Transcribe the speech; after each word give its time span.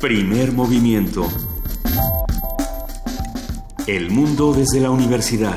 Primer 0.00 0.52
movimiento. 0.52 1.28
El 3.86 4.10
mundo 4.10 4.54
desde 4.54 4.80
la 4.80 4.90
universidad. 4.90 5.54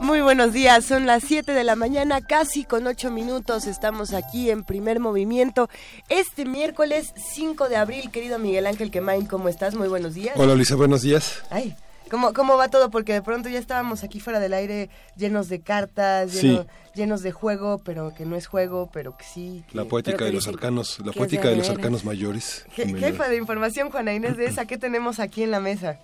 Muy 0.00 0.22
buenos 0.22 0.54
días, 0.54 0.86
son 0.86 1.04
las 1.04 1.24
7 1.24 1.52
de 1.52 1.62
la 1.62 1.76
mañana, 1.76 2.22
casi 2.22 2.64
con 2.64 2.86
8 2.86 3.10
minutos. 3.10 3.66
Estamos 3.66 4.14
aquí 4.14 4.48
en 4.48 4.64
primer 4.64 4.98
movimiento. 4.98 5.68
Este 6.08 6.46
miércoles 6.46 7.12
5 7.34 7.68
de 7.68 7.76
abril, 7.76 8.10
querido 8.10 8.38
Miguel 8.38 8.64
Ángel 8.64 8.90
Quemain, 8.90 9.26
¿cómo 9.26 9.50
estás? 9.50 9.74
Muy 9.74 9.88
buenos 9.88 10.14
días. 10.14 10.34
Hola 10.38 10.54
Luisa, 10.54 10.74
buenos 10.74 11.02
días. 11.02 11.42
Ay, 11.50 11.76
¿cómo, 12.14 12.32
¿cómo 12.32 12.56
va 12.56 12.68
todo? 12.68 12.90
Porque 12.90 13.12
de 13.12 13.22
pronto 13.22 13.48
ya 13.48 13.58
estábamos 13.58 14.04
aquí 14.04 14.20
fuera 14.20 14.38
del 14.38 14.54
aire 14.54 14.88
llenos 15.16 15.48
de 15.48 15.60
cartas, 15.60 16.32
lleno- 16.32 16.64
llenos 16.94 17.22
de 17.22 17.32
juego, 17.32 17.78
pero 17.84 18.14
que 18.14 18.24
no 18.24 18.36
es 18.36 18.46
juego, 18.46 18.88
pero 18.92 19.16
que 19.16 19.24
sí. 19.24 19.64
que- 19.68 19.76
La 19.76 19.84
poética 19.84 20.24
de 20.24 20.30
que 20.30 20.36
los 20.36 20.46
arcanos, 20.46 21.00
la 21.04 21.10
que 21.12 21.18
poética 21.18 21.48
de 21.48 21.56
los 21.56 21.68
arcanos 21.68 22.04
mayores. 22.04 22.66
Je-. 22.76 22.86
Jefa 22.96 23.28
de 23.28 23.36
información, 23.36 23.90
Juana 23.90 24.14
Inés 24.14 24.36
de 24.36 24.46
esa, 24.46 24.64
¿qué 24.66 24.78
tenemos 24.78 25.18
aquí 25.18 25.42
en 25.42 25.50
la 25.50 25.58
mesa? 25.58 25.98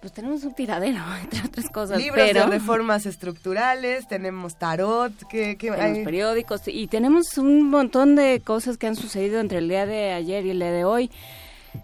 Pues 0.00 0.12
tenemos 0.12 0.44
un 0.44 0.54
tiradero, 0.54 1.00
entre 1.22 1.40
otras 1.46 1.70
cosas. 1.70 1.96
Libros 1.98 2.22
pero 2.28 2.44
de 2.44 2.46
reformas 2.50 3.06
estructurales, 3.06 4.06
tenemos 4.06 4.56
tarot, 4.58 5.12
que, 5.30 5.56
tenemos 5.58 5.98
periódicos 6.04 6.60
y 6.66 6.86
tenemos 6.86 7.38
un 7.38 7.62
montón 7.70 8.14
de 8.14 8.42
cosas 8.44 8.76
que 8.76 8.86
han 8.86 8.94
sucedido 8.94 9.40
entre 9.40 9.58
el 9.58 9.68
día 9.70 9.86
de 9.86 10.12
ayer 10.12 10.44
y 10.44 10.50
el 10.50 10.58
día 10.58 10.70
de 10.70 10.84
hoy. 10.84 11.10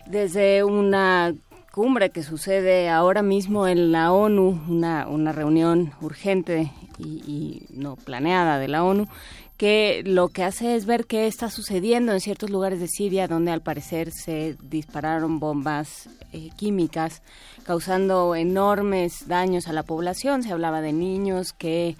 Desde 0.07 0.63
una 0.65 1.35
cumbre 1.73 2.11
que 2.11 2.23
sucede 2.23 2.91
ahora 2.91 3.23
mismo 3.23 3.67
en 3.67 3.93
la 3.93 4.13
ONU, 4.13 4.63
una, 4.69 5.09
una 5.09 5.33
reunión 5.33 5.93
urgente 6.03 6.71
y, 6.99 7.23
y 7.27 7.67
no 7.71 7.97
planeada 7.97 8.59
de 8.59 8.69
la 8.69 8.85
ONU, 8.85 9.09
que 9.57 10.03
lo 10.05 10.29
que 10.29 10.43
hace 10.43 10.75
es 10.75 10.87
ver 10.87 11.07
qué 11.07 11.29
está 11.29 11.49
sucediendo 11.49 12.13
en 12.13 12.21
ciertos 12.21 12.51
lugares 12.51 12.81
de 12.81 12.89
Siria 12.89 13.29
donde 13.29 13.53
al 13.53 13.63
parecer 13.63 14.11
se 14.11 14.57
dispararon 14.61 15.39
bombas 15.39 16.09
eh, 16.33 16.51
químicas 16.57 17.23
causando 17.63 18.35
enormes 18.35 19.29
daños 19.29 19.69
a 19.69 19.73
la 19.73 19.85
población. 19.85 20.43
Se 20.43 20.53
hablaba 20.53 20.81
de 20.81 20.93
niños 20.93 21.53
que 21.53 21.97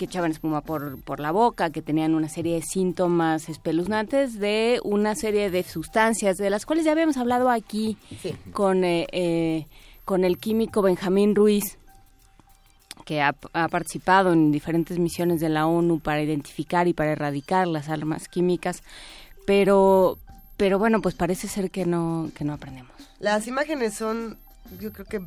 que 0.00 0.06
echaban 0.06 0.30
espuma 0.30 0.62
por, 0.62 0.98
por 1.02 1.20
la 1.20 1.30
boca, 1.30 1.68
que 1.68 1.82
tenían 1.82 2.14
una 2.14 2.30
serie 2.30 2.54
de 2.54 2.62
síntomas 2.62 3.50
espeluznantes 3.50 4.38
de 4.38 4.80
una 4.82 5.14
serie 5.14 5.50
de 5.50 5.62
sustancias 5.62 6.38
de 6.38 6.48
las 6.48 6.64
cuales 6.64 6.86
ya 6.86 6.92
habíamos 6.92 7.18
hablado 7.18 7.50
aquí 7.50 7.98
Sí. 8.22 8.34
con, 8.54 8.82
eh, 8.82 9.06
eh, 9.12 9.66
con 10.06 10.24
el 10.24 10.38
químico 10.38 10.80
Benjamín 10.80 11.34
Ruiz, 11.34 11.76
que 13.04 13.20
ha, 13.20 13.34
ha 13.52 13.68
participado 13.68 14.32
en 14.32 14.50
diferentes 14.52 14.98
misiones 14.98 15.38
de 15.38 15.50
la 15.50 15.66
ONU 15.66 16.00
para 16.00 16.22
identificar 16.22 16.88
y 16.88 16.94
para 16.94 17.12
erradicar 17.12 17.66
las 17.66 17.90
armas 17.90 18.26
químicas, 18.26 18.82
pero, 19.46 20.16
pero 20.56 20.78
bueno, 20.78 21.02
pues 21.02 21.14
parece 21.14 21.46
ser 21.46 21.70
que 21.70 21.84
no, 21.84 22.30
que 22.34 22.44
no 22.44 22.54
aprendemos. 22.54 22.92
Las 23.18 23.46
imágenes 23.46 23.92
son, 23.94 24.38
yo 24.78 24.92
creo 24.92 25.06
que 25.06 25.22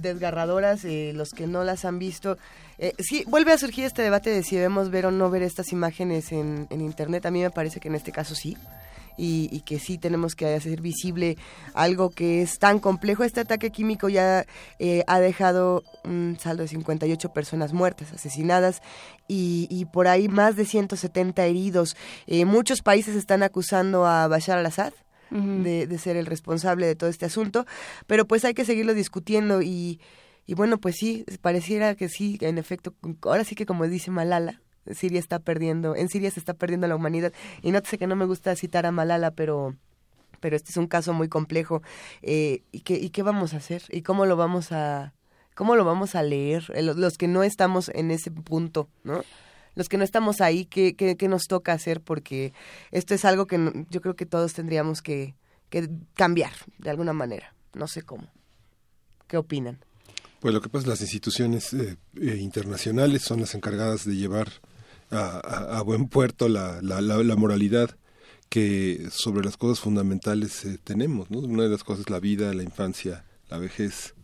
desgarradoras, 0.00 0.84
eh, 0.84 1.12
los 1.14 1.30
que 1.30 1.46
no 1.46 1.64
las 1.64 1.84
han 1.84 1.98
visto. 1.98 2.36
Eh, 2.78 2.94
sí, 2.98 3.24
vuelve 3.28 3.52
a 3.52 3.58
surgir 3.58 3.84
este 3.84 4.02
debate 4.02 4.30
de 4.30 4.42
si 4.42 4.56
debemos 4.56 4.90
ver 4.90 5.06
o 5.06 5.10
no 5.10 5.30
ver 5.30 5.42
estas 5.42 5.72
imágenes 5.72 6.32
en, 6.32 6.66
en 6.70 6.80
Internet. 6.80 7.26
A 7.26 7.30
mí 7.30 7.40
me 7.40 7.50
parece 7.50 7.80
que 7.80 7.88
en 7.88 7.94
este 7.94 8.12
caso 8.12 8.34
sí. 8.34 8.56
Y, 9.20 9.48
y 9.50 9.62
que 9.62 9.80
sí 9.80 9.98
tenemos 9.98 10.36
que 10.36 10.54
hacer 10.54 10.80
visible 10.80 11.36
algo 11.74 12.10
que 12.10 12.40
es 12.40 12.60
tan 12.60 12.78
complejo. 12.78 13.24
Este 13.24 13.40
ataque 13.40 13.70
químico 13.70 14.08
ya 14.08 14.46
eh, 14.78 15.02
ha 15.08 15.18
dejado 15.18 15.82
un 16.04 16.36
saldo 16.38 16.62
de 16.62 16.68
58 16.68 17.32
personas 17.32 17.72
muertas, 17.72 18.12
asesinadas, 18.12 18.80
y, 19.26 19.66
y 19.70 19.86
por 19.86 20.06
ahí 20.06 20.28
más 20.28 20.54
de 20.54 20.64
170 20.64 21.44
heridos. 21.46 21.96
Eh, 22.28 22.44
muchos 22.44 22.80
países 22.80 23.16
están 23.16 23.42
acusando 23.42 24.06
a 24.06 24.28
Bashar 24.28 24.58
al-Assad 24.58 24.92
De, 25.30 25.86
de 25.86 25.98
ser 25.98 26.16
el 26.16 26.26
responsable 26.26 26.86
de 26.86 26.94
todo 26.94 27.10
este 27.10 27.26
asunto, 27.26 27.66
pero 28.06 28.26
pues 28.26 28.44
hay 28.44 28.54
que 28.54 28.64
seguirlo 28.64 28.94
discutiendo 28.94 29.60
y, 29.60 30.00
y 30.46 30.54
bueno, 30.54 30.78
pues 30.78 30.96
sí, 30.96 31.24
pareciera 31.42 31.94
que 31.94 32.08
sí, 32.08 32.38
en 32.40 32.56
efecto, 32.56 32.94
ahora 33.22 33.44
sí 33.44 33.54
que 33.54 33.66
como 33.66 33.86
dice 33.86 34.10
Malala, 34.10 34.62
Siria 34.94 35.20
está 35.20 35.38
perdiendo, 35.38 35.94
en 35.94 36.08
Siria 36.08 36.30
se 36.30 36.40
está 36.40 36.54
perdiendo 36.54 36.86
la 36.86 36.96
humanidad. 36.96 37.32
Y 37.60 37.72
nótese 37.72 37.98
que 37.98 38.06
no 38.06 38.16
me 38.16 38.24
gusta 38.24 38.56
citar 38.56 38.86
a 38.86 38.90
Malala, 38.90 39.32
pero 39.32 39.74
pero 40.40 40.56
este 40.56 40.70
es 40.70 40.76
un 40.76 40.86
caso 40.86 41.12
muy 41.12 41.28
complejo 41.28 41.82
eh, 42.22 42.62
y 42.72 42.80
qué 42.80 42.94
y 42.94 43.10
qué 43.10 43.22
vamos 43.22 43.54
a 43.54 43.58
hacer 43.58 43.82
y 43.90 44.02
cómo 44.02 44.24
lo 44.24 44.36
vamos 44.36 44.72
a 44.72 45.12
cómo 45.54 45.74
lo 45.74 45.84
vamos 45.84 46.14
a 46.14 46.22
leer 46.22 46.62
Eh, 46.74 46.82
los, 46.82 46.96
los 46.96 47.18
que 47.18 47.28
no 47.28 47.42
estamos 47.42 47.90
en 47.94 48.10
ese 48.10 48.30
punto, 48.30 48.88
¿no? 49.04 49.22
Los 49.78 49.88
que 49.88 49.96
no 49.96 50.02
estamos 50.02 50.40
ahí, 50.40 50.64
¿qué, 50.64 50.96
qué, 50.96 51.16
qué 51.16 51.28
nos 51.28 51.46
toca 51.46 51.72
hacer? 51.72 52.00
Porque 52.00 52.52
esto 52.90 53.14
es 53.14 53.24
algo 53.24 53.46
que 53.46 53.84
yo 53.90 54.00
creo 54.00 54.16
que 54.16 54.26
todos 54.26 54.52
tendríamos 54.52 55.02
que, 55.02 55.36
que 55.70 55.88
cambiar 56.14 56.50
de 56.78 56.90
alguna 56.90 57.12
manera. 57.12 57.54
No 57.74 57.86
sé 57.86 58.02
cómo. 58.02 58.28
¿Qué 59.28 59.36
opinan? 59.36 59.78
Pues 60.40 60.52
lo 60.52 60.60
que 60.60 60.68
pasa 60.68 60.78
es 60.80 60.84
que 60.84 60.90
las 60.90 61.00
instituciones 61.02 61.72
eh, 61.74 61.96
eh, 62.20 62.36
internacionales 62.38 63.22
son 63.22 63.40
las 63.40 63.54
encargadas 63.54 64.04
de 64.04 64.16
llevar 64.16 64.48
a 65.10 65.80
buen 65.86 66.08
puerto 66.08 66.48
la, 66.48 66.80
la, 66.82 67.00
la- 67.00 67.22
la 67.22 67.36
moralidad 67.36 67.96
que 68.48 69.06
sobre 69.12 69.44
las 69.44 69.56
cosas 69.56 69.78
fundamentales 69.80 70.64
eh, 70.64 70.78
tenemos. 70.82 71.30
¿no? 71.30 71.38
Una 71.38 71.62
de 71.62 71.68
las 71.68 71.84
cosas 71.84 72.00
es 72.06 72.10
la 72.10 72.18
vida, 72.18 72.52
la 72.52 72.64
infancia, 72.64 73.24
la 73.48 73.58
vejez, 73.58 74.14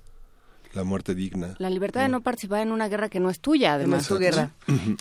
la 0.75 0.85
muerte 0.85 1.15
digna. 1.15 1.55
La 1.59 1.71
libertad 1.71 2.03
de 2.03 2.09
no 2.09 2.21
participar 2.21 2.61
en 2.63 2.73
una 2.73 2.89
guerra 2.89 3.09
que 3.09 3.21
no 3.21 3.31
es 3.31 3.41
tuya, 3.41 3.71
No 3.71 3.75
además. 3.77 4.03
es 4.03 4.09
tu 4.09 4.19
guerra. 4.19 4.51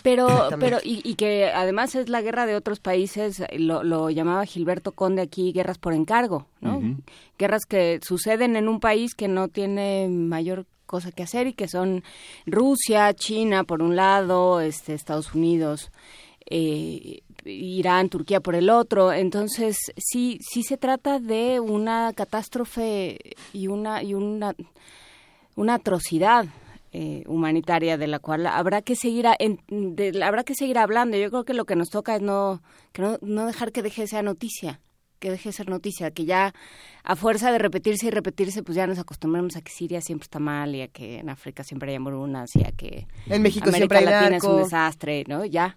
Pero, 0.02 0.48
pero 0.60 0.78
y, 0.82 1.00
y 1.08 1.14
que 1.14 1.46
además 1.50 1.94
es 1.94 2.08
la 2.08 2.22
guerra 2.22 2.46
de 2.46 2.54
otros 2.56 2.80
países, 2.80 3.42
lo, 3.58 3.82
lo 3.82 4.10
llamaba 4.10 4.44
Gilberto 4.46 4.92
Conde 4.92 5.22
aquí, 5.22 5.52
guerras 5.52 5.78
por 5.78 5.92
encargo, 5.94 6.46
¿no? 6.60 6.80
Guerras 7.38 7.64
que 7.68 8.00
suceden 8.06 8.56
en 8.56 8.68
un 8.68 8.80
país 8.80 9.14
que 9.14 9.28
no 9.28 9.48
tiene 9.48 10.08
mayor 10.08 10.66
cosa 10.86 11.10
que 11.12 11.22
hacer 11.22 11.46
y 11.48 11.54
que 11.54 11.66
son 11.66 12.04
Rusia, 12.46 13.12
China 13.14 13.64
por 13.64 13.82
un 13.82 13.96
lado, 13.96 14.60
este, 14.60 14.94
Estados 14.94 15.34
Unidos, 15.34 15.90
eh, 16.46 17.22
Irán, 17.44 18.08
Turquía 18.10 18.40
por 18.40 18.54
el 18.54 18.70
otro. 18.70 19.12
Entonces 19.12 19.76
sí, 19.96 20.38
sí 20.40 20.62
se 20.62 20.76
trata 20.76 21.18
de 21.18 21.58
una 21.58 22.12
catástrofe 22.14 23.18
y 23.52 23.66
una 23.68 24.02
y 24.02 24.14
una 24.14 24.54
una 25.56 25.74
atrocidad 25.74 26.46
eh, 26.96 27.24
humanitaria 27.26 27.96
de 27.98 28.06
la 28.06 28.20
cual 28.20 28.46
habrá 28.46 28.80
que 28.82 28.94
seguir 28.94 29.26
a- 29.26 29.34
en- 29.38 29.58
de- 29.68 30.22
habrá 30.22 30.44
que 30.44 30.54
seguir 30.54 30.78
hablando. 30.78 31.16
Yo 31.16 31.28
creo 31.30 31.44
que 31.44 31.52
lo 31.54 31.64
que 31.64 31.74
nos 31.74 31.90
toca 31.90 32.14
es 32.16 32.22
no 32.22 32.62
que 32.92 33.02
no, 33.02 33.18
no 33.20 33.46
dejar 33.46 33.72
que 33.72 33.82
deje 33.82 34.02
de 34.02 34.06
ser 34.08 34.22
noticia, 34.24 34.80
que 35.18 35.28
deje 35.30 35.48
de 35.48 35.52
ser 35.54 35.68
noticia, 35.68 36.12
que 36.12 36.24
ya 36.24 36.54
a 37.02 37.16
fuerza 37.16 37.50
de 37.50 37.58
repetirse 37.58 38.06
y 38.06 38.10
repetirse, 38.10 38.62
pues 38.62 38.76
ya 38.76 38.86
nos 38.86 39.00
acostumbramos 39.00 39.56
a 39.56 39.62
que 39.62 39.72
Siria 39.72 40.00
siempre 40.00 40.24
está 40.26 40.38
mal 40.38 40.72
y 40.76 40.82
a 40.82 40.88
que 40.88 41.18
en 41.18 41.30
África 41.30 41.64
siempre 41.64 41.90
hay 41.90 41.96
hambrunas 41.96 42.54
y 42.54 42.60
a 42.64 42.70
que 42.70 43.08
En 43.26 43.42
México 43.42 43.68
América 43.68 43.76
siempre 43.96 43.98
hay 43.98 44.04
Latina 44.04 44.36
es 44.36 44.44
un 44.44 44.62
desastre, 44.62 45.24
¿no? 45.26 45.44
Ya. 45.44 45.76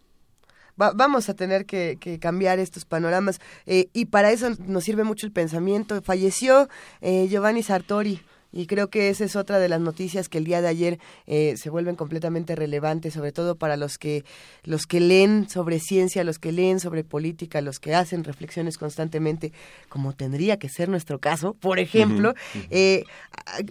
Va- 0.79 0.91
vamos 0.94 1.29
a 1.29 1.33
tener 1.33 1.65
que, 1.65 1.97
que 1.99 2.19
cambiar 2.19 2.59
estos 2.59 2.85
panoramas 2.85 3.41
eh, 3.65 3.89
y 3.94 4.05
para 4.05 4.31
eso 4.31 4.51
nos 4.67 4.83
sirve 4.83 5.03
mucho 5.03 5.25
el 5.25 5.31
pensamiento. 5.31 5.99
Falleció 6.03 6.69
eh, 7.01 7.27
Giovanni 7.27 7.63
Sartori. 7.63 8.19
Y 8.52 8.68
creo 8.68 8.90
que 8.90 9.09
esa 9.09 9.25
es 9.25 9.35
otra 9.35 9.59
de 9.59 9.69
las 9.69 9.81
noticias 9.81 10.30
que 10.30 10.38
el 10.38 10.46
día 10.46 10.62
de 10.62 10.68
ayer 10.68 11.00
eh, 11.25 11.56
se 11.58 11.69
vuelven 11.69 11.96
completamente 11.96 12.56
relevantes, 12.56 13.13
sobre 13.13 13.31
todo 13.31 13.56
para 13.56 13.78
los 13.78 13.97
que 13.97 14.24
los 14.63 14.85
que 14.85 15.00
leen 15.00 15.50
sobre 15.50 15.80
ciencia, 15.80 16.24
los 16.24 16.40
que 16.40 16.52
leen 16.52 16.80
sobre 16.80 17.03
política, 17.03 17.62
los 17.62 17.80
que 17.80 17.96
hacen 17.96 18.24
reflexiones 18.24 18.78
constantemente, 18.78 19.52
como 19.90 20.13
tendría 20.13 20.57
que 20.57 20.69
ser 20.69 20.89
nuestro 20.89 21.19
caso. 21.19 21.54
Por 21.54 21.80
ejemplo, 21.80 22.33
eh, 22.69 23.04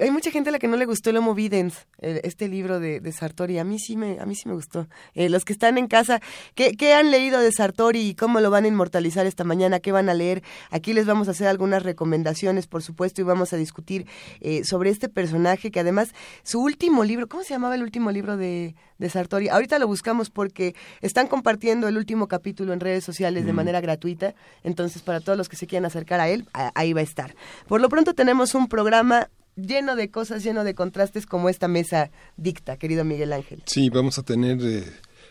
hay 0.01 0.11
mucha 0.11 0.31
gente 0.31 0.51
a 0.51 0.53
la 0.53 0.59
que 0.59 0.69
no 0.69 0.77
le 0.77 0.87
gustó 0.87 1.11
el 1.11 1.17
Homo 1.17 1.35
Videns, 1.35 1.87
eh, 1.99 2.21
este 2.25 2.49
libro 2.49 2.81
de, 2.81 3.01
de 3.01 3.13
Sartori. 3.13 3.59
A 3.59 3.65
mí 3.65 3.79
sí 3.79 3.97
me 3.97 4.17
a 4.21 4.27
mí 4.27 4.35
sí 4.35 4.49
me 4.49 4.55
gustó. 4.55 4.89
Eh, 5.15 5.29
los 5.29 5.45
que 5.45 5.53
están 5.53 5.79
en 5.79 5.87
casa, 5.87 6.21
¿qué, 6.55 6.77
¿qué 6.77 6.95
han 6.95 7.11
leído 7.11 7.41
de 7.41 7.53
Sartori 7.53 8.01
y 8.01 8.15
cómo 8.15 8.41
lo 8.41 8.51
van 8.51 8.65
a 8.65 8.69
inmortalizar 8.69 9.27
esta 9.27 9.45
mañana? 9.45 9.81
¿Qué 9.81 9.93
van 9.93 10.09
a 10.09 10.15
leer? 10.15 10.43
Aquí 10.71 10.93
les 10.93 11.07
vamos 11.07 11.29
a 11.29 11.33
hacer 11.33 11.49
algunas 11.49 11.83
recomendaciones, 11.83 12.67
por 12.67 12.83
supuesto, 12.83 13.21
y 13.21 13.25
vamos 13.25 13.53
a 13.53 13.57
discutir 13.57 14.07
eh, 14.41 14.65
sobre 14.77 14.91
este 14.91 15.09
personaje 15.09 15.71
que 15.71 15.81
además 15.81 16.11
su 16.43 16.61
último 16.61 17.03
libro, 17.03 17.29
¿cómo 17.29 17.43
se 17.45 17.55
llamaba 17.55 17.77
el 17.77 17.83
último 17.83 18.11
libro 18.11 18.37
de, 18.37 18.75
de 18.99 19.09
Sartori? 19.09 19.49
Ahorita 19.49 19.79
lo 19.79 19.87
buscamos 19.87 20.29
porque 20.29 20.75
están 21.01 21.29
compartiendo 21.29 21.89
el 21.89 21.97
último 21.97 22.29
capítulo 22.29 22.75
en 22.75 22.81
redes 22.81 23.03
sociales 23.03 23.47
de 23.47 23.55
manera 23.55 23.81
gratuita, 23.81 24.35
entonces 24.65 25.01
para 25.01 25.21
todos 25.21 25.39
los 25.39 25.49
que 25.49 25.57
se 25.57 25.67
quieran 25.67 25.87
acercar 25.87 26.21
a 26.21 26.29
él, 26.29 26.47
a- 26.53 26.73
ahí 26.75 26.93
va 26.93 27.01
a 27.01 27.05
estar. 27.05 27.35
Por 27.67 27.81
lo 27.81 27.89
pronto 27.89 28.13
tenemos 28.13 28.55
un 28.55 28.69
programa 28.69 29.31
lleno 29.57 29.97
de 29.97 30.11
cosas, 30.11 30.45
lleno 30.45 30.63
de 30.63 30.75
contrastes 30.75 31.25
como 31.25 31.49
esta 31.49 31.69
mesa 31.69 32.11
dicta, 32.37 32.77
querido 32.77 33.03
Miguel 33.03 33.33
Ángel. 33.33 33.63
Sí, 33.65 33.89
vamos 33.89 34.19
a 34.19 34.23
tener 34.25 34.59
eh, 34.61 34.85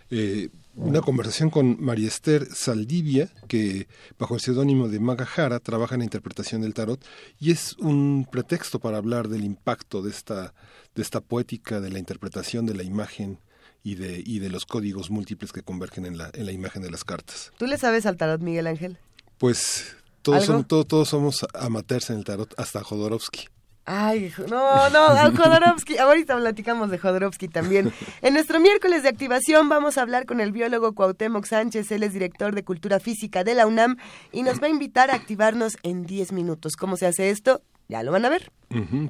eh, 0.09 0.49
una 0.75 1.01
conversación 1.01 1.49
con 1.49 1.81
María 1.83 2.07
Esther 2.07 2.47
Saldivia, 2.53 3.29
que 3.47 3.87
bajo 4.19 4.35
el 4.35 4.41
seudónimo 4.41 4.87
de 4.87 4.99
Magajara 4.99 5.59
trabaja 5.59 5.95
en 5.95 5.99
la 5.99 6.05
interpretación 6.05 6.61
del 6.61 6.73
tarot, 6.73 7.03
y 7.39 7.51
es 7.51 7.73
un 7.79 8.27
pretexto 8.29 8.79
para 8.79 8.97
hablar 8.97 9.27
del 9.27 9.43
impacto 9.43 10.01
de 10.01 10.11
esta, 10.11 10.53
de 10.93 11.01
esta 11.01 11.21
poética, 11.21 11.79
de 11.79 11.91
la 11.91 11.99
interpretación 11.99 12.65
de 12.65 12.75
la 12.75 12.83
imagen 12.83 13.39
y 13.83 13.95
de, 13.95 14.21
y 14.25 14.39
de 14.39 14.49
los 14.49 14.65
códigos 14.65 15.09
múltiples 15.09 15.51
que 15.51 15.61
convergen 15.61 16.05
en 16.05 16.17
la, 16.17 16.29
en 16.33 16.45
la 16.45 16.51
imagen 16.51 16.81
de 16.81 16.91
las 16.91 17.03
cartas. 17.03 17.51
¿Tú 17.57 17.67
le 17.67 17.77
sabes 17.77 18.05
al 18.05 18.17
tarot, 18.17 18.41
Miguel 18.41 18.67
Ángel? 18.67 18.97
Pues 19.37 19.95
todos, 20.21 20.45
somos, 20.45 20.67
todos, 20.67 20.87
todos 20.87 21.09
somos 21.09 21.45
amateurs 21.53 22.09
en 22.09 22.17
el 22.17 22.23
tarot, 22.23 22.53
hasta 22.57 22.83
Jodorowsky. 22.83 23.47
Ay, 23.85 24.33
no, 24.49 24.89
no, 24.89 25.07
Jodorowsky. 25.37 25.99
Ahorita 25.99 26.35
platicamos 26.37 26.89
de 26.89 26.97
Jodorowsky 26.97 27.47
también. 27.47 27.93
En 28.21 28.33
nuestro 28.33 28.59
miércoles 28.59 29.03
de 29.03 29.09
activación 29.09 29.69
vamos 29.69 29.97
a 29.97 30.01
hablar 30.01 30.25
con 30.25 30.41
el 30.41 30.51
biólogo 30.51 30.95
Cuauhtémoc 30.95 31.45
Sánchez. 31.45 31.91
Él 31.91 32.01
es 32.01 32.13
director 32.13 32.55
de 32.55 32.63
Cultura 32.63 32.99
Física 32.99 33.43
de 33.43 33.53
la 33.53 33.67
UNAM 33.67 33.97
y 34.31 34.41
nos 34.41 34.61
va 34.61 34.67
a 34.67 34.71
invitar 34.71 35.11
a 35.11 35.15
activarnos 35.15 35.77
en 35.83 36.03
10 36.03 36.31
minutos. 36.31 36.75
¿Cómo 36.75 36.97
se 36.97 37.05
hace 37.05 37.29
esto? 37.29 37.61
Ya 37.87 38.03
lo 38.03 38.11
van 38.11 38.25
a 38.25 38.29
ver. 38.29 38.51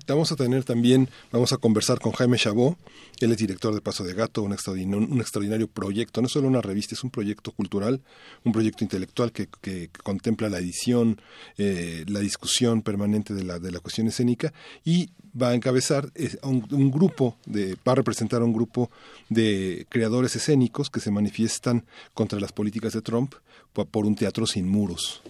Vamos 0.06 0.31
a 0.31 0.36
tener 0.36 0.63
también, 0.63 1.10
vamos 1.31 1.54
a 1.54 1.57
conversar 1.57 2.00
con 2.00 2.12
Jaime 2.12 2.38
Chabot, 2.38 2.77
él 3.19 3.31
es 3.31 3.38
director 3.38 3.74
de 3.74 3.81
Paso 3.81 4.04
de 4.04 4.13
Gato, 4.13 4.44
un 4.44 4.51
extraordinario, 4.51 5.68
proyecto, 5.68 6.22
no 6.22 6.27
solo 6.27 6.48
una 6.48 6.62
revista, 6.62 6.94
es 6.94 7.04
un 7.04 7.10
proyecto 7.10 7.51
cultural, 7.51 8.01
un 8.44 8.51
proyecto 8.51 8.83
intelectual 8.83 9.31
que, 9.31 9.48
que 9.62 9.89
contempla 10.04 10.50
la 10.50 10.60
edición, 10.60 11.19
eh, 11.57 12.04
la 12.07 12.19
discusión 12.19 12.81
permanente 12.81 13.33
de 13.33 13.44
la, 13.44 13.57
de 13.57 13.72
la 13.72 13.80
cuestión 13.80 14.07
escénica 14.07 14.54
y 14.83 15.10
va 15.42 15.50
a 15.50 15.56
encabezar 15.56 16.12
un, 16.44 16.68
un, 16.71 16.92
grupo, 16.92 17.38
de, 17.45 17.75
va 17.88 17.94
a 17.94 17.95
representar 17.95 18.42
a 18.42 18.45
un 18.45 18.54
grupo 18.54 18.92
de 19.30 19.88
creadores 19.89 20.36
escénicos 20.36 20.89
que 20.89 21.00
se 21.00 21.12
manifiestan 21.12 21.86
contra 22.13 22.39
las 22.39 22.51
políticas 22.51 22.94
de 22.94 23.01
Trump 23.01 23.33
por 23.74 24.06
un 24.06 24.16
teatro 24.16 24.45
sin 24.45 24.68
muros. 24.68 25.21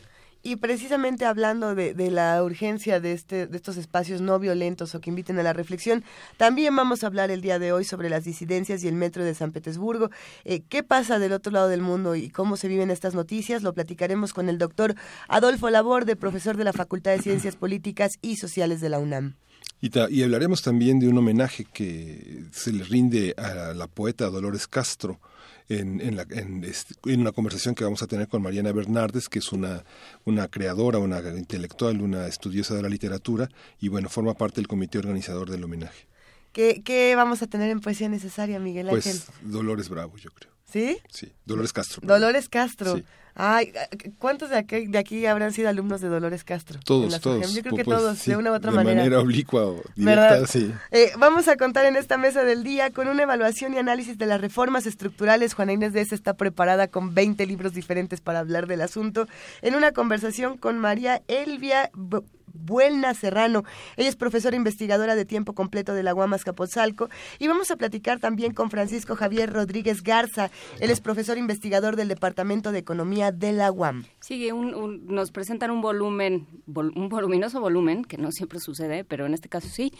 Y 0.48 0.58
precisamente 0.58 1.26
hablando 1.26 1.74
de, 1.74 1.96
la 2.12 2.44
urgencia 2.44 3.00
de, 3.00 3.14
este, 3.14 3.48
de 3.48 3.58
estos 3.58 3.78
espacios 3.78 4.22
no 4.22 4.38
violentos 4.38 4.94
o 4.94 5.02
que 5.02 5.10
inviten 5.10 5.40
a 5.40 5.44
la 5.44 5.54
reflexión, 5.54 6.04
también 6.38 6.76
vamos 6.76 7.04
a 7.04 7.08
hablar 7.08 7.32
el 7.32 7.42
día 7.42 7.58
de 7.58 7.72
hoy 7.72 7.84
sobre 7.84 8.10
las 8.12 8.26
disidencias 8.26 8.84
y 8.84 8.88
el 8.88 8.94
metro 8.94 9.24
de 9.24 9.34
San 9.34 9.52
Petersburgo. 9.52 10.12
Eh, 10.44 10.62
¿Qué 10.70 10.84
pasa 10.84 11.18
del 11.18 11.34
otro 11.34 11.52
lado 11.52 11.68
del 11.68 11.82
mundo 11.82 12.16
y 12.16 12.30
cómo 12.30 12.58
se 12.58 12.68
viven 12.68 12.92
estas 12.92 13.16
noticias? 13.16 13.64
Lo 13.64 13.74
platicaremos 13.74 14.34
con 14.34 14.48
el 14.48 14.60
doctor 14.60 14.94
Adolfo 15.30 15.72
Laborde, 15.72 16.16
profesor 16.16 16.58
de 16.58 16.64
la 16.64 16.74
Facultad 16.74 17.14
de 17.14 17.24
Ciencias 17.24 17.56
Políticas 17.56 18.20
y 18.22 18.36
Sociales 18.36 18.82
de 18.82 18.90
la 18.90 19.00
UNAM. 19.00 19.38
Y, 19.82 19.90
y, 20.12 20.22
hablaremos 20.22 20.62
también 20.62 21.00
de 21.00 21.08
un 21.08 21.18
homenaje 21.18 21.66
que 21.66 22.44
se 22.52 22.72
le 22.72 22.84
rinde 22.84 23.34
a 23.36 23.74
la 23.74 23.88
poeta 23.88 24.30
Dolores 24.30 24.68
Castro, 24.68 25.20
en, 25.70 26.02
en, 26.02 26.16
la, 26.16 26.26
en, 26.30 26.64
en, 27.06 27.20
una 27.20 27.32
conversación 27.32 27.76
que 27.76 27.84
vamos 27.84 28.04
a 28.04 28.08
tener 28.08 28.28
con 28.28 28.42
Mariana 28.42 28.72
Bernardes, 28.72 29.30
que 29.30 29.40
es 29.40 29.52
una, 29.52 29.84
una 30.24 30.48
creadora, 30.48 31.00
una 31.00 31.20
intelectual, 31.38 32.02
una 32.02 32.28
estudiosa 32.28 32.76
de 32.76 32.82
la 32.82 32.90
literatura, 32.90 33.50
y 33.80 33.88
bueno, 33.88 34.10
forma 34.10 34.34
parte 34.34 34.58
del 34.58 34.68
comité 34.68 34.98
organizador 34.98 35.50
del 35.50 35.64
homenaje. 35.64 36.08
¿Qué, 36.52 36.82
qué 36.84 37.16
vamos 37.16 37.42
a 37.42 37.48
tener 37.48 37.70
en 37.70 37.82
Poesía 37.82 38.08
Necesaria, 38.08 38.60
Miguel 38.60 38.90
Ángel? 38.90 39.20
Pues 39.26 39.28
Dolores 39.42 39.90
Bravo, 39.90 40.16
yo 40.18 40.32
creo. 40.32 40.55
¿Sí? 40.66 40.98
Sí, 41.10 41.32
Dolores 41.46 41.74
Castro. 41.74 42.02
Dolores 42.06 42.50
Castro. 42.50 42.98
Sí. 42.98 43.06
Ay, 43.38 43.74
¿cuántos 44.18 44.50
de 44.50 44.58
aquí, 44.58 44.88
de 44.88 44.98
aquí 44.98 45.26
habrán 45.26 45.52
sido 45.52 45.68
alumnos 45.68 46.00
de 46.00 46.08
Dolores 46.08 46.46
Castro? 46.46 46.80
Todos, 46.86 47.20
todos. 47.20 47.54
Yo 47.54 47.62
creo 47.64 47.76
que 47.76 47.84
pues, 47.84 47.98
todos, 47.98 48.18
sí, 48.18 48.32
de 48.32 48.38
una 48.38 48.52
u 48.52 48.54
otra 48.54 48.72
manera. 48.72 48.92
De 48.92 49.10
manera 49.10 49.20
oblicua 49.20 49.66
o 49.66 49.82
directa, 49.94 50.22
¿verdad? 50.32 50.50
sí. 50.50 50.74
Eh, 50.92 51.12
vamos 51.18 51.50
a 51.50 51.58
contar 51.58 51.86
en 51.86 51.98
esta 51.98 52.18
mesa 52.18 52.46
del 52.46 52.64
día 52.64 52.92
con 52.92 53.10
una 53.10 53.24
evaluación 53.24 53.74
y 53.74 53.78
análisis 53.78 54.18
de 54.18 54.26
las 54.26 54.40
reformas 54.40 54.86
estructurales. 54.86 55.54
Juana 55.54 55.74
Inés 55.74 55.92
de 55.92 56.00
esa 56.00 56.16
está 56.16 56.36
preparada 56.36 56.88
con 56.88 57.14
20 57.14 57.46
libros 57.46 57.74
diferentes 57.74 58.22
para 58.22 58.40
hablar 58.40 58.68
del 58.68 58.80
asunto. 58.80 59.28
En 59.62 59.76
una 59.76 59.92
conversación 59.92 60.58
con 60.58 60.80
María 60.80 61.22
Elvia 61.28 61.92
Buelna 62.56 63.14
Serrano. 63.14 63.64
Ella 63.98 64.10
es 64.10 64.16
profesora 64.16 64.56
investigadora 64.56 65.16
de 65.16 65.26
tiempo 65.26 65.54
completo 65.54 65.94
de 65.94 66.04
la 66.04 66.14
UAM 66.14 66.34
Azcapotzalco. 66.34 67.10
Y 67.40 67.48
vamos 67.48 67.72
a 67.72 67.76
platicar 67.76 68.20
también 68.20 68.54
con 68.54 68.70
Francisco 68.70 69.16
Javier 69.16 69.52
Rodríguez 69.52 70.02
Garza. 70.02 70.50
Él 70.80 70.90
es 70.90 71.02
profesor 71.02 71.38
investigador 71.38 71.96
del 71.96 72.08
Departamento 72.08 72.72
de 72.72 72.80
Economía 72.80 73.32
de 73.32 73.54
la 73.54 73.72
UAM. 73.72 74.06
Sí, 74.20 74.52
un, 74.52 75.06
nos 75.08 75.32
presentan 75.32 75.72
un 75.72 75.82
volumen, 75.82 76.48
vol, 76.66 76.92
un 76.96 77.10
voluminoso 77.10 77.60
volumen, 77.60 78.04
que 78.04 78.18
no 78.18 78.32
siempre 78.32 78.60
sucede, 78.60 79.04
pero 79.04 79.26
en 79.26 79.34
este 79.34 79.50
caso 79.50 79.68
sí, 79.70 79.92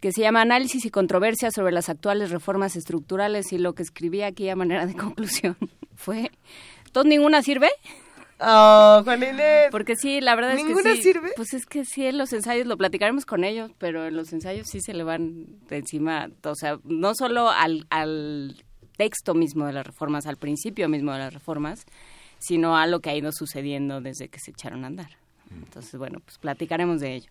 que 0.00 0.12
se 0.12 0.20
llama 0.20 0.42
Análisis 0.42 0.84
y 0.84 0.90
controversia 0.90 1.50
sobre 1.50 1.72
las 1.72 1.88
actuales 1.88 2.30
reformas 2.30 2.76
estructurales. 2.76 3.52
Y 3.52 3.58
lo 3.58 3.74
que 3.74 3.82
escribí 3.82 4.22
aquí 4.22 4.48
a 4.48 4.56
manera 4.56 4.86
de 4.86 4.94
conclusión 4.96 5.56
fue, 5.94 6.30
¿todo 6.92 7.04
ninguna 7.04 7.42
sirve? 7.42 7.68
Oh, 8.46 9.02
Juan 9.04 9.22
Inés. 9.22 9.68
Porque 9.70 9.96
sí, 9.96 10.20
la 10.20 10.34
verdad 10.34 10.54
es 10.54 10.64
que 10.64 10.94
sí. 10.96 11.02
sirve? 11.02 11.30
Pues 11.36 11.54
es 11.54 11.66
que 11.66 11.84
sí, 11.84 12.06
en 12.06 12.18
los 12.18 12.32
ensayos 12.32 12.66
lo 12.66 12.76
platicaremos 12.76 13.24
con 13.24 13.44
ellos, 13.44 13.70
pero 13.78 14.06
en 14.06 14.16
los 14.16 14.32
ensayos 14.32 14.68
sí 14.68 14.80
se 14.80 14.92
le 14.94 15.04
van 15.04 15.46
de 15.68 15.78
encima, 15.78 16.30
o 16.42 16.54
sea, 16.54 16.78
no 16.84 17.14
solo 17.14 17.50
al, 17.50 17.86
al 17.90 18.62
texto 18.96 19.34
mismo 19.34 19.66
de 19.66 19.72
las 19.72 19.86
reformas, 19.86 20.26
al 20.26 20.36
principio 20.36 20.88
mismo 20.88 21.12
de 21.12 21.18
las 21.18 21.34
reformas, 21.34 21.84
sino 22.38 22.76
a 22.76 22.86
lo 22.86 23.00
que 23.00 23.10
ha 23.10 23.16
ido 23.16 23.32
sucediendo 23.32 24.00
desde 24.00 24.28
que 24.28 24.38
se 24.38 24.50
echaron 24.50 24.84
a 24.84 24.88
andar. 24.88 25.18
Entonces, 25.50 25.96
bueno, 25.98 26.20
pues 26.20 26.38
platicaremos 26.38 27.00
de 27.00 27.14
ello. 27.14 27.30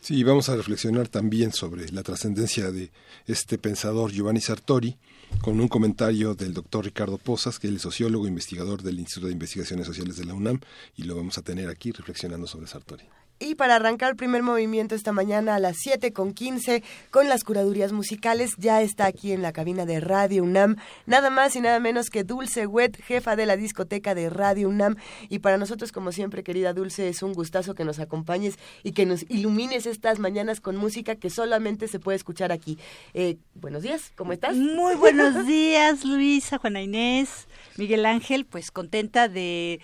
Sí, 0.00 0.24
vamos 0.24 0.48
a 0.48 0.56
reflexionar 0.56 1.08
también 1.08 1.52
sobre 1.52 1.90
la 1.90 2.02
trascendencia 2.02 2.70
de 2.70 2.90
este 3.26 3.58
pensador 3.58 4.10
Giovanni 4.10 4.40
Sartori, 4.40 4.96
con 5.40 5.60
un 5.60 5.68
comentario 5.68 6.34
del 6.34 6.52
doctor 6.52 6.84
Ricardo 6.84 7.18
Posas, 7.18 7.58
que 7.58 7.66
es 7.66 7.72
el 7.72 7.80
sociólogo 7.80 8.26
investigador 8.26 8.82
del 8.82 8.98
Instituto 8.98 9.28
de 9.28 9.32
Investigaciones 9.32 9.86
Sociales 9.86 10.16
de 10.16 10.24
la 10.24 10.34
UNAM, 10.34 10.60
y 10.96 11.04
lo 11.04 11.16
vamos 11.16 11.38
a 11.38 11.42
tener 11.42 11.68
aquí 11.68 11.92
reflexionando 11.92 12.46
sobre 12.46 12.66
Sartori. 12.66 13.04
Y 13.42 13.54
para 13.54 13.76
arrancar 13.76 14.10
el 14.10 14.16
primer 14.16 14.42
movimiento 14.42 14.94
esta 14.94 15.12
mañana 15.12 15.54
a 15.54 15.58
las 15.58 15.78
7 15.78 16.12
con 16.12 16.34
15 16.34 16.82
con 17.10 17.26
las 17.26 17.42
curadurías 17.42 17.90
musicales, 17.90 18.50
ya 18.58 18.82
está 18.82 19.06
aquí 19.06 19.32
en 19.32 19.40
la 19.40 19.54
cabina 19.54 19.86
de 19.86 19.98
Radio 19.98 20.42
UNAM, 20.42 20.76
nada 21.06 21.30
más 21.30 21.56
y 21.56 21.62
nada 21.62 21.80
menos 21.80 22.10
que 22.10 22.22
Dulce 22.22 22.66
Wet, 22.66 23.02
jefa 23.02 23.36
de 23.36 23.46
la 23.46 23.56
discoteca 23.56 24.14
de 24.14 24.28
Radio 24.28 24.68
UNAM. 24.68 24.96
Y 25.30 25.38
para 25.38 25.56
nosotros, 25.56 25.90
como 25.90 26.12
siempre, 26.12 26.42
querida 26.42 26.74
Dulce, 26.74 27.08
es 27.08 27.22
un 27.22 27.32
gustazo 27.32 27.74
que 27.74 27.86
nos 27.86 27.98
acompañes 27.98 28.58
y 28.82 28.92
que 28.92 29.06
nos 29.06 29.24
ilumines 29.30 29.86
estas 29.86 30.18
mañanas 30.18 30.60
con 30.60 30.76
música 30.76 31.16
que 31.16 31.30
solamente 31.30 31.88
se 31.88 31.98
puede 31.98 32.16
escuchar 32.16 32.52
aquí. 32.52 32.76
Eh, 33.14 33.38
buenos 33.54 33.82
días, 33.82 34.12
¿cómo 34.16 34.34
estás? 34.34 34.54
Muy 34.54 34.96
buenos 34.96 35.46
días, 35.46 36.04
Luisa, 36.04 36.58
Juana 36.58 36.82
Inés, 36.82 37.48
Miguel 37.78 38.04
Ángel, 38.04 38.44
pues 38.44 38.70
contenta 38.70 39.28
de... 39.28 39.80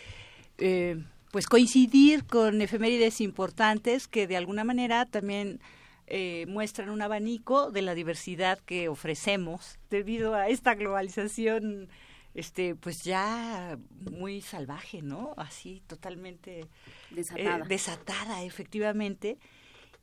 Eh, 0.59 1.03
pues 1.37 1.49
coincidir 1.49 2.25
con 2.25 2.63
efemérides 2.63 3.21
importantes 3.21 4.09
que 4.09 4.27
de 4.27 4.39
alguna 4.39 4.65
manera 4.65 5.05
también 5.05 5.61
eh, 6.07 6.47
muestran 6.49 6.89
un 6.89 7.03
abanico 7.03 7.71
de 7.71 7.83
la 7.83 7.95
diversidad 7.95 8.59
que 8.61 8.89
ofrecemos 8.89 9.79
debido 9.91 10.35
a 10.35 10.49
esta 10.49 10.75
globalización 10.75 11.91
este 12.33 12.75
pues 12.75 13.05
ya 13.05 13.79
muy 14.11 14.41
salvaje 14.41 15.03
no 15.03 15.35
así 15.37 15.83
totalmente 15.87 16.69
desatada, 17.11 17.59
eh, 17.59 17.69
desatada 17.69 18.43
efectivamente 18.43 19.37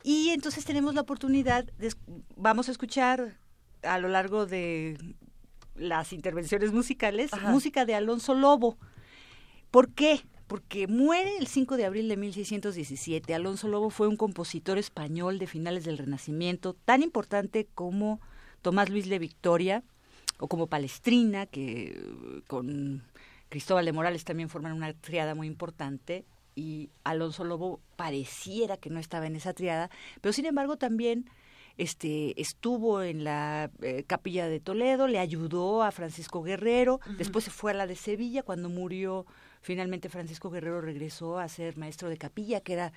y 0.04 0.30
entonces 0.30 0.64
tenemos 0.64 0.94
la 0.94 1.00
oportunidad 1.00 1.64
de, 1.64 1.92
vamos 2.36 2.68
a 2.68 2.70
escuchar 2.70 3.38
a 3.82 3.98
lo 3.98 4.06
largo 4.06 4.46
de 4.46 5.16
las 5.74 6.12
intervenciones 6.12 6.70
musicales 6.70 7.34
Ajá. 7.34 7.50
música 7.50 7.84
de 7.84 7.96
Alonso 7.96 8.34
Lobo 8.34 8.78
¿por 9.72 9.92
qué? 9.92 10.22
Porque 10.46 10.86
muere 10.86 11.36
el 11.38 11.46
5 11.46 11.76
de 11.76 11.86
abril 11.86 12.08
de 12.08 12.16
1617. 12.16 13.34
Alonso 13.34 13.68
Lobo 13.68 13.90
fue 13.90 14.08
un 14.08 14.16
compositor 14.16 14.78
español 14.78 15.38
de 15.38 15.46
finales 15.46 15.84
del 15.84 15.98
Renacimiento, 15.98 16.74
tan 16.74 17.02
importante 17.02 17.66
como 17.74 18.20
Tomás 18.62 18.90
Luis 18.90 19.08
de 19.08 19.18
Victoria 19.18 19.82
o 20.38 20.48
como 20.48 20.66
Palestrina, 20.66 21.46
que 21.46 22.42
con 22.46 23.02
Cristóbal 23.48 23.84
de 23.84 23.92
Morales 23.92 24.24
también 24.24 24.48
forman 24.48 24.72
una 24.72 24.92
triada 24.92 25.34
muy 25.34 25.46
importante 25.46 26.24
y 26.56 26.90
Alonso 27.04 27.44
Lobo 27.44 27.80
pareciera 27.96 28.76
que 28.76 28.90
no 28.90 29.00
estaba 29.00 29.26
en 29.26 29.36
esa 29.36 29.52
triada, 29.54 29.90
pero 30.20 30.32
sin 30.32 30.46
embargo 30.46 30.76
también 30.76 31.28
este 31.76 32.40
estuvo 32.40 33.02
en 33.02 33.24
la 33.24 33.70
eh, 33.82 34.04
capilla 34.06 34.46
de 34.46 34.60
Toledo, 34.60 35.08
le 35.08 35.18
ayudó 35.18 35.82
a 35.82 35.90
Francisco 35.90 36.42
Guerrero, 36.42 36.94
uh 36.94 36.98
-huh. 36.98 37.16
después 37.16 37.44
se 37.44 37.50
fue 37.50 37.72
a 37.72 37.74
la 37.74 37.86
de 37.86 37.96
Sevilla 37.96 38.42
cuando 38.42 38.68
murió 38.68 39.26
Finalmente 39.64 40.10
Francisco 40.10 40.50
Guerrero 40.50 40.82
regresó 40.82 41.38
a 41.38 41.48
ser 41.48 41.78
maestro 41.78 42.10
de 42.10 42.18
capilla, 42.18 42.60
que 42.60 42.74
era 42.74 42.92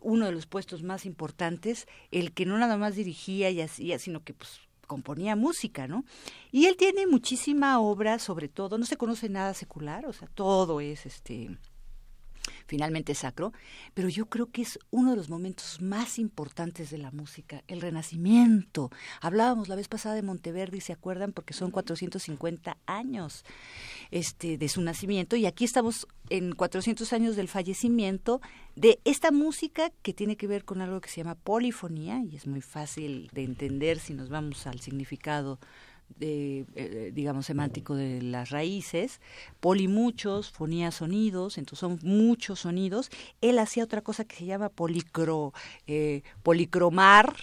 uno 0.00 0.26
de 0.26 0.32
los 0.32 0.46
puestos 0.46 0.82
más 0.82 1.06
importantes, 1.06 1.86
el 2.10 2.32
que 2.32 2.46
no 2.46 2.58
nada 2.58 2.76
más 2.76 2.96
dirigía 2.96 3.48
y 3.50 3.60
hacía, 3.60 3.96
sino 4.00 4.24
que 4.24 4.34
pues 4.34 4.60
componía 4.88 5.36
música, 5.36 5.86
¿no? 5.86 6.04
Y 6.50 6.66
él 6.66 6.76
tiene 6.76 7.06
muchísima 7.06 7.78
obra, 7.78 8.18
sobre 8.18 8.48
todo, 8.48 8.76
no 8.76 8.86
se 8.86 8.96
conoce 8.96 9.28
nada 9.28 9.54
secular, 9.54 10.04
o 10.04 10.12
sea, 10.12 10.26
todo 10.26 10.80
es 10.80 11.06
este 11.06 11.56
finalmente 12.66 13.14
sacro, 13.14 13.52
pero 13.94 14.08
yo 14.08 14.26
creo 14.26 14.46
que 14.50 14.62
es 14.62 14.78
uno 14.90 15.10
de 15.10 15.16
los 15.16 15.28
momentos 15.28 15.80
más 15.80 16.18
importantes 16.18 16.90
de 16.90 16.98
la 16.98 17.10
música, 17.10 17.64
el 17.66 17.80
renacimiento. 17.80 18.90
Hablábamos 19.20 19.68
la 19.68 19.74
vez 19.74 19.88
pasada 19.88 20.14
de 20.14 20.22
Monteverdi, 20.22 20.80
¿se 20.80 20.92
acuerdan? 20.92 21.32
Porque 21.32 21.52
son 21.52 21.70
450 21.72 22.76
años 22.86 23.44
este, 24.10 24.58
de 24.58 24.68
su 24.68 24.82
nacimiento 24.82 25.36
y 25.36 25.46
aquí 25.46 25.64
estamos 25.64 26.06
en 26.28 26.52
400 26.52 27.12
años 27.12 27.36
del 27.36 27.48
fallecimiento 27.48 28.40
de 28.76 29.00
esta 29.04 29.30
música 29.30 29.90
que 30.02 30.12
tiene 30.12 30.36
que 30.36 30.46
ver 30.46 30.64
con 30.64 30.80
algo 30.80 31.00
que 31.00 31.08
se 31.08 31.18
llama 31.18 31.34
polifonía 31.34 32.22
y 32.24 32.36
es 32.36 32.46
muy 32.46 32.60
fácil 32.60 33.30
de 33.32 33.44
entender 33.44 33.98
si 33.98 34.14
nos 34.14 34.28
vamos 34.28 34.66
al 34.66 34.80
significado 34.80 35.58
de, 36.16 36.66
eh, 36.74 37.10
digamos, 37.14 37.46
semántico 37.46 37.94
de 37.94 38.22
las 38.22 38.50
raíces, 38.50 39.20
polimuchos, 39.60 40.50
fonía 40.50 40.90
sonidos, 40.90 41.58
entonces 41.58 41.80
son 41.80 41.98
muchos 42.02 42.60
sonidos. 42.60 43.10
Él 43.40 43.58
hacía 43.58 43.84
otra 43.84 44.02
cosa 44.02 44.24
que 44.24 44.36
se 44.36 44.46
llama 44.46 44.68
policro, 44.68 45.52
eh, 45.86 46.22
policromar, 46.42 47.36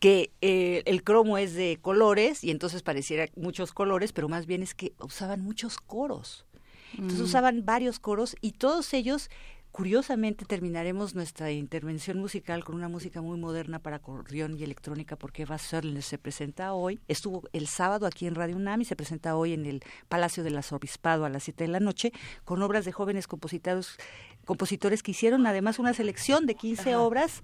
que 0.00 0.32
eh, 0.40 0.82
el 0.86 1.04
cromo 1.04 1.38
es 1.38 1.54
de 1.54 1.78
colores 1.80 2.42
y 2.42 2.50
entonces 2.50 2.82
pareciera 2.82 3.28
muchos 3.36 3.72
colores, 3.72 4.12
pero 4.12 4.28
más 4.28 4.46
bien 4.46 4.62
es 4.62 4.74
que 4.74 4.94
usaban 4.98 5.40
muchos 5.42 5.78
coros. 5.78 6.46
Entonces 6.92 7.20
mm. 7.20 7.24
usaban 7.24 7.64
varios 7.64 8.00
coros 8.00 8.34
y 8.40 8.52
todos 8.52 8.92
ellos 8.94 9.30
Curiosamente 9.72 10.44
terminaremos 10.44 11.14
nuestra 11.14 11.52
intervención 11.52 12.18
musical 12.18 12.64
con 12.64 12.74
una 12.74 12.88
música 12.88 13.22
muy 13.22 13.38
moderna 13.38 13.78
para 13.78 13.96
acordeón 13.96 14.58
y 14.58 14.64
electrónica 14.64 15.14
porque 15.14 15.42
Eva 15.42 15.58
Sörler 15.58 16.02
se 16.02 16.18
presenta 16.18 16.72
hoy, 16.72 16.98
estuvo 17.06 17.44
el 17.52 17.68
sábado 17.68 18.06
aquí 18.06 18.26
en 18.26 18.34
Radio 18.34 18.56
UNAM 18.56 18.80
y 18.80 18.84
se 18.84 18.96
presenta 18.96 19.36
hoy 19.36 19.52
en 19.52 19.66
el 19.66 19.80
Palacio 20.08 20.42
del 20.42 20.56
Arzobispado 20.56 21.24
a 21.24 21.28
las 21.28 21.44
7 21.44 21.64
de 21.64 21.68
la 21.68 21.78
noche 21.78 22.12
con 22.44 22.60
obras 22.62 22.84
de 22.84 22.90
jóvenes 22.90 23.28
compositores, 23.28 23.96
compositores 24.44 25.04
que 25.04 25.12
hicieron 25.12 25.46
además 25.46 25.78
una 25.78 25.94
selección 25.94 26.46
de 26.46 26.56
15 26.56 26.96
obras 26.96 27.42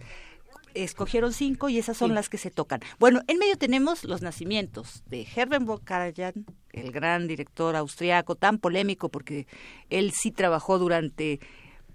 escogieron 0.85 1.33
cinco 1.33 1.68
y 1.68 1.78
esas 1.78 1.97
son 1.97 2.14
las 2.14 2.28
que 2.28 2.38
se 2.38 2.50
tocan. 2.50 2.80
Bueno, 2.99 3.21
en 3.26 3.38
medio 3.38 3.56
tenemos 3.56 4.04
los 4.04 4.23
nacimientos 4.23 5.02
de 5.06 5.26
Herben 5.35 5.66
Karajan, 5.85 6.47
el 6.73 6.92
gran 6.92 7.26
director 7.26 7.76
austriaco, 7.76 8.35
tan 8.35 8.59
polémico 8.59 9.09
porque 9.09 9.47
él 9.90 10.12
sí 10.12 10.30
trabajó 10.30 10.78
durante 10.78 11.40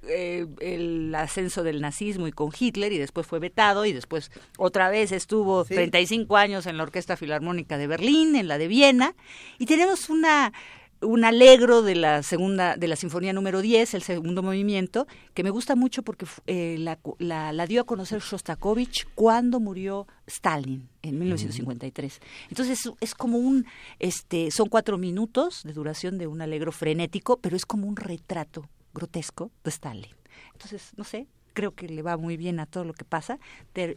eh, 0.08 0.48
el 0.62 1.14
ascenso 1.14 1.62
del 1.62 1.80
nazismo 1.80 2.28
y 2.28 2.32
con 2.32 2.50
Hitler 2.58 2.92
y 2.92 2.98
después 2.98 3.28
fue 3.28 3.38
vetado 3.38 3.86
y 3.86 3.94
después 3.94 4.32
otra 4.58 4.90
vez 4.90 5.12
estuvo 5.12 5.64
35 5.64 6.38
años 6.38 6.66
en 6.66 6.78
la 6.78 6.84
Orquesta 6.84 7.18
Filarmónica 7.18 7.78
de 7.78 7.86
Berlín, 7.86 8.36
en 8.36 8.48
la 8.48 8.58
de 8.58 8.68
Viena 8.68 9.14
y 9.60 9.68
tenemos 9.68 10.10
una 10.10 10.54
un 11.02 11.26
alegro 11.26 11.82
de 11.82 11.96
la 11.96 12.24
segunda 12.24 12.76
de 12.78 12.88
la 12.88 12.96
sinfonía 12.96 13.34
número 13.34 13.62
10, 13.62 13.94
el 13.94 14.04
segundo 14.04 14.44
movimiento, 14.44 15.08
que 15.34 15.44
me 15.44 15.50
gusta 15.50 15.76
mucho 15.76 16.04
porque 16.04 16.26
eh, 16.48 16.78
la, 16.80 17.00
la, 17.20 17.68
dio 17.68 17.82
a 17.82 17.86
conocer 17.86 18.22
Shostakovich 18.22 19.08
cuando 19.16 19.60
murió 19.60 20.08
Stalin 20.28 20.88
en 21.02 21.20
1953. 21.20 22.20
Entonces 22.50 22.86
es, 22.86 22.92
es, 23.00 23.16
como 23.16 23.38
un 23.38 23.66
este 24.00 24.52
son 24.52 24.70
cuatro 24.70 24.98
minutos 24.98 25.64
de 25.64 25.74
duración 25.74 26.18
de 26.18 26.28
un 26.28 26.42
alegro 26.42 26.72
frenético, 26.72 27.38
pero 27.38 27.56
es 27.56 27.66
como 27.66 27.88
un 27.88 27.96
retrato 27.96 28.70
grotesco 28.94 29.52
de 29.64 29.70
Stalin. 29.70 30.12
Entonces, 30.54 30.92
no 30.96 31.04
sé, 31.04 31.28
creo 31.54 31.74
que 31.74 31.88
le 31.88 32.02
va 32.02 32.18
muy 32.18 32.38
bien 32.38 32.60
a 32.60 32.66
todo 32.66 32.84
lo 32.84 32.94
que 32.94 33.06
pasa. 33.06 33.40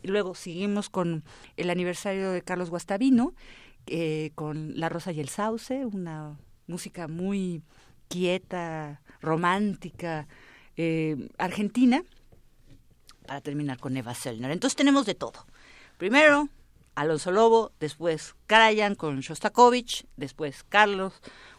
luego 0.03 0.35
seguimos 0.35 0.91
con 0.91 1.25
el 1.57 1.71
aniversario 1.71 2.31
de 2.31 2.43
Carlos 2.43 2.71
Guastavino, 2.71 3.35
eh, 3.87 4.31
con 4.35 4.79
La 4.79 4.89
Rosa 4.89 5.13
y 5.13 5.21
el 5.21 5.29
Sauce, 5.29 5.85
una 5.85 6.39
música 6.66 7.09
muy 7.09 7.62
quieta, 8.09 9.00
romántica, 9.21 10.28
eh, 10.76 11.28
argentina, 11.38 12.02
para 13.26 13.40
terminar 13.40 13.78
con 13.78 13.97
Eva 13.97 14.14
Sellner. 14.14 14.50
Entonces 14.50 14.76
tenemos 14.76 15.06
de 15.06 15.14
todo. 15.14 15.47
Primero, 15.99 16.49
Alonso 16.94 17.33
Lobo, 17.33 17.73
después 17.80 18.35
Karajan 18.47 18.94
con 18.94 19.21
Shostakovich, 19.21 20.06
después 20.16 20.64
Carlos 20.64 21.14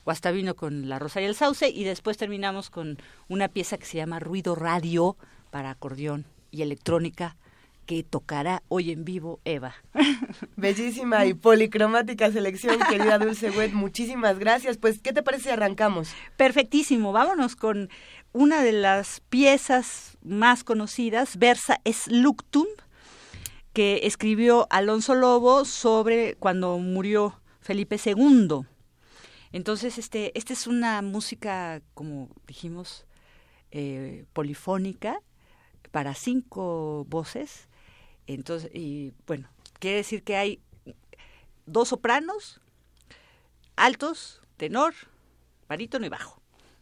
Guastavino 0.05 0.55
con 0.55 0.87
La 0.87 0.99
Rosa 0.99 1.21
y 1.21 1.25
el 1.25 1.35
Sauce 1.35 1.69
y 1.69 1.83
después 1.83 2.17
terminamos 2.17 2.69
con 2.69 2.97
una 3.27 3.47
pieza 3.47 3.77
que 3.77 3.85
se 3.85 3.97
llama 3.97 4.19
Ruido 4.19 4.55
Radio 4.55 5.17
para 5.49 5.71
acordeón 5.71 6.25
y 6.51 6.61
electrónica 6.61 7.37
que 7.85 8.03
tocará 8.03 8.63
hoy 8.67 8.91
en 8.91 9.05
vivo 9.05 9.39
Eva. 9.45 9.75
Bellísima 10.55 11.25
y 11.25 11.33
policromática 11.33 12.31
selección, 12.31 12.77
querida 12.89 13.19
Dulce 13.19 13.51
Wet. 13.51 13.73
Muchísimas 13.73 14.39
gracias. 14.39 14.77
Pues, 14.77 14.99
¿qué 14.99 15.13
te 15.13 15.23
parece 15.23 15.45
si 15.45 15.49
arrancamos? 15.49 16.09
Perfectísimo. 16.37 17.11
Vámonos 17.11 17.55
con 17.55 17.89
una 18.33 18.61
de 18.63 18.73
las 18.73 19.21
piezas 19.29 20.17
más 20.23 20.63
conocidas, 20.63 21.37
Versa 21.37 21.79
es 21.83 22.07
Luctum, 22.07 22.67
que 23.73 24.01
escribió 24.03 24.67
Alonso 24.69 25.15
Lobo 25.15 25.65
sobre 25.65 26.35
cuando 26.35 26.77
murió 26.79 27.39
Felipe 27.61 27.99
II. 28.03 28.65
Entonces, 29.51 29.97
este, 29.97 30.37
esta 30.37 30.53
es 30.53 30.67
una 30.67 31.01
música, 31.01 31.81
como 31.93 32.29
dijimos, 32.47 33.05
eh, 33.71 34.25
polifónica 34.33 35.19
para 35.91 36.13
cinco 36.13 37.05
voces. 37.09 37.69
Entonces, 38.27 38.71
y 38.73 39.13
bueno, 39.27 39.49
quiere 39.79 39.97
decir 39.97 40.23
que 40.23 40.35
hay 40.35 40.61
dos 41.65 41.89
sopranos, 41.89 42.61
altos, 43.75 44.41
tenor, 44.57 44.93
barítono 45.67 46.05
y 46.05 46.09
bajo. 46.09 46.41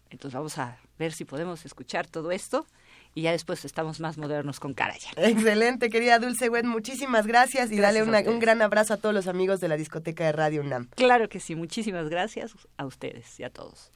Entonces 0.09 0.35
vamos 0.35 0.57
a 0.57 0.77
ver 0.99 1.11
si 1.11 1.25
podemos 1.25 1.65
escuchar 1.65 2.07
todo 2.07 2.31
esto 2.31 2.67
y 3.15 3.23
ya 3.23 3.31
después 3.31 3.65
estamos 3.65 3.99
más 3.99 4.17
modernos 4.17 4.59
con 4.59 4.73
Caraya. 4.73 5.09
Excelente, 5.17 5.89
querida 5.89 6.19
Dulce 6.19 6.49
Wet, 6.49 6.65
muchísimas 6.65 7.25
gracias 7.25 7.71
y 7.71 7.77
dale 7.79 8.03
un 8.03 8.39
gran 8.39 8.61
abrazo 8.61 8.93
a 8.93 8.97
todos 8.97 9.13
los 9.13 9.27
amigos 9.27 9.59
de 9.59 9.67
la 9.67 9.77
discoteca 9.77 10.25
de 10.25 10.31
Radio 10.31 10.61
UNAM. 10.61 10.89
Claro 10.95 11.29
que 11.29 11.39
sí, 11.39 11.55
muchísimas 11.55 12.09
gracias 12.09 12.53
a 12.77 12.85
ustedes 12.85 13.39
y 13.39 13.43
a 13.43 13.49
todos. 13.49 13.91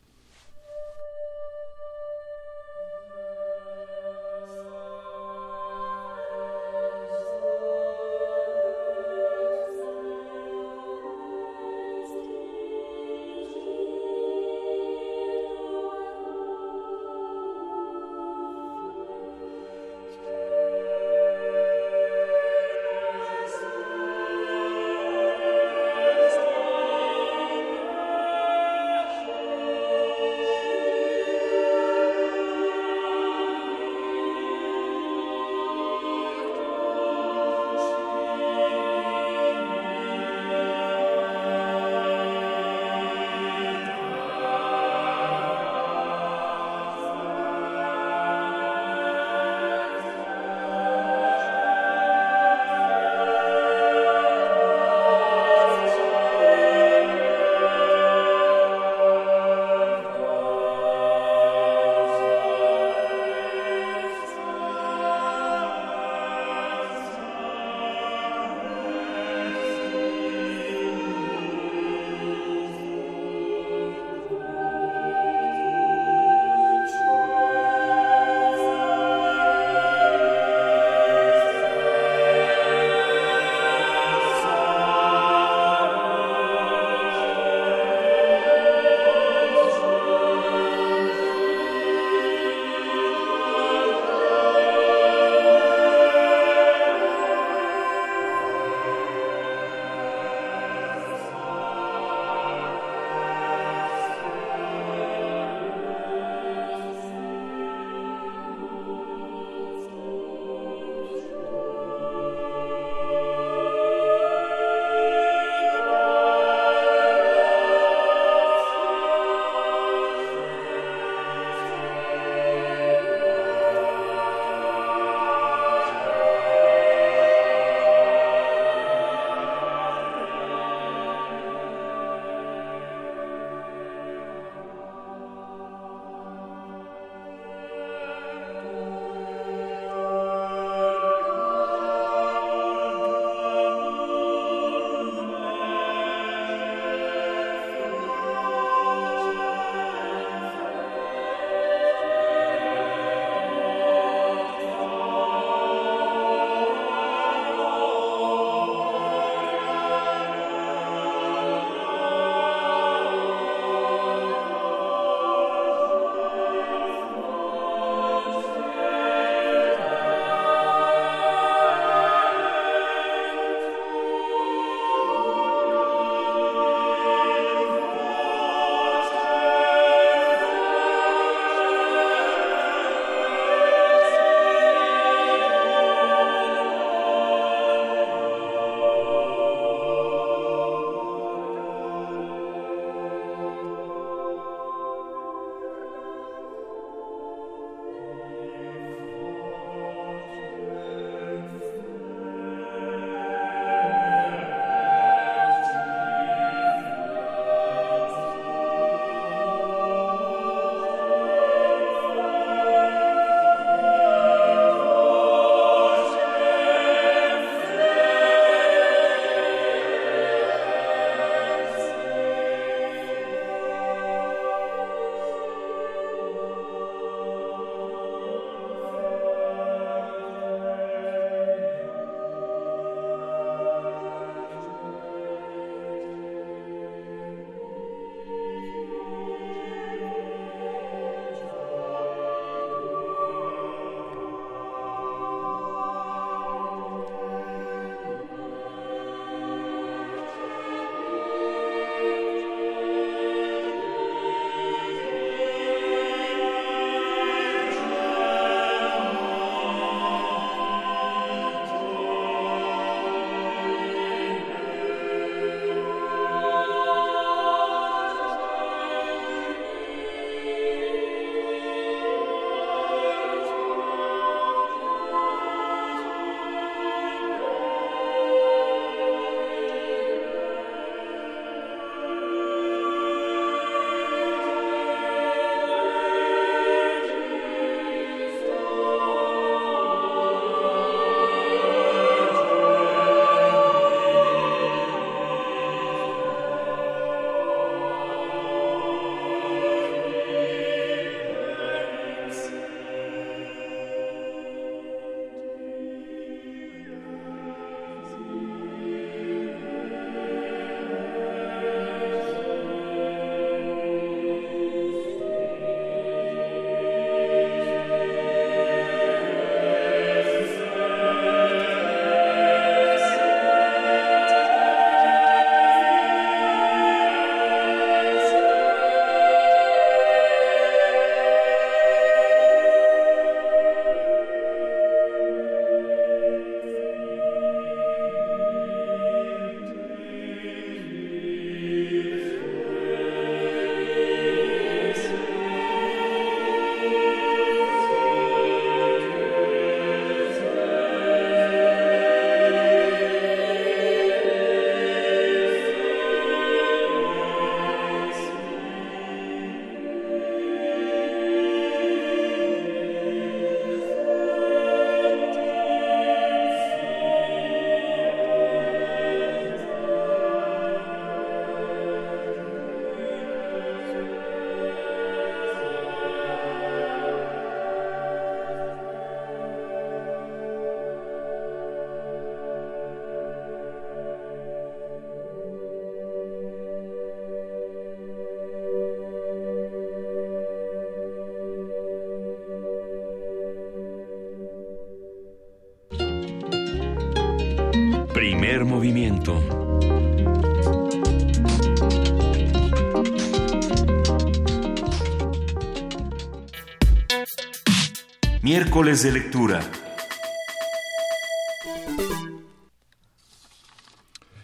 Miércoles 408.41 409.03
de 409.03 409.11
lectura. 409.11 409.59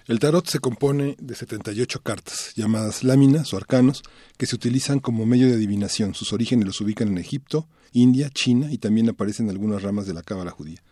El 0.05 0.19
tarot 0.19 0.45
se 0.45 0.59
compone 0.59 1.15
de 1.19 1.35
78 1.35 2.01
cartas, 2.01 2.51
llamadas 2.55 3.03
láminas 3.03 3.53
o 3.53 3.57
arcanos, 3.57 4.03
que 4.37 4.45
se 4.45 4.55
utilizan 4.55 4.99
como 4.99 5.25
medio 5.25 5.47
de 5.47 5.53
adivinación. 5.53 6.13
Sus 6.13 6.33
orígenes 6.33 6.65
los 6.65 6.81
ubican 6.81 7.07
en 7.07 7.17
Egipto, 7.17 7.69
India, 7.93 8.29
China 8.29 8.71
y 8.71 8.77
también 8.77 9.09
aparecen 9.09 9.49
algunas 9.49 9.81
ramas 9.81 10.05
de 10.05 10.13
la 10.13 10.21
cábala 10.21 10.51
judía. 10.51 10.83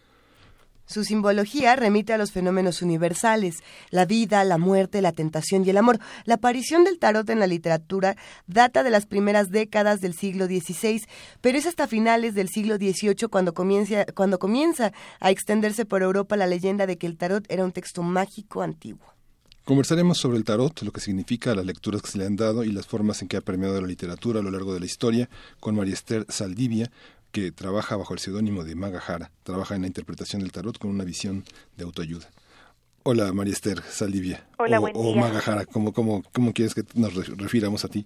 Su 0.91 1.05
simbología 1.05 1.77
remite 1.77 2.11
a 2.11 2.17
los 2.17 2.33
fenómenos 2.33 2.81
universales, 2.81 3.63
la 3.91 4.05
vida, 4.05 4.43
la 4.43 4.57
muerte, 4.57 5.01
la 5.01 5.13
tentación 5.13 5.65
y 5.65 5.69
el 5.69 5.77
amor. 5.77 5.99
La 6.25 6.33
aparición 6.33 6.83
del 6.83 6.99
tarot 6.99 7.29
en 7.29 7.39
la 7.39 7.47
literatura 7.47 8.17
data 8.45 8.83
de 8.83 8.89
las 8.89 9.05
primeras 9.05 9.51
décadas 9.51 10.01
del 10.01 10.13
siglo 10.13 10.47
XVI, 10.47 11.01
pero 11.39 11.57
es 11.57 11.65
hasta 11.65 11.87
finales 11.87 12.33
del 12.33 12.49
siglo 12.49 12.75
XVIII 12.75 13.29
cuando 13.29 13.53
comienza, 13.53 14.05
cuando 14.13 14.37
comienza 14.37 14.91
a 15.21 15.31
extenderse 15.31 15.85
por 15.85 16.01
Europa 16.01 16.35
la 16.35 16.45
leyenda 16.45 16.85
de 16.85 16.97
que 16.97 17.07
el 17.07 17.17
tarot 17.17 17.45
era 17.49 17.63
un 17.63 17.71
texto 17.71 18.03
mágico 18.03 18.61
antiguo. 18.61 19.07
Conversaremos 19.63 20.17
sobre 20.17 20.39
el 20.39 20.43
tarot, 20.43 20.81
lo 20.81 20.91
que 20.91 20.99
significa, 20.99 21.55
las 21.55 21.65
lecturas 21.65 22.01
que 22.01 22.09
se 22.09 22.17
le 22.17 22.25
han 22.25 22.35
dado 22.35 22.65
y 22.65 22.71
las 22.73 22.85
formas 22.85 23.21
en 23.21 23.29
que 23.29 23.37
ha 23.37 23.41
permeado 23.41 23.79
la 23.79 23.87
literatura 23.87 24.41
a 24.41 24.43
lo 24.43 24.51
largo 24.51 24.73
de 24.73 24.81
la 24.81 24.87
historia, 24.87 25.29
con 25.61 25.75
María 25.75 25.93
Esther 25.93 26.25
Saldivia, 26.27 26.91
que 27.31 27.51
trabaja 27.51 27.95
bajo 27.95 28.13
el 28.13 28.19
seudónimo 28.19 28.63
de 28.63 28.75
Maga 28.75 28.99
Jara, 28.99 29.31
trabaja 29.43 29.75
en 29.75 29.81
la 29.81 29.87
interpretación 29.87 30.41
del 30.41 30.51
tarot 30.51 30.77
con 30.77 30.89
una 30.91 31.03
visión 31.03 31.43
de 31.77 31.83
autoayuda. 31.83 32.27
Hola 33.03 33.31
María 33.33 33.53
Esther 33.53 33.81
Saldivia. 33.81 34.45
Hola, 34.57 34.77
o, 34.77 34.81
buen 34.81 34.93
o 34.95 35.03
día. 35.13 35.21
Maga 35.21 35.41
Jara, 35.41 35.65
¿cómo, 35.65 35.91
cómo, 35.93 36.23
¿cómo 36.33 36.53
quieres 36.53 36.75
que 36.75 36.83
nos 36.93 37.15
re- 37.15 37.33
refiramos 37.35 37.83
a 37.85 37.87
ti? 37.87 38.05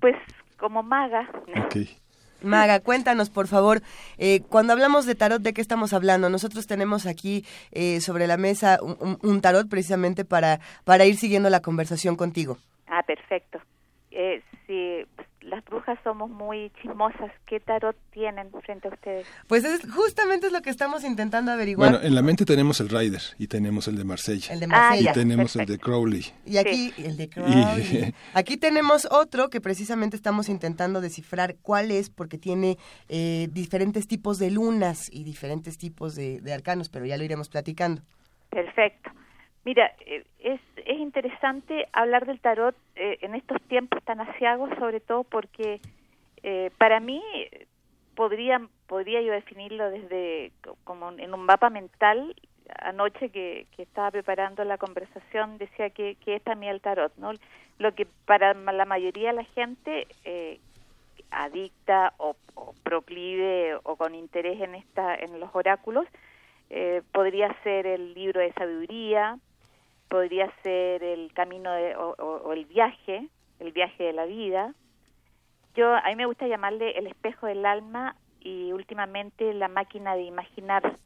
Pues 0.00 0.14
como 0.58 0.82
maga, 0.82 1.28
Ok. 1.66 1.76
Maga, 2.42 2.80
cuéntanos, 2.80 3.30
por 3.30 3.46
favor, 3.48 3.80
eh, 4.18 4.42
cuando 4.50 4.74
hablamos 4.74 5.06
de 5.06 5.14
tarot, 5.14 5.40
¿de 5.40 5.54
qué 5.54 5.62
estamos 5.62 5.94
hablando? 5.94 6.28
Nosotros 6.28 6.66
tenemos 6.66 7.06
aquí 7.06 7.46
eh, 7.72 8.02
sobre 8.02 8.26
la 8.26 8.36
mesa 8.36 8.78
un, 8.82 9.40
tarot 9.40 9.66
precisamente 9.70 10.26
para, 10.26 10.60
para 10.84 11.06
ir 11.06 11.16
siguiendo 11.16 11.48
la 11.48 11.60
conversación 11.62 12.16
contigo. 12.16 12.58
ah, 12.86 13.02
perfecto. 13.06 13.60
Eh, 14.10 14.42
pues, 15.16 15.26
las 15.44 15.64
brujas 15.64 15.98
somos 16.02 16.30
muy 16.30 16.70
chismosas, 16.82 17.30
¿qué 17.46 17.60
tarot 17.60 17.96
tienen 18.12 18.50
frente 18.64 18.88
a 18.88 18.90
ustedes? 18.92 19.26
Pues 19.46 19.64
es, 19.64 19.82
justamente 19.92 20.46
es 20.46 20.52
lo 20.52 20.62
que 20.62 20.70
estamos 20.70 21.04
intentando 21.04 21.52
averiguar. 21.52 21.90
Bueno, 21.92 22.04
en 22.06 22.14
la 22.14 22.22
mente 22.22 22.44
tenemos 22.44 22.80
el 22.80 22.88
Rider 22.88 23.20
y 23.38 23.46
tenemos 23.46 23.86
el 23.88 23.96
de 23.96 24.04
Marsella. 24.04 24.52
el 24.54 24.60
de 24.60 24.66
Ah, 24.66 24.68
Marsella. 24.68 25.00
y 25.00 25.04
ya, 25.04 25.12
tenemos 25.12 25.56
el 25.56 25.66
de. 25.66 25.78
Crowley. 25.78 26.24
Y 26.46 26.56
aquí, 26.56 26.92
el 26.98 27.16
de 27.16 27.28
Crowley. 27.28 28.14
Aquí 28.34 28.56
tenemos 28.56 29.06
otro 29.10 29.50
que 29.50 29.60
precisamente 29.60 30.16
estamos 30.16 30.48
intentando 30.48 31.00
descifrar 31.00 31.56
cuál 31.62 31.90
es, 31.90 32.10
porque 32.10 32.38
tiene 32.38 32.78
eh, 33.08 33.48
diferentes 33.52 34.06
tipos 34.08 34.38
de 34.38 34.50
lunas 34.50 35.08
y 35.12 35.24
diferentes 35.24 35.78
tipos 35.78 36.14
de, 36.14 36.40
de 36.40 36.52
arcanos, 36.54 36.88
pero 36.88 37.04
ya 37.06 37.16
lo 37.16 37.24
iremos 37.24 37.48
platicando. 37.48 38.02
Perfecto. 38.50 39.10
Mira, 39.64 39.92
eh, 40.06 40.24
es, 40.40 40.60
es 40.84 40.98
interesante 40.98 41.88
hablar 41.92 42.26
del 42.26 42.40
tarot 42.40 42.76
eh, 42.96 43.18
en 43.22 43.34
estos 43.34 43.60
tiempos 43.62 44.02
tan 44.04 44.20
asiagos, 44.20 44.70
sobre 44.78 45.00
todo 45.00 45.24
porque 45.24 45.80
eh, 46.42 46.70
para 46.76 47.00
mí 47.00 47.22
podría, 48.14 48.60
podría 48.86 49.22
yo 49.22 49.32
definirlo 49.32 49.88
desde 49.90 50.52
co- 50.62 50.76
como 50.84 51.10
en 51.12 51.32
un 51.32 51.44
mapa 51.46 51.70
mental. 51.70 52.34
Anoche 52.78 53.30
que, 53.30 53.66
que 53.76 53.82
estaba 53.82 54.10
preparando 54.10 54.64
la 54.64 54.78
conversación 54.78 55.58
decía 55.58 55.90
que, 55.90 56.16
que 56.24 56.36
es 56.36 56.42
para 56.42 56.70
el 56.70 56.80
tarot, 56.80 57.14
¿no? 57.16 57.32
Lo 57.78 57.94
que 57.94 58.06
para 58.26 58.54
la 58.54 58.84
mayoría 58.84 59.30
de 59.30 59.36
la 59.36 59.44
gente 59.44 60.06
eh, 60.24 60.60
adicta 61.30 62.12
o, 62.18 62.36
o 62.54 62.74
proclive 62.82 63.76
o 63.82 63.96
con 63.96 64.14
interés 64.14 64.60
en 64.60 64.74
esta 64.74 65.14
en 65.14 65.40
los 65.40 65.50
oráculos 65.54 66.06
podría 67.12 67.54
ser 67.62 67.86
el 67.86 68.14
libro 68.14 68.40
de 68.40 68.52
sabiduría, 68.54 69.38
podría 70.08 70.50
ser 70.62 71.02
el 71.02 71.32
camino 71.32 71.72
de, 71.72 71.96
o, 71.96 72.14
o- 72.18 72.42
o 72.48 72.52
el 72.52 72.64
viaje, 72.66 73.28
el 73.58 73.72
viaje 73.72 74.04
de 74.04 74.12
la 74.12 74.26
vida. 74.26 74.74
Yo 75.74 75.92
a 75.94 76.02
mí 76.08 76.16
me 76.16 76.26
gusta 76.26 76.46
llamarle 76.46 76.92
el 76.98 77.06
espejo 77.06 77.46
del 77.46 77.66
alma 77.66 78.16
y 78.40 78.72
últimamente 78.72 79.52
la 79.54 79.68
máquina 79.68 80.14
de 80.14 80.22
imaginar, 80.22 80.98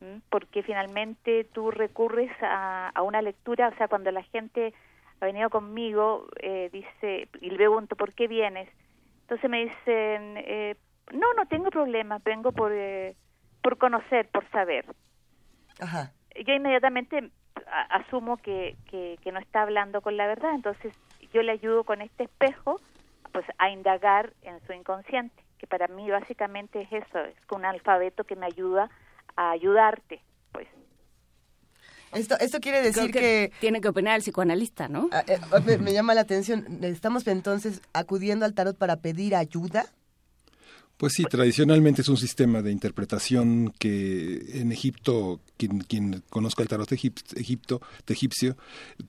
¿m? 0.00 0.20
porque 0.30 0.62
finalmente 0.62 1.44
tú 1.52 1.70
recurres 1.70 2.30
a, 2.40 2.88
a 2.94 3.02
una 3.02 3.20
lectura, 3.20 3.68
o 3.68 3.76
sea, 3.76 3.88
cuando 3.88 4.10
la 4.10 4.22
gente 4.24 4.72
ha 5.20 5.26
venido 5.26 5.50
conmigo, 5.50 6.26
eh, 6.40 6.70
dice 6.72 7.28
y 7.40 7.50
le 7.50 7.56
pregunto 7.56 7.96
por 7.96 8.14
qué 8.14 8.28
vienes, 8.28 8.68
entonces 9.22 9.50
me 9.50 9.64
dicen 9.64 10.36
eh, 10.38 10.76
no, 11.12 11.26
no 11.34 11.46
tengo 11.48 11.70
problema, 11.70 12.18
vengo 12.24 12.52
por 12.52 12.72
eh, 12.72 13.14
por 13.62 13.76
conocer, 13.76 14.30
por 14.30 14.48
saber 14.50 14.86
Ajá. 15.80 16.12
yo 16.46 16.54
inmediatamente 16.54 17.30
asumo 17.90 18.36
que, 18.38 18.76
que, 18.90 19.18
que 19.22 19.32
no 19.32 19.38
está 19.38 19.62
hablando 19.62 20.00
con 20.00 20.16
la 20.16 20.26
verdad, 20.26 20.54
entonces 20.54 20.92
yo 21.32 21.42
le 21.42 21.52
ayudo 21.52 21.84
con 21.84 22.00
este 22.00 22.24
espejo 22.24 22.80
pues 23.32 23.44
a 23.58 23.70
indagar 23.70 24.32
en 24.42 24.58
su 24.66 24.72
inconsciente, 24.72 25.42
que 25.58 25.66
para 25.66 25.86
mí 25.88 26.10
básicamente 26.10 26.82
es 26.82 26.92
eso, 26.92 27.18
es 27.18 27.36
un 27.50 27.64
alfabeto 27.64 28.24
que 28.24 28.36
me 28.36 28.46
ayuda 28.46 28.90
a 29.36 29.50
ayudarte, 29.50 30.20
pues. 30.52 30.66
Esto, 32.12 32.36
esto 32.40 32.58
quiere 32.60 32.80
decir 32.80 33.12
que, 33.12 33.20
que... 33.20 33.52
tiene 33.60 33.80
que 33.80 33.88
opinar 33.88 34.16
el 34.16 34.22
psicoanalista, 34.22 34.88
¿no? 34.88 35.10
ah, 35.12 35.22
eh, 35.26 35.38
me, 35.66 35.76
me 35.78 35.92
llama 35.92 36.14
la 36.14 36.22
atención, 36.22 36.82
estamos 36.82 37.26
entonces 37.26 37.82
acudiendo 37.92 38.46
al 38.46 38.54
tarot 38.54 38.76
para 38.76 38.96
pedir 38.96 39.36
ayuda. 39.36 39.84
Pues 40.98 41.12
sí, 41.12 41.22
tradicionalmente 41.22 42.02
es 42.02 42.08
un 42.08 42.16
sistema 42.16 42.60
de 42.60 42.72
interpretación 42.72 43.72
que 43.78 44.42
en 44.60 44.72
Egipto, 44.72 45.38
quien, 45.56 45.78
quien 45.78 46.24
conozca 46.28 46.64
el 46.64 46.68
tarot 46.68 46.90
egip- 46.90 47.38
Egipto, 47.38 47.80
egipcio, 48.08 48.56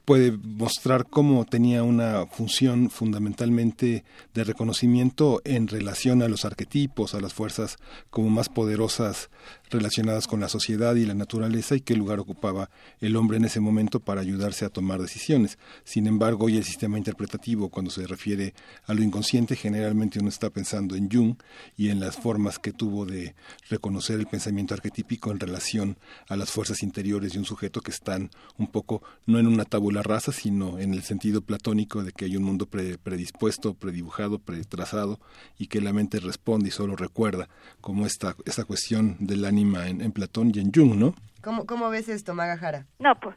puede 0.06 0.32
mostrar 0.32 1.08
cómo 1.10 1.46
tenía 1.46 1.82
una 1.82 2.28
función 2.28 2.92
fundamentalmente 2.92 4.04
de 4.36 4.44
reconocimiento 4.44 5.42
en 5.46 5.68
relación 5.68 6.22
a 6.22 6.28
los 6.28 6.46
arquetipos, 6.46 7.16
a 7.16 7.22
las 7.22 7.34
fuerzas 7.34 7.78
como 8.12 8.30
más 8.30 8.50
poderosas 8.50 9.32
relacionadas 9.70 10.28
con 10.28 10.40
la 10.40 10.50
sociedad 10.50 10.96
y 10.96 11.06
la 11.06 11.14
naturaleza 11.14 11.76
y 11.76 11.82
qué 11.82 11.96
lugar 11.96 12.20
ocupaba 12.20 12.70
el 13.00 13.16
hombre 13.16 13.38
en 13.38 13.46
ese 13.46 13.60
momento 13.60 14.00
para 14.00 14.22
ayudarse 14.22 14.66
a 14.66 14.70
tomar 14.70 15.02
decisiones. 15.02 15.58
Sin 15.84 16.08
embargo, 16.08 16.46
hoy 16.46 16.58
el 16.58 16.64
sistema 16.64 16.98
interpretativo, 16.98 17.70
cuando 17.70 17.92
se 17.92 18.08
refiere 18.08 18.54
a 18.86 18.94
lo 18.94 19.04
inconsciente, 19.04 19.56
generalmente 19.56 20.20
uno 20.20 20.30
está 20.30 20.50
pensando 20.50 20.96
en 20.96 21.10
Jung 21.10 21.36
y 21.78 21.90
en 21.90 22.00
las 22.00 22.16
formas 22.16 22.60
que 22.60 22.74
tuvo 22.74 23.06
de 23.06 23.36
reconocer 23.70 24.20
el 24.20 24.28
pensamiento 24.28 24.74
arquetípico 24.74 25.32
en 25.32 25.40
relación 25.40 25.98
a 26.28 26.36
las 26.36 26.52
fuerzas 26.52 26.84
interiores 26.84 27.34
de 27.34 27.40
un 27.40 27.46
sujeto 27.46 27.82
que 27.82 27.92
están 27.92 28.30
un 28.58 28.68
poco 28.68 29.02
no 29.26 29.40
en 29.40 29.48
una 29.48 29.66
tabula 29.66 30.02
rasa, 30.04 30.32
sino 30.32 30.80
en 30.80 30.94
el 30.94 31.04
sentido 31.04 31.42
platónico 31.42 32.04
de 32.04 32.12
que 32.12 32.26
hay 32.26 32.38
un 32.38 32.44
mundo 32.44 32.66
pre- 32.66 32.98
predispuesto, 32.98 33.74
predibujado, 33.74 34.40
pretrazado 34.40 35.20
y 35.58 35.68
que 35.68 35.82
la 35.82 35.94
mente 35.94 36.20
responde 36.20 36.70
y 36.70 36.72
solo 36.72 36.96
recuerda, 36.96 37.50
como 37.82 38.06
esta, 38.06 38.36
esta 38.46 38.64
cuestión 38.64 39.18
del 39.20 39.46
en, 39.62 40.02
en 40.02 40.12
Platón 40.12 40.52
y 40.54 40.60
en 40.60 40.72
Jung, 40.74 40.96
¿no? 40.96 41.14
¿Cómo, 41.42 41.66
cómo 41.66 41.90
ves 41.90 42.10
esto, 42.10 42.34
Magajara? 42.34 42.86
No, 43.00 43.16
pues 43.20 43.36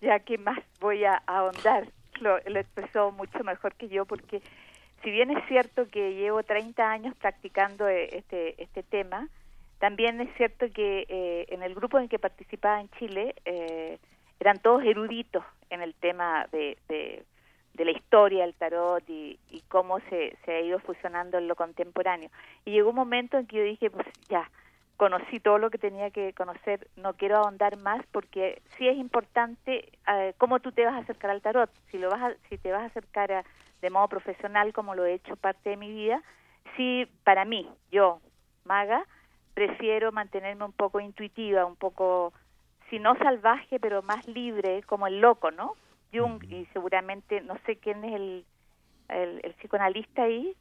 ya 0.00 0.18
que 0.20 0.38
más 0.38 0.58
voy 0.80 1.04
a 1.04 1.22
ahondar, 1.26 1.88
lo, 2.20 2.38
lo 2.46 2.60
expresó 2.60 3.12
mucho 3.12 3.42
mejor 3.44 3.74
que 3.74 3.88
yo 3.88 4.04
porque 4.04 4.42
si 5.02 5.10
bien 5.10 5.30
es 5.30 5.46
cierto 5.46 5.88
que 5.90 6.14
llevo 6.14 6.42
30 6.42 6.90
años 6.90 7.14
practicando 7.16 7.88
eh, 7.88 8.08
este, 8.16 8.60
este 8.62 8.82
tema, 8.82 9.28
también 9.78 10.20
es 10.20 10.34
cierto 10.36 10.66
que 10.72 11.06
eh, 11.08 11.46
en 11.50 11.62
el 11.62 11.74
grupo 11.74 11.98
en 11.98 12.08
que 12.08 12.18
participaba 12.18 12.80
en 12.80 12.88
Chile 12.98 13.34
eh, 13.44 13.98
eran 14.40 14.58
todos 14.58 14.82
eruditos 14.82 15.44
en 15.68 15.82
el 15.82 15.94
tema 15.94 16.46
de, 16.52 16.78
de, 16.88 17.24
de 17.74 17.84
la 17.84 17.90
historia 17.90 18.44
del 18.44 18.54
tarot 18.54 19.08
y, 19.08 19.38
y 19.50 19.60
cómo 19.68 20.00
se, 20.08 20.36
se 20.44 20.52
ha 20.52 20.60
ido 20.60 20.78
fusionando 20.78 21.38
en 21.38 21.48
lo 21.48 21.54
contemporáneo. 21.54 22.30
Y 22.64 22.70
llegó 22.70 22.90
un 22.90 22.96
momento 22.96 23.36
en 23.36 23.46
que 23.46 23.56
yo 23.56 23.64
dije, 23.64 23.90
pues 23.90 24.06
ya, 24.28 24.50
conocí 24.96 25.40
todo 25.40 25.58
lo 25.58 25.70
que 25.70 25.78
tenía 25.78 26.10
que 26.10 26.32
conocer, 26.34 26.88
no 26.96 27.14
quiero 27.14 27.36
ahondar 27.38 27.76
más 27.78 28.04
porque 28.12 28.62
sí 28.78 28.86
es 28.88 28.96
importante 28.96 29.90
eh, 30.06 30.34
cómo 30.38 30.60
tú 30.60 30.72
te 30.72 30.84
vas 30.84 30.94
a 30.94 30.98
acercar 30.98 31.30
al 31.30 31.42
tarot. 31.42 31.70
Si 31.90 31.98
lo 31.98 32.10
vas 32.10 32.22
a, 32.22 32.34
si 32.48 32.58
te 32.58 32.70
vas 32.72 32.82
a 32.82 32.86
acercar 32.86 33.32
a- 33.32 33.44
de 33.82 33.90
modo 33.90 34.08
profesional 34.08 34.72
como 34.72 34.94
lo 34.94 35.04
he 35.04 35.14
hecho 35.14 35.36
parte 35.36 35.70
de 35.70 35.76
mi 35.76 35.90
vida, 35.92 36.22
sí 36.76 37.06
para 37.24 37.44
mí, 37.44 37.68
yo, 37.90 38.20
maga, 38.64 39.04
prefiero 39.52 40.10
mantenerme 40.12 40.64
un 40.64 40.72
poco 40.72 41.00
intuitiva, 41.00 41.64
un 41.66 41.76
poco 41.76 42.32
si 42.90 42.98
no 42.98 43.14
salvaje, 43.16 43.78
pero 43.80 44.02
más 44.02 44.26
libre, 44.28 44.82
como 44.84 45.06
el 45.06 45.20
loco, 45.20 45.50
¿no? 45.50 45.74
Jung 46.12 46.42
y 46.48 46.66
seguramente 46.72 47.40
no 47.40 47.56
sé 47.66 47.76
quién 47.76 48.04
es 48.04 48.14
el 48.14 48.46
el, 49.08 49.40
el 49.42 49.52
psicoanalista 49.54 50.22
ahí, 50.22 50.56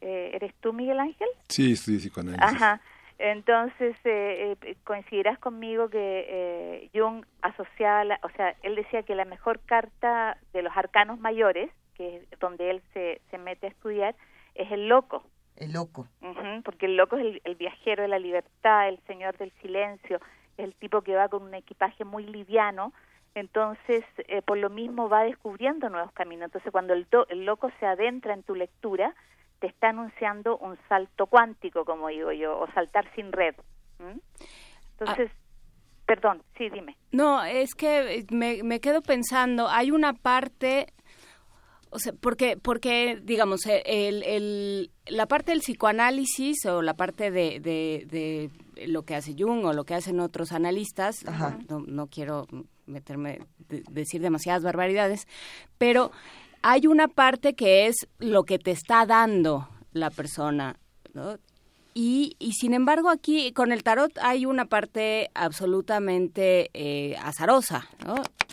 eh, 0.00 0.30
¿eres 0.34 0.54
tú 0.60 0.72
Miguel 0.72 1.00
Ángel? 1.00 1.28
Sí, 1.48 1.72
estoy 1.72 1.96
psicoanálisis. 1.98 2.42
Ajá. 2.62 2.80
Entonces, 3.18 3.96
eh, 4.04 4.56
eh, 4.62 4.76
coincidirás 4.84 5.38
conmigo 5.40 5.88
que 5.88 6.26
eh, 6.28 6.90
Jung 6.94 7.24
asociaba, 7.42 8.18
o 8.22 8.30
sea, 8.30 8.54
él 8.62 8.76
decía 8.76 9.02
que 9.02 9.16
la 9.16 9.24
mejor 9.24 9.60
carta 9.60 10.38
de 10.52 10.62
los 10.62 10.76
arcanos 10.76 11.18
mayores, 11.18 11.70
que 11.94 12.16
es 12.16 12.38
donde 12.38 12.70
él 12.70 12.82
se, 12.92 13.20
se 13.30 13.38
mete 13.38 13.66
a 13.66 13.70
estudiar, 13.70 14.14
es 14.54 14.70
el 14.70 14.88
loco. 14.88 15.24
El 15.56 15.72
loco. 15.72 16.06
porque 16.64 16.86
el 16.86 16.96
loco 16.96 17.16
es 17.16 17.24
el, 17.24 17.42
el, 17.42 17.56
viajero 17.56 18.02
de 18.02 18.08
la 18.08 18.20
libertad, 18.20 18.88
el 18.88 19.00
señor 19.08 19.36
del 19.36 19.50
silencio, 19.60 20.20
es 20.56 20.64
el 20.64 20.74
tipo 20.74 21.02
que 21.02 21.16
va 21.16 21.28
con 21.28 21.42
un 21.42 21.54
equipaje 21.54 22.04
muy 22.04 22.24
liviano, 22.24 22.92
entonces 23.34 24.04
eh, 24.28 24.42
por 24.42 24.58
lo 24.58 24.70
mismo 24.70 25.08
va 25.08 25.22
descubriendo 25.22 25.88
nuevos 25.88 26.12
caminos. 26.12 26.46
Entonces 26.46 26.70
cuando 26.72 26.94
el, 26.94 27.06
el 27.28 27.44
loco 27.44 27.70
se 27.80 27.86
adentra 27.86 28.34
en 28.34 28.42
tu 28.42 28.54
lectura, 28.54 29.14
te 29.60 29.66
está 29.66 29.90
anunciando 29.90 30.56
un 30.58 30.78
salto 30.88 31.26
cuántico, 31.26 31.84
como 31.84 32.08
digo 32.08 32.32
yo, 32.32 32.58
o 32.58 32.70
saltar 32.72 33.12
sin 33.14 33.32
red. 33.32 33.54
Entonces, 34.98 35.30
perdón, 36.06 36.42
sí, 36.56 36.68
dime. 36.70 36.96
No, 37.12 37.44
es 37.44 37.74
que 37.74 38.24
me, 38.30 38.62
me 38.62 38.80
quedo 38.80 39.02
pensando, 39.02 39.68
hay 39.68 39.90
una 39.90 40.12
parte 40.12 40.86
o 41.90 41.98
sea, 41.98 42.12
porque, 42.12 42.56
porque 42.56 43.18
digamos, 43.22 43.64
eh, 43.66 43.82
el, 43.86 44.22
el, 44.24 44.90
la 45.06 45.26
parte 45.26 45.52
del 45.52 45.60
psicoanálisis 45.60 46.66
o 46.66 46.82
la 46.82 46.94
parte 46.94 47.30
de, 47.30 47.60
de, 47.60 48.50
lo 48.86 49.02
que 49.02 49.14
hace 49.14 49.34
Jung 49.36 49.64
o 49.64 49.72
lo 49.72 49.84
que 49.84 49.94
hacen 49.94 50.20
otros 50.20 50.52
analistas, 50.52 51.24
no, 51.68 51.80
no, 51.80 52.06
quiero 52.08 52.46
meterme, 52.86 53.40
decir 53.90 54.20
demasiadas 54.20 54.62
barbaridades, 54.62 55.26
pero 55.78 56.10
hay 56.62 56.86
una 56.86 57.08
parte 57.08 57.54
que 57.54 57.86
es 57.86 58.08
lo 58.18 58.44
que 58.44 58.58
te 58.58 58.70
está 58.70 59.06
dando 59.06 59.68
la 59.92 60.10
persona, 60.10 60.76
¿no? 61.14 61.38
Y, 61.94 62.36
sin 62.56 62.74
embargo 62.74 63.10
aquí 63.10 63.50
con 63.52 63.72
el 63.72 63.82
tarot 63.82 64.16
hay 64.18 64.46
una 64.46 64.66
parte 64.66 65.32
absolutamente 65.34 66.70
eh, 66.72 67.16
azarosa. 67.20 67.88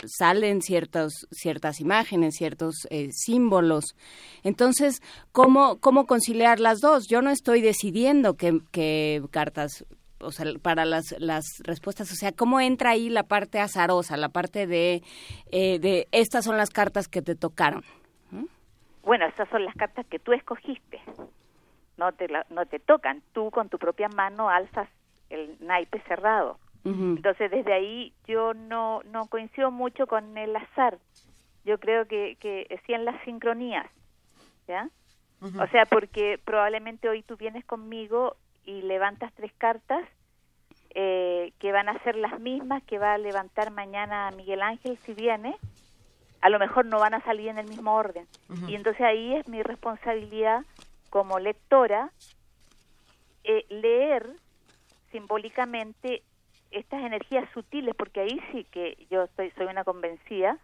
Salen 0.07 0.63
ciertos, 0.63 1.27
ciertas 1.29 1.79
imágenes, 1.79 2.35
ciertos 2.37 2.87
eh, 2.89 3.09
símbolos. 3.11 3.95
Entonces, 4.41 5.03
¿cómo, 5.31 5.77
¿cómo 5.79 6.07
conciliar 6.07 6.59
las 6.59 6.79
dos? 6.79 7.05
Yo 7.07 7.21
no 7.21 7.29
estoy 7.29 7.61
decidiendo 7.61 8.35
qué 8.35 9.21
cartas 9.29 9.85
o 10.19 10.31
sea, 10.31 10.45
para 10.61 10.85
las, 10.85 11.15
las 11.19 11.45
respuestas, 11.63 12.11
o 12.11 12.15
sea, 12.15 12.31
¿cómo 12.31 12.59
entra 12.59 12.91
ahí 12.91 13.09
la 13.09 13.23
parte 13.23 13.59
azarosa, 13.59 14.17
la 14.17 14.29
parte 14.29 14.67
de, 14.67 15.03
eh, 15.51 15.79
de 15.79 16.07
estas 16.11 16.45
son 16.45 16.57
las 16.57 16.69
cartas 16.69 17.07
que 17.07 17.21
te 17.21 17.35
tocaron? 17.35 17.83
Bueno, 19.03 19.25
estas 19.27 19.47
son 19.49 19.63
las 19.63 19.75
cartas 19.75 20.05
que 20.07 20.17
tú 20.17 20.33
escogiste 20.33 20.99
no 21.97 22.11
te, 22.11 22.27
no 22.49 22.65
te 22.65 22.79
tocan. 22.79 23.21
Tú 23.33 23.51
con 23.51 23.69
tu 23.69 23.77
propia 23.77 24.09
mano 24.09 24.49
alzas 24.49 24.89
el 25.29 25.57
naipe 25.59 25.99
cerrado. 26.01 26.59
Entonces, 26.83 27.49
desde 27.49 27.73
ahí 27.73 28.13
yo 28.27 28.53
no, 28.53 29.01
no 29.05 29.25
coincido 29.25 29.71
mucho 29.71 30.05
con 30.05 30.37
el 30.37 30.55
azar. 30.55 30.99
Yo 31.63 31.79
creo 31.79 32.05
que, 32.07 32.37
que 32.39 32.79
sí 32.85 32.93
en 32.93 33.05
las 33.05 33.19
sincronías, 33.23 33.89
¿ya? 34.67 34.87
O 35.41 35.67
sea, 35.71 35.87
porque 35.87 36.39
probablemente 36.43 37.09
hoy 37.09 37.23
tú 37.23 37.37
vienes 37.37 37.65
conmigo 37.65 38.35
y 38.65 38.81
levantas 38.81 39.33
tres 39.33 39.51
cartas 39.57 40.03
eh, 40.93 41.53
que 41.59 41.71
van 41.71 41.89
a 41.89 42.01
ser 42.03 42.15
las 42.15 42.39
mismas 42.39 42.83
que 42.83 42.97
va 42.97 43.13
a 43.13 43.17
levantar 43.17 43.71
mañana 43.71 44.31
Miguel 44.31 44.61
Ángel 44.61 44.97
si 45.05 45.13
viene. 45.13 45.55
A 46.41 46.49
lo 46.49 46.59
mejor 46.59 46.85
no 46.85 46.99
van 46.99 47.13
a 47.13 47.21
salir 47.21 47.49
en 47.49 47.57
el 47.57 47.67
mismo 47.67 47.95
orden. 47.95 48.27
Y 48.67 48.75
entonces 48.75 49.01
ahí 49.01 49.35
es 49.35 49.47
mi 49.47 49.63
responsabilidad 49.63 50.63
como 51.09 51.39
lectora 51.39 52.11
eh, 53.43 53.65
leer 53.69 54.27
simbólicamente 55.11 56.23
estas 56.71 57.03
energías 57.03 57.49
sutiles, 57.53 57.95
porque 57.95 58.19
ahí 58.19 58.39
sí 58.51 58.65
que 58.65 59.07
yo 59.09 59.23
estoy, 59.23 59.51
soy 59.51 59.67
una 59.67 59.83
convencida 59.83 60.57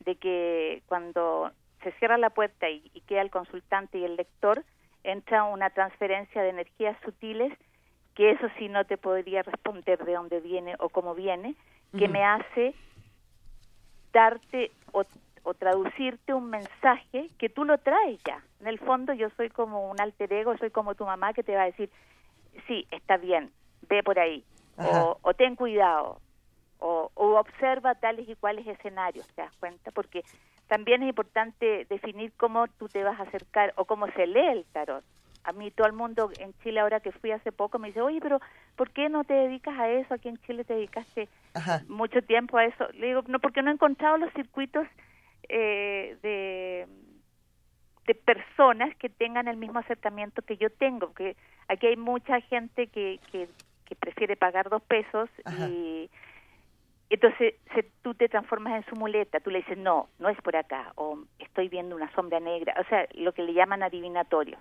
de 0.00 0.14
que 0.16 0.82
cuando 0.86 1.50
se 1.82 1.92
cierra 1.92 2.18
la 2.18 2.30
puerta 2.30 2.68
y, 2.68 2.80
queda 3.06 3.22
el 3.22 3.30
consultante 3.30 3.98
y 3.98 4.04
el 4.04 4.16
lector, 4.16 4.64
entra 5.10 5.44
una 5.44 5.70
transferencia 5.70 6.42
de 6.42 6.50
energías 6.50 6.96
sutiles 7.04 7.52
que 8.14 8.30
eso 8.30 8.48
sí 8.58 8.68
no 8.68 8.84
te 8.84 8.96
podría 8.96 9.42
responder 9.42 10.04
de 10.04 10.14
dónde 10.14 10.40
viene 10.40 10.74
o 10.78 10.88
cómo 10.88 11.14
viene, 11.14 11.54
que 11.98 12.08
me 12.08 12.24
hace 12.24 12.74
darte 14.12 14.70
o 14.92 15.04
o 15.46 15.54
traducirte 15.54 16.34
un 16.34 16.50
mensaje 16.50 17.30
que 17.38 17.48
tú 17.48 17.64
lo 17.64 17.78
traes 17.78 18.18
ya. 18.24 18.42
En 18.60 18.66
el 18.66 18.80
fondo 18.80 19.12
yo 19.12 19.30
soy 19.36 19.48
como 19.48 19.88
un 19.88 20.00
alter 20.00 20.32
ego, 20.32 20.58
soy 20.58 20.70
como 20.70 20.96
tu 20.96 21.06
mamá 21.06 21.32
que 21.32 21.44
te 21.44 21.54
va 21.54 21.62
a 21.62 21.66
decir, 21.66 21.88
sí, 22.66 22.84
está 22.90 23.16
bien, 23.16 23.52
ve 23.88 24.02
por 24.02 24.18
ahí, 24.18 24.44
o, 24.76 25.34
ten 25.34 25.54
cuidado, 25.54 26.20
o, 26.80 27.12
observa 27.14 27.94
tales 27.94 28.28
y 28.28 28.34
cuales 28.34 28.66
escenarios, 28.66 29.24
¿te 29.34 29.42
das 29.42 29.56
cuenta? 29.58 29.92
Porque 29.92 30.24
también 30.68 31.02
es 31.02 31.08
importante 31.08 31.86
definir 31.88 32.32
cómo 32.36 32.66
tú 32.68 32.88
te 32.88 33.02
vas 33.04 33.18
a 33.18 33.24
acercar 33.24 33.72
o 33.76 33.84
cómo 33.84 34.06
se 34.12 34.26
lee 34.26 34.46
el 34.46 34.64
tarot. 34.72 35.04
A 35.44 35.52
mí 35.52 35.70
todo 35.70 35.86
el 35.86 35.92
mundo 35.92 36.30
en 36.40 36.52
Chile 36.62 36.80
ahora 36.80 36.98
que 36.98 37.12
fui 37.12 37.30
hace 37.30 37.52
poco 37.52 37.78
me 37.78 37.88
dice, 37.88 38.00
oye, 38.00 38.18
pero 38.20 38.40
¿por 38.74 38.90
qué 38.90 39.08
no 39.08 39.22
te 39.22 39.34
dedicas 39.34 39.78
a 39.78 39.88
eso? 39.88 40.14
Aquí 40.14 40.28
en 40.28 40.38
Chile 40.38 40.64
te 40.64 40.74
dedicaste 40.74 41.28
mucho 41.86 42.20
tiempo 42.22 42.58
a 42.58 42.64
eso. 42.64 42.88
Le 42.94 43.06
digo, 43.06 43.22
no, 43.28 43.38
porque 43.38 43.62
no 43.62 43.70
he 43.70 43.74
encontrado 43.74 44.16
los 44.16 44.32
circuitos 44.32 44.86
eh, 45.48 46.16
de, 46.22 46.88
de 48.08 48.14
personas 48.16 48.94
que 48.96 49.08
tengan 49.08 49.46
el 49.46 49.56
mismo 49.56 49.78
acercamiento 49.78 50.42
que 50.42 50.56
yo 50.56 50.68
tengo, 50.70 51.14
que 51.14 51.36
aquí 51.68 51.86
hay 51.86 51.96
mucha 51.96 52.40
gente 52.40 52.88
que, 52.88 53.20
que, 53.30 53.48
prefiere 54.00 54.36
pagar 54.36 54.68
dos 54.68 54.82
pesos 54.82 55.30
y 55.70 56.10
entonces 57.10 57.54
se, 57.74 57.84
tú 58.02 58.14
te 58.14 58.28
transformas 58.28 58.74
en 58.74 58.90
su 58.90 58.96
muleta, 58.96 59.40
tú 59.40 59.50
le 59.50 59.58
dices, 59.58 59.78
no, 59.78 60.08
no 60.18 60.28
es 60.28 60.40
por 60.42 60.56
acá, 60.56 60.92
o 60.96 61.18
estoy 61.38 61.68
viendo 61.68 61.94
una 61.94 62.12
sombra 62.12 62.40
negra, 62.40 62.74
o 62.78 62.84
sea, 62.88 63.06
lo 63.14 63.32
que 63.32 63.42
le 63.42 63.54
llaman 63.54 63.82
adivinatorio. 63.82 64.58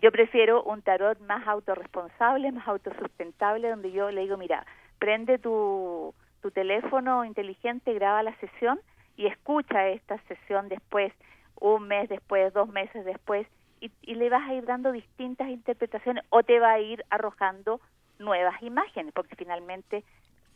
Yo 0.00 0.12
prefiero 0.12 0.62
un 0.62 0.80
tarot 0.82 1.18
más 1.20 1.46
autorresponsable, 1.48 2.52
más 2.52 2.68
autosustentable, 2.68 3.68
donde 3.68 3.90
yo 3.90 4.12
le 4.12 4.20
digo, 4.20 4.36
mira, 4.36 4.64
prende 5.00 5.38
tu, 5.38 6.14
tu 6.40 6.52
teléfono 6.52 7.24
inteligente, 7.24 7.92
graba 7.94 8.22
la 8.22 8.36
sesión 8.36 8.78
y 9.16 9.26
escucha 9.26 9.88
esta 9.88 10.18
sesión 10.28 10.68
después, 10.68 11.12
un 11.60 11.88
mes 11.88 12.08
después, 12.08 12.52
dos 12.52 12.68
meses 12.68 13.04
después, 13.04 13.48
y, 13.80 14.14
le 14.14 14.30
vas 14.30 14.48
a 14.48 14.54
ir 14.54 14.64
dando 14.64 14.92
distintas 14.92 15.48
interpretaciones 15.48 16.24
o 16.30 16.42
te 16.42 16.58
va 16.58 16.72
a 16.72 16.80
ir 16.80 17.04
arrojando 17.10 17.80
nuevas 18.18 18.62
imágenes, 18.62 19.12
porque 19.12 19.36
finalmente 19.36 20.04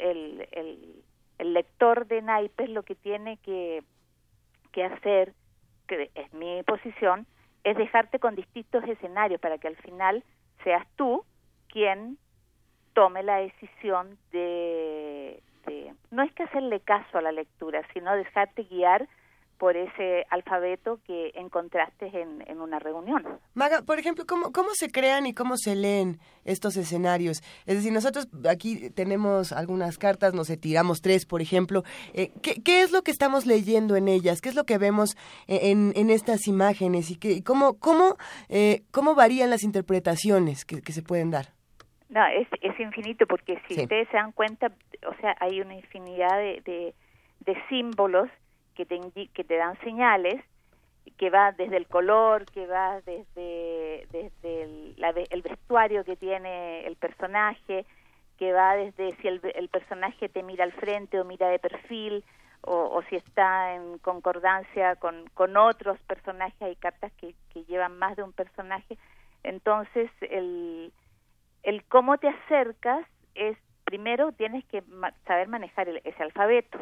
el, 0.01 0.49
el, 0.53 1.53
lector 1.53 2.07
de 2.07 2.21
naipes 2.21 2.69
lo 2.69 2.83
que 2.83 2.95
tiene 2.95 3.39
que, 3.39 3.83
que 4.73 4.85
hacer, 4.85 5.33
que 5.89 6.11
es 6.15 6.33
mi 6.35 6.63
posición, 6.65 7.27
es 7.65 7.77
dejarte 7.77 8.19
con 8.19 8.37
distintos 8.37 8.85
escenarios 8.85 9.41
para 9.41 9.59
que 9.59 9.69
al 9.69 9.77
final 9.77 10.23
seas 10.65 10.87
tú 10.97 11.25
quien 11.69 12.19
tome 12.93 13.23
la 13.23 13.37
decisión 13.39 14.19
de, 14.33 15.43
este, 15.61 15.95
no 16.11 16.23
es 16.23 16.33
que 16.33 16.45
hacerle 16.45 16.81
caso 16.81 17.19
a 17.19 17.23
la 17.23 17.33
lectura, 17.33 17.83
sino 17.93 18.15
dejarte 18.15 18.65
guiar 18.65 19.09
por 19.61 19.77
ese 19.77 20.25
alfabeto 20.31 21.01
que 21.07 21.33
encontraste 21.35 22.07
en, 22.07 22.43
en, 22.49 22.63
una 22.63 22.79
reunión. 22.79 23.23
Maga, 23.53 23.83
por 23.83 23.99
ejemplo, 23.99 24.25
¿cómo, 24.27 24.53
¿cómo 24.53 24.71
se 24.73 24.91
crean 24.91 25.27
y 25.27 25.35
cómo 25.35 25.59
se 25.59 25.77
leen 25.77 26.19
estos 26.47 26.79
escenarios? 26.79 27.43
Es 27.67 27.77
decir, 27.77 27.93
nosotros 27.93 28.27
aquí 28.49 28.89
tenemos 28.89 29.53
algunas 29.53 29.99
cartas, 29.99 30.33
nos 30.33 30.47
sé, 30.47 30.57
tiramos 30.57 31.03
tres, 31.03 31.27
por 31.27 31.43
ejemplo. 31.43 31.83
Eh, 32.15 32.33
¿qué, 32.43 32.63
¿qué, 32.63 32.81
es 32.81 32.91
lo 32.91 33.03
que 33.03 33.11
estamos 33.11 33.45
leyendo 33.45 33.97
en 33.97 34.09
ellas? 34.09 34.41
¿Qué 34.41 34.49
es 34.49 34.55
lo 34.55 34.65
que 34.65 34.79
vemos 34.79 35.15
en, 35.47 35.93
en 35.95 36.09
estas 36.09 36.47
imágenes? 36.47 37.11
¿Y 37.11 37.19
qué, 37.19 37.45
cómo, 37.45 37.79
cómo, 37.79 38.17
eh, 38.49 38.85
cómo 38.91 39.15
varían 39.15 39.51
las 39.51 39.63
interpretaciones 39.63 40.65
que, 40.65 40.81
que 40.81 40.93
se 40.93 41.03
pueden 41.03 41.31
dar? 41.31 41.53
No, 42.11 42.27
es, 42.27 42.49
es 42.63 42.81
infinito 42.81 43.27
porque 43.27 43.61
si 43.69 43.81
ustedes 43.81 44.09
se 44.09 44.17
dan 44.17 44.33
cuenta, 44.33 44.73
o 45.07 45.15
sea, 45.21 45.37
hay 45.39 45.61
una 45.61 45.75
infinidad 45.75 46.39
de, 46.39 46.95
de, 47.45 47.57
símbolos 47.69 48.29
que 48.75 48.87
te, 48.87 49.01
que 49.35 49.45
te 49.45 49.57
dan 49.57 49.79
señales, 49.81 50.43
que 51.17 51.31
va 51.31 51.53
desde 51.53 51.77
el 51.77 51.87
color, 51.87 52.47
que 52.47 52.67
va 52.67 53.01
desde, 53.03 54.07
el, 54.43 54.97
el 55.31 55.43
vestuario 55.43 56.05
que 56.05 56.17
tiene 56.17 56.87
el 56.87 56.97
personaje, 56.97 57.85
que 58.39 58.53
va 58.53 58.75
desde 58.75 59.15
si 59.17 59.29
el, 59.29 59.41
el, 59.55 59.69
personaje 59.69 60.29
te 60.29 60.43
mira 60.43 60.65
al 60.65 60.73
frente 60.73 61.21
o 61.21 61.25
mira 61.25 61.49
de 61.49 61.59
perfil, 61.59 62.25
o, 62.63 63.03
si 63.09 63.17
está 63.17 63.75
en 63.75 63.99
concordancia 63.99 64.97
con, 64.97 65.57
otros 65.57 65.99
personajes, 66.01 66.61
hay 66.61 66.77
cartas 66.77 67.13
que, 67.13 67.35
llevan 67.69 67.99
más 67.99 68.17
de 68.17 68.23
un 68.23 68.33
personaje. 68.33 68.99
Entonces, 69.43 70.11
el, 70.21 70.93
el 71.63 71.85
cómo 71.85 72.19
te 72.19 72.29
acercas 72.29 73.07
es, 73.35 73.57
primero 73.85 74.33
tienes 74.33 74.65
que 74.67 74.83
saber 75.27 75.49
manejar 75.49 75.89
ese 75.89 76.23
alfabeto. 76.23 76.79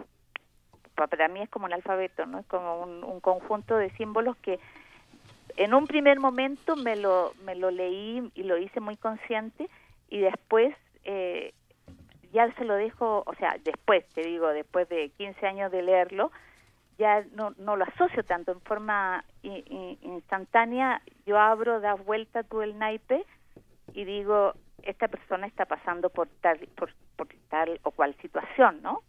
Para 1.07 1.29
mí 1.29 1.41
es 1.41 1.49
como 1.49 1.67
un 1.67 1.73
alfabeto, 1.73 2.27
¿no? 2.27 2.41
Es 2.41 2.47
como 2.47 2.83
un, 2.83 3.21
conjunto 3.21 3.77
de 3.77 3.91
símbolos 3.91 4.37
que 4.39 4.59
en 5.57 5.75
un 5.75 5.87
primer 5.87 6.21
momento 6.21 6.77
me 6.77 6.97
lo, 6.97 7.33
me 7.45 7.55
lo 7.55 7.71
leí 7.71 8.31
y 8.35 8.43
lo 8.45 8.59
hice 8.59 8.81
muy 8.81 8.97
consciente 8.97 9.69
y 10.09 10.21
después 10.21 10.75
eh, 11.05 11.53
ya 12.33 12.53
se 12.55 12.65
lo 12.65 12.75
dejo, 12.75 13.23
o 13.27 13.35
sea, 13.35 13.57
después, 13.65 14.07
te 14.15 14.23
digo, 14.23 14.49
después 14.49 14.89
de 14.89 15.11
15 15.11 15.47
años 15.47 15.73
de 15.73 15.83
leerlo, 15.83 16.31
ya 16.99 17.25
no, 17.33 17.53
lo 17.57 17.85
asocio 17.85 18.25
tanto 18.25 18.53
en 18.53 18.61
forma 18.61 19.25
instantánea, 19.43 21.01
yo 21.27 21.39
abro, 21.39 21.81
da 21.81 21.95
vuelta 21.95 22.43
todo 22.43 22.63
el 22.63 22.77
naipe 22.79 23.25
y 23.93 24.05
digo, 24.05 24.55
esta 24.83 25.09
persona 25.09 25.47
está 25.47 25.65
pasando 25.65 26.11
por 26.11 26.29
tal, 26.41 26.59
por, 26.77 26.93
por 27.17 27.29
tal 27.49 27.81
o 27.85 27.93
cual 27.93 28.15
situación, 28.21 28.83
¿no? 28.83 29.03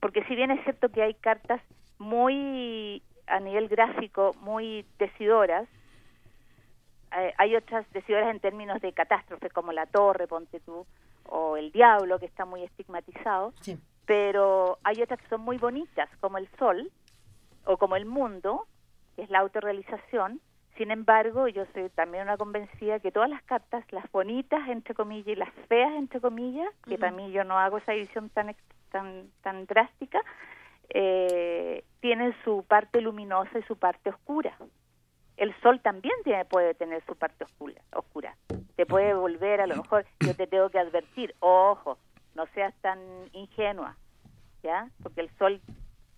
Porque 0.00 0.24
si 0.24 0.34
bien 0.34 0.50
es 0.50 0.62
cierto 0.64 0.88
que 0.90 1.02
hay 1.02 1.14
cartas 1.14 1.60
muy 1.98 3.02
a 3.26 3.40
nivel 3.40 3.68
gráfico 3.68 4.34
muy 4.40 4.86
decidoras, 4.98 5.68
eh, 7.16 7.34
hay 7.38 7.56
otras 7.56 7.90
decidoras 7.92 8.30
en 8.30 8.40
términos 8.40 8.80
de 8.80 8.92
catástrofe 8.92 9.50
como 9.50 9.72
la 9.72 9.86
torre, 9.86 10.26
ponte 10.26 10.60
tú, 10.60 10.86
o 11.24 11.56
el 11.56 11.72
diablo 11.72 12.18
que 12.18 12.26
está 12.26 12.44
muy 12.44 12.62
estigmatizado, 12.62 13.52
pero 14.06 14.78
hay 14.84 15.02
otras 15.02 15.20
que 15.20 15.28
son 15.28 15.42
muy 15.42 15.58
bonitas 15.58 16.08
como 16.20 16.38
el 16.38 16.48
sol 16.58 16.90
o 17.64 17.76
como 17.76 17.96
el 17.96 18.06
mundo, 18.06 18.66
que 19.16 19.22
es 19.22 19.30
la 19.30 19.40
autorrealización, 19.40 20.40
sin 20.78 20.92
embargo, 20.92 21.48
yo 21.48 21.64
soy 21.74 21.90
también 21.90 22.22
una 22.22 22.36
convencida 22.36 23.00
que 23.00 23.10
todas 23.10 23.28
las 23.28 23.42
cartas, 23.42 23.84
las 23.90 24.08
bonitas, 24.12 24.68
entre 24.68 24.94
comillas, 24.94 25.26
y 25.26 25.34
las 25.34 25.52
feas, 25.66 25.92
entre 25.96 26.20
comillas, 26.20 26.72
que 26.86 26.96
para 26.96 27.10
mí 27.10 27.32
yo 27.32 27.42
no 27.42 27.58
hago 27.58 27.78
esa 27.78 27.94
edición 27.94 28.30
tan, 28.30 28.54
tan, 28.90 29.30
tan 29.42 29.66
drástica, 29.66 30.20
eh, 30.90 31.84
tienen 32.00 32.34
su 32.44 32.64
parte 32.66 33.00
luminosa 33.00 33.58
y 33.58 33.62
su 33.62 33.76
parte 33.76 34.10
oscura. 34.10 34.56
El 35.36 35.54
sol 35.60 35.80
también 35.80 36.14
tiene, 36.24 36.44
puede 36.44 36.74
tener 36.74 37.04
su 37.06 37.14
parte 37.14 37.44
oscura, 37.44 37.80
oscura. 37.92 38.36
Te 38.76 38.86
puede 38.86 39.14
volver, 39.14 39.60
a 39.60 39.66
lo 39.66 39.76
mejor, 39.76 40.04
yo 40.20 40.34
te 40.34 40.46
tengo 40.46 40.68
que 40.70 40.78
advertir, 40.78 41.34
ojo, 41.40 41.98
no 42.34 42.46
seas 42.54 42.74
tan 42.80 42.98
ingenua, 43.32 43.96
¿ya? 44.62 44.88
Porque 45.02 45.20
el 45.20 45.30
sol 45.38 45.60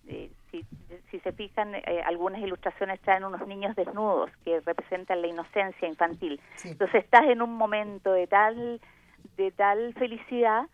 eh, 0.07 0.31
si, 0.49 0.65
si, 1.09 1.19
se 1.19 1.31
fijan, 1.31 1.75
eh, 1.75 2.01
algunas 2.05 2.41
ilustraciones 2.41 2.99
traen 3.01 3.23
unos 3.23 3.47
niños 3.47 3.75
desnudos 3.75 4.31
que 4.43 4.59
representan 4.61 5.21
la 5.21 5.27
inocencia 5.27 5.87
infantil. 5.87 6.41
Entonces 6.63 7.03
estás 7.03 7.25
en 7.25 7.41
un 7.41 7.53
momento 7.53 8.11
de 8.11 8.27
tal, 8.27 8.81
de 9.37 9.51
tal 9.51 9.93
felicidad 9.93 10.67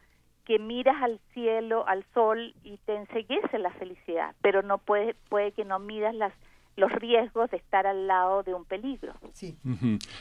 que 0.48 0.60
miras 0.60 0.96
al 1.04 1.20
cielo, 1.34 1.86
al 1.90 2.06
sol 2.14 2.56
y 2.64 2.78
te 2.86 2.96
enseguece 2.96 3.60
la 3.60 3.72
felicidad, 3.72 4.34
pero 4.42 4.62
no 4.62 4.78
puede, 4.78 5.14
puede 5.28 5.52
que 5.52 5.66
no 5.66 5.78
miras 5.78 6.16
las 6.16 6.32
los 6.78 6.92
riesgos 6.92 7.50
de 7.52 7.58
estar 7.58 7.86
al 7.88 8.08
lado 8.08 8.44
de 8.44 8.54
un 8.54 8.64
peligro. 8.64 9.14
Sí. 9.34 9.58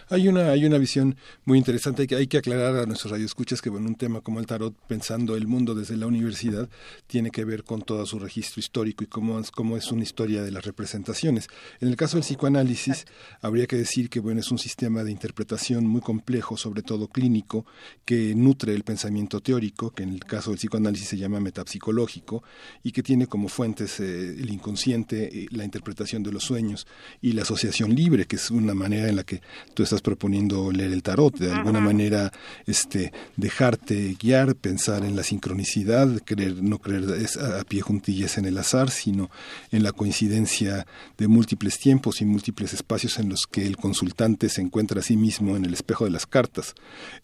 Hay 0.08 0.28
una 0.28 0.50
hay 0.50 0.64
una 0.64 0.78
visión 0.78 1.16
muy 1.44 1.58
interesante 1.58 2.06
que 2.06 2.16
hay 2.16 2.26
que 2.26 2.38
aclarar 2.38 2.76
a 2.76 2.86
nuestros 2.86 3.12
radioescuchas 3.12 3.60
que 3.62 3.70
bueno, 3.70 3.86
un 3.86 3.94
tema 3.94 4.22
como 4.22 4.40
el 4.40 4.46
tarot 4.46 4.74
pensando 4.88 5.36
el 5.36 5.46
mundo 5.46 5.74
desde 5.74 5.96
la 5.96 6.06
universidad 6.06 6.68
tiene 7.06 7.30
que 7.30 7.44
ver 7.44 7.62
con 7.62 7.82
todo 7.82 8.04
su 8.06 8.18
registro 8.18 8.60
histórico 8.60 9.04
y 9.04 9.06
cómo 9.06 9.38
es, 9.38 9.50
cómo 9.50 9.76
es 9.76 9.92
una 9.92 10.02
historia 10.02 10.42
de 10.42 10.50
las 10.50 10.64
representaciones. 10.64 11.48
En 11.80 11.88
el 11.88 11.96
caso 11.96 12.16
del 12.16 12.24
psicoanálisis 12.24 13.06
habría 13.42 13.66
que 13.66 13.76
decir 13.76 14.08
que 14.08 14.20
bueno, 14.20 14.40
es 14.40 14.50
un 14.50 14.58
sistema 14.58 15.04
de 15.04 15.12
interpretación 15.12 15.86
muy 15.86 16.00
complejo, 16.00 16.56
sobre 16.56 16.82
todo 16.82 17.08
clínico, 17.08 17.66
que 18.04 18.34
nutre 18.34 18.74
el 18.74 18.82
pensamiento 18.82 19.40
teórico, 19.40 19.90
que 19.90 20.04
en 20.04 20.14
el 20.14 20.24
caso 20.24 20.50
del 20.50 20.58
psicoanálisis 20.58 21.08
se 21.08 21.18
llama 21.18 21.38
metapsicológico 21.38 22.42
y 22.82 22.92
que 22.92 23.02
tiene 23.02 23.26
como 23.26 23.48
fuentes 23.48 24.00
eh, 24.00 24.30
el 24.30 24.50
inconsciente, 24.50 25.28
y 25.32 25.54
la 25.54 25.64
interpretación 25.64 26.22
de 26.22 26.32
los 26.32 26.45
sueños 26.46 26.86
y 27.20 27.32
la 27.32 27.42
asociación 27.42 27.94
libre, 27.94 28.26
que 28.26 28.36
es 28.36 28.50
una 28.50 28.74
manera 28.74 29.08
en 29.08 29.16
la 29.16 29.24
que 29.24 29.42
tú 29.74 29.82
estás 29.82 30.00
proponiendo 30.00 30.70
leer 30.72 30.92
el 30.92 31.02
tarot, 31.02 31.36
de 31.38 31.52
alguna 31.52 31.80
manera 31.80 32.32
este 32.66 33.12
dejarte 33.36 34.16
guiar, 34.18 34.54
pensar 34.54 35.04
en 35.04 35.16
la 35.16 35.22
sincronicidad, 35.22 36.22
creer 36.24 36.62
no 36.62 36.78
creer 36.78 37.04
a, 37.40 37.64
pie 37.64 37.80
juntillas 37.80 38.38
en 38.38 38.44
el 38.44 38.58
azar, 38.58 38.90
sino 38.90 39.30
en 39.72 39.82
la 39.82 39.92
coincidencia 39.92 40.86
de 41.18 41.28
múltiples 41.28 41.78
tiempos 41.78 42.20
y 42.20 42.24
múltiples 42.24 42.72
espacios 42.72 43.18
en 43.18 43.28
los 43.28 43.46
que 43.46 43.66
el 43.66 43.76
consultante 43.76 44.48
se 44.48 44.60
encuentra 44.60 45.00
a 45.00 45.02
sí 45.02 45.16
mismo 45.16 45.56
en 45.56 45.64
el 45.64 45.74
espejo 45.74 46.04
de 46.04 46.10
las 46.10 46.26
cartas. 46.26 46.74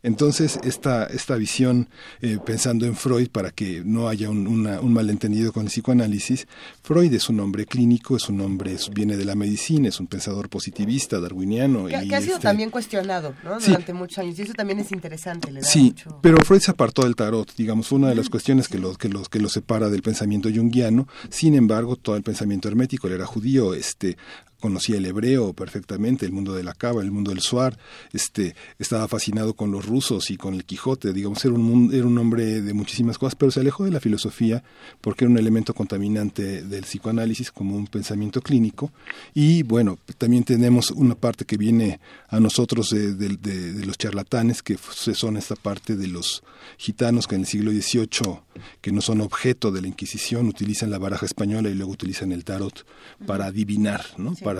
Entonces, 0.02 0.58
esta, 0.64 1.04
esta 1.04 1.36
visión, 1.36 1.88
eh, 2.20 2.38
pensando 2.44 2.86
en 2.86 2.96
Freud, 2.96 3.28
para 3.28 3.50
que 3.50 3.82
no 3.84 4.08
haya 4.08 4.30
un, 4.30 4.46
un 4.46 4.92
malentendido 4.92 5.52
con 5.52 5.64
el 5.64 5.68
psicoanálisis, 5.68 6.46
Freud 6.82 7.12
es 7.14 7.28
un 7.28 7.40
hombre 7.40 7.66
clínico, 7.66 8.16
es 8.16 8.28
un 8.28 8.40
hombre, 8.40 8.76
viene 8.94 9.11
de 9.16 9.24
la 9.24 9.34
medicina, 9.34 9.88
es 9.88 10.00
un 10.00 10.06
pensador 10.06 10.48
positivista, 10.48 11.20
darwiniano. 11.20 11.86
Que, 11.86 12.04
y 12.04 12.14
ha 12.14 12.20
sido 12.20 12.34
este 12.34 12.48
también 12.48 12.70
cuestionado 12.70 13.34
durante 13.42 13.92
muchos 13.92 14.18
años, 14.18 14.38
y 14.38 14.42
eso 14.42 14.52
también 14.54 14.78
es 14.80 14.92
interesante. 14.92 15.48
sí, 15.62 15.94
pero 16.20 16.38
Freud 16.44 16.60
se 16.60 16.70
apartó 16.70 17.02
del 17.02 17.16
tarot, 17.16 17.54
digamos, 17.56 17.92
una 17.92 18.08
de 18.08 18.14
las 18.14 18.28
cuestiones 18.28 18.68
que 18.68 18.78
lo, 18.78 18.94
que, 18.94 19.08
los, 19.08 19.28
que 19.28 19.38
lo 19.38 19.48
separa 19.48 19.88
del 19.88 20.02
pensamiento 20.02 20.48
junguiano, 20.50 21.08
sin 21.30 21.54
embargo, 21.54 21.96
todo 21.96 22.16
el 22.16 22.22
pensamiento 22.22 22.68
hermético, 22.68 23.06
él 23.06 23.14
era 23.14 23.26
judío, 23.26 23.74
este, 23.74 24.16
conocía 24.62 24.96
el 24.96 25.04
hebreo 25.04 25.52
perfectamente, 25.52 26.24
el 26.24 26.32
mundo 26.32 26.54
de 26.54 26.62
la 26.62 26.72
cava, 26.72 27.02
el 27.02 27.10
mundo 27.10 27.32
del 27.32 27.40
suar, 27.40 27.76
este, 28.12 28.54
estaba 28.78 29.08
fascinado 29.08 29.54
con 29.54 29.72
los 29.72 29.84
rusos 29.84 30.30
y 30.30 30.36
con 30.36 30.54
el 30.54 30.64
Quijote, 30.64 31.12
digamos, 31.12 31.44
era 31.44 31.54
un, 31.54 31.92
era 31.92 32.06
un 32.06 32.16
hombre 32.16 32.62
de 32.62 32.72
muchísimas 32.72 33.18
cosas, 33.18 33.34
pero 33.34 33.50
se 33.50 33.60
alejó 33.60 33.84
de 33.84 33.90
la 33.90 33.98
filosofía 34.00 34.62
porque 35.00 35.24
era 35.24 35.32
un 35.32 35.38
elemento 35.38 35.74
contaminante 35.74 36.62
del 36.62 36.84
psicoanálisis 36.84 37.50
como 37.50 37.76
un 37.76 37.88
pensamiento 37.88 38.40
clínico. 38.40 38.92
Y 39.34 39.64
bueno, 39.64 39.98
también 40.16 40.44
tenemos 40.44 40.92
una 40.92 41.16
parte 41.16 41.44
que 41.44 41.56
viene 41.56 41.98
a 42.28 42.38
nosotros 42.38 42.90
de, 42.90 43.14
de 43.14 43.84
los 43.84 43.98
charlatanes, 43.98 44.62
que 44.62 44.78
son 44.78 45.36
esta 45.36 45.56
parte 45.56 45.96
de 45.96 46.06
los 46.06 46.44
gitanos 46.78 47.26
que 47.26 47.34
en 47.34 47.42
el 47.42 47.46
siglo 47.46 47.70
XVIII, 47.72 48.40
que 48.80 48.92
no 48.92 49.00
son 49.00 49.20
objeto 49.20 49.70
de 49.70 49.82
la 49.82 49.88
Inquisición, 49.88 50.46
utilizan 50.46 50.90
la 50.90 50.98
baraja 50.98 51.26
española 51.26 51.68
y 51.68 51.74
luego 51.74 51.92
utilizan 51.92 52.32
el 52.32 52.44
tarot 52.44 52.86
para 53.26 53.46
adivinar, 53.46 54.04
¿no? 54.18 54.34
para, 54.34 54.51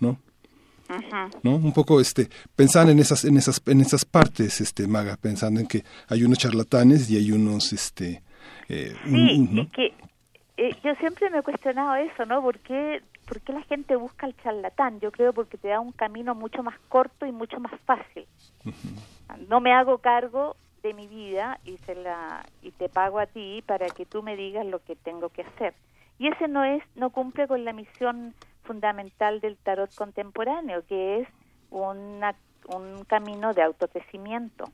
¿no? 0.00 0.18
¿no? 1.42 1.56
Un 1.56 1.72
poco 1.72 2.00
este 2.00 2.28
pensar 2.56 2.88
en 2.88 2.98
esas 2.98 3.24
en 3.24 3.36
esas 3.36 3.60
en 3.66 3.80
esas 3.82 4.04
partes 4.06 4.60
este 4.60 4.86
maga 4.86 5.18
pensando 5.18 5.60
en 5.60 5.66
que 5.66 5.84
hay 6.08 6.24
unos 6.24 6.38
charlatanes 6.38 7.10
y 7.10 7.16
hay 7.16 7.30
unos 7.30 7.72
este 7.74 8.22
eh, 8.68 8.94
sí, 9.04 9.48
y 9.50 9.66
que 9.66 9.94
eh, 10.58 10.74
yo 10.82 10.94
siempre 10.96 11.30
me 11.30 11.38
he 11.38 11.42
cuestionado 11.42 11.94
eso, 11.94 12.26
¿no? 12.26 12.42
¿Por 12.42 12.58
qué, 12.58 13.00
¿Por 13.26 13.40
qué 13.40 13.52
la 13.52 13.62
gente 13.62 13.94
busca 13.94 14.26
el 14.26 14.36
charlatán? 14.38 14.98
Yo 14.98 15.12
creo 15.12 15.32
porque 15.32 15.56
te 15.56 15.68
da 15.68 15.80
un 15.80 15.92
camino 15.92 16.34
mucho 16.34 16.64
más 16.64 16.76
corto 16.88 17.26
y 17.26 17.32
mucho 17.32 17.60
más 17.60 17.72
fácil. 17.86 18.26
No 19.48 19.60
me 19.60 19.72
hago 19.72 19.98
cargo 19.98 20.56
de 20.82 20.94
mi 20.94 21.06
vida 21.06 21.60
y 21.64 21.76
se 21.78 21.94
la 21.94 22.44
y 22.62 22.72
te 22.72 22.88
pago 22.88 23.20
a 23.20 23.26
ti 23.26 23.62
para 23.66 23.86
que 23.88 24.04
tú 24.04 24.22
me 24.22 24.36
digas 24.36 24.66
lo 24.66 24.80
que 24.80 24.96
tengo 24.96 25.28
que 25.28 25.42
hacer. 25.42 25.74
Y 26.18 26.26
ese 26.26 26.48
no 26.48 26.64
es 26.64 26.82
no 26.96 27.10
cumple 27.10 27.46
con 27.46 27.64
la 27.64 27.72
misión 27.72 28.34
fundamental 28.68 29.40
del 29.40 29.56
tarot 29.56 29.92
contemporáneo, 29.94 30.84
que 30.86 31.20
es 31.20 31.28
una, 31.70 32.36
un 32.68 33.04
camino 33.06 33.54
de 33.54 33.62
autocrecimiento. 33.62 34.70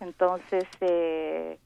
Entonces, 0.00 0.64
eh, 0.80 1.58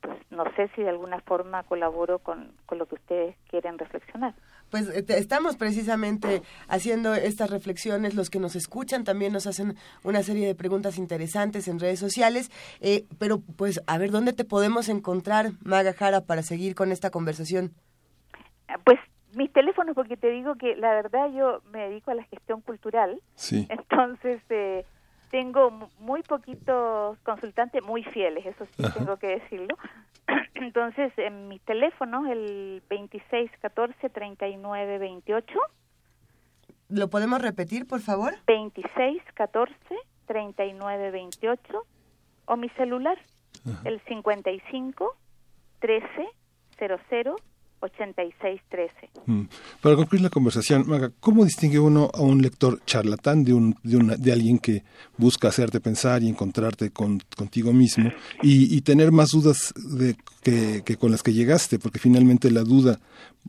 pues 0.00 0.18
no 0.30 0.44
sé 0.54 0.70
si 0.76 0.82
de 0.82 0.90
alguna 0.90 1.20
forma 1.22 1.64
colaboro 1.64 2.18
con, 2.20 2.52
con 2.66 2.78
lo 2.78 2.86
que 2.86 2.96
ustedes 2.96 3.36
quieren 3.48 3.78
reflexionar. 3.78 4.34
Pues 4.70 4.88
eh, 4.90 5.04
estamos 5.08 5.56
precisamente 5.56 6.42
haciendo 6.68 7.14
estas 7.14 7.50
reflexiones, 7.50 8.14
los 8.14 8.30
que 8.30 8.38
nos 8.38 8.56
escuchan 8.56 9.04
también 9.04 9.32
nos 9.32 9.46
hacen 9.46 9.76
una 10.04 10.22
serie 10.22 10.46
de 10.46 10.54
preguntas 10.54 10.98
interesantes 10.98 11.66
en 11.66 11.80
redes 11.80 11.98
sociales, 11.98 12.50
eh, 12.80 13.06
pero 13.18 13.40
pues 13.56 13.80
a 13.86 13.98
ver, 13.98 14.10
¿dónde 14.10 14.32
te 14.32 14.44
podemos 14.44 14.88
encontrar, 14.88 15.52
Maga 15.64 15.94
Jara, 15.94 16.20
para 16.20 16.42
seguir 16.42 16.74
con 16.74 16.92
esta 16.92 17.10
conversación? 17.10 17.72
Pues 18.84 18.98
mis 19.36 19.52
teléfonos, 19.52 19.94
porque 19.94 20.16
te 20.16 20.30
digo 20.30 20.56
que 20.56 20.74
la 20.76 20.94
verdad 20.94 21.30
yo 21.30 21.60
me 21.70 21.88
dedico 21.88 22.10
a 22.10 22.14
la 22.14 22.24
gestión 22.24 22.62
cultural, 22.62 23.20
sí. 23.34 23.66
entonces 23.70 24.40
eh, 24.48 24.86
tengo 25.30 25.90
muy 25.98 26.22
poquitos 26.22 27.18
consultantes 27.18 27.84
muy 27.84 28.02
fieles, 28.02 28.46
eso 28.46 28.64
sí 28.76 28.82
tengo 28.96 29.18
que 29.18 29.26
decirlo. 29.28 29.76
Entonces, 30.54 31.12
en 31.18 31.48
mi 31.48 31.58
teléfono, 31.60 32.32
el 32.32 32.82
2614-3928. 32.88 35.44
¿Lo 36.88 37.10
podemos 37.10 37.42
repetir, 37.42 37.86
por 37.86 38.00
favor? 38.00 38.32
2614-3928. 40.26 41.58
O 42.46 42.56
mi 42.56 42.70
celular, 42.70 43.18
el 43.84 44.00
55 44.08 45.16
13 45.80 46.06
00 46.78 47.36
8613. 47.86 49.10
Mm. 49.26 49.42
Para 49.80 49.96
concluir 49.96 50.22
la 50.22 50.30
conversación, 50.30 50.84
Maga, 50.86 51.10
¿cómo 51.20 51.44
distingue 51.44 51.78
uno 51.78 52.10
a 52.12 52.20
un 52.20 52.42
lector 52.42 52.80
charlatán 52.84 53.44
de, 53.44 53.52
un, 53.52 53.74
de, 53.82 53.96
una, 53.96 54.16
de 54.16 54.32
alguien 54.32 54.58
que 54.58 54.82
busca 55.16 55.48
hacerte 55.48 55.80
pensar 55.80 56.22
y 56.22 56.28
encontrarte 56.28 56.90
con, 56.90 57.20
contigo 57.36 57.72
mismo 57.72 58.10
y, 58.42 58.80
tener 58.82 59.10
más 59.10 59.30
dudas 59.30 59.72
de, 59.76 60.14
que, 60.42 60.96
con 60.96 61.10
las 61.10 61.22
que 61.22 61.32
llegaste? 61.32 61.78
Porque 61.78 61.98
finalmente 61.98 62.50
la 62.50 62.62
duda, 62.62 62.98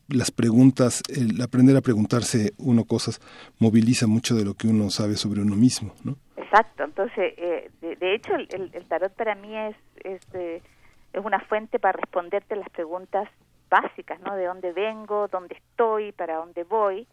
las 0.07 0.31
preguntas, 0.31 1.03
el 1.09 1.41
aprender 1.41 1.75
a 1.77 1.81
preguntarse 1.81 2.53
uno 2.57 2.85
cosas, 2.85 3.19
moviliza 3.59 4.07
mucho 4.07 4.35
de 4.35 4.45
lo 4.45 4.53
que 4.53 4.67
uno 4.67 4.89
sabe 4.89 5.15
sobre 5.15 5.41
uno 5.41 5.55
mismo, 5.55 5.93
¿no? 6.03 6.17
Exacto, 6.37 6.85
entonces, 6.85 7.33
eh, 7.37 7.69
de, 7.81 8.15
hecho, 8.15 8.33
el, 8.35 8.71
tarot 8.87 9.13
para 9.15 9.35
mí 9.35 9.53
es, 9.53 9.75
es, 10.03 10.21
es 10.33 11.25
una 11.25 11.39
fuente 11.41 11.77
para 11.77 11.99
responderte 11.99 12.55
las 12.55 12.69
preguntas 12.69 13.27
básicas, 13.69 14.19
¿no? 14.21 14.35
De 14.35 14.45
dónde 14.45 14.73
vengo, 14.73 15.27
dónde 15.27 15.55
estoy, 15.55 16.11
para 16.11 16.35
dónde 16.35 16.63
voy. 16.63 17.07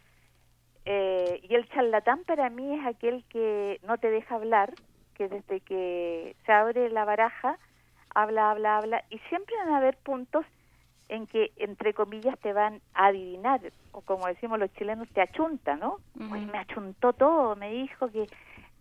Eh, 0.84 1.40
y 1.48 1.54
el 1.54 1.68
charlatán 1.70 2.24
para 2.24 2.50
mí 2.50 2.78
es 2.78 2.86
aquel 2.86 3.24
que 3.28 3.80
no 3.86 3.98
te 3.98 4.10
deja 4.10 4.34
hablar, 4.34 4.74
que 5.14 5.28
desde 5.28 5.60
que 5.60 6.36
se 6.44 6.52
abre 6.52 6.90
la 6.90 7.04
baraja, 7.04 7.58
habla, 8.14 8.50
habla, 8.50 8.78
habla, 8.78 9.04
y 9.10 9.18
siempre 9.30 9.56
van 9.56 9.70
a 9.70 9.78
haber 9.78 9.96
puntos 9.96 10.44
en 11.08 11.26
que, 11.26 11.52
entre 11.56 11.94
comillas, 11.94 12.38
te 12.40 12.52
van 12.52 12.80
a 12.94 13.06
adivinar, 13.06 13.60
o 13.92 14.00
como 14.00 14.26
decimos 14.26 14.58
los 14.58 14.72
chilenos, 14.74 15.08
te 15.10 15.20
achunta, 15.20 15.76
¿no? 15.76 15.98
me 16.14 16.58
achuntó 16.58 17.12
todo, 17.12 17.56
me 17.56 17.70
dijo 17.70 18.10
que 18.10 18.26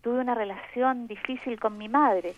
tuve 0.02 0.20
una 0.20 0.34
relación 0.34 1.06
difícil 1.06 1.58
con 1.58 1.78
mi 1.78 1.88
madre. 1.88 2.34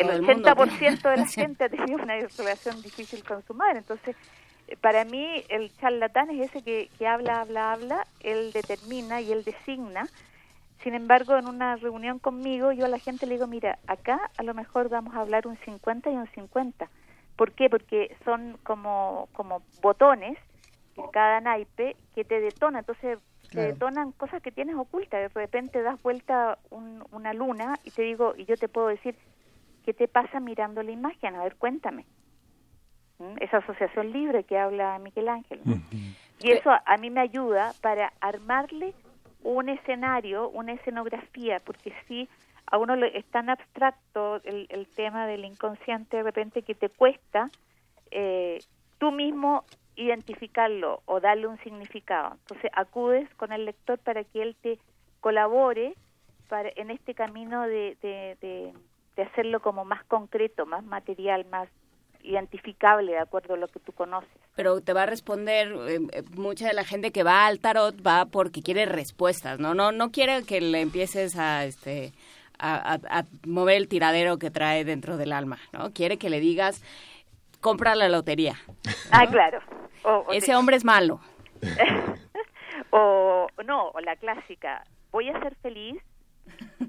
El, 0.00 0.26
80% 0.26 1.10
de 1.10 1.16
la 1.16 1.26
gente 1.26 1.64
ha 1.64 1.68
tenido 1.68 2.02
una 2.02 2.14
relación 2.16 2.80
difícil 2.82 3.22
con 3.24 3.44
su 3.44 3.54
madre, 3.54 3.78
entonces 3.78 4.16
para 4.80 5.04
mí 5.04 5.44
el 5.48 5.74
charlatán 5.78 6.30
es 6.30 6.50
ese 6.50 6.62
que, 6.62 6.90
que 6.98 7.06
habla, 7.06 7.40
habla, 7.40 7.72
habla, 7.72 8.06
él 8.20 8.52
determina 8.52 9.20
y 9.20 9.32
él 9.32 9.44
designa. 9.44 10.08
Sin 10.82 10.94
embargo, 10.94 11.36
en 11.36 11.46
una 11.46 11.76
reunión 11.76 12.18
conmigo, 12.18 12.72
yo 12.72 12.86
a 12.86 12.88
la 12.88 12.98
gente 12.98 13.26
le 13.26 13.34
digo, 13.34 13.46
mira, 13.46 13.78
acá 13.86 14.30
a 14.36 14.42
lo 14.42 14.54
mejor 14.54 14.88
vamos 14.88 15.14
a 15.14 15.20
hablar 15.20 15.46
un 15.46 15.58
50 15.58 16.10
y 16.10 16.14
un 16.14 16.26
50. 16.28 16.88
¿Por 17.36 17.52
qué? 17.52 17.68
Porque 17.68 18.16
son 18.24 18.58
como, 18.62 19.28
como 19.32 19.62
botones 19.82 20.38
en 20.96 21.08
cada 21.08 21.40
naipe 21.40 21.96
que 22.14 22.24
te 22.24 22.40
detonan. 22.40 22.80
Entonces, 22.80 23.18
te 23.50 23.60
detonan 23.60 24.12
cosas 24.12 24.40
que 24.40 24.52
tienes 24.52 24.76
ocultas. 24.76 25.20
De 25.20 25.40
repente 25.40 25.82
das 25.82 26.00
vuelta 26.02 26.58
una 26.70 27.34
luna 27.34 27.78
y 27.84 27.90
te 27.90 28.02
digo, 28.02 28.34
y 28.36 28.44
yo 28.44 28.56
te 28.56 28.68
puedo 28.68 28.86
decir, 28.86 29.16
¿qué 29.84 29.94
te 29.94 30.08
pasa 30.08 30.40
mirando 30.40 30.82
la 30.82 30.90
imagen? 30.90 31.34
A 31.34 31.44
ver, 31.44 31.56
cuéntame 31.56 32.06
esa 33.38 33.58
asociación 33.58 34.12
libre 34.12 34.44
que 34.44 34.58
habla 34.58 34.98
Miguel 34.98 35.28
Ángel. 35.28 35.60
Y 36.42 36.52
eso 36.52 36.70
a 36.70 36.96
mí 36.96 37.10
me 37.10 37.20
ayuda 37.20 37.72
para 37.82 38.12
armarle 38.20 38.94
un 39.42 39.68
escenario, 39.68 40.48
una 40.48 40.72
escenografía, 40.72 41.60
porque 41.60 41.92
si 42.08 42.28
a 42.66 42.78
uno 42.78 42.96
le, 42.96 43.16
es 43.18 43.24
tan 43.26 43.50
abstracto 43.50 44.40
el, 44.44 44.66
el, 44.70 44.86
tema 44.86 45.26
del 45.26 45.44
inconsciente 45.44 46.18
de 46.18 46.22
repente 46.22 46.62
que 46.62 46.74
te 46.74 46.88
cuesta 46.88 47.50
eh, 48.10 48.60
tú 48.98 49.10
mismo 49.10 49.64
identificarlo 49.96 51.02
o 51.06 51.20
darle 51.20 51.46
un 51.46 51.58
significado. 51.58 52.36
Entonces 52.42 52.70
acudes 52.74 53.28
con 53.34 53.52
el 53.52 53.64
lector 53.64 53.98
para 53.98 54.24
que 54.24 54.42
él 54.42 54.56
te 54.62 54.78
colabore 55.20 55.94
para, 56.48 56.70
en 56.76 56.90
este 56.90 57.14
camino 57.14 57.62
de, 57.62 57.96
de, 58.02 58.36
de, 58.40 58.72
de 59.20 59.26
hacerlo 59.26 59.60
como 59.60 59.84
más 59.84 60.02
concreto, 60.04 60.64
más 60.64 60.82
material, 60.84 61.44
más 61.50 61.68
identificable 62.22 63.12
de 63.12 63.18
acuerdo 63.18 63.54
a 63.54 63.56
lo 63.58 63.68
que 63.68 63.78
tú 63.78 63.92
conoces. 63.92 64.30
Pero 64.56 64.80
te 64.80 64.94
va 64.94 65.02
a 65.02 65.06
responder 65.06 65.68
eh, 65.88 66.00
eh, 66.12 66.22
mucha 66.36 66.66
de 66.66 66.72
la 66.72 66.84
gente 66.84 67.12
que 67.12 67.22
va 67.22 67.46
al 67.46 67.60
tarot 67.60 67.94
va 68.06 68.26
porque 68.26 68.62
quiere 68.62 68.86
respuestas, 68.86 69.58
¿no? 69.58 69.74
No 69.74 69.92
no 69.92 70.10
quiere 70.10 70.42
que 70.44 70.60
le 70.60 70.80
empieces 70.80 71.38
a 71.38 71.64
este 71.64 72.12
a, 72.58 73.24
mover 73.46 73.76
el 73.76 73.88
tiradero 73.88 74.38
que 74.38 74.50
trae 74.50 74.84
dentro 74.84 75.16
del 75.16 75.32
alma, 75.32 75.58
¿no? 75.72 75.92
Quiere 75.92 76.18
que 76.18 76.30
le 76.30 76.40
digas 76.40 76.82
compra 77.60 77.94
la 77.94 78.08
lotería. 78.08 78.56
Ah, 79.10 79.26
claro. 79.26 79.60
Ese 80.32 80.54
hombre 80.56 80.76
es 80.76 80.84
malo. 80.84 81.20
o 82.90 83.46
no, 83.66 83.88
o 83.88 84.00
la 84.00 84.16
clásica, 84.16 84.84
voy 85.10 85.28
a 85.28 85.40
ser 85.40 85.54
feliz 85.56 86.02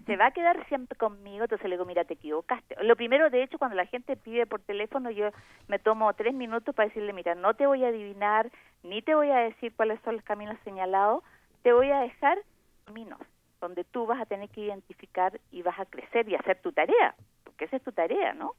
se 0.05 0.17
va 0.17 0.27
a 0.27 0.31
quedar 0.31 0.65
siempre 0.67 0.97
conmigo, 0.97 1.43
entonces 1.43 1.69
le 1.69 1.75
digo, 1.75 1.85
mira, 1.85 2.03
te 2.03 2.15
equivocaste. 2.15 2.75
Lo 2.83 2.95
primero, 2.95 3.29
de 3.29 3.43
hecho, 3.43 3.57
cuando 3.57 3.75
la 3.75 3.85
gente 3.85 4.15
pide 4.15 4.45
por 4.45 4.61
teléfono, 4.61 5.11
yo 5.11 5.29
me 5.67 5.79
tomo 5.79 6.13
tres 6.13 6.33
minutos 6.33 6.73
para 6.73 6.87
decirle, 6.87 7.13
mira, 7.13 7.35
no 7.35 7.53
te 7.53 7.67
voy 7.67 7.83
a 7.83 7.89
adivinar, 7.89 8.49
ni 8.83 9.01
te 9.01 9.15
voy 9.15 9.29
a 9.29 9.37
decir 9.37 9.73
cuáles 9.75 9.99
son 10.01 10.15
los 10.15 10.23
caminos 10.23 10.57
señalados, 10.63 11.23
te 11.61 11.73
voy 11.73 11.91
a 11.91 11.99
dejar 12.01 12.39
caminos 12.85 13.19
donde 13.59 13.83
tú 13.83 14.07
vas 14.07 14.19
a 14.19 14.25
tener 14.25 14.49
que 14.49 14.61
identificar 14.61 15.39
y 15.51 15.61
vas 15.61 15.79
a 15.79 15.85
crecer 15.85 16.27
y 16.27 16.35
hacer 16.35 16.59
tu 16.61 16.71
tarea, 16.71 17.15
porque 17.43 17.65
esa 17.65 17.77
es 17.77 17.83
tu 17.83 17.91
tarea, 17.91 18.33
¿no? 18.33 18.53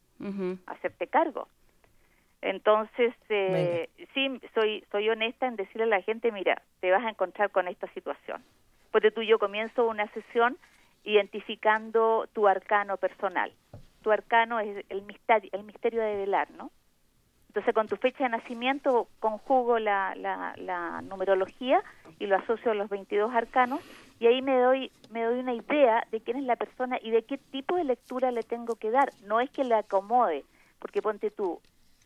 Hacerte 0.66 1.09
cargo. 1.09 1.49
Entonces, 2.40 3.14
eh, 3.28 3.88
sí, 4.14 4.40
soy, 4.55 4.84
soy 4.90 5.09
honesta 5.09 5.47
en 5.47 5.57
decirle 5.57 5.84
a 5.84 5.99
la 5.99 6.03
gente, 6.03 6.30
mira, 6.32 6.62
te 6.80 6.90
vas 6.90 7.05
a 7.05 7.11
encontrar 7.11 7.51
con 7.51 7.68
esta 7.68 7.88
situación. 7.95 8.43
Porque 8.90 9.11
tú 9.11 9.22
y 9.22 9.26
yo 9.26 9.38
comienzo 9.38 9.86
una 9.86 10.07
sesión 10.09 10.57
identificando 11.05 12.29
tu 12.33 12.49
arcano 12.49 12.97
personal. 12.97 13.53
Tu 14.03 14.11
arcano 14.11 14.61
es 14.61 14.85
el 14.89 15.03
misterio, 15.03 16.03
de 16.03 16.17
velar, 16.17 16.51
¿no? 16.53 16.71
Entonces, 17.49 17.75
con 17.75 17.87
tu 17.87 17.97
fecha 17.97 18.25
de 18.25 18.31
nacimiento 18.31 19.09
conjugo 19.21 19.79
la, 19.79 20.15
la, 20.17 20.55
la, 20.57 21.03
numerología 21.03 21.83
y 22.19 22.27
lo 22.27 22.37
asocio 22.37 22.71
a 22.71 22.75
los 22.75 22.89
22 22.89 23.31
arcanos 23.35 23.81
y 24.19 24.27
ahí 24.27 24.41
me 24.41 24.59
doy 24.59 24.91
me 25.11 25.23
doy 25.23 25.41
una 25.41 25.53
idea 25.53 26.07
de 26.11 26.23
quién 26.23 26.39
es 26.39 26.45
la 26.45 26.57
persona 26.57 26.99
y 27.03 27.11
de 27.11 27.25
qué 27.25 27.37
tipo 27.37 27.77
de 27.77 27.85
lectura 27.85 28.31
le 28.31 28.43
tengo 28.43 28.77
que 28.77 28.91
dar. 28.91 29.11
No 29.25 29.41
es 29.41 29.51
que 29.51 29.65
le 29.65 29.75
acomode, 29.75 30.45
porque 30.79 31.03
ponte 31.03 31.31
tú, 31.31 31.61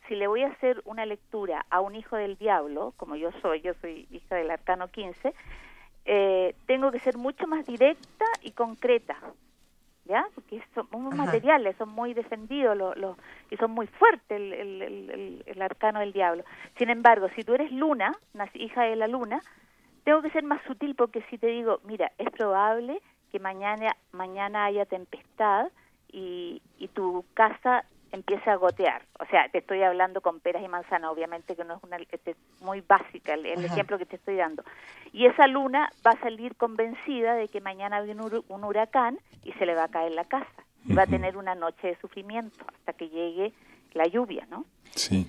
si 0.09 0.15
le 0.15 0.27
voy 0.27 0.43
a 0.43 0.49
hacer 0.49 0.83
una 0.85 1.07
lectura 1.07 1.65
a 1.71 1.81
un 1.81 1.95
hijo 1.95 2.17
del 2.17 2.37
diablo, 2.37 2.95
como 2.97 3.17
yo 3.17 3.31
soy, 3.43 3.61
yo 3.61 3.73
soy 3.81 4.07
hija 4.11 4.37
del 4.37 4.51
arcano 4.51 4.89
15, 4.89 5.35
eh, 6.07 6.55
tengo 6.67 6.93
que 6.93 7.01
ser 7.01 7.19
mucho 7.19 7.49
más 7.49 7.67
directa 7.67 8.25
y 8.43 8.53
concreta, 8.53 9.17
¿ya? 10.05 10.25
Porque 10.37 10.63
son 10.73 10.87
muy 10.93 11.17
materiales, 11.17 11.75
son 11.77 11.89
muy 11.89 12.15
defendidos 12.15 12.77
los, 12.77 13.17
y 13.51 13.57
son 13.57 13.73
muy 13.73 13.89
fuertes 13.89 14.41
el, 14.41 14.53
el, 14.53 15.43
el, 15.45 15.63
arcano 15.63 15.99
del 15.99 16.13
diablo. 16.13 16.45
Sin 16.79 16.91
embargo, 16.91 17.29
si 17.35 17.43
tú 17.43 17.55
eres 17.55 17.73
luna, 17.73 18.13
hija 18.55 18.85
de 18.85 18.95
la 18.95 19.09
luna, 19.09 19.41
tengo 20.05 20.23
que 20.23 20.31
ser 20.31 20.45
más 20.45 20.63
sutil 20.63 20.95
porque 20.95 21.23
si 21.29 21.39
te 21.39 21.49
digo, 21.49 21.81
mira, 21.85 22.13
es 22.19 22.31
probable 22.31 23.03
que 23.33 23.41
mañana, 23.41 23.97
mañana 24.13 24.67
haya 24.67 24.87
tempestad 24.87 25.73
y, 26.13 26.63
y 26.79 26.87
tu 26.89 27.25
casa 27.35 27.85
empiece 28.13 28.51
a 28.51 28.57
gotear. 28.57 29.03
O 29.19 29.27
sea, 29.27 29.49
te 29.49 29.59
estoy 29.59 29.83
hablando 29.83 30.21
con 30.21 30.41
peras 30.41 30.63
y 30.63 30.69
manzanas, 30.69 31.11
obviamente 31.11 31.57
que 31.57 31.65
no 31.65 31.77
es 31.77 31.83
una 31.83 31.97
este, 31.97 32.37
muy 32.61 32.81
básica 32.81 33.35
el, 33.35 33.47
ejemplo 33.47 33.99
que 33.99 34.07
te 34.07 34.17
estoy 34.17 34.37
dando. 34.37 34.65
Y 35.13 35.27
esa 35.27 35.47
luna 35.47 35.91
va 36.07 36.13
a 36.13 36.21
salir 36.21 36.57
convencida 36.57 37.35
de 37.35 37.49
que 37.49 37.61
mañana 37.61 38.01
viene 38.01 38.23
un, 38.49 38.65
huracán 38.65 39.19
y 39.45 39.53
se 39.53 39.67
le 39.67 39.75
va 39.75 39.85
a 39.85 39.89
caer 39.89 40.13
la 40.13 40.25
casa. 40.25 40.47
Y 40.89 40.95
va 40.95 41.03
a 41.03 41.07
tener 41.07 41.37
una 41.37 41.57
noche 41.57 41.89
de 41.89 41.97
sufrimiento 41.97 42.65
hasta 42.69 42.93
que 42.93 43.09
llegue 43.09 43.53
la 43.93 44.07
lluvia, 44.07 44.47
¿no? 44.49 44.65
Sí. 44.95 45.29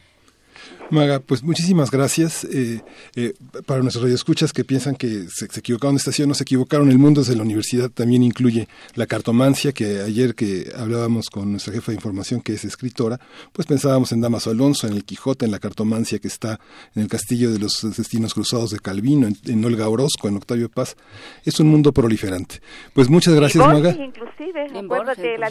Maga, 0.89 1.19
pues 1.19 1.43
muchísimas 1.43 1.91
gracias. 1.91 2.45
Eh, 2.45 2.81
eh, 3.15 3.33
para 3.65 3.81
nuestros 3.81 4.03
radioescuchas 4.03 4.53
que 4.53 4.63
piensan 4.63 4.95
que 4.95 5.27
se, 5.29 5.45
equivocaron 5.45 5.95
de 5.95 5.99
estación, 5.99 6.29
no 6.29 6.35
se 6.35 6.43
equivocaron. 6.43 6.89
El 6.89 6.97
mundo 6.97 7.21
desde 7.21 7.35
la 7.35 7.43
universidad 7.43 7.89
también 7.89 8.23
incluye 8.23 8.67
la 8.95 9.05
cartomancia, 9.05 9.73
que 9.73 10.01
ayer 10.01 10.35
que 10.35 10.71
hablábamos 10.77 11.29
con 11.29 11.51
nuestra 11.51 11.73
jefa 11.73 11.91
de 11.91 11.95
información, 11.95 12.41
que 12.41 12.53
es 12.53 12.63
escritora, 12.63 13.19
pues 13.51 13.67
pensábamos 13.67 14.11
en 14.11 14.21
Damaso 14.21 14.49
Alonso, 14.49 14.87
en 14.87 14.93
el 14.93 15.03
Quijote, 15.03 15.45
en 15.45 15.51
la 15.51 15.59
cartomancia 15.59 16.19
que 16.19 16.27
está 16.27 16.59
en 16.95 17.03
el 17.03 17.07
Castillo 17.09 17.51
de 17.51 17.59
los 17.59 17.81
Destinos 17.95 18.33
Cruzados 18.33 18.71
de 18.71 18.79
Calvino, 18.79 19.27
en, 19.27 19.65
Olga 19.65 19.89
Orozco, 19.89 20.27
en 20.27 20.37
Octavio 20.37 20.69
Paz. 20.69 20.95
Es 21.43 21.59
un 21.59 21.67
mundo 21.67 21.91
proliferante. 21.91 22.61
Pues 22.93 23.09
muchas 23.09 23.33
gracias, 23.33 23.65
Maga. 23.65 23.91
Inclusive, 23.91 24.67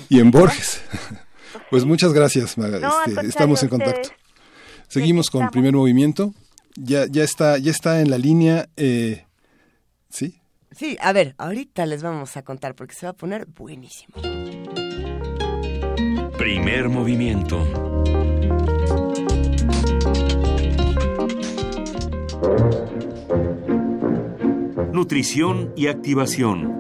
y 0.09 0.21
en 0.21 0.31
Borges. 0.31 0.81
pues 1.71 1.85
muchas 1.85 2.13
gracias, 2.13 2.57
Maga. 2.57 2.81
Este, 3.07 3.27
estamos 3.27 3.63
en 3.63 3.69
contacto. 3.69 4.11
Seguimos 4.89 5.31
con 5.31 5.51
primer 5.51 5.75
movimiento. 5.75 6.35
Ya, 6.77 7.07
ya 7.07 7.25
está, 7.25 7.59
ya 7.59 7.71
está 7.71 8.01
en 8.01 8.11
la 8.11 8.19
línea. 8.19 8.69
Eh, 8.77 9.25
¿Sí? 10.09 10.41
Sí, 10.73 10.97
a 11.01 11.13
ver, 11.13 11.35
ahorita 11.39 11.87
les 11.87 12.03
vamos 12.03 12.37
a 12.37 12.43
contar 12.43 12.75
porque 12.75 12.95
se 12.95 13.07
va 13.07 13.11
a 13.11 13.17
poner 13.17 13.47
buenísimo. 13.47 14.15
Primer 16.37 16.89
movimiento. 16.91 17.65
Nutrición 24.93 25.73
y 25.77 25.87
activación. 25.89 26.77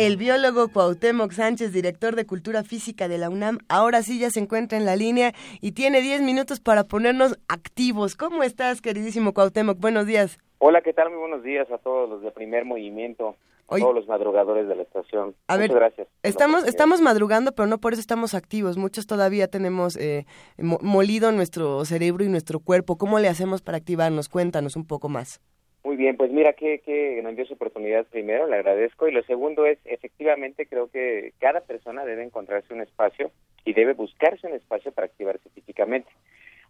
El 0.00 0.16
biólogo 0.16 0.68
Cuauhtémoc 0.68 1.30
Sánchez, 1.32 1.74
director 1.74 2.16
de 2.16 2.24
Cultura 2.24 2.64
Física 2.64 3.06
de 3.06 3.18
la 3.18 3.28
UNAM, 3.28 3.58
ahora 3.68 4.00
sí 4.00 4.18
ya 4.18 4.30
se 4.30 4.40
encuentra 4.40 4.78
en 4.78 4.86
la 4.86 4.96
línea 4.96 5.34
y 5.60 5.72
tiene 5.72 6.00
10 6.00 6.22
minutos 6.22 6.58
para 6.58 6.84
ponernos 6.84 7.38
activos. 7.48 8.16
¿Cómo 8.16 8.42
estás, 8.42 8.80
queridísimo 8.80 9.34
Cuauhtémoc? 9.34 9.78
Buenos 9.78 10.06
días. 10.06 10.38
Hola, 10.56 10.80
¿qué 10.80 10.94
tal? 10.94 11.10
Muy 11.10 11.18
buenos 11.18 11.42
días 11.42 11.70
a 11.70 11.76
todos 11.76 12.08
los 12.08 12.22
de 12.22 12.30
Primer 12.30 12.64
Movimiento. 12.64 13.36
todos 13.68 13.94
los 13.94 14.08
madrugadores 14.08 14.68
de 14.68 14.74
la 14.74 14.84
estación. 14.84 15.34
A 15.48 15.56
Muchas 15.56 15.68
ver, 15.68 15.70
gracias. 15.70 16.08
Estamos, 16.22 16.66
estamos 16.66 17.02
madrugando, 17.02 17.52
pero 17.52 17.66
no 17.66 17.76
por 17.76 17.92
eso 17.92 18.00
estamos 18.00 18.32
activos. 18.32 18.78
Muchos 18.78 19.06
todavía 19.06 19.48
tenemos 19.48 19.98
eh, 19.98 20.24
molido 20.56 21.30
nuestro 21.30 21.84
cerebro 21.84 22.24
y 22.24 22.30
nuestro 22.30 22.60
cuerpo. 22.60 22.96
¿Cómo 22.96 23.18
le 23.18 23.28
hacemos 23.28 23.60
para 23.60 23.76
activarnos? 23.76 24.30
Cuéntanos 24.30 24.76
un 24.76 24.86
poco 24.86 25.10
más. 25.10 25.42
Muy 25.82 25.96
bien, 25.96 26.16
pues 26.16 26.30
mira 26.30 26.52
qué, 26.52 26.80
qué 26.84 27.16
grandiosa 27.16 27.54
oportunidad 27.54 28.04
primero, 28.06 28.46
le 28.46 28.56
agradezco. 28.56 29.08
Y 29.08 29.12
lo 29.12 29.22
segundo 29.22 29.64
es, 29.64 29.78
efectivamente, 29.84 30.66
creo 30.66 30.90
que 30.90 31.32
cada 31.38 31.60
persona 31.60 32.04
debe 32.04 32.22
encontrarse 32.22 32.74
un 32.74 32.82
espacio 32.82 33.30
y 33.64 33.72
debe 33.72 33.94
buscarse 33.94 34.46
un 34.46 34.54
espacio 34.54 34.92
para 34.92 35.06
activarse 35.06 35.48
físicamente. 35.50 36.10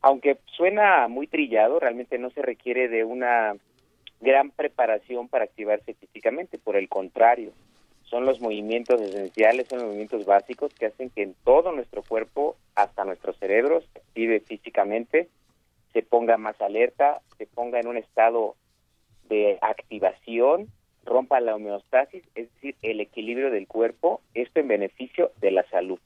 Aunque 0.01 0.39
suena 0.47 1.09
muy 1.09 1.27
trillado, 1.27 1.81
realmente 1.81 2.19
no 2.19 2.31
se 2.31 2.43
requiere 2.43 2.89
de 2.89 3.05
una 3.05 3.57
gran 4.21 4.51
preparación 4.51 5.29
para 5.29 5.45
activarse 5.45 5.95
físicamente, 5.95 6.59
por 6.59 6.77
el 6.77 6.89
contrario, 6.89 7.53
son 8.11 8.27
los 8.27 8.41
movimientos 8.41 9.01
esenciales, 9.01 9.69
son 9.69 9.79
los 9.79 9.87
movimientos 9.87 10.25
básicos 10.27 10.75
que 10.75 10.87
hacen 10.87 11.11
que 11.11 11.23
en 11.23 11.35
todo 11.45 11.73
nuestro 11.73 12.03
cuerpo, 12.03 12.57
hasta 12.75 13.05
nuestro 13.05 13.33
cerebro, 13.35 13.81
se 13.81 13.99
active 14.01 14.41
físicamente, 14.41 15.29
se 15.93 16.03
ponga 16.03 16.37
más 16.37 16.61
alerta, 16.61 17.21
se 17.39 17.47
ponga 17.47 17.79
en 17.79 17.87
un 17.87 17.97
estado 17.97 18.57
de 19.31 19.59
activación, 19.63 20.69
rompa 21.07 21.41
la 21.41 21.55
homeostasis, 21.55 22.23
es 22.35 22.53
decir, 22.55 22.77
el 22.83 23.01
equilibrio 23.01 23.51
del 23.51 23.67
cuerpo, 23.67 24.21
esto 24.35 24.61
en 24.61 24.69
beneficio 24.69 25.33
de 25.41 25.53
la 25.53 25.65
salud. 25.71 25.99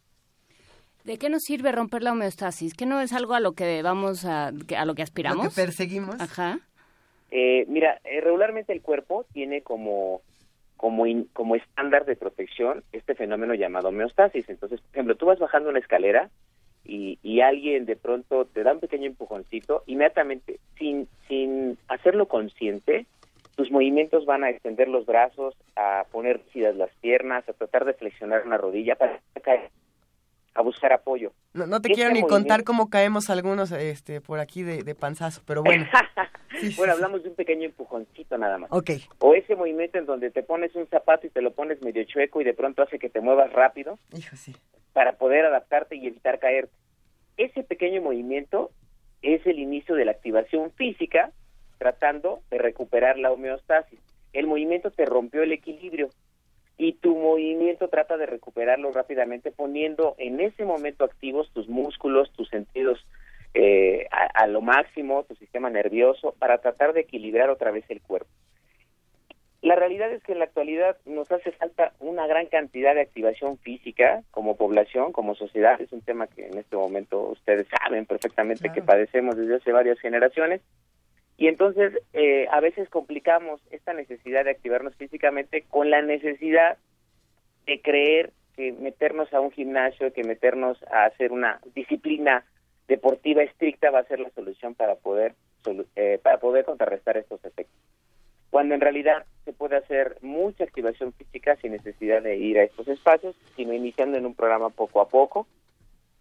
¿De 1.02 1.18
qué 1.18 1.28
nos 1.28 1.42
sirve 1.42 1.72
romper 1.72 2.02
la 2.02 2.12
homeostasis? 2.12 2.74
¿Que 2.74 2.86
no 2.86 3.00
es 3.00 3.12
algo 3.12 3.34
a 3.34 3.40
lo 3.40 3.52
que 3.52 3.82
vamos 3.82 4.24
a, 4.24 4.48
a 4.48 4.84
lo 4.84 4.94
que 4.94 5.02
aspiramos? 5.02 5.44
Lo 5.44 5.50
que 5.50 5.56
perseguimos. 5.56 6.20
Ajá. 6.20 6.60
Eh, 7.30 7.64
mira, 7.68 8.00
eh, 8.04 8.20
regularmente 8.20 8.72
el 8.72 8.80
cuerpo 8.80 9.26
tiene 9.32 9.62
como 9.62 10.22
como 10.76 11.04
como 11.32 11.56
estándar 11.56 12.04
de 12.04 12.16
protección 12.16 12.84
este 12.92 13.14
fenómeno 13.14 13.54
llamado 13.54 13.88
homeostasis. 13.88 14.48
Entonces, 14.48 14.80
por 14.80 14.90
ejemplo, 14.92 15.16
tú 15.16 15.26
vas 15.26 15.38
bajando 15.38 15.68
una 15.68 15.78
escalera 15.78 16.30
y, 16.84 17.18
y 17.22 17.40
alguien 17.40 17.86
de 17.86 17.96
pronto 17.96 18.44
te 18.46 18.62
da 18.62 18.72
un 18.72 18.80
pequeño 18.80 19.06
empujoncito, 19.06 19.82
inmediatamente, 19.86 20.60
sin, 20.78 21.08
sin 21.28 21.78
hacerlo 21.88 22.28
consciente, 22.28 23.06
tus 23.56 23.70
movimientos 23.70 24.26
van 24.26 24.44
a 24.44 24.50
extender 24.50 24.88
los 24.88 25.06
brazos, 25.06 25.54
a 25.76 26.04
poner 26.10 26.42
rígidas 26.44 26.76
las 26.76 26.90
piernas, 26.96 27.48
a 27.48 27.52
tratar 27.52 27.84
de 27.84 27.94
flexionar 27.94 28.46
una 28.46 28.58
rodilla 28.58 28.96
para 28.96 29.20
caer 29.42 29.70
a 30.54 30.62
buscar 30.62 30.92
apoyo. 30.92 31.32
No, 31.52 31.80
te 31.80 31.90
quiero 31.90 32.10
ni 32.12 32.22
contar 32.22 32.64
cómo 32.64 32.88
caemos 32.88 33.28
algunos 33.28 33.72
este 33.72 34.20
por 34.20 34.38
aquí 34.38 34.62
de, 34.62 34.94
panzazo, 34.94 35.42
pero 35.46 35.62
bueno. 35.64 35.86
bueno, 36.76 36.92
hablamos 36.92 37.22
de 37.22 37.30
un 37.30 37.34
pequeño 37.34 37.64
empujoncito 37.64 38.38
nada 38.38 38.58
más. 38.58 38.70
Ok. 38.72 38.90
O 39.18 39.34
ese 39.34 39.56
movimiento 39.56 39.98
en 39.98 40.06
donde 40.06 40.30
te 40.30 40.42
pones 40.42 40.74
un 40.76 40.86
zapato 40.86 41.26
y 41.26 41.30
te 41.30 41.42
lo 41.42 41.52
pones 41.52 41.82
medio 41.82 42.04
chueco 42.04 42.40
y 42.40 42.44
de 42.44 42.54
pronto 42.54 42.82
hace 42.82 42.98
que 42.98 43.10
te 43.10 43.20
muevas 43.20 43.52
rápido. 43.52 43.98
Hijo, 44.16 44.36
sí. 44.36 44.54
Para 44.92 45.14
poder 45.14 45.44
adaptarte 45.44 45.96
y 45.96 46.06
evitar 46.06 46.38
caer. 46.38 46.68
Ese 47.36 47.64
pequeño 47.64 48.00
movimiento 48.00 48.70
es 49.22 49.44
el 49.46 49.58
inicio 49.58 49.96
de 49.96 50.04
la 50.04 50.12
activación 50.12 50.70
física 50.72 51.32
tratando 51.78 52.40
de 52.50 52.58
recuperar 52.58 53.18
la 53.18 53.32
homeostasis. 53.32 54.00
El 54.32 54.46
movimiento 54.46 54.90
te 54.90 55.04
rompió 55.04 55.42
el 55.42 55.52
equilibrio, 55.52 56.10
y 56.76 56.94
tu 56.94 57.16
movimiento 57.16 57.88
trata 57.88 58.16
de 58.16 58.26
recuperarlo 58.26 58.90
rápidamente 58.90 59.52
poniendo 59.52 60.14
en 60.18 60.40
ese 60.40 60.64
momento 60.64 61.04
activos 61.04 61.50
tus 61.52 61.68
músculos, 61.68 62.32
tus 62.32 62.48
sentidos 62.48 63.06
eh, 63.54 64.08
a, 64.10 64.46
lo 64.48 64.60
máximo, 64.60 65.22
tu 65.24 65.36
sistema 65.36 65.70
nervioso, 65.70 66.34
para 66.38 66.58
tratar 66.58 66.92
de 66.92 67.02
equilibrar 67.02 67.50
otra 67.50 67.70
vez 67.70 67.84
el 67.88 68.00
cuerpo. 68.00 68.28
La 69.62 69.76
realidad 69.76 70.12
es 70.12 70.22
que 70.24 70.32
en 70.32 70.40
la 70.40 70.46
actualidad 70.46 70.96
nos 71.06 71.30
hace 71.30 71.52
falta 71.52 71.92
una 72.00 72.26
gran 72.26 72.46
cantidad 72.46 72.94
de 72.94 73.00
activación 73.02 73.56
física 73.58 74.22
como 74.32 74.56
población, 74.56 75.12
como 75.12 75.36
sociedad. 75.36 75.80
Es 75.80 75.92
un 75.92 76.02
tema 76.02 76.26
que 76.26 76.46
en 76.46 76.58
este 76.58 76.76
momento 76.76 77.20
ustedes 77.30 77.66
saben 77.68 78.04
perfectamente 78.04 78.72
que 78.72 78.82
padecemos 78.82 79.36
desde 79.36 79.56
hace 79.56 79.72
varias 79.72 79.98
generaciones 80.00 80.60
y 81.36 81.48
entonces 81.48 81.92
eh, 82.12 82.46
a 82.50 82.60
veces 82.60 82.88
complicamos 82.88 83.60
esta 83.70 83.92
necesidad 83.92 84.44
de 84.44 84.52
activarnos 84.52 84.94
físicamente 84.94 85.62
con 85.68 85.90
la 85.90 86.00
necesidad 86.02 86.78
de 87.66 87.80
creer 87.80 88.32
que 88.56 88.72
meternos 88.72 89.32
a 89.32 89.40
un 89.40 89.50
gimnasio, 89.50 90.12
que 90.12 90.22
meternos 90.22 90.78
a 90.92 91.06
hacer 91.06 91.32
una 91.32 91.60
disciplina 91.74 92.44
deportiva 92.86 93.42
estricta 93.42 93.90
va 93.90 94.00
a 94.00 94.04
ser 94.04 94.20
la 94.20 94.30
solución 94.30 94.74
para 94.74 94.94
poder 94.94 95.34
eh, 95.96 96.20
para 96.22 96.38
poder 96.38 96.64
contrarrestar 96.64 97.16
estos 97.16 97.42
efectos. 97.44 97.74
Cuando 98.50 98.74
en 98.74 98.80
realidad 98.80 99.24
se 99.44 99.52
puede 99.52 99.76
hacer 99.76 100.18
mucha 100.20 100.62
activación 100.62 101.12
física 101.14 101.56
sin 101.56 101.72
necesidad 101.72 102.22
de 102.22 102.36
ir 102.36 102.58
a 102.58 102.62
estos 102.62 102.86
espacios, 102.86 103.34
sino 103.56 103.72
iniciando 103.72 104.18
en 104.18 104.26
un 104.26 104.34
programa 104.34 104.70
poco 104.70 105.00
a 105.00 105.08
poco, 105.08 105.48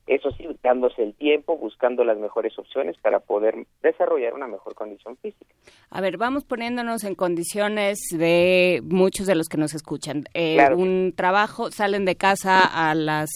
eso 0.06 0.32
sí, 0.32 0.46
dándose 0.62 1.02
el 1.02 1.14
tiempo, 1.14 1.58
buscando 1.58 2.04
las 2.04 2.18
mejores 2.18 2.58
opciones 2.60 2.98
para 2.98 3.22
poder 3.22 3.66
desarrollar 3.82 4.34
una 4.34 4.48
mejor 4.48 4.76
condición 4.76 5.16
física. 5.18 5.54
A 5.90 6.02
ver, 6.02 6.18
vamos 6.18 6.44
poniéndonos 6.44 7.06
en 7.06 7.16
condiciones 7.16 8.00
de 8.12 8.82
muchos 8.84 9.28
de 9.28 9.36
los 9.36 9.48
que 9.48 9.58
nos 9.58 9.74
escuchan. 9.74 10.26
Eh, 10.34 10.60
un 10.76 11.14
trabajo, 11.16 11.72
salen 11.72 12.04
de 12.04 12.16
casa 12.16 12.60
a 12.60 12.96
las 12.96 13.30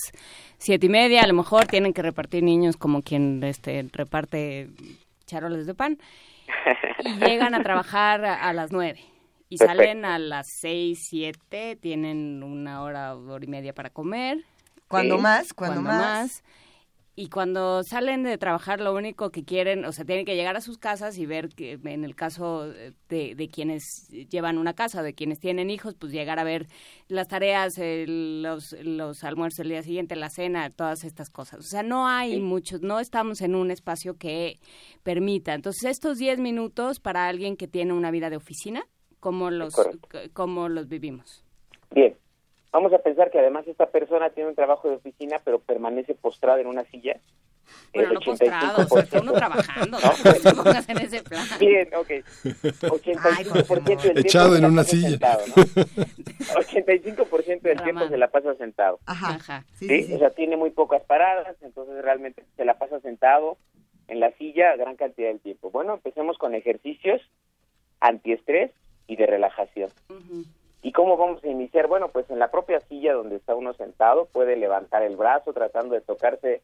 siete 0.57 0.88
y 0.88 0.89
media, 0.89 1.22
a 1.22 1.28
lo 1.28 1.34
mejor 1.34 1.68
tienen 1.68 1.93
que 1.93 2.01
repartir 2.01 2.43
niños 2.43 2.76
como 2.76 3.01
quien 3.01 3.41
este, 3.43 3.86
reparte 3.93 4.70
charoles 5.26 5.68
de 5.68 5.74
pan, 5.74 5.97
y 6.99 7.13
llegan 7.26 7.53
a 7.55 7.63
trabajar 7.63 8.26
a, 8.26 8.51
las 8.53 8.72
nueve. 8.72 8.99
Y 9.49 9.57
salen 9.57 10.03
a 10.03 10.20
las 10.20 10.45
seis, 10.59 11.07
siete, 11.09 11.78
tienen 11.78 12.43
una 12.43 12.82
hora, 12.82 13.15
hora 13.15 13.45
y 13.45 13.47
media 13.47 13.74
para 13.74 13.89
comer, 13.89 14.43
cuando 14.88 15.17
más, 15.17 15.53
cuando, 15.53 15.81
más. 15.81 16.43
Y 17.19 17.29
cuando 17.29 17.81
salen 17.81 18.21
de 18.21 18.38
trabajar, 18.38 18.79
lo 18.79 18.93
único 18.93 19.31
que 19.31 19.43
quieren, 19.43 19.85
o 19.85 19.91
sea, 19.91 20.05
tienen 20.05 20.23
que 20.23 20.35
llegar 20.35 20.55
a 20.55 20.61
sus 20.61 20.77
casas 20.77 21.17
y 21.17 21.25
ver 21.25 21.49
que 21.49 21.79
en 21.83 22.03
el 22.03 22.15
caso 22.15 22.67
de, 23.09 23.33
de 23.33 23.49
quienes 23.49 24.07
llevan 24.29 24.59
una 24.59 24.73
casa, 24.73 25.01
de 25.01 25.15
quienes 25.15 25.39
tienen 25.39 25.71
hijos, 25.71 25.95
pues 25.95 26.11
llegar 26.11 26.38
a 26.38 26.43
ver 26.43 26.67
las 27.07 27.27
tareas, 27.27 27.73
los, 27.79 28.73
los 28.83 29.23
almuerzos 29.23 29.61
el 29.61 29.69
día 29.69 29.81
siguiente, 29.81 30.15
la 30.15 30.29
cena, 30.29 30.69
todas 30.69 31.03
estas 31.03 31.31
cosas. 31.31 31.61
O 31.61 31.67
sea, 31.67 31.81
no 31.81 32.07
hay 32.07 32.39
muchos, 32.39 32.83
no 32.83 32.99
estamos 32.99 33.41
en 33.41 33.55
un 33.55 33.71
espacio 33.71 34.15
que 34.15 34.59
permita. 35.01 35.55
Entonces, 35.55 35.85
estos 35.85 36.19
10 36.19 36.38
minutos 36.38 36.99
para 36.99 37.27
alguien 37.27 37.57
que 37.57 37.67
tiene 37.67 37.93
una 37.93 38.11
vida 38.11 38.29
de 38.29 38.38
oficina, 38.38 38.85
¿cómo 39.19 39.49
los, 39.49 39.73
cómo 40.33 40.69
los 40.69 40.88
vivimos? 40.88 41.43
Bien, 41.89 42.15
Vamos 42.72 42.93
a 42.93 42.99
pensar 42.99 43.32
que 43.32 43.39
además 43.39 43.68
esta 43.68 43.88
persona 43.88 44.30
tiene 44.30 44.49
un 44.49 44.55
trabajo 44.55 44.89
de 44.89 44.95
oficina, 44.95 45.38
pero 45.43 45.59
permanece 45.59 46.15
postrada 46.15 46.59
en 46.59 46.68
una 46.68 46.84
silla. 46.86 47.20
Bueno, 47.93 48.13
no 48.13 48.20
postrado, 48.22 48.86
o 48.89 49.01
sea, 49.01 49.22
uno 49.22 49.34
trabajando, 49.34 49.97
¿no? 49.99 50.11
no 50.43 50.55
pongas 50.63 50.88
en 50.88 50.97
ese 50.99 51.24
plan. 51.24 51.45
Bien, 51.59 51.89
ok. 51.95 52.07
85% 52.43 53.84
del 53.84 54.01
tiempo 54.01 54.20
Echado 54.20 54.55
en 54.55 54.65
una 54.65 54.84
silla. 54.84 55.09
Sentado, 55.09 55.47
¿no? 55.47 55.55
85% 55.55 57.61
del 57.61 57.82
tiempo 57.82 58.07
se 58.07 58.18
la 58.18 58.30
pasa 58.30 58.55
sentado. 58.55 58.99
Ajá. 59.05 59.36
Ajá. 59.36 59.65
Sí, 59.74 60.03
¿sí? 60.03 60.13
O 60.13 60.20
sea, 60.20 60.30
tiene 60.32 60.57
muy 60.57 60.70
pocas 60.70 61.03
paradas, 61.03 61.55
entonces 61.61 62.01
realmente 62.01 62.45
se 62.55 62.65
la 62.65 62.78
pasa 62.78 62.99
sentado 63.01 63.57
en 64.07 64.20
la 64.20 64.32
silla 64.34 64.76
gran 64.76 64.95
cantidad 64.95 65.30
del 65.30 65.39
tiempo. 65.39 65.72
Bueno, 65.72 65.95
empecemos 65.95 66.38
con 66.38 66.55
ejercicios 66.55 67.22
antiestrés 67.99 68.72
y 69.07 69.15
de 69.15 69.26
relajación. 69.26 69.89
Uh 70.09 70.43
¿Y 70.82 70.91
cómo 70.91 71.17
vamos 71.17 71.43
a 71.43 71.47
iniciar? 71.47 71.88
Bueno, 71.88 72.09
pues 72.09 72.30
en 72.30 72.39
la 72.39 72.51
propia 72.51 72.80
silla 72.82 73.13
donde 73.13 73.38
está 73.38 73.55
uno 73.55 73.73
sentado 73.73 74.25
puede 74.25 74.55
levantar 74.55 75.03
el 75.03 75.15
brazo 75.15 75.53
tratando 75.53 75.95
de 75.95 76.01
tocarse 76.01 76.61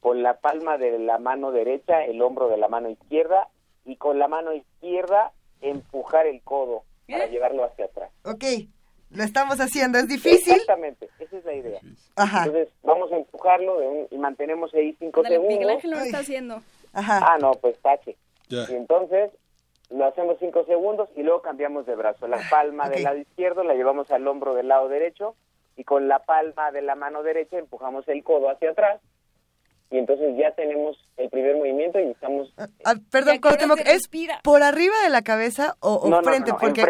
con 0.00 0.22
la 0.22 0.38
palma 0.38 0.78
de 0.78 0.98
la 0.98 1.18
mano 1.18 1.50
derecha 1.50 2.04
el 2.04 2.22
hombro 2.22 2.48
de 2.48 2.56
la 2.56 2.68
mano 2.68 2.88
izquierda 2.90 3.48
y 3.84 3.96
con 3.96 4.18
la 4.18 4.28
mano 4.28 4.52
izquierda 4.52 5.32
empujar 5.60 6.26
el 6.26 6.42
codo 6.42 6.84
para 7.08 7.26
llevarlo 7.26 7.64
hacia 7.64 7.86
atrás. 7.86 8.10
Ok, 8.24 8.44
lo 9.10 9.22
estamos 9.22 9.60
haciendo, 9.60 9.98
¿es 9.98 10.08
difícil? 10.08 10.54
Exactamente, 10.54 11.08
esa 11.18 11.36
es 11.36 11.44
la 11.44 11.54
idea. 11.54 11.80
Ajá. 12.16 12.44
Entonces 12.44 12.68
vamos 12.82 13.10
a 13.12 13.16
empujarlo 13.16 14.06
y 14.10 14.18
mantenemos 14.18 14.72
ahí 14.74 14.94
cinco 14.98 15.22
segundos. 15.24 15.52
Miguel 15.52 15.70
Ángel 15.70 15.90
lo 15.90 15.98
está 15.98 16.18
haciendo. 16.18 16.62
Ajá. 16.92 17.20
Ah, 17.22 17.38
no, 17.40 17.52
pues 17.52 17.78
tache. 17.80 18.16
Y 18.48 18.74
entonces 18.74 19.30
lo 19.90 20.04
hacemos 20.06 20.36
cinco 20.40 20.64
segundos 20.64 21.08
y 21.14 21.22
luego 21.22 21.42
cambiamos 21.42 21.86
de 21.86 21.94
brazo. 21.94 22.26
La 22.26 22.38
palma 22.50 22.88
del 22.88 23.04
lado 23.04 23.18
izquierdo 23.18 23.64
la 23.64 23.74
llevamos 23.74 24.10
al 24.10 24.26
hombro 24.26 24.54
del 24.54 24.68
lado 24.68 24.88
derecho 24.88 25.34
y 25.76 25.84
con 25.84 26.08
la 26.08 26.20
palma 26.20 26.70
de 26.72 26.82
la 26.82 26.94
mano 26.94 27.22
derecha 27.22 27.58
empujamos 27.58 28.06
el 28.08 28.24
codo 28.24 28.50
hacia 28.50 28.70
atrás 28.70 29.00
y 29.90 29.98
entonces 29.98 30.36
ya 30.36 30.50
tenemos 30.52 30.96
el 31.16 31.30
primer 31.30 31.56
movimiento 31.56 32.00
y 32.00 32.10
estamos... 32.10 32.52
Ah, 32.56 32.66
ah, 32.84 32.94
perdón, 33.10 33.38
¿es 33.84 34.08
por 34.42 34.62
arriba 34.62 34.94
de 35.04 35.10
la 35.10 35.22
cabeza 35.22 35.76
o, 35.80 36.00
frente? 36.22 36.52
porque, 36.58 36.84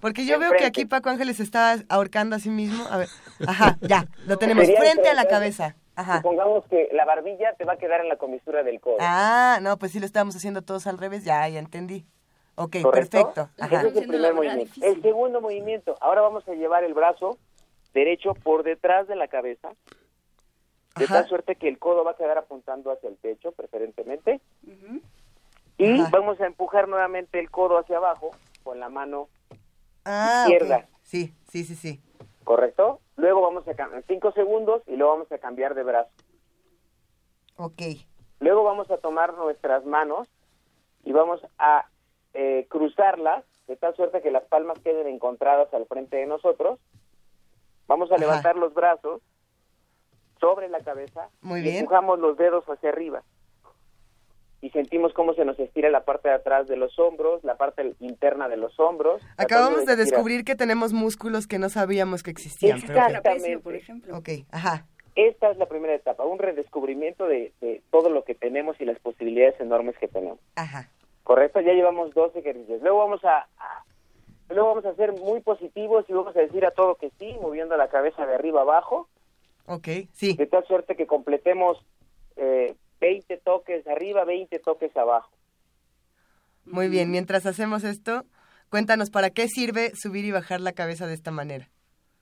porque 0.00 0.26
yo 0.26 0.38
veo 0.38 0.52
que 0.52 0.64
aquí 0.64 0.84
Paco 0.84 1.10
Ángeles 1.10 1.40
está 1.40 1.74
ahorcando 1.88 2.36
a 2.36 2.38
sí 2.38 2.50
mismo. 2.50 2.84
A 2.88 2.98
ver, 2.98 3.08
ajá, 3.48 3.78
ya, 3.80 4.06
lo 4.26 4.36
tenemos 4.38 4.66
frente 4.66 5.08
a 5.08 5.14
la 5.14 5.26
cabeza. 5.26 5.74
Ajá. 5.96 6.18
Supongamos 6.18 6.64
que 6.66 6.88
la 6.92 7.04
barbilla 7.04 7.54
te 7.54 7.64
va 7.64 7.72
a 7.72 7.78
quedar 7.78 8.00
en 8.02 8.08
la 8.08 8.16
comisura 8.16 8.62
del 8.62 8.80
codo. 8.80 8.98
Ah, 9.00 9.58
no, 9.62 9.76
pues 9.78 9.92
sí 9.92 9.98
lo 9.98 10.06
estamos 10.06 10.36
haciendo 10.36 10.62
todos 10.62 10.86
al 10.86 10.98
revés, 10.98 11.24
ya, 11.24 11.48
ya 11.48 11.58
entendí. 11.58 12.04
Ok, 12.56 12.76
perfecto. 12.90 13.50
Ese 13.56 13.88
es 13.88 13.96
el 13.96 14.08
primer 14.08 14.34
movimiento. 14.34 14.72
El 14.82 15.02
segundo 15.02 15.40
movimiento, 15.40 15.94
ahora 16.00 16.22
vamos 16.22 16.48
a 16.48 16.54
llevar 16.54 16.84
el 16.84 16.94
brazo 16.94 17.38
derecho 17.92 18.34
por 18.34 18.62
detrás 18.62 19.06
de 19.08 19.16
la 19.16 19.28
cabeza, 19.28 19.70
de 20.96 21.06
tal 21.06 21.26
suerte 21.28 21.56
que 21.56 21.68
el 21.68 21.78
codo 21.78 22.04
va 22.04 22.12
a 22.12 22.16
quedar 22.16 22.38
apuntando 22.38 22.90
hacia 22.90 23.08
el 23.08 23.16
techo, 23.18 23.52
preferentemente. 23.52 24.40
Y 25.78 26.00
vamos 26.10 26.40
a 26.40 26.46
empujar 26.46 26.88
nuevamente 26.88 27.38
el 27.38 27.50
codo 27.50 27.78
hacia 27.78 27.98
abajo 27.98 28.30
con 28.62 28.80
la 28.80 28.88
mano 28.88 29.28
ah, 30.04 30.44
izquierda. 30.46 30.88
Sí, 31.02 31.34
sí, 31.48 31.64
sí, 31.64 31.74
sí. 31.74 32.00
¿Correcto? 32.44 33.00
Luego 33.16 33.42
vamos 33.42 33.68
a 33.68 33.74
cambiar 33.74 34.02
cinco 34.06 34.32
segundos 34.32 34.82
y 34.86 34.96
luego 34.96 35.12
vamos 35.12 35.32
a 35.32 35.38
cambiar 35.38 35.74
de 35.74 35.82
brazo. 35.82 36.10
Ok. 37.56 37.82
Luego 38.40 38.64
vamos 38.64 38.90
a 38.90 38.98
tomar 38.98 39.34
nuestras 39.34 39.84
manos 39.84 40.28
y 41.04 41.12
vamos 41.12 41.40
a 41.58 41.86
eh, 42.36 42.66
cruzarlas 42.68 43.44
de 43.66 43.76
tal 43.76 43.96
suerte 43.96 44.20
que 44.20 44.30
las 44.30 44.44
palmas 44.44 44.78
queden 44.80 45.06
encontradas 45.06 45.72
al 45.72 45.86
frente 45.86 46.18
de 46.18 46.26
nosotros. 46.26 46.78
Vamos 47.86 48.12
a 48.12 48.18
levantar 48.18 48.56
los 48.56 48.74
brazos 48.74 49.22
sobre 50.38 50.68
la 50.68 50.80
cabeza 50.80 51.30
Muy 51.40 51.60
y 51.60 51.62
bien. 51.62 51.76
empujamos 51.76 52.18
los 52.18 52.36
dedos 52.36 52.64
hacia 52.66 52.90
arriba. 52.90 53.22
Y 54.60 54.70
sentimos 54.70 55.14
cómo 55.14 55.32
se 55.34 55.44
nos 55.44 55.58
estira 55.58 55.90
la 55.90 56.04
parte 56.04 56.28
de 56.28 56.34
atrás 56.34 56.66
de 56.66 56.76
los 56.76 56.98
hombros, 56.98 57.42
la 57.42 57.56
parte 57.56 57.94
interna 58.00 58.48
de 58.48 58.56
los 58.56 58.78
hombros. 58.80 59.22
Acabamos 59.38 59.86
de 59.86 59.96
descubrir 59.96 60.44
que 60.44 60.56
tenemos 60.56 60.92
músculos 60.92 61.46
que 61.46 61.58
no 61.58 61.70
sabíamos 61.70 62.22
que 62.22 62.32
existían. 62.32 62.78
Exactamente. 62.78 63.58
por 63.60 63.74
ejemplo. 63.74 64.16
Ok, 64.16 64.28
ajá. 64.50 64.86
Esta 65.14 65.50
es 65.50 65.56
la 65.56 65.66
primera 65.66 65.94
etapa, 65.94 66.24
un 66.24 66.38
redescubrimiento 66.38 67.26
de, 67.26 67.54
de 67.62 67.82
todo 67.90 68.10
lo 68.10 68.24
que 68.24 68.34
tenemos 68.34 68.78
y 68.78 68.84
las 68.84 68.98
posibilidades 68.98 69.58
enormes 69.60 69.96
que 69.98 70.08
tenemos. 70.08 70.38
Ajá. 70.56 70.90
Correcto, 71.26 71.60
ya 71.60 71.72
llevamos 71.72 72.14
dos 72.14 72.34
ejercicios. 72.36 72.80
Luego 72.82 72.98
vamos 72.98 73.24
a, 73.24 73.48
a- 73.58 73.84
luego 74.48 74.68
vamos 74.68 74.84
a 74.86 74.94
ser 74.94 75.12
muy 75.12 75.40
positivos 75.40 76.04
y 76.08 76.12
vamos 76.12 76.36
a 76.36 76.40
decir 76.40 76.64
a 76.64 76.70
todo 76.70 76.94
que 76.94 77.10
sí, 77.18 77.34
moviendo 77.42 77.76
la 77.76 77.88
cabeza 77.88 78.24
de 78.26 78.36
arriba 78.36 78.60
abajo, 78.60 79.08
Ok, 79.66 79.88
sí. 80.12 80.36
de 80.36 80.46
tal 80.46 80.64
suerte 80.68 80.94
que 80.94 81.08
completemos 81.08 81.84
eh, 82.36 82.76
20 83.00 83.38
toques 83.38 83.84
arriba, 83.88 84.24
20 84.24 84.56
toques 84.60 84.96
abajo. 84.96 85.28
Muy 86.64 86.88
bien. 86.88 87.10
Mientras 87.10 87.44
hacemos 87.44 87.82
esto, 87.82 88.22
cuéntanos 88.70 89.10
para 89.10 89.30
qué 89.30 89.48
sirve 89.48 89.96
subir 89.96 90.24
y 90.24 90.30
bajar 90.30 90.60
la 90.60 90.74
cabeza 90.74 91.08
de 91.08 91.14
esta 91.14 91.32
manera. 91.32 91.68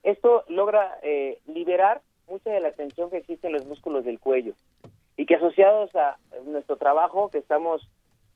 Esto 0.01 0.45
logra 0.47 0.97
eh, 1.03 1.37
liberar 1.45 2.01
mucha 2.27 2.49
de 2.49 2.59
la 2.59 2.71
tensión 2.71 3.11
que 3.11 3.17
existe 3.17 3.45
en 3.45 3.53
los 3.53 3.67
músculos 3.67 4.03
del 4.03 4.19
cuello 4.19 4.53
y 5.15 5.27
que 5.27 5.35
asociados 5.35 5.95
a 5.95 6.17
nuestro 6.45 6.77
trabajo, 6.77 7.29
que 7.29 7.37
estamos 7.37 7.87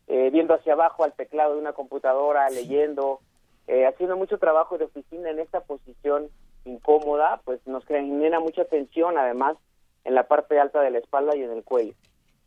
eh, 0.09 0.29
viendo 0.31 0.55
hacia 0.55 0.73
abajo 0.73 1.03
al 1.03 1.13
teclado 1.13 1.53
de 1.53 1.61
una 1.61 1.73
computadora, 1.73 2.49
leyendo, 2.49 3.19
eh, 3.67 3.85
haciendo 3.85 4.17
mucho 4.17 4.39
trabajo 4.39 4.77
de 4.77 4.85
oficina 4.85 5.29
en 5.29 5.39
esta 5.39 5.61
posición 5.61 6.29
incómoda, 6.65 7.41
pues 7.45 7.65
nos 7.67 7.85
genera 7.85 8.39
mucha 8.39 8.65
tensión 8.65 9.17
además 9.17 9.55
en 10.03 10.15
la 10.15 10.23
parte 10.27 10.59
alta 10.59 10.81
de 10.81 10.89
la 10.89 10.97
espalda 10.97 11.35
y 11.35 11.43
en 11.43 11.51
el 11.51 11.63
cuello. 11.63 11.93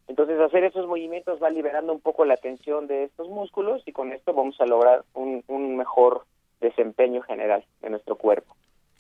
Entonces 0.09 0.41
hacer 0.41 0.65
esos 0.65 0.89
movimientos 0.89 1.41
va 1.41 1.51
liberando 1.51 1.93
un 1.93 2.01
poco 2.01 2.25
la 2.25 2.37
tensión 2.37 2.89
de 2.89 3.05
estos 3.05 3.29
músculos 3.29 3.83
y 3.87 3.93
con 3.93 4.13
esto 4.13 4.35
vamos 4.35 4.61
a 4.61 4.67
lograr 4.67 5.05
un, 5.15 5.45
un 5.47 5.77
mejor 5.77 6.25
desempeño 6.61 7.23
general 7.23 7.65
de 7.81 7.91
nuestro 7.91 8.17
cuerpo. 8.17 8.57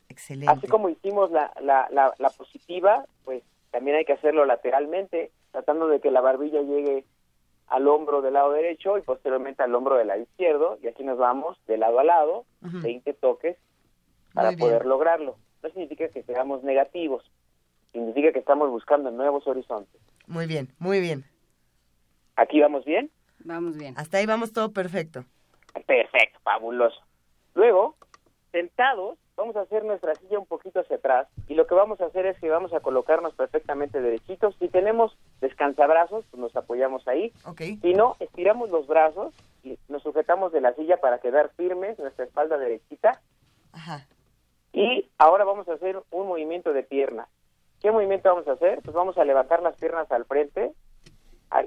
Excelente. 0.08 0.52
Así 0.52 0.68
como 0.68 0.88
hicimos 0.88 1.32
la, 1.32 1.52
la, 1.60 1.88
la, 1.90 2.14
la 2.18 2.30
positiva, 2.30 3.04
pues 3.24 3.42
también 3.72 3.96
hay 3.96 4.04
que 4.04 4.12
hacerlo 4.12 4.44
lateralmente, 4.44 5.32
tratando 5.50 5.88
de 5.88 6.00
que 6.00 6.12
la 6.12 6.20
barbilla 6.20 6.62
llegue 6.62 7.04
al 7.72 7.88
hombro 7.88 8.20
del 8.20 8.34
lado 8.34 8.52
derecho 8.52 8.98
y 8.98 9.00
posteriormente 9.00 9.62
al 9.62 9.74
hombro 9.74 9.96
del 9.96 10.08
lado 10.08 10.20
izquierdo, 10.20 10.78
y 10.82 10.88
aquí 10.88 11.02
nos 11.04 11.16
vamos 11.16 11.58
de 11.66 11.78
lado 11.78 11.98
a 11.98 12.04
lado, 12.04 12.44
Ujú. 12.62 12.82
20 12.82 13.14
toques, 13.14 13.56
para 14.34 14.52
poder 14.52 14.84
lograrlo. 14.84 15.36
No 15.62 15.70
significa 15.70 16.06
que 16.08 16.22
seamos 16.22 16.62
negativos, 16.62 17.24
significa 17.92 18.30
que 18.32 18.40
estamos 18.40 18.68
buscando 18.70 19.10
nuevos 19.10 19.46
horizontes. 19.46 20.00
Muy 20.26 20.46
bien, 20.46 20.68
muy 20.78 21.00
bien. 21.00 21.24
¿Aquí 22.36 22.60
vamos 22.60 22.84
bien? 22.84 23.10
Vamos 23.44 23.78
bien. 23.78 23.94
Hasta 23.96 24.18
ahí 24.18 24.26
vamos 24.26 24.52
todo 24.52 24.72
perfecto. 24.72 25.24
Perfecto, 25.86 26.38
fabuloso. 26.42 27.00
Luego, 27.54 27.96
sentados, 28.50 29.18
vamos 29.36 29.56
a 29.56 29.62
hacer 29.62 29.84
nuestra 29.84 30.14
silla 30.16 30.38
un 30.38 30.46
poquito 30.46 30.80
hacia 30.80 30.96
atrás 30.96 31.28
y 31.48 31.54
lo 31.54 31.66
que 31.66 31.74
vamos 31.74 32.00
a 32.00 32.06
hacer 32.06 32.26
es 32.26 32.38
que 32.38 32.50
vamos 32.50 32.72
a 32.72 32.80
colocarnos 32.80 33.34
perfectamente 33.34 34.00
derechitos. 34.00 34.54
Si 34.58 34.68
tenemos 34.68 35.16
descansabrazos, 35.40 36.24
pues 36.30 36.40
nos 36.40 36.54
apoyamos 36.56 37.06
ahí. 37.08 37.32
Ok. 37.44 37.60
Si 37.80 37.94
no, 37.94 38.16
estiramos 38.20 38.70
los 38.70 38.86
brazos 38.86 39.34
y 39.62 39.78
nos 39.88 40.02
sujetamos 40.02 40.52
de 40.52 40.60
la 40.60 40.74
silla 40.74 40.98
para 40.98 41.18
quedar 41.18 41.50
firmes, 41.56 41.98
nuestra 41.98 42.24
espalda 42.24 42.58
derechita. 42.58 43.20
Ajá. 43.72 44.06
Y 44.72 45.08
ahora 45.18 45.44
vamos 45.44 45.68
a 45.68 45.74
hacer 45.74 46.02
un 46.10 46.28
movimiento 46.28 46.72
de 46.72 46.82
pierna. 46.82 47.28
¿Qué 47.80 47.90
movimiento 47.90 48.28
vamos 48.28 48.48
a 48.48 48.52
hacer? 48.52 48.80
Pues 48.82 48.94
vamos 48.94 49.18
a 49.18 49.24
levantar 49.24 49.62
las 49.62 49.76
piernas 49.76 50.10
al 50.12 50.24
frente 50.24 50.72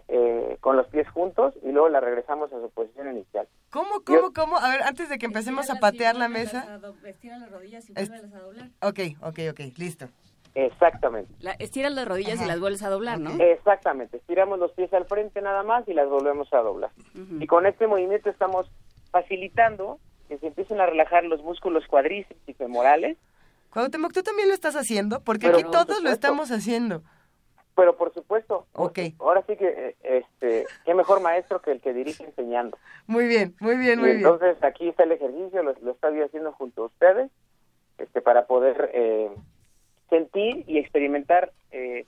eh, 0.08 0.58
con 0.62 0.78
los 0.78 0.88
pies 0.88 1.08
juntos 1.10 1.54
y 1.64 1.72
luego 1.72 1.90
la 1.90 2.00
regresamos 2.00 2.52
a 2.52 2.60
su 2.60 2.70
posición 2.70 3.12
inicial. 3.12 3.48
¿Cómo, 3.70 4.02
cómo, 4.04 4.34
cómo? 4.34 4.58
A 4.58 4.70
ver, 4.70 4.84
antes 4.84 5.10
de 5.10 5.18
que 5.18 5.26
empecemos 5.26 5.70
a 5.70 5.76
patear 5.76 6.16
la 6.16 6.28
mesa. 6.28 6.80
Estira 7.06 7.38
las 7.38 7.52
rodillas 7.52 7.90
y 7.90 7.94
vuélvelas 7.94 8.34
a 8.34 8.40
doblar. 8.40 8.70
Ok, 8.82 9.00
ok, 9.22 9.40
ok, 9.52 9.60
listo. 9.78 10.08
Exactamente. 10.56 11.34
La, 11.42 11.52
estiras 11.52 11.92
las 11.92 12.08
rodillas 12.08 12.42
y 12.42 12.46
las 12.46 12.60
vuelves 12.60 12.82
a 12.84 12.90
doblar, 12.90 13.20
¿no? 13.20 13.32
Exactamente, 13.44 14.18
estiramos 14.18 14.58
los 14.58 14.72
pies 14.72 14.94
al 14.94 15.06
frente 15.06 15.42
nada 15.42 15.64
más 15.64 15.86
y 15.88 15.94
las 15.94 16.08
volvemos 16.08 16.52
a 16.54 16.60
doblar. 16.60 16.92
Y 17.40 17.46
con 17.46 17.66
este 17.66 17.88
movimiento 17.88 18.30
estamos 18.30 18.72
facilitando 19.12 20.00
que 20.30 20.38
se 20.38 20.48
empiecen 20.48 20.80
a 20.80 20.86
relajar 20.86 21.26
los 21.26 21.44
músculos 21.44 21.86
cuádriceps 21.88 22.40
y 22.48 22.54
femorales, 22.54 23.18
Cuauhtémoc, 23.76 24.14
¿tú 24.14 24.24
también 24.24 24.48
lo 24.48 24.54
estás 24.54 24.78
haciendo? 24.78 25.20
Porque 25.20 25.48
Pero 25.48 25.58
aquí 25.60 25.70
todos 25.70 26.02
lo 26.02 26.10
estamos 26.10 26.50
haciendo. 26.50 27.04
Pero 27.76 27.95
por 27.97 28.13
supuesto, 28.13 28.65
Ok. 28.73 28.99
ahora 29.19 29.43
sí 29.47 29.55
que, 29.57 29.67
eh, 29.67 29.95
este, 30.01 30.65
qué 30.86 30.93
mejor 30.93 31.21
maestro 31.21 31.61
que 31.61 31.71
el 31.71 31.82
que 31.82 31.93
dirige 31.93 32.23
enseñando. 32.23 32.78
Muy 33.07 33.28
bien, 33.28 33.55
muy 33.59 33.76
bien, 33.78 33.99
Y 33.99 34.01
muy 34.01 34.11
bien. 34.11 34.17
entonces 34.19 34.57
aquí 34.63 34.88
está 34.89 35.03
el 35.03 35.11
ejercicio, 35.11 35.61
lo, 35.61 35.73
lo 35.82 35.91
estoy 35.91 36.21
haciendo 36.21 36.51
junto 36.53 36.84
a 36.84 36.86
ustedes, 36.88 37.30
este, 37.97 38.21
para 38.21 38.45
poder 38.47 38.91
eh, 38.93 39.30
sentir 40.09 40.63
y 40.67 40.78
experimentar, 40.78 41.51
eh, 41.71 42.05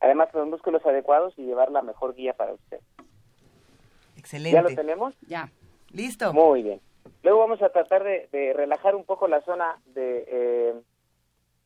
además 0.00 0.28
los 0.32 0.48
músculos 0.48 0.84
adecuados 0.86 1.34
y 1.36 1.44
llevar 1.44 1.70
la 1.70 1.82
mejor 1.82 2.14
guía 2.14 2.32
para 2.32 2.54
usted. 2.54 2.78
¿Ya 2.78 4.12
lo 4.12 4.18
Excelente. 4.20 4.76
tenemos? 4.76 5.14
Ya. 5.28 5.50
Listo. 5.92 6.32
Muy 6.32 6.62
bien. 6.62 6.80
Luego 7.22 7.40
vamos 7.40 7.60
a 7.62 7.70
tratar 7.70 8.04
de, 8.04 8.28
de 8.32 8.52
relajar 8.52 8.94
un 8.94 9.04
poco 9.04 9.28
la 9.28 9.40
zona 9.42 9.78
de 9.86 10.24
eh, 10.28 10.74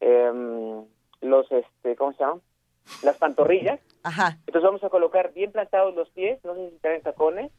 em, 0.01 0.85
los, 1.21 1.51
este, 1.53 1.95
¿cómo 1.97 2.13
se 2.13 2.19
llama? 2.21 2.41
Las 3.03 3.17
pantorrillas. 3.17 3.81
Ajá. 4.03 4.39
Entonces 4.47 4.63
vamos 4.63 4.85
a 4.85 4.89
colocar 4.91 5.33
bien 5.33 5.53
plantados 5.53 5.95
los 5.95 6.09
pies, 6.11 6.39
no 6.45 6.55
sé 6.55 6.71
si 6.71 6.77
traen 6.79 7.03
tacones. 7.03 7.51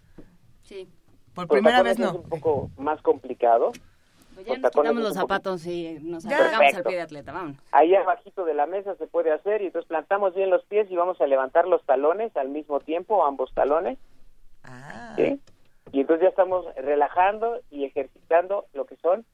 Sí. 0.63 0.87
Por 1.33 1.47
Con 1.47 1.57
primera 1.57 1.83
vez 1.83 1.93
Es 1.93 1.99
no. 1.99 2.15
un 2.15 2.29
poco 2.29 2.69
más 2.77 3.01
complicado. 3.01 3.71
Pues 4.35 4.47
ya 4.47 4.57
nos 4.57 4.71
quitamos 4.71 4.97
es 4.97 5.03
los 5.07 5.13
zapatos 5.13 5.65
y 5.65 5.97
nos 6.01 6.25
acercamos 6.25 6.73
al 6.73 6.83
pie 6.83 6.95
de 6.95 7.01
atleta. 7.01 7.31
Vámonos. 7.31 7.57
Ahí 7.71 7.95
abajito 7.95 8.43
de 8.45 8.53
la 8.53 8.65
mesa 8.65 8.95
se 8.95 9.07
puede 9.07 9.31
hacer 9.31 9.61
y 9.61 9.67
entonces 9.67 9.87
plantamos 9.87 10.35
bien 10.35 10.49
los 10.49 10.63
pies 10.65 10.89
y 10.91 10.95
vamos 10.95 11.19
a 11.21 11.27
levantar 11.27 11.67
los 11.67 11.83
talones 11.85 12.35
al 12.35 12.49
mismo 12.49 12.79
tiempo, 12.81 13.25
ambos 13.25 13.53
talones. 13.53 13.97
Ah. 14.63 15.13
¿sí? 15.15 15.39
Y 15.91 16.01
entonces 16.01 16.23
ya 16.23 16.29
estamos 16.29 16.65
relajando 16.75 17.61
y 17.71 17.85
ejercitando 17.85 18.65
lo 18.73 18.85
que 18.85 18.97
son 18.97 19.25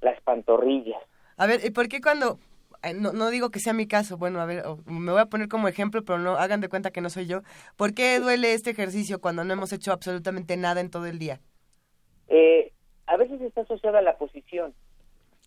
las 0.00 0.20
pantorrillas. 0.22 1.00
A 1.36 1.46
ver, 1.46 1.64
¿y 1.64 1.70
por 1.70 1.88
qué 1.88 2.00
cuando... 2.00 2.38
eh, 2.82 2.94
No, 2.94 3.12
no 3.12 3.30
digo 3.30 3.50
que 3.50 3.60
sea 3.60 3.72
mi 3.72 3.86
caso, 3.86 4.16
bueno, 4.18 4.40
a 4.40 4.46
ver, 4.46 4.64
me 4.86 5.12
voy 5.12 5.20
a 5.20 5.26
poner 5.26 5.48
como 5.48 5.68
ejemplo, 5.68 6.04
pero 6.04 6.18
no 6.18 6.32
hagan 6.36 6.60
de 6.60 6.68
cuenta 6.68 6.90
que 6.90 7.00
no 7.00 7.10
soy 7.10 7.26
yo. 7.26 7.42
¿Por 7.76 7.94
qué 7.94 8.18
duele 8.20 8.54
este 8.54 8.70
ejercicio 8.70 9.20
cuando 9.20 9.44
no 9.44 9.52
hemos 9.52 9.72
hecho 9.72 9.92
absolutamente 9.92 10.56
nada 10.56 10.80
en 10.80 10.90
todo 10.90 11.06
el 11.06 11.18
día? 11.18 11.40
Eh, 12.28 12.72
a 13.06 13.16
veces 13.16 13.40
está 13.40 13.62
asociada 13.62 13.98
a 13.98 14.02
la 14.02 14.16
posición. 14.16 14.74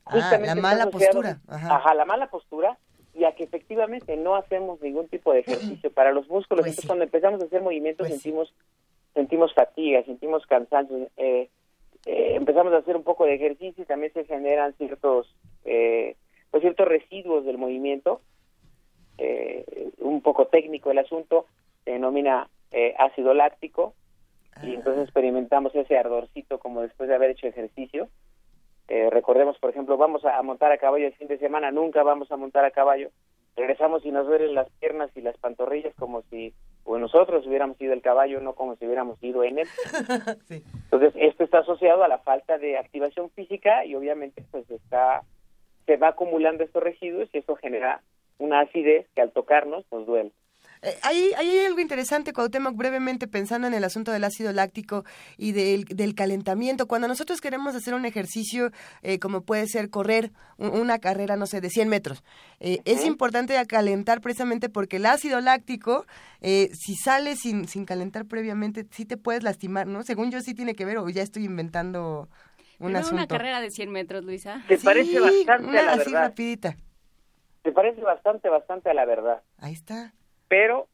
Ah, 0.06 0.38
la 0.40 0.56
mala 0.56 0.88
postura. 0.90 1.40
Ajá. 1.48 1.94
la 1.96 2.06
mala 2.06 2.28
postura 2.30 2.78
y 3.16 3.24
a 3.24 3.34
que 3.34 3.44
efectivamente 3.44 4.16
no 4.18 4.36
hacemos 4.36 4.82
ningún 4.82 5.08
tipo 5.08 5.34
de 5.34 5.40
ejercicio 5.40 5.92
para 5.92 6.12
los 6.12 6.28
músculos. 6.28 6.62
Pues 6.64 6.72
Entonces, 6.74 6.82
sí. 6.82 6.88
cuando 6.88 7.06
empezamos 7.06 7.42
a 7.42 7.46
hacer 7.46 7.62
movimientos 7.62 8.08
Pues 8.08 8.14
sí. 8.22 8.30
sentimos 8.30 8.54
sentimos 9.14 9.54
fatiga, 9.54 10.04
sentimos 10.04 10.46
cansancio. 10.46 11.10
eh, 11.18 11.50
eh, 12.06 12.36
empezamos 12.36 12.72
a 12.74 12.78
hacer 12.78 12.96
un 12.96 13.04
poco 13.04 13.26
de 13.26 13.34
ejercicio 13.36 13.82
y 13.84 13.88
también 13.88 14.14
se 14.14 14.26
generan 14.26 14.74
ciertos 14.74 15.34
eh, 15.64 16.16
pues 16.56 16.62
ciertos 16.62 16.88
residuos 16.88 17.44
del 17.44 17.58
movimiento. 17.58 18.22
Eh, 19.18 19.92
un 20.00 20.22
poco 20.22 20.48
técnico 20.48 20.90
el 20.90 21.00
asunto, 21.00 21.48
se 21.84 21.92
denomina 21.92 22.48
eh, 22.72 22.96
ácido 22.98 23.34
láctico 23.34 23.94
y 24.64 24.72
Ah. 24.72 24.76
entonces 24.76 25.04
experimentamos 25.04 25.76
ese 25.76 25.98
ardorcito 25.98 26.60
como 26.60 26.82
después 26.82 27.10
de 27.10 27.16
haber 27.16 27.32
hecho 27.32 27.48
ejercicio. 27.48 28.08
Eh, 28.88 29.10
recordemos, 29.10 29.60
por 29.60 29.72
ejemplo, 29.72 29.98
vamos 29.98 30.24
a, 30.24 30.38
a 30.38 30.44
montar 30.44 30.72
a 30.72 30.78
caballo 30.78 31.08
el 31.08 31.14
fin 31.16 31.28
de 31.28 31.40
semana, 31.40 31.72
nunca 31.72 32.04
vamos 32.04 32.32
a 32.32 32.38
montar 32.38 32.64
a 32.64 32.72
caballo. 32.72 33.10
Regresamos 33.58 34.06
y 34.06 34.12
nos 34.12 34.26
duelen 34.26 34.56
las 34.56 34.70
piernas 34.80 35.12
y 35.14 35.20
las 35.20 35.38
pantorrillas 35.38 35.94
como 35.96 36.22
si 36.30 36.54
o 36.86 36.98
nosotros 36.98 37.46
hubiéramos 37.46 37.76
sido 37.76 37.92
el 37.92 38.02
caballo, 38.02 38.40
no 38.40 38.54
como 38.54 38.78
si 38.78 38.86
hubiéramos 38.86 39.22
ido 39.22 39.44
en 39.44 39.60
él. 39.60 39.68
Entonces, 40.50 41.14
esto 41.18 41.44
está 41.44 41.60
asociado 41.60 42.06
a 42.06 42.08
la 42.08 42.20
falta 42.20 42.58
de 42.58 42.78
activación 42.78 43.30
física 43.32 43.84
y 43.84 43.96
obviamente 43.96 44.42
pues 44.52 44.70
está 44.72 45.22
se 45.86 45.98
va 45.98 46.10
acumulando 46.10 46.64
estos 46.64 46.84
residuos 46.84 47.30
y 47.34 47.40
eso 47.40 47.56
genera 47.56 48.02
una 48.38 48.62
acidez 48.62 49.08
que 49.16 49.22
al 49.22 49.32
tocarnos 49.32 49.86
nos 49.92 50.06
duele. 50.06 50.32
Eh, 50.82 50.94
hay, 51.02 51.32
hay, 51.38 51.66
algo 51.66 51.80
interesante, 51.80 52.34
Cuauhtémoc, 52.34 52.76
brevemente 52.76 53.28
pensando 53.28 53.68
en 53.68 53.74
el 53.74 53.84
asunto 53.84 54.12
del 54.12 54.24
ácido 54.24 54.52
láctico 54.54 55.04
y 55.38 55.52
del, 55.52 55.86
del 55.86 56.14
calentamiento. 56.14 56.88
Cuando 56.88 57.08
nosotros 57.08 57.42
queremos 57.42 57.76
hacer 57.76 57.94
un 57.94 58.06
ejercicio, 58.06 58.72
eh, 59.02 59.20
como 59.20 59.42
puede 59.42 59.68
ser 59.68 59.90
correr 59.90 60.32
una 60.58 61.00
carrera, 61.00 61.38
no 61.38 61.48
sé, 61.48 61.60
de 61.62 61.70
100 61.70 61.90
metros, 61.90 62.24
eh, 62.60 62.80
es 62.86 63.06
importante 63.06 63.56
calentar 63.68 64.22
precisamente 64.22 64.70
porque 64.70 64.98
el 64.98 65.06
ácido 65.06 65.42
láctico, 65.42 66.06
si 66.42 66.96
sale 66.96 67.36
sin, 67.36 67.68
sin 67.68 67.86
calentar 67.86 68.26
previamente, 68.26 68.86
sí 68.92 69.06
te 69.06 69.18
puedes 69.18 69.44
lastimar, 69.44 69.88
¿no? 69.88 70.04
Según 70.04 70.30
yo 70.30 70.40
sí 70.42 70.54
tiene 70.54 70.76
que 70.76 70.86
ver, 70.86 70.98
o 70.98 71.10
ya 71.10 71.24
estoy 71.24 71.46
inventando 71.46 72.30
un 72.80 72.96
asunto. 72.96 73.16
una 73.16 73.28
carrera 73.28 73.62
de 73.62 73.72
100 73.72 73.92
metros, 73.92 74.24
Luisa? 74.24 74.62
Te 74.68 74.78
parece 74.78 75.20
bastante 75.20 75.78
a 75.80 75.84
la 75.84 75.92
así 75.94 76.12
verdad. 76.12 76.30
rapidita. 76.30 76.76
Te 77.64 77.72
parece 77.72 78.02
bastante, 78.02 78.50
bastante 78.50 78.90
a 78.90 78.94
la 78.94 79.06
verdad. 79.06 79.42
Ahí 79.58 79.74
está 79.74 80.14
pero 80.48 80.88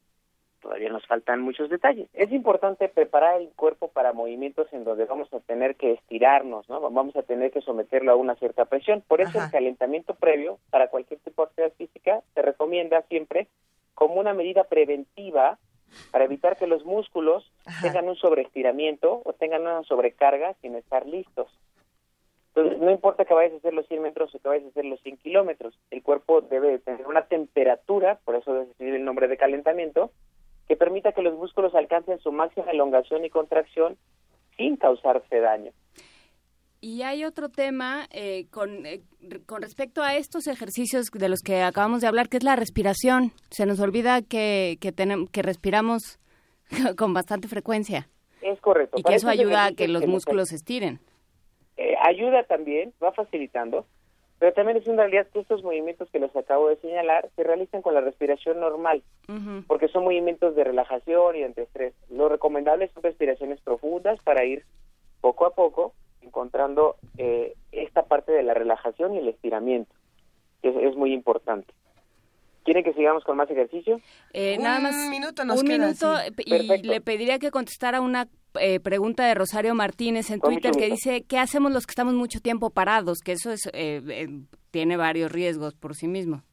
todavía 0.61 0.89
nos 0.89 1.05
faltan 1.07 1.41
muchos 1.41 1.69
detalles. 1.69 2.07
Es 2.13 2.31
importante 2.31 2.87
preparar 2.87 3.41
el 3.41 3.49
cuerpo 3.49 3.87
para 3.89 4.13
movimientos 4.13 4.71
en 4.73 4.83
donde 4.83 5.05
vamos 5.05 5.33
a 5.33 5.39
tener 5.39 5.75
que 5.75 5.93
estirarnos, 5.93 6.69
¿no? 6.69 6.79
Vamos 6.81 7.15
a 7.15 7.23
tener 7.23 7.51
que 7.51 7.61
someterlo 7.61 8.11
a 8.11 8.15
una 8.15 8.35
cierta 8.35 8.65
presión. 8.65 9.03
Por 9.07 9.21
eso 9.21 9.39
el 9.39 9.49
calentamiento 9.49 10.13
previo 10.13 10.59
para 10.69 10.89
cualquier 10.89 11.19
tipo 11.19 11.43
de 11.43 11.49
actividad 11.65 11.73
física 11.77 12.21
se 12.35 12.41
recomienda 12.43 13.01
siempre 13.03 13.47
como 13.95 14.15
una 14.15 14.33
medida 14.33 14.63
preventiva 14.65 15.57
para 16.11 16.25
evitar 16.25 16.55
que 16.57 16.67
los 16.67 16.85
músculos 16.85 17.51
tengan 17.81 18.07
un 18.07 18.15
sobreestiramiento 18.15 19.21
o 19.25 19.33
tengan 19.33 19.61
una 19.61 19.83
sobrecarga 19.83 20.53
sin 20.61 20.75
estar 20.75 21.05
listos. 21.05 21.49
Entonces, 22.53 22.79
no 22.81 22.91
importa 22.91 23.23
que 23.23 23.33
vayas 23.33 23.53
a 23.53 23.57
hacer 23.57 23.73
los 23.73 23.87
100 23.87 24.01
metros 24.01 24.35
o 24.35 24.39
que 24.39 24.47
vayas 24.47 24.65
a 24.65 24.69
hacer 24.69 24.85
los 24.85 25.01
100 25.01 25.17
kilómetros, 25.17 25.73
el 25.89 26.03
cuerpo 26.03 26.41
debe 26.41 26.79
tener 26.79 27.07
una 27.07 27.23
temperatura, 27.23 28.19
por 28.25 28.35
eso 28.35 28.53
recibir 28.53 28.95
el 28.95 29.05
nombre 29.05 29.29
de 29.29 29.37
calentamiento, 29.37 30.11
que 30.67 30.75
permita 30.75 31.13
que 31.13 31.21
los 31.21 31.37
músculos 31.37 31.73
alcancen 31.75 32.19
su 32.19 32.31
máxima 32.31 32.71
elongación 32.71 33.23
y 33.23 33.29
contracción 33.29 33.97
sin 34.57 34.75
causarse 34.75 35.39
daño. 35.39 35.71
Y 36.81 37.03
hay 37.03 37.23
otro 37.23 37.49
tema 37.49 38.07
eh, 38.09 38.47
con, 38.49 38.85
eh, 38.85 39.01
con 39.45 39.61
respecto 39.61 40.01
a 40.01 40.15
estos 40.15 40.47
ejercicios 40.47 41.05
de 41.11 41.29
los 41.29 41.41
que 41.41 41.61
acabamos 41.61 42.01
de 42.01 42.07
hablar, 42.07 42.27
que 42.27 42.37
es 42.37 42.43
la 42.43 42.55
respiración. 42.55 43.31
Se 43.49 43.65
nos 43.65 43.79
olvida 43.79 44.23
que, 44.23 44.77
que, 44.81 44.91
tenemos, 44.91 45.29
que 45.29 45.41
respiramos 45.41 46.19
con 46.97 47.13
bastante 47.13 47.47
frecuencia. 47.47 48.09
Es 48.41 48.59
correcto. 48.59 48.97
Y 48.97 49.03
que 49.03 49.13
eso 49.13 49.29
ayuda 49.29 49.65
a 49.65 49.71
que 49.73 49.87
los 49.87 50.07
músculos 50.07 50.49
se 50.49 50.55
estiren. 50.55 50.99
Eh, 51.81 51.95
ayuda 51.99 52.43
también, 52.43 52.93
va 53.03 53.11
facilitando, 53.11 53.87
pero 54.37 54.53
también 54.53 54.77
es 54.77 54.85
una 54.85 55.01
realidad 55.03 55.25
que 55.33 55.39
estos 55.39 55.63
movimientos 55.63 56.11
que 56.11 56.19
les 56.19 56.35
acabo 56.35 56.69
de 56.69 56.75
señalar 56.75 57.27
se 57.35 57.43
realizan 57.43 57.81
con 57.81 57.95
la 57.95 58.01
respiración 58.01 58.59
normal, 58.59 59.01
porque 59.65 59.87
son 59.87 60.03
movimientos 60.03 60.55
de 60.55 60.63
relajación 60.63 61.35
y 61.37 61.39
de 61.41 61.63
estrés. 61.63 61.95
Lo 62.11 62.29
recomendable 62.29 62.87
son 62.93 63.01
respiraciones 63.01 63.59
profundas 63.61 64.19
para 64.23 64.45
ir 64.45 64.63
poco 65.21 65.47
a 65.47 65.55
poco 65.55 65.93
encontrando 66.21 66.97
eh, 67.17 67.55
esta 67.71 68.03
parte 68.03 68.31
de 68.31 68.43
la 68.43 68.53
relajación 68.53 69.15
y 69.15 69.17
el 69.17 69.27
estiramiento, 69.27 69.95
que 70.61 70.69
es, 70.69 70.95
muy 70.95 71.13
importante. 71.13 71.73
¿Quieren 72.63 72.83
que 72.83 72.93
sigamos 72.93 73.23
con 73.23 73.37
más 73.37 73.49
ejercicio? 73.49 73.99
Eh, 74.33 74.59
nada 74.59 74.79
más 74.79 74.93
un 74.93 75.09
minuto 75.09 75.45
nos 75.45 75.61
un 75.61 75.67
queda, 75.67 75.77
minuto 75.79 76.15
sí. 76.17 76.43
y 76.45 76.83
le 76.83 77.01
pediría 77.01 77.39
que 77.39 77.49
contestara 77.49 78.01
una 78.01 78.27
eh, 78.59 78.79
pregunta 78.79 79.25
de 79.25 79.33
Rosario 79.33 79.75
Martínez 79.75 80.29
en 80.31 80.39
Con 80.39 80.53
Twitter 80.53 80.71
que 80.71 80.87
dice 80.87 81.23
¿qué 81.27 81.37
hacemos 81.37 81.71
los 81.71 81.85
que 81.85 81.91
estamos 81.91 82.13
mucho 82.13 82.39
tiempo 82.39 82.69
parados? 82.69 83.19
Que 83.23 83.33
eso 83.33 83.51
es 83.51 83.67
eh, 83.67 84.01
eh, 84.09 84.27
tiene 84.71 84.97
varios 84.97 85.31
riesgos 85.31 85.75
por 85.75 85.95
sí 85.95 86.07
mismo. 86.07 86.43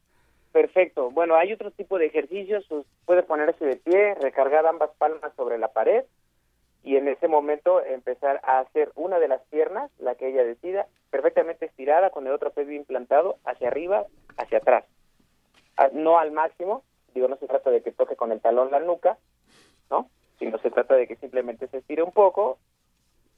Perfecto. 0.52 1.10
Bueno, 1.10 1.36
hay 1.36 1.52
otro 1.52 1.70
tipo 1.70 1.98
de 1.98 2.06
ejercicios. 2.06 2.66
Puede 3.04 3.22
ponerse 3.22 3.64
de 3.64 3.76
pie, 3.76 4.14
recargar 4.14 4.66
ambas 4.66 4.90
palmas 4.98 5.32
sobre 5.36 5.58
la 5.58 5.68
pared 5.68 6.04
y 6.82 6.96
en 6.96 7.08
ese 7.08 7.28
momento 7.28 7.84
empezar 7.84 8.40
a 8.44 8.60
hacer 8.60 8.92
una 8.94 9.18
de 9.18 9.28
las 9.28 9.42
piernas, 9.50 9.90
la 9.98 10.14
que 10.14 10.28
ella 10.28 10.44
decida, 10.44 10.86
perfectamente 11.10 11.66
estirada 11.66 12.10
con 12.10 12.26
el 12.26 12.32
otro 12.32 12.50
pie 12.50 12.64
bien 12.64 12.80
implantado 12.80 13.36
hacia 13.44 13.68
arriba, 13.68 14.06
hacia 14.36 14.58
atrás. 14.58 14.84
Ah, 15.76 15.90
No 15.92 16.18
al 16.18 16.32
máximo, 16.32 16.82
digo, 17.14 17.28
no 17.28 17.36
se 17.36 17.46
trata 17.46 17.70
de 17.70 17.82
que 17.82 17.92
toque 17.92 18.16
con 18.16 18.32
el 18.32 18.40
talón 18.40 18.70
la 18.70 18.80
nuca, 18.80 19.18
¿no? 19.90 20.08
Sino 20.38 20.58
se 20.58 20.70
trata 20.70 20.94
de 20.94 21.06
que 21.06 21.16
simplemente 21.16 21.68
se 21.68 21.78
estire 21.78 22.02
un 22.02 22.12
poco, 22.12 22.58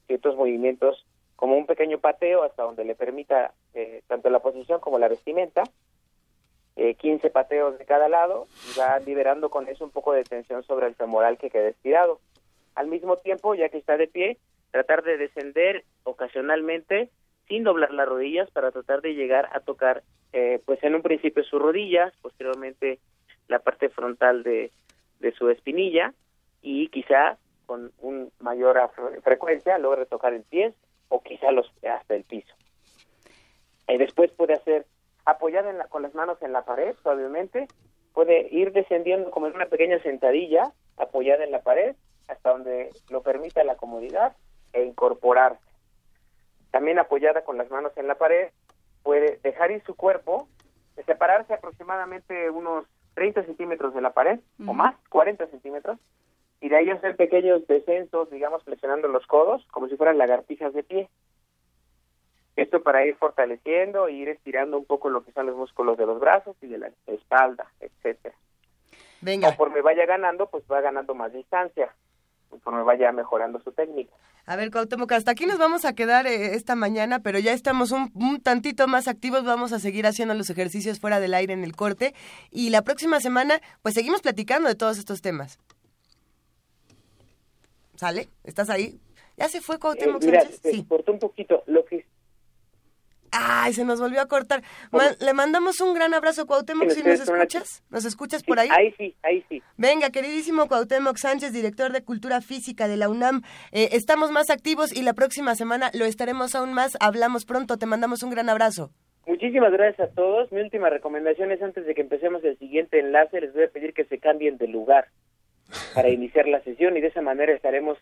ciertos 0.06 0.36
movimientos 0.36 1.06
como 1.36 1.56
un 1.56 1.66
pequeño 1.66 1.98
pateo 1.98 2.42
hasta 2.42 2.64
donde 2.64 2.84
le 2.84 2.94
permita 2.94 3.54
eh, 3.72 4.02
tanto 4.08 4.28
la 4.28 4.40
posición 4.40 4.80
como 4.80 4.98
la 4.98 5.08
vestimenta, 5.08 5.62
eh, 6.76 6.94
15 6.94 7.30
pateos 7.30 7.78
de 7.78 7.84
cada 7.84 8.08
lado 8.08 8.46
y 8.68 8.78
va 8.78 8.98
liberando 8.98 9.48
con 9.50 9.68
eso 9.68 9.84
un 9.84 9.90
poco 9.90 10.12
de 10.12 10.24
tensión 10.24 10.62
sobre 10.64 10.86
el 10.86 10.94
femoral 10.94 11.38
que 11.38 11.50
quede 11.50 11.70
estirado. 11.70 12.20
Al 12.74 12.88
mismo 12.88 13.16
tiempo, 13.16 13.54
ya 13.54 13.68
que 13.68 13.78
está 13.78 13.96
de 13.96 14.06
pie, 14.06 14.38
tratar 14.70 15.02
de 15.02 15.16
descender 15.16 15.84
ocasionalmente 16.04 17.10
sin 17.48 17.64
doblar 17.64 17.92
las 17.92 18.08
rodillas 18.08 18.50
para 18.50 18.70
tratar 18.70 19.00
de 19.00 19.14
llegar 19.14 19.48
a 19.52 19.60
tocar, 19.60 20.02
eh, 20.32 20.60
pues 20.64 20.82
en 20.82 20.94
un 20.94 21.02
principio 21.02 21.42
sus 21.44 21.60
rodillas, 21.60 22.12
posteriormente 22.22 22.98
la 23.48 23.58
parte 23.58 23.88
frontal 23.88 24.42
de, 24.42 24.70
de 25.20 25.32
su 25.32 25.48
espinilla 25.48 26.14
y 26.62 26.88
quizá 26.88 27.36
con 27.66 27.92
un 28.00 28.32
mayor 28.40 28.76
fre- 28.96 29.20
frecuencia 29.22 29.78
logre 29.78 30.06
tocar 30.06 30.32
el 30.34 30.42
pie 30.42 30.74
o 31.08 31.22
quizá 31.22 31.50
los 31.52 31.70
hasta 31.88 32.14
el 32.14 32.24
piso. 32.24 32.54
Y 33.88 33.96
después 33.98 34.30
puede 34.32 34.54
hacer 34.54 34.86
apoyada 35.24 35.70
en 35.70 35.78
la- 35.78 35.86
con 35.88 36.02
las 36.02 36.14
manos 36.14 36.40
en 36.42 36.52
la 36.52 36.64
pared 36.64 36.94
suavemente, 37.02 37.66
puede 38.14 38.48
ir 38.50 38.72
descendiendo 38.72 39.30
como 39.30 39.46
en 39.46 39.54
una 39.54 39.66
pequeña 39.66 40.00
sentadilla 40.02 40.72
apoyada 40.96 41.44
en 41.44 41.52
la 41.52 41.60
pared 41.62 41.94
hasta 42.28 42.50
donde 42.50 42.90
lo 43.10 43.22
permita 43.22 43.62
la 43.64 43.76
comodidad 43.76 44.36
e 44.72 44.84
incorporarse. 44.84 45.60
También 46.70 46.98
apoyada 46.98 47.42
con 47.42 47.58
las 47.58 47.70
manos 47.70 47.92
en 47.96 48.06
la 48.06 48.14
pared, 48.16 48.50
puede 49.02 49.38
dejar 49.42 49.70
ir 49.72 49.82
su 49.84 49.94
cuerpo, 49.96 50.48
separarse 51.06 51.54
aproximadamente 51.54 52.50
unos 52.50 52.84
30 53.14 53.42
centímetros 53.44 53.94
de 53.94 54.00
la 54.00 54.12
pared 54.12 54.38
o 54.66 54.72
más, 54.72 54.94
40 55.08 55.46
centímetros, 55.48 55.98
y 56.60 56.68
de 56.68 56.76
ahí 56.76 56.90
hacer 56.90 57.16
pequeños 57.16 57.66
descensos, 57.66 58.30
digamos, 58.30 58.62
flexionando 58.64 59.08
los 59.08 59.26
codos, 59.26 59.66
como 59.70 59.88
si 59.88 59.96
fueran 59.96 60.18
lagartijas 60.18 60.74
de 60.74 60.82
pie. 60.82 61.08
Esto 62.56 62.82
para 62.82 63.06
ir 63.06 63.16
fortaleciendo 63.16 64.08
e 64.08 64.12
ir 64.12 64.28
estirando 64.28 64.76
un 64.76 64.84
poco 64.84 65.08
lo 65.08 65.24
que 65.24 65.32
son 65.32 65.46
los 65.46 65.56
músculos 65.56 65.96
de 65.96 66.04
los 66.04 66.20
brazos 66.20 66.56
y 66.60 66.66
de 66.66 66.78
la 66.78 66.90
espalda, 67.06 67.66
etcétera. 67.80 68.34
Venga. 69.22 69.48
Conforme 69.48 69.80
vaya 69.80 70.04
ganando, 70.04 70.46
pues 70.50 70.64
va 70.70 70.80
ganando 70.82 71.14
más 71.14 71.32
distancia, 71.32 71.94
conforme 72.50 72.82
vaya 72.82 73.10
mejorando 73.12 73.60
su 73.60 73.72
técnica. 73.72 74.12
A 74.44 74.56
ver, 74.56 74.70
Cuauhtémoc, 74.70 75.12
hasta 75.12 75.30
aquí 75.30 75.46
nos 75.46 75.58
vamos 75.58 75.84
a 75.84 75.94
quedar 75.94 76.26
eh, 76.26 76.54
esta 76.54 76.74
mañana, 76.74 77.20
pero 77.20 77.38
ya 77.38 77.52
estamos 77.52 77.92
un, 77.92 78.10
un 78.14 78.42
tantito 78.42 78.86
más 78.88 79.08
activos, 79.08 79.44
vamos 79.44 79.72
a 79.72 79.78
seguir 79.78 80.06
haciendo 80.06 80.34
los 80.34 80.50
ejercicios 80.50 81.00
fuera 81.00 81.20
del 81.20 81.34
aire 81.34 81.52
en 81.52 81.64
el 81.64 81.76
corte 81.76 82.14
y 82.50 82.70
la 82.70 82.82
próxima 82.82 83.20
semana 83.20 83.60
pues 83.82 83.94
seguimos 83.94 84.20
platicando 84.22 84.68
de 84.68 84.74
todos 84.74 84.98
estos 84.98 85.22
temas. 85.22 85.58
¿Sale? 88.00 88.28
¿Estás 88.44 88.70
ahí? 88.70 88.98
¿Ya 89.36 89.46
se 89.50 89.60
fue 89.60 89.74
Eh, 89.76 89.78
Cuauhtémoc 89.78 90.24
mira, 90.24 90.40
Sánchez? 90.40 90.60
se 90.62 90.70
Sí. 90.70 90.86
cortó 90.88 91.12
un 91.12 91.18
poquito. 91.18 91.62
Lo 91.66 91.84
que 91.84 92.06
Ay, 93.30 93.74
se 93.74 93.84
nos 93.84 94.00
volvió 94.00 94.22
a 94.22 94.26
cortar. 94.26 94.62
Ma- 94.90 95.12
le 95.20 95.34
mandamos 95.34 95.82
un 95.82 95.92
gran 95.92 96.14
abrazo, 96.14 96.46
Cuauhtémoc, 96.46 96.88
si 96.92 97.02
nos 97.02 97.20
escuchas. 97.20 97.82
¿Nos 97.90 98.06
escuchas 98.06 98.40
sí, 98.40 98.46
por 98.46 98.58
ahí? 98.58 98.68
ahí 98.72 98.94
sí, 98.96 99.14
ahí 99.22 99.44
sí. 99.50 99.62
Venga, 99.76 100.08
queridísimo 100.08 100.66
Cuauhtémoc 100.66 101.18
Sánchez, 101.18 101.52
director 101.52 101.92
de 101.92 102.02
Cultura 102.02 102.40
Física 102.40 102.88
de 102.88 102.96
la 102.96 103.10
UNAM. 103.10 103.42
eh, 103.70 103.90
estamos 103.92 104.30
más 104.30 104.48
activos 104.48 104.96
y 104.96 105.02
la 105.02 105.12
próxima 105.12 105.54
semana 105.54 105.90
lo 105.92 106.06
estaremos 106.06 106.54
aún 106.54 106.72
más. 106.72 106.96
Hablamos 107.00 107.44
pronto, 107.44 107.76
te 107.76 107.84
mandamos 107.84 108.22
un 108.22 108.30
gran 108.30 108.48
abrazo. 108.48 108.92
Muchísimas 109.26 109.72
gracias 109.72 110.08
a 110.08 110.12
todos. 110.14 110.50
Mi 110.52 110.62
última 110.62 110.88
recomendación 110.88 111.52
es 111.52 111.60
antes 111.60 111.84
de 111.84 111.94
que 111.94 112.00
empecemos 112.00 112.42
el 112.44 112.58
siguiente 112.58 112.98
enlace, 112.98 113.42
les 113.42 113.52
voy 113.52 113.64
a 113.64 113.68
pedir 113.70 113.92
que 113.92 114.06
se 114.06 114.18
cambien 114.18 114.56
de 114.56 114.68
lugar 114.68 115.08
para 115.94 116.08
iniciar 116.08 116.46
la 116.48 116.62
sesión 116.62 116.96
y 116.96 117.00
de 117.00 117.08
esa 117.08 117.20
manera 117.22 117.52
estaremos 117.52 117.98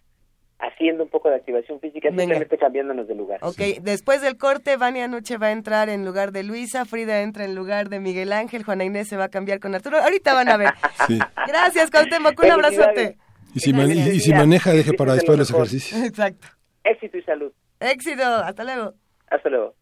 haciendo 0.61 1.05
un 1.05 1.09
poco 1.11 1.29
de 1.31 1.37
activación 1.37 1.79
física, 1.81 2.09
Venga. 2.09 2.23
simplemente 2.23 2.59
cambiándonos 2.59 3.07
de 3.07 3.15
lugar. 3.15 3.39
Ok, 3.43 3.59
después 3.81 4.21
del 4.23 4.37
corte, 4.37 4.77
Vania 4.77 5.07
Nuche 5.07 5.37
va 5.39 5.47
a 5.49 5.53
entrar 5.53 5.89
en 5.89 6.05
lugar 6.05 6.33
de 6.33 6.43
Luisa, 6.43 6.85
Frida 6.85 7.21
entra 7.23 7.45
en 7.45 7.55
lugar 7.55 7.89
de 7.91 8.01
Miguel 8.01 8.33
Ángel, 8.33 8.65
Juana 8.65 8.85
Inés 8.85 9.09
se 9.09 9.17
va 9.17 9.25
a 9.25 9.29
cambiar 9.29 9.61
con 9.61 9.75
Arturo. 9.75 9.99
Ahorita 9.99 10.35
van 10.35 10.49
a 10.49 10.57
ver. 10.57 10.71
Sí. 11.07 11.19
Gracias, 11.47 11.91
Cuauhtémoc, 11.91 12.39
un 12.43 12.51
abrazote. 12.51 13.17
Y 13.55 13.61
si, 13.61 13.73
man- 13.73 13.91
y 13.91 14.19
si 14.21 14.33
maneja, 14.35 14.73
deje 14.73 14.93
para 14.95 15.15
después 15.15 15.39
los 15.39 15.49
ejercicios. 15.51 16.03
Exacto. 16.05 16.49
Éxito 16.85 17.17
y 17.19 17.23
salud. 17.23 17.53
Éxito, 17.81 18.23
hasta 18.25 18.65
luego. 18.65 18.95
Hasta 19.31 19.49
luego. 19.49 19.75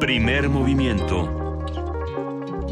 Primer 0.00 0.48
movimiento. 0.48 1.45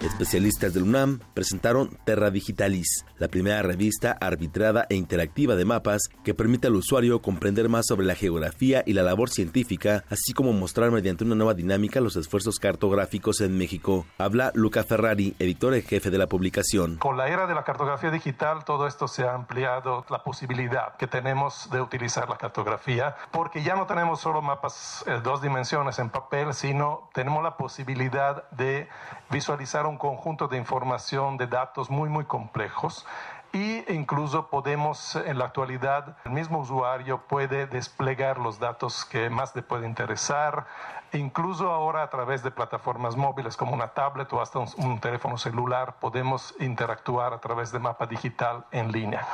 Especialistas 0.00 0.72
del 0.74 0.84
UNAM 0.84 1.18
presentaron 1.34 1.98
Terra 2.04 2.30
Digitalis, 2.30 3.04
la 3.18 3.26
primera 3.26 3.62
revista 3.62 4.16
arbitrada 4.20 4.86
e 4.88 4.94
interactiva 4.94 5.56
de 5.56 5.64
mapas 5.64 6.02
que 6.22 6.34
permite 6.34 6.68
al 6.68 6.76
usuario 6.76 7.20
comprender 7.20 7.68
más 7.68 7.86
sobre 7.88 8.06
la 8.06 8.14
geografía 8.14 8.84
y 8.86 8.92
la 8.92 9.02
labor 9.02 9.28
científica, 9.28 10.04
así 10.08 10.32
como 10.34 10.52
mostrar 10.52 10.92
mediante 10.92 11.24
una 11.24 11.34
nueva 11.34 11.54
dinámica 11.54 12.00
los 12.00 12.14
esfuerzos 12.14 12.60
cartográficos 12.60 13.40
en 13.40 13.58
México. 13.58 14.06
Habla 14.18 14.52
Luca 14.54 14.84
Ferrari, 14.84 15.34
editor 15.40 15.74
en 15.74 15.82
jefe 15.82 16.10
de 16.10 16.18
la 16.18 16.28
publicación. 16.28 16.98
Con 16.98 17.16
la 17.16 17.26
era 17.26 17.48
de 17.48 17.56
la 17.56 17.64
cartografía 17.64 18.12
digital, 18.12 18.64
todo 18.64 18.86
esto 18.86 19.08
se 19.08 19.24
ha 19.24 19.34
ampliado 19.34 20.06
la 20.10 20.22
posibilidad 20.22 20.96
que 20.96 21.08
tenemos 21.08 21.68
de 21.72 21.80
utilizar 21.80 22.28
la 22.28 22.36
cartografía, 22.36 23.16
porque 23.32 23.64
ya 23.64 23.74
no 23.74 23.86
tenemos 23.86 24.20
solo 24.20 24.42
mapas 24.42 25.04
eh, 25.08 25.20
dos 25.24 25.42
dimensiones 25.42 25.98
en 25.98 26.10
papel, 26.10 26.54
sino 26.54 27.10
tenemos 27.14 27.42
la 27.42 27.56
posibilidad 27.56 28.48
de 28.50 28.88
visualizar 29.30 29.87
un 29.88 29.98
conjunto 29.98 30.48
de 30.48 30.56
información, 30.56 31.36
de 31.36 31.46
datos 31.46 31.90
muy, 31.90 32.08
muy 32.08 32.24
complejos 32.24 33.06
y 33.52 33.90
incluso 33.92 34.48
podemos 34.48 35.16
en 35.16 35.38
la 35.38 35.46
actualidad 35.46 36.16
el 36.26 36.32
mismo 36.32 36.58
usuario 36.58 37.22
puede 37.26 37.66
desplegar 37.66 38.38
los 38.38 38.58
datos 38.58 39.06
que 39.06 39.30
más 39.30 39.56
le 39.56 39.62
puede 39.62 39.86
interesar 39.86 40.66
incluso 41.14 41.70
ahora 41.70 42.02
a 42.02 42.10
través 42.10 42.42
de 42.42 42.50
plataformas 42.50 43.16
móviles 43.16 43.56
como 43.56 43.72
una 43.72 43.88
tablet 43.88 44.30
o 44.34 44.42
hasta 44.42 44.58
un, 44.58 44.68
un 44.76 45.00
teléfono 45.00 45.38
celular 45.38 45.96
podemos 45.98 46.54
interactuar 46.60 47.32
a 47.32 47.40
través 47.40 47.72
de 47.72 47.78
mapa 47.78 48.06
digital 48.06 48.66
en 48.70 48.92
línea. 48.92 49.26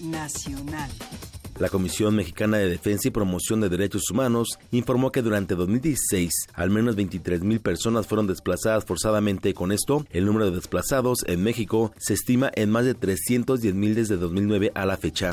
Nacional. 0.00 0.90
La 1.60 1.68
Comisión 1.68 2.16
Mexicana 2.16 2.56
de 2.56 2.70
Defensa 2.70 3.08
y 3.08 3.10
Promoción 3.10 3.60
de 3.60 3.68
Derechos 3.68 4.10
Humanos 4.10 4.58
informó 4.70 5.12
que 5.12 5.20
durante 5.20 5.54
2016 5.54 6.30
al 6.54 6.70
menos 6.70 6.96
23 6.96 7.42
mil 7.42 7.60
personas 7.60 8.06
fueron 8.06 8.26
desplazadas 8.26 8.86
forzadamente. 8.86 9.52
Con 9.52 9.70
esto, 9.70 10.06
el 10.10 10.24
número 10.24 10.46
de 10.46 10.56
desplazados 10.56 11.18
en 11.26 11.42
México 11.42 11.92
se 11.98 12.14
estima 12.14 12.50
en 12.54 12.70
más 12.70 12.86
de 12.86 12.94
310 12.94 13.74
mil 13.74 13.94
desde 13.94 14.16
2009 14.16 14.72
a 14.74 14.86
la 14.86 14.96
fecha. 14.96 15.32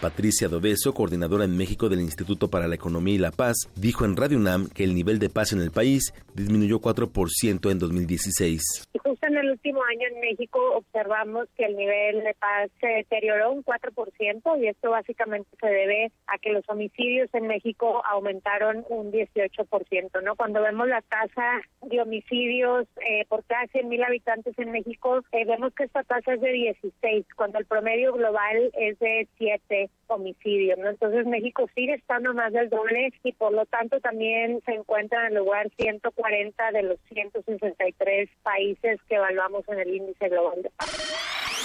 Patricia 0.00 0.48
Dobeso, 0.48 0.94
coordinadora 0.94 1.44
en 1.44 1.56
México 1.56 1.88
del 1.88 2.00
Instituto 2.00 2.48
para 2.48 2.68
la 2.68 2.74
Economía 2.74 3.14
y 3.14 3.18
la 3.18 3.30
Paz, 3.30 3.56
dijo 3.74 4.04
en 4.04 4.16
Radio 4.16 4.38
UNAM 4.38 4.68
que 4.68 4.84
el 4.84 4.94
nivel 4.94 5.18
de 5.18 5.30
paz 5.30 5.52
en 5.52 5.60
el 5.60 5.70
país 5.70 6.12
disminuyó 6.34 6.80
4% 6.80 7.70
en 7.70 7.78
2016. 7.78 8.88
Justo 9.02 9.26
en 9.26 9.36
el 9.36 9.50
último 9.50 9.80
año 9.84 10.06
en 10.12 10.20
México 10.20 10.58
observamos 10.76 11.48
que 11.56 11.64
el 11.64 11.76
nivel 11.76 12.22
de 12.22 12.34
paz 12.34 12.70
se 12.80 12.86
deterioró 12.86 13.52
un 13.52 13.64
4% 13.64 14.62
y 14.62 14.68
esto 14.68 14.90
básicamente 14.90 15.48
se 15.60 15.66
debe 15.66 16.12
a 16.26 16.38
que 16.38 16.50
los 16.50 16.64
homicidios 16.68 17.28
en 17.34 17.46
México 17.46 18.02
aumentaron 18.06 18.84
un 18.88 19.12
18%, 19.12 20.22
¿no? 20.22 20.36
Cuando 20.36 20.62
vemos 20.62 20.88
la 20.88 21.02
tasa 21.02 21.60
de 21.82 22.00
homicidios 22.00 22.86
eh, 22.96 23.24
por 23.28 23.44
cada 23.44 23.64
100.000 23.66 24.06
habitantes 24.06 24.58
en 24.58 24.72
México, 24.72 25.20
eh, 25.32 25.44
vemos 25.44 25.74
que 25.74 25.84
esta 25.84 26.02
tasa 26.02 26.34
es 26.34 26.40
de 26.40 26.52
16, 26.52 27.26
cuando 27.36 27.58
el 27.58 27.66
promedio 27.66 28.12
global 28.12 28.70
es 28.74 28.98
de 28.98 29.28
7 29.38 29.79
homicidios, 30.08 30.78
¿no? 30.78 30.90
Entonces 30.90 31.26
México 31.26 31.68
sigue 31.74 31.94
estando 31.94 32.34
más 32.34 32.52
del 32.52 32.68
doble 32.68 33.12
y 33.22 33.32
por 33.32 33.52
lo 33.52 33.64
tanto 33.66 34.00
también 34.00 34.60
se 34.64 34.72
encuentra 34.72 35.26
en 35.26 35.36
el 35.36 35.44
lugar 35.44 35.70
140 35.78 36.72
de 36.72 36.82
los 36.82 36.98
163 37.12 38.28
países 38.42 39.00
que 39.08 39.14
evaluamos 39.14 39.68
en 39.68 39.78
el 39.78 39.94
índice 39.94 40.28
global 40.28 40.62
de. 40.62 40.70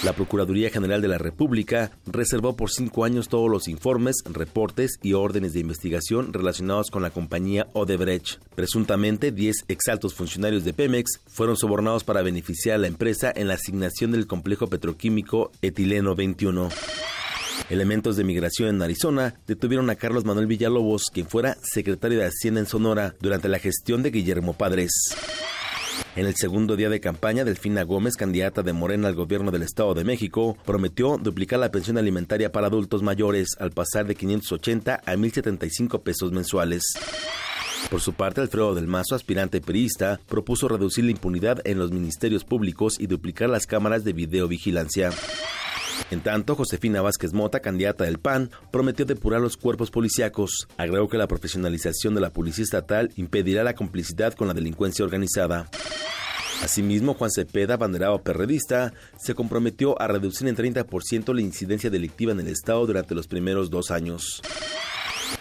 La 0.04 0.12
Procuraduría 0.12 0.68
General 0.68 1.00
de 1.00 1.08
la 1.08 1.16
República 1.16 1.90
reservó 2.06 2.54
por 2.54 2.70
cinco 2.70 3.04
años 3.04 3.28
todos 3.28 3.50
los 3.50 3.66
informes, 3.66 4.16
reportes 4.30 4.98
y 5.02 5.14
órdenes 5.14 5.54
de 5.54 5.60
investigación 5.60 6.34
relacionados 6.34 6.90
con 6.90 7.02
la 7.02 7.10
compañía 7.10 7.66
Odebrecht. 7.72 8.38
Presuntamente, 8.54 9.32
10 9.32 9.64
exaltos 9.68 10.14
funcionarios 10.14 10.64
de 10.64 10.74
Pemex 10.74 11.22
fueron 11.26 11.56
sobornados 11.56 12.04
para 12.04 12.22
beneficiar 12.22 12.76
a 12.76 12.78
la 12.78 12.88
empresa 12.88 13.32
en 13.34 13.48
la 13.48 13.54
asignación 13.54 14.12
del 14.12 14.26
complejo 14.26 14.66
petroquímico 14.66 15.50
Etileno 15.62 16.14
21. 16.14 16.68
Elementos 17.68 18.16
de 18.16 18.24
migración 18.24 18.68
en 18.68 18.82
Arizona 18.82 19.34
detuvieron 19.46 19.90
a 19.90 19.96
Carlos 19.96 20.24
Manuel 20.24 20.46
Villalobos, 20.46 21.10
quien 21.12 21.28
fuera 21.28 21.56
secretario 21.62 22.18
de 22.18 22.26
Hacienda 22.26 22.60
en 22.60 22.66
Sonora 22.66 23.14
durante 23.20 23.48
la 23.48 23.58
gestión 23.58 24.02
de 24.02 24.10
Guillermo 24.10 24.52
Padres. 24.52 24.92
En 26.14 26.26
el 26.26 26.34
segundo 26.34 26.76
día 26.76 26.88
de 26.88 27.00
campaña, 27.00 27.44
Delfina 27.44 27.82
Gómez, 27.82 28.16
candidata 28.16 28.62
de 28.62 28.72
Morena 28.72 29.08
al 29.08 29.14
gobierno 29.14 29.50
del 29.50 29.62
Estado 29.62 29.94
de 29.94 30.04
México, 30.04 30.56
prometió 30.64 31.18
duplicar 31.18 31.58
la 31.58 31.70
pensión 31.70 31.98
alimentaria 31.98 32.50
para 32.52 32.68
adultos 32.68 33.02
mayores 33.02 33.50
al 33.58 33.72
pasar 33.72 34.06
de 34.06 34.14
580 34.14 35.02
a 35.04 35.14
1.075 35.14 36.02
pesos 36.02 36.32
mensuales. 36.32 36.84
Por 37.90 38.00
su 38.00 38.14
parte, 38.14 38.40
Alfredo 38.40 38.74
del 38.74 38.86
Mazo, 38.86 39.14
aspirante 39.14 39.60
periodista, 39.60 40.18
propuso 40.26 40.68
reducir 40.68 41.04
la 41.04 41.10
impunidad 41.10 41.60
en 41.64 41.78
los 41.78 41.92
ministerios 41.92 42.44
públicos 42.44 42.96
y 42.98 43.06
duplicar 43.06 43.48
las 43.50 43.66
cámaras 43.66 44.02
de 44.02 44.12
videovigilancia. 44.12 45.10
En 46.10 46.20
tanto, 46.20 46.54
Josefina 46.54 47.02
Vázquez 47.02 47.32
Mota, 47.32 47.60
candidata 47.60 48.04
del 48.04 48.18
PAN, 48.18 48.50
prometió 48.70 49.04
depurar 49.04 49.40
los 49.40 49.56
cuerpos 49.56 49.90
policíacos. 49.90 50.68
Agregó 50.76 51.08
que 51.08 51.18
la 51.18 51.26
profesionalización 51.26 52.14
de 52.14 52.20
la 52.20 52.30
policía 52.30 52.64
estatal 52.64 53.10
impedirá 53.16 53.64
la 53.64 53.74
complicidad 53.74 54.34
con 54.34 54.48
la 54.48 54.54
delincuencia 54.54 55.04
organizada. 55.04 55.68
Asimismo, 56.62 57.14
Juan 57.14 57.30
Cepeda, 57.30 57.76
banderado 57.76 58.22
perredista, 58.22 58.92
se 59.18 59.34
comprometió 59.34 60.00
a 60.00 60.06
reducir 60.06 60.48
en 60.48 60.56
30% 60.56 61.34
la 61.34 61.40
incidencia 61.42 61.90
delictiva 61.90 62.32
en 62.32 62.40
el 62.40 62.48
Estado 62.48 62.86
durante 62.86 63.14
los 63.14 63.26
primeros 63.26 63.68
dos 63.70 63.90
años. 63.90 64.42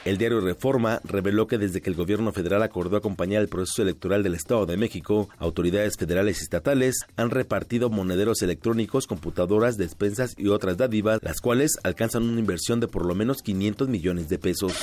El 0.03 0.17
diario 0.17 0.39
Reforma 0.39 1.01
reveló 1.03 1.47
que 1.47 1.57
desde 1.57 1.81
que 1.81 1.89
el 1.89 1.95
gobierno 1.95 2.31
federal 2.31 2.61
acordó 2.61 2.97
acompañar 2.97 3.41
el 3.41 3.47
proceso 3.47 3.81
electoral 3.81 4.21
del 4.21 4.35
Estado 4.35 4.65
de 4.65 4.77
México, 4.77 5.29
autoridades 5.39 5.97
federales 5.97 6.39
y 6.39 6.43
estatales 6.43 6.97
han 7.15 7.31
repartido 7.31 7.89
monederos 7.89 8.41
electrónicos, 8.41 9.07
computadoras, 9.07 9.77
despensas 9.77 10.35
y 10.37 10.47
otras 10.47 10.77
dádivas, 10.77 11.19
las 11.23 11.41
cuales 11.41 11.79
alcanzan 11.83 12.23
una 12.23 12.39
inversión 12.39 12.79
de 12.79 12.87
por 12.87 13.05
lo 13.05 13.15
menos 13.15 13.41
500 13.41 13.89
millones 13.89 14.29
de 14.29 14.37
pesos. 14.37 14.73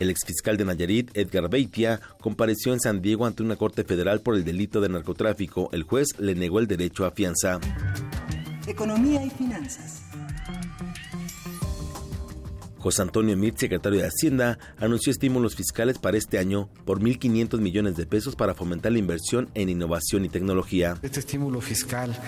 El 0.00 0.08
exfiscal 0.08 0.56
de 0.56 0.64
Nayarit, 0.64 1.10
Edgar 1.14 1.50
Beitia, 1.50 2.00
compareció 2.20 2.72
en 2.72 2.80
San 2.80 3.02
Diego 3.02 3.26
ante 3.26 3.42
una 3.42 3.56
corte 3.56 3.84
federal 3.84 4.22
por 4.22 4.34
el 4.34 4.44
delito 4.44 4.80
de 4.80 4.88
narcotráfico. 4.88 5.68
El 5.72 5.82
juez 5.82 6.08
le 6.18 6.34
negó 6.34 6.58
el 6.58 6.66
derecho 6.66 7.04
a 7.04 7.10
fianza. 7.10 7.60
Economía 8.66 9.24
y 9.24 9.30
finanzas. 9.30 10.09
José 12.80 13.02
Antonio 13.02 13.36
Mit, 13.36 13.58
secretario 13.58 14.00
de 14.00 14.06
Hacienda, 14.06 14.58
anunció 14.78 15.12
estímulos 15.12 15.54
fiscales 15.54 15.98
para 15.98 16.16
este 16.16 16.38
año 16.38 16.70
por 16.86 17.00
1.500 17.00 17.60
millones 17.60 17.96
de 17.96 18.06
pesos 18.06 18.36
para 18.36 18.54
fomentar 18.54 18.90
la 18.92 18.98
inversión 18.98 19.50
en 19.54 19.68
innovación 19.68 20.24
y 20.24 20.30
tecnología. 20.30 20.96
Este 21.02 21.20
estímulo 21.20 21.60
fiscal 21.60 22.18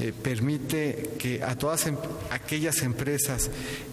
eh, 0.00 0.12
permite 0.12 1.12
que 1.18 1.42
a 1.44 1.56
todas 1.56 1.86
em, 1.86 1.96
aquellas 2.30 2.82
empresas 2.82 3.50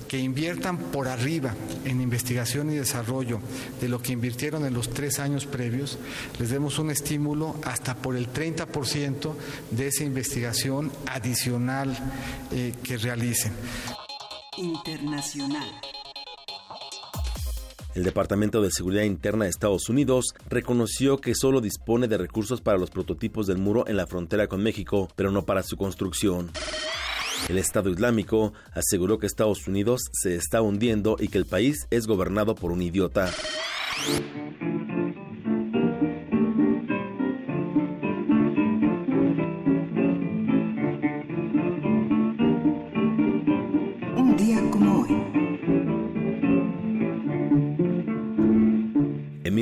que 0.08 0.18
inviertan 0.18 0.78
por 0.78 1.08
arriba 1.08 1.54
en 1.86 2.02
investigación 2.02 2.72
y 2.72 2.76
desarrollo 2.76 3.40
de 3.80 3.90
lo 3.90 4.02
que 4.02 4.14
invirtieron 4.14 4.66
en 4.66 4.74
los 4.74 4.90
tres 4.90 5.20
años 5.20 5.46
previos, 5.46 6.00
les 6.40 6.50
demos 6.50 6.80
un 6.80 6.90
estímulo 6.90 7.56
hasta 7.64 7.96
por 7.96 8.16
el 8.16 8.32
30% 8.32 9.36
de 9.72 9.88
esa 9.88 10.04
investigación 10.04 10.92
adicional 11.06 11.96
eh, 12.52 12.74
que 12.84 12.98
realicen. 12.98 13.54
Internacional. 14.58 15.70
El 17.98 18.04
Departamento 18.04 18.62
de 18.62 18.70
Seguridad 18.70 19.06
Interna 19.06 19.46
de 19.46 19.50
Estados 19.50 19.90
Unidos 19.90 20.36
reconoció 20.52 21.18
que 21.18 21.34
solo 21.34 21.62
dispone 21.62 22.08
de 22.08 22.20
recursos 22.20 22.62
para 22.62 22.78
los 22.78 22.92
prototipos 22.92 23.48
del 23.48 23.58
muro 23.58 23.88
en 23.88 23.98
la 23.98 24.06
frontera 24.06 24.46
con 24.46 24.62
México, 24.62 25.10
pero 25.16 25.32
no 25.32 25.46
para 25.46 25.64
su 25.64 25.78
construcción. 25.78 26.52
El 27.50 27.58
Estado 27.58 27.90
Islámico 27.90 28.54
aseguró 28.72 29.18
que 29.18 29.26
Estados 29.26 29.68
Unidos 29.68 30.02
se 30.12 30.36
está 30.36 30.62
hundiendo 30.62 31.16
y 31.20 31.30
que 31.30 31.40
el 31.40 31.48
país 31.48 31.88
es 31.90 32.06
gobernado 32.06 32.54
por 32.54 32.72
un 32.72 32.84
idiota. 32.84 33.32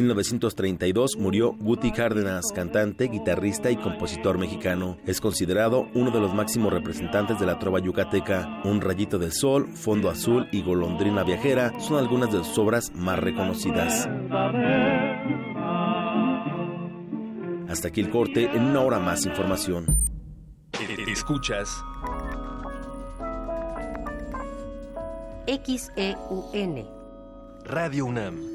1932 0.05 1.17
murió 1.17 1.53
Guti 1.53 1.91
Cárdenas, 1.91 2.45
cantante, 2.53 3.07
guitarrista 3.07 3.71
y 3.71 3.77
compositor 3.77 4.37
mexicano. 4.37 4.97
Es 5.05 5.19
considerado 5.19 5.87
uno 5.93 6.11
de 6.11 6.19
los 6.19 6.33
máximos 6.33 6.71
representantes 6.71 7.39
de 7.39 7.45
la 7.45 7.59
trova 7.59 7.79
yucateca. 7.79 8.61
Un 8.63 8.81
rayito 8.81 9.17
de 9.17 9.31
sol, 9.31 9.67
fondo 9.73 10.09
azul 10.09 10.47
y 10.51 10.61
golondrina 10.63 11.23
viajera 11.23 11.79
son 11.79 11.97
algunas 11.97 12.31
de 12.31 12.43
sus 12.43 12.57
obras 12.57 12.91
más 12.93 13.19
reconocidas. 13.19 14.07
Hasta 17.67 17.87
aquí 17.87 18.01
el 18.01 18.09
corte, 18.09 18.45
en 18.45 18.63
una 18.63 18.81
hora 18.81 18.99
más 18.99 19.25
información. 19.25 19.85
Escuchas 21.07 21.83
XEUN 25.47 26.85
Radio 27.65 28.05
UNAM. 28.05 28.54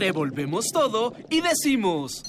Revolvemos 0.00 0.72
todo 0.72 1.12
y 1.28 1.42
decimos... 1.42 2.22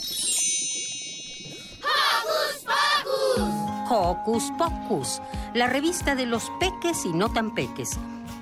¡Hocus 1.79 2.65
Pocus! 2.65 3.89
Hocus 3.89 4.43
Pocus, 4.57 5.21
la 5.53 5.67
revista 5.67 6.13
de 6.15 6.25
los 6.25 6.51
peques 6.59 7.05
y 7.05 7.13
no 7.13 7.31
tan 7.31 7.55
peques. 7.55 7.97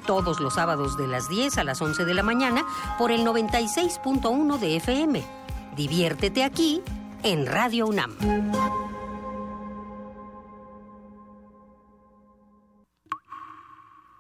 Todos 0.08 0.40
los 0.40 0.56
sábados 0.56 0.98
de 0.98 1.08
las 1.08 1.30
10 1.30 1.60
a 1.60 1.64
las 1.64 1.80
11 1.80 2.06
de 2.06 2.14
la 2.16 2.24
mañana 2.24 2.66
por 2.98 3.12
el 3.12 3.24
96.1 3.24 4.58
de 4.58 4.78
FM. 4.78 5.24
Diviértete 5.76 6.44
aquí 6.44 6.82
en 7.22 7.46
Radio 7.46 7.86
UNAM. 7.86 8.16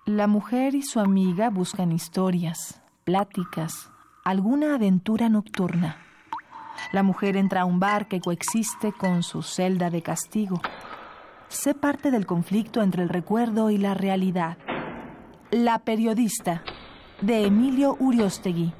La 0.05 0.27
mujer 0.27 0.75
y 0.75 0.83
su 0.83 0.99
amiga 0.99 1.49
buscan 1.49 1.91
historias, 1.91 2.79
pláticas, 3.05 3.89
alguna 4.23 4.75
aventura 4.75 5.29
nocturna. 5.29 5.97
La 6.91 7.03
mujer 7.03 7.37
entra 7.37 7.61
a 7.61 7.65
un 7.65 7.79
bar 7.79 8.07
que 8.07 8.21
coexiste 8.21 8.91
con 8.91 9.23
su 9.23 9.43
celda 9.43 9.89
de 9.89 10.01
castigo. 10.01 10.61
Sé 11.47 11.73
parte 11.73 12.11
del 12.11 12.25
conflicto 12.25 12.81
entre 12.81 13.03
el 13.03 13.09
recuerdo 13.09 13.69
y 13.69 13.77
la 13.77 13.93
realidad. 13.93 14.57
La 15.51 15.79
periodista, 15.79 16.63
de 17.21 17.45
Emilio 17.45 17.97
Uriostegui. 17.99 18.73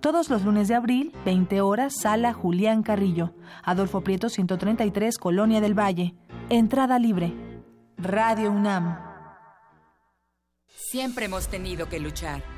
Todos 0.00 0.30
los 0.30 0.44
lunes 0.44 0.68
de 0.68 0.76
abril, 0.76 1.12
20 1.24 1.60
horas, 1.60 1.94
sala 2.00 2.32
Julián 2.32 2.82
Carrillo, 2.82 3.34
Adolfo 3.64 4.02
Prieto 4.02 4.28
133, 4.28 5.18
Colonia 5.18 5.60
del 5.60 5.78
Valle. 5.78 6.14
Entrada 6.50 6.98
libre. 6.98 7.34
Radio 7.96 8.52
UNAM. 8.52 8.96
Siempre 10.68 11.24
hemos 11.24 11.48
tenido 11.48 11.88
que 11.88 11.98
luchar. 11.98 12.57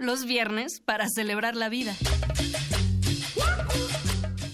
Los 0.00 0.24
viernes 0.24 0.80
para 0.80 1.10
celebrar 1.10 1.56
la 1.56 1.68
vida. 1.68 1.94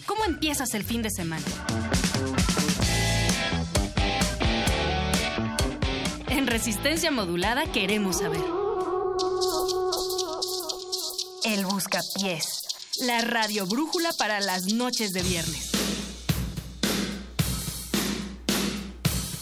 ¿Cómo 0.04 0.24
empiezas 0.24 0.74
el 0.74 0.82
fin 0.82 1.02
de 1.02 1.10
semana? 1.10 1.44
En 6.30 6.48
resistencia 6.48 7.12
modulada 7.12 7.70
queremos 7.70 8.18
saber. 8.18 8.40
El 11.44 11.64
Buscapiés. 11.64 12.62
La 13.02 13.20
radio 13.20 13.66
brújula 13.66 14.12
para 14.18 14.40
las 14.40 14.72
noches 14.72 15.12
de 15.12 15.22
viernes. 15.22 15.70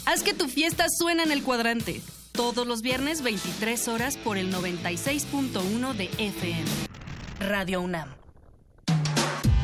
Haz 0.04 0.22
que 0.22 0.34
tu 0.34 0.48
fiesta 0.48 0.84
suene 0.90 1.22
en 1.22 1.32
el 1.32 1.42
cuadrante. 1.42 2.02
Todos 2.34 2.66
los 2.66 2.82
viernes 2.82 3.22
23 3.22 3.86
horas 3.86 4.16
por 4.16 4.36
el 4.36 4.52
96.1 4.52 5.94
de 5.94 6.10
FM. 6.18 6.64
Radio 7.38 7.80
UNAM. 7.80 8.08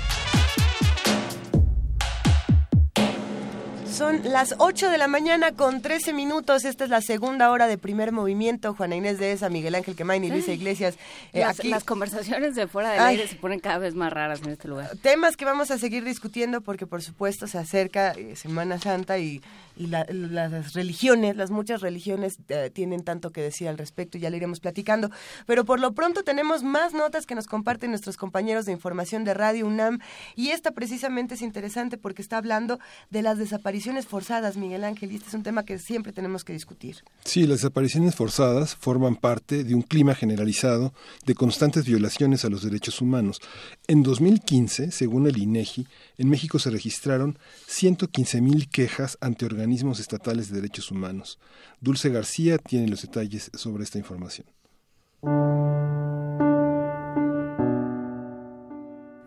Son 4.01 4.23
las 4.25 4.55
8 4.57 4.89
de 4.89 4.97
la 4.97 5.09
mañana 5.09 5.53
con 5.53 5.83
13 5.83 6.15
minutos. 6.15 6.65
Esta 6.65 6.85
es 6.85 6.91
la 6.91 7.03
segunda 7.03 7.51
hora 7.51 7.67
de 7.67 7.77
primer 7.77 8.13
movimiento. 8.13 8.73
Juana 8.73 8.97
Inés 8.97 9.19
de 9.19 9.33
esa, 9.33 9.51
Miguel 9.51 9.75
Ángel 9.75 9.95
Quemain 9.95 10.25
y 10.25 10.31
Luisa 10.31 10.53
Iglesias. 10.53 10.95
Eh, 11.35 11.41
las, 11.41 11.63
las, 11.67 11.85
conversaciones 11.85 12.55
de 12.55 12.67
fuera 12.67 12.93
del 12.93 13.01
Ay. 13.01 13.17
aire 13.17 13.29
se 13.29 13.37
ponen 13.37 13.61
cada 13.61 13.77
vez 13.77 13.95
más 13.95 14.11
raras 14.11 14.41
en 14.41 14.53
este 14.53 14.69
lugar. 14.69 14.97
Temas 15.03 15.37
que 15.37 15.45
vamos 15.45 15.71
a 15.71 15.77
seguir 15.77 16.03
discutiendo 16.03 16.63
porque, 16.63 16.87
por 16.87 17.03
supuesto, 17.03 17.47
se 17.47 17.59
acerca 17.59 18.13
eh, 18.13 18.37
Semana 18.37 18.79
Santa 18.79 19.19
y, 19.19 19.43
y 19.81 19.87
la, 19.87 20.05
las 20.11 20.75
religiones, 20.75 21.37
las 21.37 21.51
muchas 21.51 21.81
religiones 21.81 22.37
eh, 22.49 22.71
tienen 22.71 23.03
tanto 23.03 23.31
que 23.31 23.41
decir 23.41 23.67
al 23.67 23.79
respecto 23.79 24.19
y 24.19 24.21
ya 24.21 24.29
le 24.29 24.37
iremos 24.37 24.61
platicando. 24.61 25.11
Pero 25.47 25.65
por 25.65 25.81
lo 25.81 25.95
pronto 25.95 26.23
tenemos 26.23 26.63
más 26.63 26.93
notas 26.93 27.25
que 27.25 27.35
nos 27.35 27.47
comparten 27.47 27.89
nuestros 27.89 28.19
compañeros 28.19 28.67
de 28.67 28.73
información 28.73 29.25
de 29.25 29.33
Radio 29.33 29.67
UNAM 29.67 30.01
y 30.37 30.51
esta 30.51 30.73
precisamente 30.73 31.35
es 31.35 31.41
interesante 31.41 31.97
porque 31.97 32.21
está 32.21 32.37
hablando 32.37 32.79
de 33.09 33.23
las 33.23 33.39
desapariciones 33.39 34.07
forzadas, 34.07 34.59
Miguel 34.59 34.85
Ángel, 34.85 35.13
y 35.13 35.17
este 35.17 35.29
es 35.29 35.35
un 35.35 35.45
tema 35.45 35.65
que 35.65 35.79
siempre 35.79 36.13
tenemos 36.13 36.45
que 36.45 36.53
discutir. 36.53 36.97
Sí, 37.25 37.47
las 37.47 37.61
desapariciones 37.61 38.15
forzadas 38.15 38.77
forman 38.77 39.17
parte 39.17 39.65
de 39.65 39.75
un 39.75 39.81
clima 39.81 40.15
generalizado 40.15 40.93
de 41.25 41.35
constantes 41.35 41.87
violaciones 41.87 42.45
a 42.45 42.51
los 42.51 42.63
derechos 42.63 43.01
humanos. 43.01 43.41
En 43.87 44.03
2015, 44.03 44.91
según 44.91 45.27
el 45.27 45.39
INEGI, 45.39 45.87
en 46.21 46.29
México 46.29 46.59
se 46.59 46.69
registraron 46.69 47.39
115.000 47.67 48.69
quejas 48.69 49.17
ante 49.23 49.47
organismos 49.47 50.01
estatales 50.01 50.51
de 50.51 50.57
derechos 50.57 50.91
humanos. 50.91 51.39
Dulce 51.81 52.11
García 52.11 52.59
tiene 52.59 52.89
los 52.89 53.01
detalles 53.01 53.51
sobre 53.55 53.85
esta 53.85 53.97
información. 53.97 54.47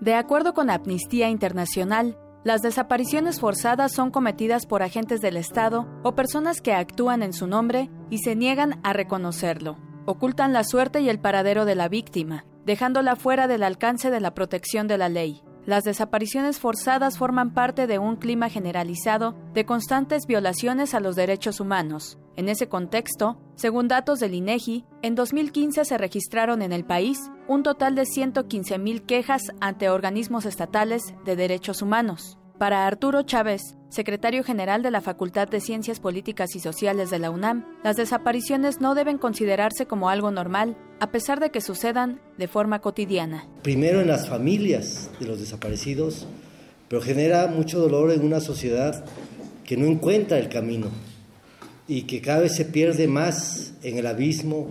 De 0.01 0.13
acuerdo 0.13 0.53
con 0.53 0.69
Amnistía 0.69 1.29
Internacional, 1.29 2.15
las 2.43 2.61
desapariciones 2.61 3.39
forzadas 3.39 3.91
son 3.91 4.11
cometidas 4.11 4.67
por 4.67 4.83
agentes 4.83 5.19
del 5.19 5.37
Estado 5.37 5.87
o 6.03 6.13
personas 6.13 6.61
que 6.61 6.73
actúan 6.73 7.23
en 7.23 7.33
su 7.33 7.47
nombre 7.47 7.89
y 8.11 8.19
se 8.19 8.35
niegan 8.35 8.79
a 8.83 8.93
reconocerlo. 8.93 9.79
Ocultan 10.05 10.53
la 10.53 10.63
suerte 10.63 11.01
y 11.01 11.09
el 11.09 11.19
paradero 11.19 11.65
de 11.65 11.73
la 11.73 11.89
víctima, 11.89 12.45
dejándola 12.67 13.15
fuera 13.15 13.47
del 13.47 13.63
alcance 13.63 14.11
de 14.11 14.19
la 14.19 14.35
protección 14.35 14.87
de 14.87 14.99
la 14.99 15.09
ley. 15.09 15.41
Las 15.65 15.85
desapariciones 15.85 16.59
forzadas 16.59 17.17
forman 17.17 17.53
parte 17.53 17.87
de 17.87 17.97
un 17.97 18.17
clima 18.17 18.49
generalizado 18.49 19.33
de 19.53 19.65
constantes 19.65 20.25
violaciones 20.27 20.93
a 20.93 20.99
los 20.99 21.15
derechos 21.15 21.61
humanos. 21.61 22.17
En 22.35 22.49
ese 22.49 22.67
contexto, 22.67 23.37
según 23.55 23.87
datos 23.87 24.19
del 24.19 24.33
INEGI, 24.33 24.85
en 25.01 25.15
2015 25.15 25.85
se 25.85 25.97
registraron 25.97 26.61
en 26.61 26.73
el 26.73 26.83
país 26.83 27.31
un 27.47 27.63
total 27.63 27.95
de 27.95 28.03
115.000 28.03 29.05
quejas 29.05 29.43
ante 29.61 29.89
organismos 29.89 30.45
estatales 30.45 31.01
de 31.23 31.35
derechos 31.37 31.81
humanos. 31.81 32.37
Para 32.57 32.85
Arturo 32.85 33.23
Chávez, 33.23 33.77
secretario 33.93 34.43
general 34.43 34.81
de 34.81 34.91
la 34.91 35.01
Facultad 35.01 35.47
de 35.47 35.61
Ciencias 35.61 35.99
Políticas 35.99 36.55
y 36.55 36.59
Sociales 36.59 37.11
de 37.11 37.19
la 37.19 37.29
UNAM, 37.29 37.65
las 37.83 37.95
desapariciones 37.95 38.81
no 38.81 38.95
deben 38.95 39.19
considerarse 39.19 39.85
como 39.85 40.09
algo 40.09 40.31
normal, 40.31 40.75
a 40.99 41.11
pesar 41.11 41.39
de 41.39 41.51
que 41.51 41.61
sucedan 41.61 42.19
de 42.37 42.47
forma 42.47 42.79
cotidiana. 42.79 43.47
Primero 43.61 44.01
en 44.01 44.07
las 44.07 44.27
familias 44.27 45.11
de 45.19 45.27
los 45.27 45.39
desaparecidos, 45.39 46.25
pero 46.89 47.01
genera 47.01 47.47
mucho 47.47 47.79
dolor 47.79 48.11
en 48.11 48.25
una 48.25 48.39
sociedad 48.39 49.05
que 49.63 49.77
no 49.77 49.85
encuentra 49.85 50.39
el 50.39 50.49
camino 50.49 50.87
y 51.87 52.03
que 52.03 52.21
cada 52.21 52.41
vez 52.41 52.55
se 52.55 52.65
pierde 52.65 53.07
más 53.07 53.73
en 53.83 53.97
el 53.97 54.07
abismo 54.07 54.69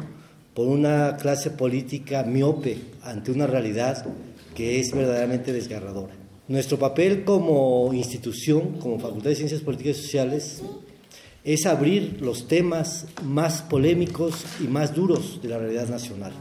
por 0.54 0.66
una 0.66 1.16
clase 1.16 1.50
política 1.50 2.24
miope 2.24 2.78
ante 3.02 3.30
una 3.30 3.46
realidad 3.46 4.04
que 4.54 4.80
es 4.80 4.92
verdaderamente 4.92 5.52
desgarradora. 5.52 6.21
Nuestro 6.48 6.78
papel 6.78 7.22
como 7.24 7.92
institución, 7.94 8.78
como 8.80 8.98
Facultad 8.98 9.30
de 9.30 9.36
Ciencias 9.36 9.60
Políticas 9.60 9.98
y 9.98 10.02
Sociales, 10.02 10.62
es 11.44 11.66
abrir 11.66 12.20
los 12.20 12.48
temas 12.48 13.06
más 13.24 13.62
polémicos 13.62 14.44
y 14.60 14.64
más 14.64 14.94
duros 14.94 15.40
de 15.40 15.48
la 15.48 15.58
realidad 15.58 15.88
nacional. 15.88 16.32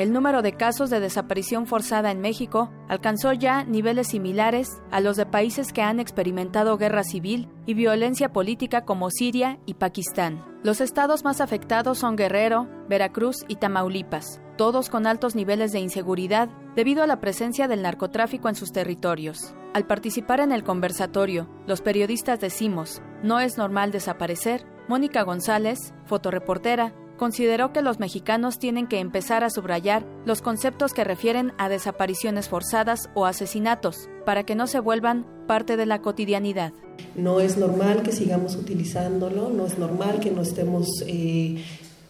El 0.00 0.14
número 0.14 0.40
de 0.40 0.54
casos 0.54 0.88
de 0.88 0.98
desaparición 0.98 1.66
forzada 1.66 2.10
en 2.10 2.22
México 2.22 2.72
alcanzó 2.88 3.34
ya 3.34 3.64
niveles 3.64 4.06
similares 4.06 4.80
a 4.90 5.00
los 5.00 5.18
de 5.18 5.26
países 5.26 5.74
que 5.74 5.82
han 5.82 6.00
experimentado 6.00 6.78
guerra 6.78 7.04
civil 7.04 7.50
y 7.66 7.74
violencia 7.74 8.32
política 8.32 8.86
como 8.86 9.10
Siria 9.10 9.58
y 9.66 9.74
Pakistán. 9.74 10.42
Los 10.62 10.80
estados 10.80 11.22
más 11.22 11.42
afectados 11.42 11.98
son 11.98 12.16
Guerrero, 12.16 12.66
Veracruz 12.88 13.44
y 13.46 13.56
Tamaulipas, 13.56 14.40
todos 14.56 14.88
con 14.88 15.06
altos 15.06 15.34
niveles 15.34 15.70
de 15.70 15.80
inseguridad 15.80 16.48
debido 16.74 17.02
a 17.02 17.06
la 17.06 17.20
presencia 17.20 17.68
del 17.68 17.82
narcotráfico 17.82 18.48
en 18.48 18.54
sus 18.54 18.72
territorios. 18.72 19.54
Al 19.74 19.86
participar 19.86 20.40
en 20.40 20.52
el 20.52 20.64
conversatorio, 20.64 21.46
los 21.66 21.82
periodistas 21.82 22.40
decimos, 22.40 23.02
no 23.22 23.38
es 23.38 23.58
normal 23.58 23.92
desaparecer, 23.92 24.64
Mónica 24.88 25.24
González, 25.24 25.92
fotoreportera, 26.06 26.94
consideró 27.20 27.70
que 27.74 27.82
los 27.82 28.00
mexicanos 28.00 28.58
tienen 28.58 28.86
que 28.86 28.98
empezar 28.98 29.44
a 29.44 29.50
subrayar 29.50 30.06
los 30.24 30.40
conceptos 30.40 30.94
que 30.94 31.04
refieren 31.04 31.52
a 31.58 31.68
desapariciones 31.68 32.48
forzadas 32.48 33.10
o 33.14 33.26
asesinatos, 33.26 34.08
para 34.24 34.44
que 34.44 34.54
no 34.54 34.66
se 34.66 34.80
vuelvan 34.80 35.26
parte 35.46 35.76
de 35.76 35.84
la 35.84 36.00
cotidianidad. 36.00 36.72
No 37.14 37.40
es 37.40 37.58
normal 37.58 38.02
que 38.02 38.12
sigamos 38.12 38.56
utilizándolo, 38.56 39.50
no 39.50 39.66
es 39.66 39.76
normal 39.76 40.20
que 40.20 40.30
no 40.30 40.40
estemos 40.40 40.88
eh, 41.06 41.62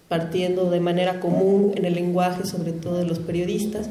partiendo 0.06 0.70
de 0.70 0.78
manera 0.78 1.18
común 1.18 1.72
en 1.74 1.86
el 1.86 1.94
lenguaje, 1.94 2.46
sobre 2.46 2.70
todo 2.70 2.98
de 2.98 3.06
los 3.06 3.18
periodistas, 3.18 3.90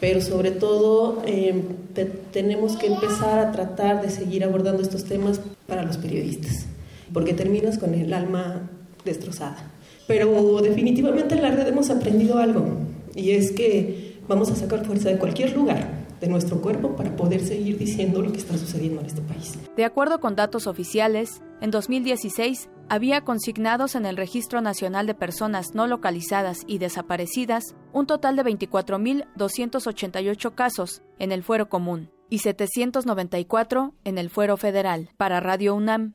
pero 0.00 0.20
sobre 0.20 0.50
todo 0.50 1.22
eh, 1.24 1.64
te, 1.94 2.04
tenemos 2.04 2.76
que 2.76 2.88
empezar 2.88 3.38
a 3.38 3.52
tratar 3.52 4.02
de 4.02 4.10
seguir 4.10 4.44
abordando 4.44 4.82
estos 4.82 5.04
temas 5.04 5.40
para 5.66 5.82
los 5.82 5.96
periodistas, 5.96 6.66
porque 7.14 7.32
terminas 7.32 7.78
con 7.78 7.94
el 7.94 8.12
alma 8.12 8.68
destrozada. 9.06 9.77
Pero 10.08 10.60
definitivamente 10.60 11.36
en 11.36 11.42
la 11.42 11.52
red 11.52 11.68
hemos 11.68 11.90
aprendido 11.90 12.38
algo, 12.38 12.64
y 13.14 13.30
es 13.30 13.52
que 13.52 14.18
vamos 14.26 14.50
a 14.50 14.56
sacar 14.56 14.84
fuerza 14.84 15.10
de 15.10 15.18
cualquier 15.18 15.54
lugar 15.54 16.08
de 16.20 16.26
nuestro 16.26 16.60
cuerpo 16.60 16.96
para 16.96 17.14
poder 17.14 17.40
seguir 17.40 17.78
diciendo 17.78 18.20
lo 18.20 18.32
que 18.32 18.38
está 18.38 18.58
sucediendo 18.58 18.98
en 19.00 19.06
este 19.06 19.22
país. 19.22 19.56
De 19.76 19.84
acuerdo 19.84 20.18
con 20.18 20.34
datos 20.34 20.66
oficiales, 20.66 21.40
en 21.60 21.70
2016 21.70 22.68
había 22.88 23.20
consignados 23.20 23.94
en 23.94 24.04
el 24.06 24.16
Registro 24.16 24.60
Nacional 24.60 25.06
de 25.06 25.14
Personas 25.14 25.74
No 25.74 25.86
Localizadas 25.86 26.62
y 26.66 26.78
Desaparecidas 26.78 27.76
un 27.92 28.06
total 28.06 28.34
de 28.36 28.44
24.288 28.44 30.54
casos 30.54 31.02
en 31.18 31.32
el 31.32 31.42
fuero 31.42 31.68
común 31.68 32.10
y 32.30 32.38
794 32.38 33.94
en 34.04 34.18
el 34.18 34.30
fuero 34.30 34.56
federal. 34.56 35.10
Para 35.16 35.40
Radio 35.40 35.74
UNAM, 35.74 36.14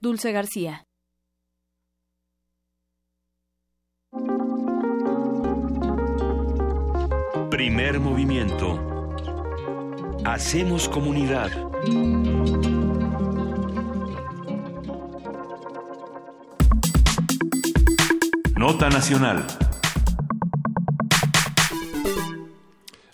Dulce 0.00 0.32
García. 0.32 0.83
Primer 7.54 8.00
movimiento. 8.00 8.80
Hacemos 10.24 10.88
comunidad. 10.88 11.52
Nota 18.56 18.88
Nacional. 18.90 19.46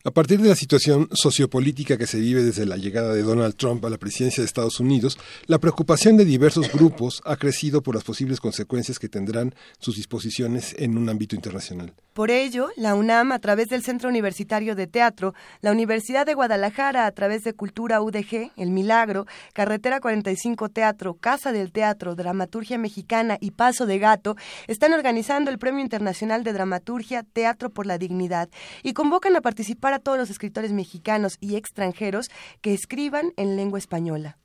A 0.02 0.10
partir 0.10 0.40
de 0.40 0.48
la 0.48 0.56
situación 0.56 1.10
sociopolítica 1.12 1.98
que 1.98 2.06
se 2.06 2.18
vive 2.18 2.42
desde 2.42 2.64
la 2.64 2.78
llegada 2.78 3.12
de 3.12 3.22
Donald 3.22 3.56
Trump 3.56 3.84
a 3.84 3.90
la 3.90 3.98
presidencia 3.98 4.42
de 4.42 4.46
Estados 4.46 4.80
Unidos, 4.80 5.18
la 5.44 5.58
preocupación 5.58 6.16
de 6.16 6.24
diversos 6.24 6.72
grupos 6.72 7.20
ha 7.26 7.36
crecido 7.36 7.82
por 7.82 7.94
las 7.94 8.04
posibles 8.04 8.40
consecuencias 8.40 8.98
que 8.98 9.10
tendrán 9.10 9.54
sus 9.78 9.96
disposiciones 9.96 10.74
en 10.78 10.96
un 10.96 11.10
ámbito 11.10 11.36
internacional. 11.36 11.92
Por 12.20 12.30
ello, 12.30 12.68
la 12.76 12.94
UNAM, 12.94 13.32
a 13.32 13.38
través 13.38 13.68
del 13.68 13.82
Centro 13.82 14.10
Universitario 14.10 14.74
de 14.74 14.86
Teatro, 14.86 15.32
la 15.62 15.72
Universidad 15.72 16.26
de 16.26 16.34
Guadalajara, 16.34 17.06
a 17.06 17.12
través 17.12 17.44
de 17.44 17.54
Cultura 17.54 18.02
UDG, 18.02 18.52
El 18.58 18.72
Milagro, 18.72 19.24
Carretera 19.54 20.00
45 20.00 20.68
Teatro, 20.68 21.14
Casa 21.14 21.50
del 21.50 21.72
Teatro, 21.72 22.14
Dramaturgia 22.14 22.76
Mexicana 22.76 23.38
y 23.40 23.52
Paso 23.52 23.86
de 23.86 23.98
Gato, 23.98 24.36
están 24.66 24.92
organizando 24.92 25.50
el 25.50 25.58
Premio 25.58 25.80
Internacional 25.80 26.44
de 26.44 26.52
Dramaturgia 26.52 27.22
Teatro 27.22 27.70
por 27.70 27.86
la 27.86 27.96
Dignidad 27.96 28.50
y 28.82 28.92
convocan 28.92 29.34
a 29.36 29.40
participar 29.40 29.94
a 29.94 29.98
todos 29.98 30.18
los 30.18 30.28
escritores 30.28 30.72
mexicanos 30.72 31.38
y 31.40 31.56
extranjeros 31.56 32.28
que 32.60 32.74
escriban 32.74 33.32
en 33.38 33.56
lengua 33.56 33.78
española. 33.78 34.36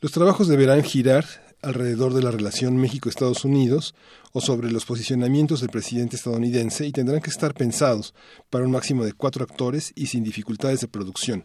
Los 0.00 0.10
trabajos 0.10 0.48
deberán 0.48 0.82
girar 0.82 1.26
alrededor 1.62 2.14
de 2.14 2.22
la 2.22 2.30
relación 2.30 2.76
México-Estados 2.76 3.44
Unidos 3.44 3.94
o 4.32 4.40
sobre 4.40 4.70
los 4.70 4.84
posicionamientos 4.84 5.60
del 5.60 5.70
presidente 5.70 6.16
estadounidense 6.16 6.86
y 6.86 6.92
tendrán 6.92 7.20
que 7.20 7.30
estar 7.30 7.54
pensados 7.54 8.14
para 8.48 8.64
un 8.64 8.70
máximo 8.70 9.04
de 9.04 9.12
cuatro 9.12 9.44
actores 9.44 9.92
y 9.96 10.06
sin 10.06 10.24
dificultades 10.24 10.80
de 10.80 10.88
producción. 10.88 11.44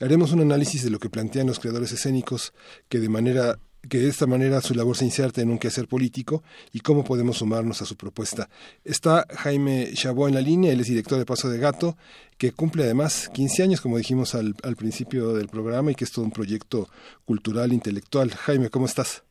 Haremos 0.00 0.32
un 0.32 0.40
análisis 0.40 0.82
de 0.82 0.90
lo 0.90 0.98
que 0.98 1.10
plantean 1.10 1.46
los 1.46 1.60
creadores 1.60 1.92
escénicos 1.92 2.52
que 2.88 2.98
de 2.98 3.08
manera 3.08 3.58
que 3.88 3.98
de 3.98 4.08
esta 4.08 4.26
manera 4.26 4.60
su 4.60 4.74
labor 4.74 4.96
se 4.96 5.06
inserta 5.06 5.40
en 5.40 5.50
un 5.50 5.58
quehacer 5.58 5.88
político 5.88 6.42
y 6.72 6.80
cómo 6.80 7.02
podemos 7.02 7.38
sumarnos 7.38 7.80
a 7.80 7.86
su 7.86 7.96
propuesta. 7.96 8.48
Está 8.84 9.26
Jaime 9.38 9.88
Chabot 9.94 10.28
en 10.28 10.34
la 10.34 10.42
línea, 10.42 10.72
él 10.72 10.80
es 10.80 10.88
director 10.88 11.18
de 11.18 11.24
Paso 11.24 11.48
de 11.48 11.58
Gato, 11.58 11.96
que 12.36 12.52
cumple 12.52 12.84
además 12.84 13.30
15 13.32 13.62
años, 13.62 13.80
como 13.80 13.96
dijimos 13.96 14.34
al, 14.34 14.54
al 14.62 14.76
principio 14.76 15.32
del 15.32 15.48
programa, 15.48 15.92
y 15.92 15.94
que 15.94 16.04
es 16.04 16.12
todo 16.12 16.24
un 16.24 16.30
proyecto 16.30 16.88
cultural, 17.24 17.72
intelectual. 17.72 18.30
Jaime, 18.30 18.68
¿cómo 18.68 18.84
estás? 18.84 19.24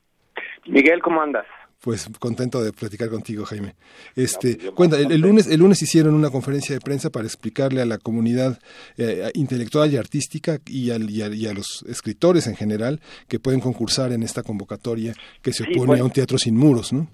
Miguel, 0.66 1.02
¿cómo 1.02 1.22
andas? 1.22 1.46
Pues 1.82 2.10
contento 2.20 2.62
de 2.62 2.74
platicar 2.74 3.10
contigo, 3.10 3.46
Jaime. 3.46 3.76
Este, 4.16 4.58
cuenta, 4.72 5.00
el, 5.00 5.12
el, 5.14 5.22
lunes, 5.22 5.48
el 5.48 5.60
lunes 5.60 5.82
hicieron 5.82 6.14
una 6.14 6.30
conferencia 6.30 6.76
de 6.76 6.82
prensa 6.82 7.10
para 7.10 7.26
explicarle 7.26 7.82
a 7.82 7.86
la 7.86 7.98
comunidad 7.98 8.60
eh, 8.98 9.32
intelectual 9.34 9.92
y 9.94 9.98
artística 9.98 10.60
y, 10.66 10.92
al, 10.92 11.10
y, 11.10 11.22
a, 11.22 11.28
y, 11.28 11.48
a, 11.48 11.54
los 11.54 11.86
escritores 11.88 12.48
en 12.48 12.58
general 12.58 13.00
que 13.30 13.40
pueden 13.40 13.62
concursar 13.62 14.12
en 14.12 14.24
esta 14.24 14.44
convocatoria 14.44 15.14
que 15.42 15.54
se 15.54 15.64
opone 15.64 15.80
sí, 15.80 15.86
bueno, 15.86 16.04
a 16.04 16.08
un 16.08 16.12
teatro 16.12 16.38
sin 16.38 16.58
muros, 16.58 16.92
¿no? 16.92 17.08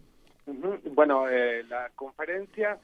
Uh 0.47 0.53
-huh. 0.53 0.79
Bueno, 0.95 1.29
eh, 1.29 1.63
la 1.69 1.91
conferencia 1.95 2.79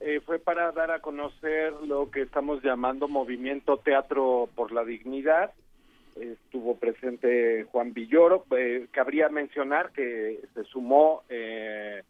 eh, 0.00 0.20
fue 0.24 0.38
para 0.38 0.72
dar 0.72 0.90
a 0.90 1.00
conocer 1.00 1.74
lo 1.86 2.10
que 2.10 2.22
estamos 2.22 2.62
llamando 2.62 3.06
Movimiento 3.06 3.76
Teatro 3.76 4.48
por 4.54 4.72
la 4.72 4.82
Dignidad, 4.82 5.52
estuvo 6.20 6.76
presente 6.76 7.64
Juan 7.64 7.92
Villoro. 7.92 8.44
Eh, 8.56 8.86
cabría 8.90 9.28
mencionar 9.28 9.90
que 9.92 10.40
se 10.54 10.64
sumó 10.64 11.22
eh, 11.28 12.02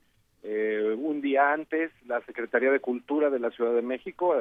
eh, 0.43 0.97
un 0.99 1.21
día 1.21 1.53
antes 1.53 1.91
la 2.07 2.21
Secretaría 2.23 2.71
de 2.71 2.81
Cultura 2.81 3.31
de 3.31 3.39
la 3.39 3.51
Ciudad 3.51 3.75
de 3.75 3.83
México 3.83 4.35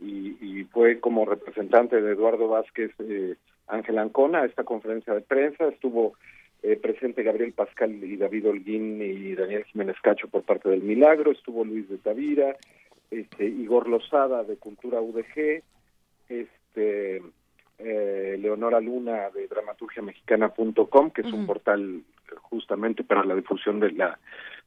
y, 0.00 0.36
y, 0.40 0.64
fue 0.64 0.98
como 0.98 1.26
representante 1.26 2.00
de 2.00 2.12
Eduardo 2.12 2.48
Vázquez 2.48 2.92
Ángel 3.66 3.98
Ancona 3.98 4.40
a 4.40 4.46
esta 4.46 4.64
conferencia 4.64 5.14
de 5.14 5.20
prensa. 5.20 5.68
Estuvo 5.68 6.14
presente 6.82 7.22
Gabriel 7.22 7.52
Pascal 7.52 8.02
y 8.02 8.16
David 8.16 8.48
Holguín 8.48 9.00
y 9.00 9.34
Daniel 9.34 9.64
Jiménez 9.64 9.96
Cacho 10.02 10.28
por 10.28 10.42
parte 10.42 10.68
del 10.70 10.82
Milagro. 10.82 11.32
Estuvo 11.32 11.64
Luis 11.64 11.88
de 11.88 11.98
Tavira, 11.98 12.56
este, 13.10 13.44
Igor 13.44 13.88
Lozada 13.88 14.42
de 14.44 14.56
Cultura 14.56 15.00
UDG. 15.00 15.62
Este, 16.28 17.22
eh, 17.82 18.36
Leonora 18.38 18.80
Luna 18.80 19.30
de 19.30 19.48
dramaturgiamexicana.com, 19.48 21.10
que 21.10 21.22
es 21.22 21.26
uh 21.28 21.30
-huh. 21.30 21.38
un 21.38 21.46
portal 21.46 22.02
justamente 22.42 23.04
para 23.04 23.24
la 23.24 23.34
difusión 23.34 23.80
de 23.80 23.92
la 23.92 24.18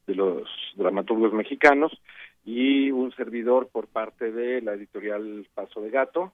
de 0.06 0.14
los 0.14 0.48
dramaturgos 0.76 1.32
mexicanos 1.32 1.92
y 2.44 2.90
un 2.90 3.10
servidor 3.12 3.68
por 3.68 3.86
parte 3.86 4.32
de 4.32 4.60
la 4.60 4.74
editorial 4.74 5.46
Paso 5.54 5.80
de 5.80 5.90
Gato. 5.90 6.32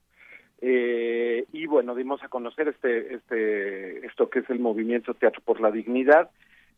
Eh, 0.59 1.45
y 1.53 1.65
bueno, 1.67 1.95
dimos 1.95 2.21
a 2.23 2.27
conocer 2.27 2.67
este 2.67 3.15
este 3.15 4.05
esto 4.05 4.29
que 4.29 4.39
es 4.39 4.49
el 4.49 4.59
movimiento 4.59 5.13
Teatro 5.13 5.41
por 5.43 5.61
la 5.61 5.71
Dignidad, 5.71 6.29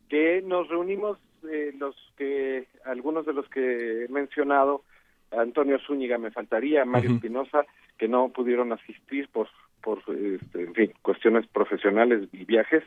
que 0.08 0.42
nos 0.42 0.68
reunimos 0.68 1.18
eh, 1.50 1.74
los 1.78 1.94
que 2.16 2.66
algunos 2.84 3.26
de 3.26 3.32
los 3.32 3.48
que 3.48 4.04
he 4.04 4.08
mencionado, 4.08 4.84
Antonio 5.30 5.78
Zúñiga 5.80 6.16
me 6.18 6.30
faltaría, 6.30 6.84
Mario 6.84 7.12
Espinosa, 7.14 7.58
uh 7.58 7.62
-huh. 7.62 7.96
que 7.98 8.08
no 8.08 8.28
pudieron 8.28 8.72
asistir 8.72 9.28
por 9.28 9.48
por 9.84 9.98
este, 10.08 10.62
en 10.62 10.74
fin, 10.74 10.92
cuestiones 11.02 11.46
profesionales 11.46 12.28
y 12.32 12.44
viajes, 12.46 12.82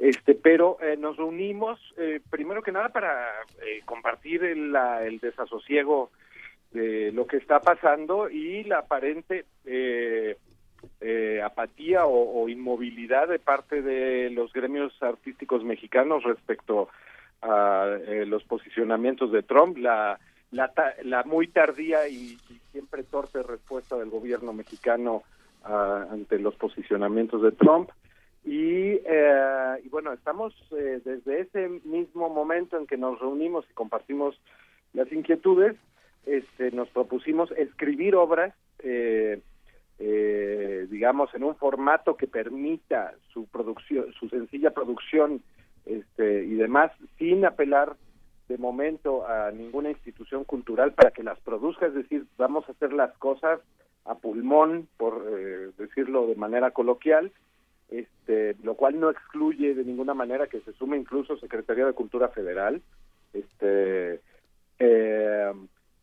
este, 0.00 0.34
pero 0.34 0.76
eh, 0.82 0.96
nos 0.96 1.16
reunimos 1.16 1.78
eh, 1.96 2.20
primero 2.30 2.62
que 2.62 2.72
nada 2.72 2.88
para 2.88 3.30
eh, 3.64 3.80
compartir 3.84 4.42
el, 4.42 4.72
la, 4.72 5.06
el, 5.06 5.20
desasosiego 5.20 6.10
de 6.72 7.12
lo 7.12 7.26
que 7.26 7.36
está 7.36 7.60
pasando 7.60 8.28
y 8.28 8.64
la 8.64 8.80
aparente 8.80 9.44
apatía 11.44 12.06
o, 12.06 12.48
inmovilidad 12.48 13.28
de 13.28 13.38
parte 13.38 13.82
de 13.82 14.30
los 14.30 14.52
gremios 14.52 14.92
artísticos 15.02 15.62
mexicanos 15.62 16.24
respecto 16.24 16.88
a 17.42 17.98
los 18.26 18.42
posicionamientos 18.44 19.30
de 19.32 19.42
Trump, 19.42 19.76
la 19.76 20.18
la, 20.50 20.70
la 21.04 21.22
muy 21.24 21.48
tardía 21.48 22.08
y, 22.08 22.36
y 22.48 22.60
siempre 22.72 23.02
torpe 23.04 23.42
respuesta 23.42 23.96
del 23.96 24.10
gobierno 24.10 24.52
mexicano 24.52 25.22
uh, 25.64 26.12
ante 26.12 26.38
los 26.38 26.54
posicionamientos 26.56 27.42
de 27.42 27.52
Trump. 27.52 27.90
Y, 28.44 29.00
eh, 29.04 29.76
bueno, 29.90 30.12
estamos 30.12 30.52
eh, 30.72 31.00
desde 31.04 31.40
ese 31.40 31.68
mismo 31.84 32.28
momento 32.28 32.76
en 32.76 32.86
que 32.86 32.96
nos 32.96 33.20
reunimos 33.20 33.64
y 33.70 33.74
compartimos 33.74 34.40
las 34.94 35.10
inquietudes, 35.12 35.76
este, 36.26 36.70
nos 36.72 36.88
propusimos 36.88 37.50
escribir 37.52 38.16
obras, 38.16 38.54
eh, 38.80 39.40
eh, 39.98 40.86
digamos, 40.90 41.32
en 41.34 41.44
un 41.44 41.56
formato 41.56 42.16
que 42.16 42.26
permita 42.26 43.14
su 43.32 43.46
producción, 43.46 44.12
su 44.14 44.28
sencilla 44.28 44.72
producción 44.72 45.42
este, 45.86 46.44
y 46.44 46.54
demás, 46.54 46.90
sin 47.18 47.44
apelar 47.44 47.96
de 48.48 48.58
momento 48.58 49.26
a 49.26 49.50
ninguna 49.52 49.90
institución 49.90 50.44
cultural 50.44 50.92
para 50.92 51.12
que 51.12 51.22
las 51.22 51.38
produzca, 51.40 51.86
es 51.86 51.94
decir, 51.94 52.26
vamos 52.36 52.68
a 52.68 52.72
hacer 52.72 52.92
las 52.92 53.16
cosas 53.18 53.60
a 54.04 54.14
pulmón, 54.16 54.88
por 54.96 55.26
eh, 55.28 55.70
decirlo 55.78 56.26
de 56.26 56.36
manera 56.36 56.70
coloquial, 56.70 57.32
este, 57.90 58.56
lo 58.62 58.74
cual 58.74 58.98
no 58.98 59.10
excluye 59.10 59.74
de 59.74 59.84
ninguna 59.84 60.14
manera 60.14 60.46
que 60.46 60.60
se 60.60 60.72
sume 60.72 60.96
incluso 60.96 61.36
Secretaría 61.36 61.86
de 61.86 61.92
Cultura 61.92 62.28
Federal. 62.28 62.80
Este, 63.32 64.20
eh, 64.78 65.52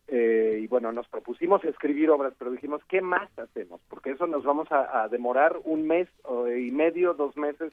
eh, 0.08 0.58
y 0.62 0.66
bueno, 0.66 0.92
nos 0.92 1.08
propusimos 1.08 1.64
escribir 1.64 2.10
obras, 2.10 2.34
pero 2.38 2.50
dijimos, 2.50 2.82
¿qué 2.88 3.00
más 3.00 3.30
hacemos? 3.38 3.80
Porque 3.88 4.10
eso 4.10 4.26
nos 4.26 4.44
vamos 4.44 4.68
a, 4.70 5.06
demorar 5.08 5.56
un 5.64 5.86
mes 5.86 6.08
y 6.56 6.70
medio, 6.70 7.14
dos 7.14 7.36
meses 7.36 7.72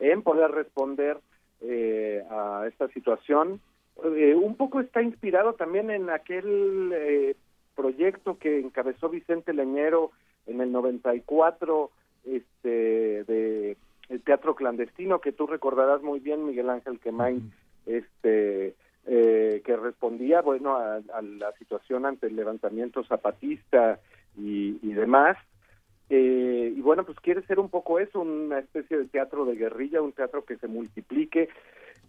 en 0.00 0.22
poder 0.22 0.50
responder 0.50 1.18
eh, 1.60 2.22
a 2.30 2.64
esta 2.68 2.88
situación. 2.88 3.60
Eh, 4.04 4.34
un 4.34 4.56
poco 4.56 4.80
está 4.80 5.02
inspirado 5.02 5.54
también 5.54 5.90
en 5.90 6.08
aquel 6.10 6.92
eh, 6.94 7.36
proyecto 7.78 8.38
que 8.38 8.58
encabezó 8.58 9.08
Vicente 9.08 9.52
Leñero 9.52 10.10
en 10.46 10.60
el 10.60 10.72
94 10.72 11.92
este 12.24 13.24
de 13.24 13.76
el 14.08 14.22
teatro 14.22 14.56
clandestino 14.56 15.20
que 15.20 15.30
tú 15.30 15.46
recordarás 15.46 16.02
muy 16.02 16.18
bien 16.18 16.44
Miguel 16.44 16.70
Ángel 16.70 16.98
Quemain 16.98 17.52
este 17.86 18.74
eh, 19.06 19.62
que 19.64 19.76
respondía 19.76 20.40
bueno 20.40 20.76
a, 20.76 20.96
a, 20.96 21.22
la 21.22 21.52
situación 21.52 22.04
ante 22.04 22.26
el 22.26 22.34
levantamiento 22.34 23.04
zapatista 23.04 24.00
y, 24.36 24.78
y 24.82 24.92
demás. 24.92 25.36
Eh, 26.10 26.72
y 26.76 26.80
bueno, 26.80 27.04
pues 27.04 27.18
quiere 27.20 27.42
ser 27.42 27.60
un 27.60 27.68
poco 27.68 27.98
eso, 28.00 28.20
una 28.20 28.58
especie 28.58 28.98
de 28.98 29.04
teatro 29.06 29.44
de 29.44 29.56
guerrilla, 29.56 30.02
un 30.02 30.12
teatro 30.12 30.44
que 30.44 30.56
se 30.56 30.66
multiplique. 30.66 31.48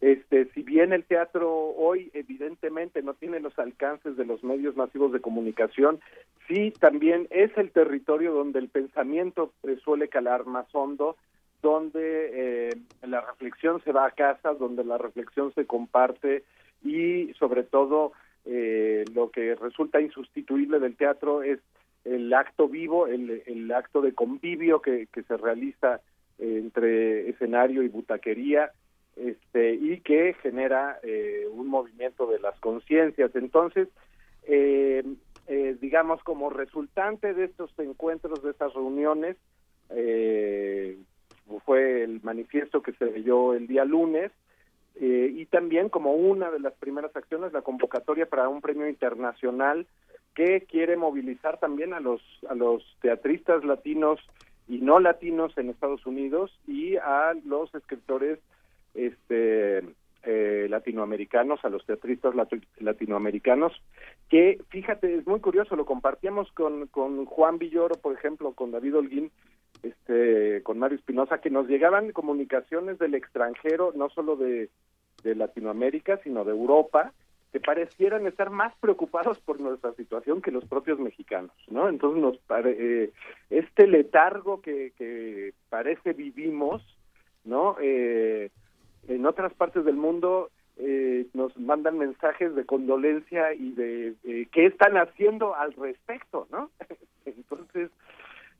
Este, 0.01 0.45
si 0.53 0.63
bien 0.63 0.93
el 0.93 1.03
teatro 1.03 1.51
hoy 1.51 2.09
evidentemente 2.13 3.01
no 3.01 3.15
tiene 3.15 3.41
los 3.41 3.57
alcances 3.59 4.15
de 4.15 4.26
los 4.26 4.43
medios 4.43 4.77
masivos 4.77 5.11
de 5.11 5.19
comunicación, 5.19 5.99
sí 6.47 6.71
también 6.80 7.27
es 7.31 7.55
el 7.57 7.71
territorio 7.71 8.34
donde 8.34 8.59
el 8.59 8.69
pensamiento 8.69 9.51
eh, 9.63 9.77
suele 9.84 10.07
calar 10.07 10.45
más 10.45 10.67
hondo, 10.73 11.17
donde 11.61 12.69
eh, 12.69 12.69
la 13.05 13.19
reflexión 13.19 13.84
se 13.84 13.91
va 13.91 14.05
a 14.05 14.11
casa, 14.11 14.53
donde 14.53 14.85
la 14.85 14.97
reflexión 14.97 15.53
se 15.53 15.65
comparte 15.65 16.43
y 16.81 17.34
sobre 17.34 17.63
todo 17.63 18.13
eh, 18.45 19.03
lo 19.13 19.30
que 19.31 19.55
resulta 19.55 19.99
insustituible 19.99 20.80
del 20.80 20.95
teatro 20.95 21.43
es 21.43 21.59
el 22.05 22.34
acto 22.34 22.69
vivo, 22.69 23.07
el, 23.07 23.43
el 23.45 23.69
acto 23.73 24.01
de 24.01 24.13
convivio 24.13 24.81
que, 24.81 25.07
que 25.11 25.23
se 25.23 25.35
realiza 25.35 25.99
entre 26.38 27.30
escenario 27.30 27.84
y 27.84 27.89
butaquería, 27.89 28.71
este, 29.19 29.73
y 29.73 29.99
que 30.01 30.33
genera 30.41 30.99
eh, 31.03 31.45
un 31.51 31.67
movimiento 31.67 32.27
de 32.27 32.39
las 32.39 32.59
conciencias. 32.59 33.35
Entonces, 33.35 33.87
eh, 34.47 35.03
eh, 35.47 35.77
digamos, 35.81 36.23
como 36.23 36.49
resultante 36.49 37.33
de 37.33 37.45
estos 37.45 37.71
encuentros, 37.79 38.41
de 38.43 38.51
estas 38.51 38.73
reuniones, 38.73 39.35
eh, 39.89 40.97
fue 41.65 42.03
el 42.03 42.21
manifiesto 42.23 42.81
que 42.81 42.93
se 42.93 43.05
leyó 43.05 43.53
el 43.53 43.67
día 43.67 43.83
lunes, 43.83 44.31
eh, 44.95 45.33
y 45.33 45.45
también 45.45 45.89
como 45.89 46.13
una 46.13 46.51
de 46.51 46.59
las 46.59 46.73
primeras 46.73 47.15
acciones, 47.15 47.53
la 47.53 47.61
convocatoria 47.61 48.27
para 48.27 48.49
un 48.49 48.61
premio 48.61 48.87
internacional 48.87 49.87
que 50.35 50.61
quiere 50.61 50.97
movilizar 50.97 51.59
también 51.59 51.93
a 51.93 51.99
los, 51.99 52.21
a 52.49 52.53
los 52.53 52.83
teatristas 53.01 53.63
latinos 53.63 54.19
y 54.67 54.79
no 54.79 54.99
latinos 54.99 55.57
en 55.57 55.69
Estados 55.69 56.05
Unidos 56.05 56.57
y 56.67 56.97
a 56.97 57.33
los 57.45 57.73
escritores 57.73 58.39
este 59.07 59.84
eh, 60.23 60.67
latinoamericanos, 60.69 61.63
a 61.63 61.69
los 61.69 61.85
teatristas 61.85 62.35
lati- 62.35 62.65
latinoamericanos, 62.80 63.71
que 64.30 64.59
fíjate, 64.69 65.15
es 65.15 65.26
muy 65.26 65.39
curioso, 65.39 65.76
lo 65.76 65.85
compartíamos 65.85 66.51
con, 66.51 66.88
con 66.88 67.26
Juan 67.26 67.57
Villoro, 67.57 67.95
por 67.95 68.13
ejemplo, 68.13 68.53
con 68.53 68.71
David 68.71 68.97
Holguín, 68.97 69.31
este, 69.81 70.61
con 70.63 70.77
Mario 70.77 70.97
Espinosa, 70.97 71.39
que 71.39 71.49
nos 71.49 71.67
llegaban 71.67 72.11
comunicaciones 72.11 72.99
del 72.99 73.15
extranjero, 73.15 73.93
no 73.95 74.09
solo 74.09 74.35
de, 74.35 74.69
de 75.23 75.35
Latinoamérica, 75.35 76.17
sino 76.23 76.43
de 76.43 76.51
Europa, 76.51 77.13
que 77.53 77.59
parecieran 77.61 78.27
estar 78.27 78.49
más 78.49 78.76
preocupados 78.80 79.39
por 79.39 79.59
nuestra 79.59 79.93
situación 79.93 80.41
que 80.41 80.51
los 80.51 80.65
propios 80.65 80.99
mexicanos, 80.99 81.55
¿no? 81.69 81.88
Entonces 81.89 82.21
nos 82.21 82.38
pare- 82.39 82.76
eh, 82.77 83.11
este 83.49 83.88
letargo 83.88 84.61
que, 84.61 84.91
que 84.97 85.53
parece 85.69 86.13
vivimos, 86.13 86.84
¿no? 87.45 87.77
Eh, 87.81 88.51
en 89.07 89.26
otras 89.26 89.53
partes 89.53 89.85
del 89.85 89.95
mundo 89.95 90.49
eh, 90.77 91.27
nos 91.34 91.55
mandan 91.57 91.97
mensajes 91.97 92.55
de 92.55 92.65
condolencia 92.65 93.53
y 93.53 93.71
de 93.71 94.15
eh, 94.23 94.47
qué 94.51 94.65
están 94.67 94.97
haciendo 94.97 95.55
al 95.55 95.73
respecto, 95.73 96.47
¿no? 96.51 96.69
Entonces 97.26 97.91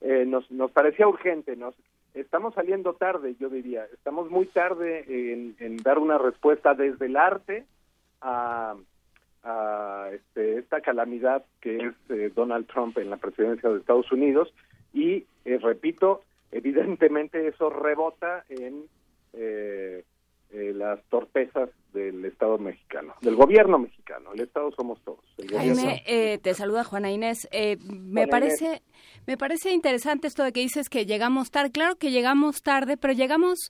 eh, 0.02 0.26
nos 0.26 0.50
nos 0.52 0.72
parecía 0.72 1.08
urgente, 1.08 1.56
nos 1.56 1.76
estamos 2.14 2.54
saliendo 2.54 2.94
tarde, 2.94 3.36
yo 3.40 3.50
diría, 3.50 3.86
estamos 3.94 4.30
muy 4.30 4.46
tarde 4.48 5.06
en, 5.08 5.56
en 5.60 5.78
dar 5.78 6.00
una 6.00 6.18
respuesta 6.18 6.74
desde 6.74 7.06
el 7.06 7.16
arte 7.16 7.66
a, 8.22 8.76
a 9.44 10.10
este, 10.12 10.58
esta 10.60 10.82
calamidad 10.82 11.46
que 11.62 11.78
es 11.78 11.94
eh, 12.10 12.32
Donald 12.36 12.68
Trump 12.68 12.98
en 12.98 13.10
la 13.10 13.18
presidencia 13.18 13.70
de 13.70 13.80
Estados 13.80 14.12
Unidos 14.12 14.54
y 14.94 15.26
eh, 15.46 15.60
repito, 15.62 16.22
evidentemente 16.52 17.48
eso 17.48 17.70
rebota 17.70 18.44
en 18.50 18.84
eh, 19.34 20.04
eh, 20.52 20.74
las 20.76 21.04
torpezas 21.10 21.70
del 21.94 22.24
Estado 22.26 22.58
mexicano, 22.58 23.16
del 23.22 23.36
gobierno 23.36 23.80
mexicano. 23.80 24.34
El 24.34 24.42
Estado 24.42 24.72
somos 24.72 25.02
todos. 25.04 25.24
El. 25.38 25.50
Jaime, 25.50 26.04
eh, 26.06 26.38
te 26.40 26.54
saluda 26.54 26.84
Juana 26.84 27.12
Inés. 27.12 27.48
Eh, 27.52 27.78
me 27.82 28.26
Juana 28.26 28.32
parece, 28.32 28.82
me 29.28 29.38
parece 29.38 29.72
interesante 29.72 30.28
esto 30.28 30.44
de 30.44 30.52
que 30.52 30.62
dices 30.62 30.90
que 30.90 31.06
llegamos 31.06 31.52
tarde. 31.52 31.72
Claro 31.72 31.96
que 31.96 32.12
llegamos 32.12 32.62
tarde, 32.62 32.98
pero 32.98 33.14
llegamos 33.14 33.70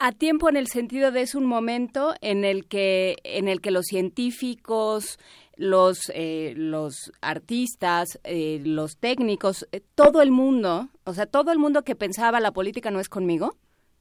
a 0.00 0.12
tiempo 0.12 0.48
en 0.48 0.56
el 0.56 0.66
sentido 0.66 1.12
de 1.12 1.20
es 1.20 1.34
un 1.34 1.44
momento 1.44 2.14
en 2.22 2.44
el 2.44 2.66
que, 2.66 3.16
en 3.22 3.48
el 3.48 3.60
que 3.60 3.70
los 3.70 3.84
científicos, 3.84 5.18
los, 5.56 6.10
eh, 6.14 6.54
los 6.56 7.12
artistas, 7.20 8.18
eh, 8.24 8.62
los 8.64 8.96
técnicos, 8.96 9.68
eh, 9.72 9.82
todo 9.94 10.22
el 10.22 10.30
mundo, 10.30 10.88
o 11.04 11.12
sea, 11.12 11.26
todo 11.26 11.52
el 11.52 11.58
mundo 11.58 11.82
que 11.82 11.94
pensaba 11.94 12.40
la 12.40 12.50
política 12.50 12.90
no 12.90 12.98
es 12.98 13.10
conmigo, 13.10 13.56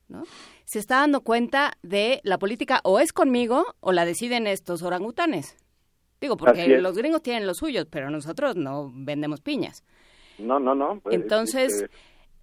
¿no? 0.10 0.24
Se 0.66 0.80
está 0.80 0.98
dando 0.98 1.22
cuenta 1.22 1.78
de 1.82 2.20
la 2.24 2.38
política 2.38 2.82
o 2.84 3.00
es 3.00 3.14
conmigo 3.14 3.66
o 3.80 3.92
la 3.92 4.06
deciden 4.06 4.46
estos 4.48 4.82
orangutanes. 4.84 5.56
Digo, 6.22 6.36
porque 6.36 6.68
los 6.82 6.98
gringos 6.98 7.22
tienen 7.24 7.48
los 7.48 7.58
suyos, 7.58 7.88
pero 7.90 8.10
nosotros 8.10 8.56
no 8.58 8.92
vendemos 8.94 9.40
piñas. 9.42 9.84
No, 10.38 10.60
no, 10.60 10.76
no. 10.76 11.00
pues, 11.00 11.16
Entonces, 11.16 11.74
este, 11.84 11.90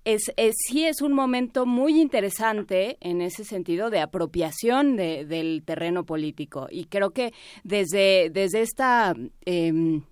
es, 0.04 0.32
es- 0.36 0.54
sí 0.66 0.86
es 0.86 1.02
un 1.02 1.12
momento 1.12 1.66
muy 1.66 2.00
interesante 2.00 2.96
en 3.00 3.20
ese 3.20 3.44
sentido 3.44 3.90
de 3.90 4.00
apropiación 4.00 4.96
de- 4.96 5.24
del 5.26 5.62
terreno 5.64 6.04
político. 6.06 6.68
Y 6.70 6.86
creo 6.86 7.10
que 7.10 7.32
desde, 7.64 8.30
desde 8.30 8.62
esta 8.62 9.14
em, 9.44 10.02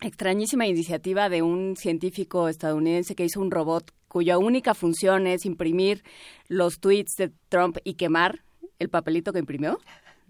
extrañísima 0.00 0.66
iniciativa 0.66 1.28
de 1.28 1.42
un 1.42 1.76
científico 1.76 2.48
estadounidense 2.48 3.14
que 3.14 3.24
hizo 3.24 3.40
un 3.40 3.50
robot 3.50 3.90
cuya 4.14 4.38
única 4.38 4.74
función 4.74 5.26
es 5.26 5.44
imprimir 5.44 6.04
los 6.46 6.78
tweets 6.78 7.16
de 7.18 7.32
Trump 7.48 7.78
y 7.82 7.94
quemar 7.94 8.44
el 8.78 8.88
papelito 8.88 9.32
que 9.32 9.40
imprimió, 9.40 9.80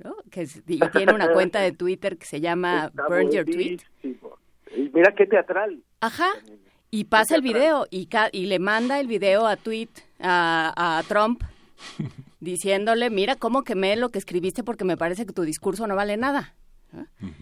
¿no? 0.02 0.16
que 0.30 0.40
es- 0.40 0.62
y 0.66 0.78
tiene 0.90 1.12
una 1.12 1.30
cuenta 1.34 1.60
de 1.60 1.72
Twitter 1.72 2.16
que 2.16 2.24
se 2.24 2.40
llama 2.40 2.86
está 2.88 3.06
Burn 3.08 3.30
Your 3.30 3.44
Tweet. 3.44 3.80
Y 4.02 4.88
mira 4.94 5.14
qué 5.14 5.26
teatral. 5.26 5.82
Ajá. 6.00 6.30
Y 6.90 7.04
pasa 7.04 7.36
el 7.36 7.42
video 7.42 7.86
y, 7.90 8.06
ca- 8.06 8.30
y 8.32 8.46
le 8.46 8.58
manda 8.58 8.98
el 9.00 9.06
video 9.06 9.46
a 9.46 9.56
tweet 9.56 9.90
a, 10.18 10.72
a 10.98 11.02
Trump 11.02 11.42
diciéndole, 12.40 13.10
mira 13.10 13.36
cómo 13.36 13.64
quemé 13.64 13.96
lo 13.96 14.08
que 14.08 14.18
escribiste 14.18 14.64
porque 14.64 14.84
me 14.86 14.96
parece 14.96 15.26
que 15.26 15.34
tu 15.34 15.42
discurso 15.42 15.86
no 15.86 15.94
vale 15.94 16.16
nada. 16.16 16.54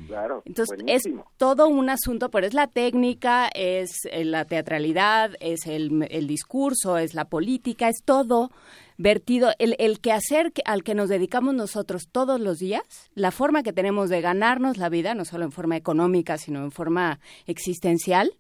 Claro. 0.06 0.42
Entonces 0.44 0.76
buenísimo. 0.76 1.22
es 1.30 1.38
todo 1.38 1.68
un 1.68 1.90
asunto, 1.90 2.30
pero 2.30 2.46
es 2.46 2.54
la 2.54 2.66
técnica, 2.66 3.48
es 3.54 4.04
eh, 4.10 4.24
la 4.24 4.44
teatralidad, 4.44 5.32
es 5.40 5.66
el, 5.66 6.06
el 6.10 6.26
discurso, 6.26 6.98
es 6.98 7.14
la 7.14 7.24
política, 7.26 7.88
es 7.88 8.02
todo 8.04 8.50
vertido, 8.98 9.50
el, 9.58 9.74
el 9.78 10.00
quehacer 10.00 10.52
que- 10.52 10.62
al 10.64 10.84
que 10.84 10.94
nos 10.94 11.08
dedicamos 11.08 11.54
nosotros 11.54 12.08
todos 12.12 12.40
los 12.40 12.58
días, 12.58 12.82
la 13.14 13.30
forma 13.30 13.62
que 13.62 13.72
tenemos 13.72 14.10
de 14.10 14.20
ganarnos 14.20 14.76
la 14.76 14.88
vida, 14.88 15.14
no 15.14 15.24
solo 15.24 15.44
en 15.44 15.52
forma 15.52 15.76
económica, 15.76 16.38
sino 16.38 16.62
en 16.62 16.70
forma 16.70 17.18
existencial, 17.46 18.32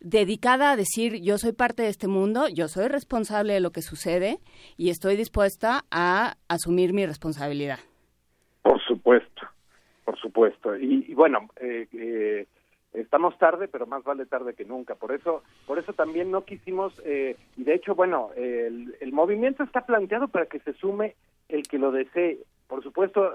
dedicada 0.00 0.72
a 0.72 0.76
decir 0.76 1.22
yo 1.22 1.38
soy 1.38 1.52
parte 1.52 1.82
de 1.82 1.88
este 1.88 2.08
mundo, 2.08 2.48
yo 2.48 2.68
soy 2.68 2.88
responsable 2.88 3.54
de 3.54 3.60
lo 3.60 3.70
que 3.70 3.80
sucede 3.82 4.38
y 4.76 4.90
estoy 4.90 5.16
dispuesta 5.16 5.84
a 5.90 6.36
asumir 6.48 6.92
mi 6.92 7.06
responsabilidad. 7.06 7.78
Por 8.62 8.78
supuesto, 8.86 9.35
por 10.06 10.16
supuesto. 10.18 10.76
Y, 10.76 11.04
y 11.08 11.14
bueno, 11.14 11.50
eh, 11.60 11.88
eh, 11.92 12.46
estamos 12.94 13.36
tarde, 13.38 13.66
pero 13.66 13.86
más 13.86 14.04
vale 14.04 14.24
tarde 14.24 14.54
que 14.54 14.64
nunca. 14.64 14.94
Por 14.94 15.12
eso, 15.12 15.42
por 15.66 15.80
eso 15.80 15.92
también 15.92 16.30
no 16.30 16.44
quisimos, 16.44 17.02
eh, 17.04 17.36
y 17.56 17.64
de 17.64 17.74
hecho, 17.74 17.96
bueno, 17.96 18.30
el, 18.36 18.96
el 19.00 19.12
movimiento 19.12 19.64
está 19.64 19.84
planteado 19.84 20.28
para 20.28 20.46
que 20.46 20.60
se 20.60 20.72
sume 20.74 21.16
el 21.48 21.66
que 21.66 21.78
lo 21.78 21.90
desee. 21.90 22.38
Por 22.68 22.84
supuesto, 22.84 23.34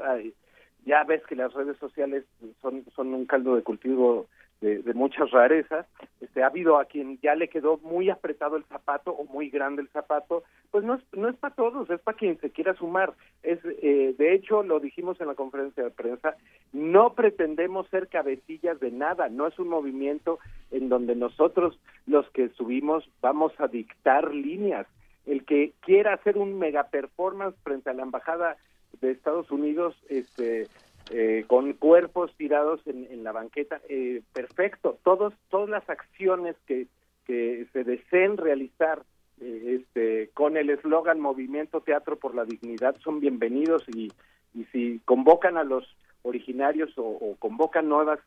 ya 0.85 1.03
ves 1.03 1.22
que 1.27 1.35
las 1.35 1.53
redes 1.53 1.77
sociales 1.77 2.23
son, 2.61 2.85
son 2.95 3.14
un 3.14 3.26
caldo 3.26 3.56
de 3.56 3.64
cultivo 3.64 4.27
de, 4.61 4.81
de 4.83 4.93
muchas 4.93 5.29
rarezas. 5.31 5.85
Este, 6.21 6.43
ha 6.43 6.47
habido 6.47 6.79
a 6.79 6.85
quien 6.85 7.19
ya 7.21 7.35
le 7.35 7.49
quedó 7.49 7.77
muy 7.79 8.09
apretado 8.09 8.55
el 8.55 8.63
zapato 8.65 9.11
o 9.11 9.25
muy 9.25 9.49
grande 9.49 9.81
el 9.81 9.89
zapato, 9.89 10.43
pues 10.69 10.83
no 10.83 10.95
es, 10.95 11.01
no 11.13 11.27
es 11.27 11.35
para 11.35 11.55
todos, 11.55 11.89
es 11.89 11.99
para 11.99 12.17
quien 12.17 12.39
se 12.39 12.51
quiera 12.51 12.73
sumar. 12.75 13.13
Es, 13.43 13.59
eh, 13.65 14.15
de 14.17 14.33
hecho, 14.33 14.63
lo 14.63 14.79
dijimos 14.79 15.19
en 15.19 15.27
la 15.27 15.35
conferencia 15.35 15.83
de 15.83 15.89
prensa, 15.89 16.35
no 16.71 17.13
pretendemos 17.13 17.88
ser 17.89 18.07
cabecillas 18.07 18.79
de 18.79 18.91
nada, 18.91 19.29
no 19.29 19.47
es 19.47 19.57
un 19.59 19.67
movimiento 19.67 20.39
en 20.69 20.89
donde 20.89 21.15
nosotros, 21.15 21.79
los 22.05 22.29
que 22.29 22.49
subimos, 22.49 23.09
vamos 23.21 23.53
a 23.59 23.67
dictar 23.67 24.33
líneas. 24.33 24.88
El 25.25 25.45
que 25.45 25.73
quiera 25.81 26.13
hacer 26.13 26.38
un 26.38 26.57
mega 26.57 26.85
performance 26.85 27.55
frente 27.63 27.89
a 27.89 27.93
la 27.93 28.03
embajada 28.03 28.57
de 29.01 29.11
Estados 29.11 29.51
Unidos, 29.51 29.95
este, 30.09 30.67
eh, 31.11 31.43
con 31.47 31.73
cuerpos 31.73 32.33
tirados 32.38 32.79
en, 32.88 33.05
en 33.11 33.23
la 33.23 33.31
banqueta, 33.31 33.81
eh, 33.89 34.21
perfecto. 34.33 34.97
Todos, 35.03 35.33
todas 35.49 35.69
las 35.69 35.89
acciones 35.89 36.55
que, 36.65 36.88
que 37.25 37.67
se 37.73 37.83
deseen 37.83 38.38
realizar 38.38 39.03
eh, 39.41 39.81
este, 39.81 40.29
con 40.33 40.55
el 40.55 40.69
eslogan 40.69 41.19
Movimiento 41.19 41.81
Teatro 41.81 42.17
por 42.17 42.33
la 42.33 42.45
Dignidad 42.45 42.95
son 43.03 43.19
bienvenidos 43.19 43.83
y, 43.89 44.11
y 44.53 44.63
si 44.71 45.01
convocan 45.03 45.57
a 45.57 45.63
los 45.63 45.85
originarios 46.21 46.97
o, 46.97 47.03
o 47.03 47.35
convocan 47.38 47.89
nuevas 47.89 48.19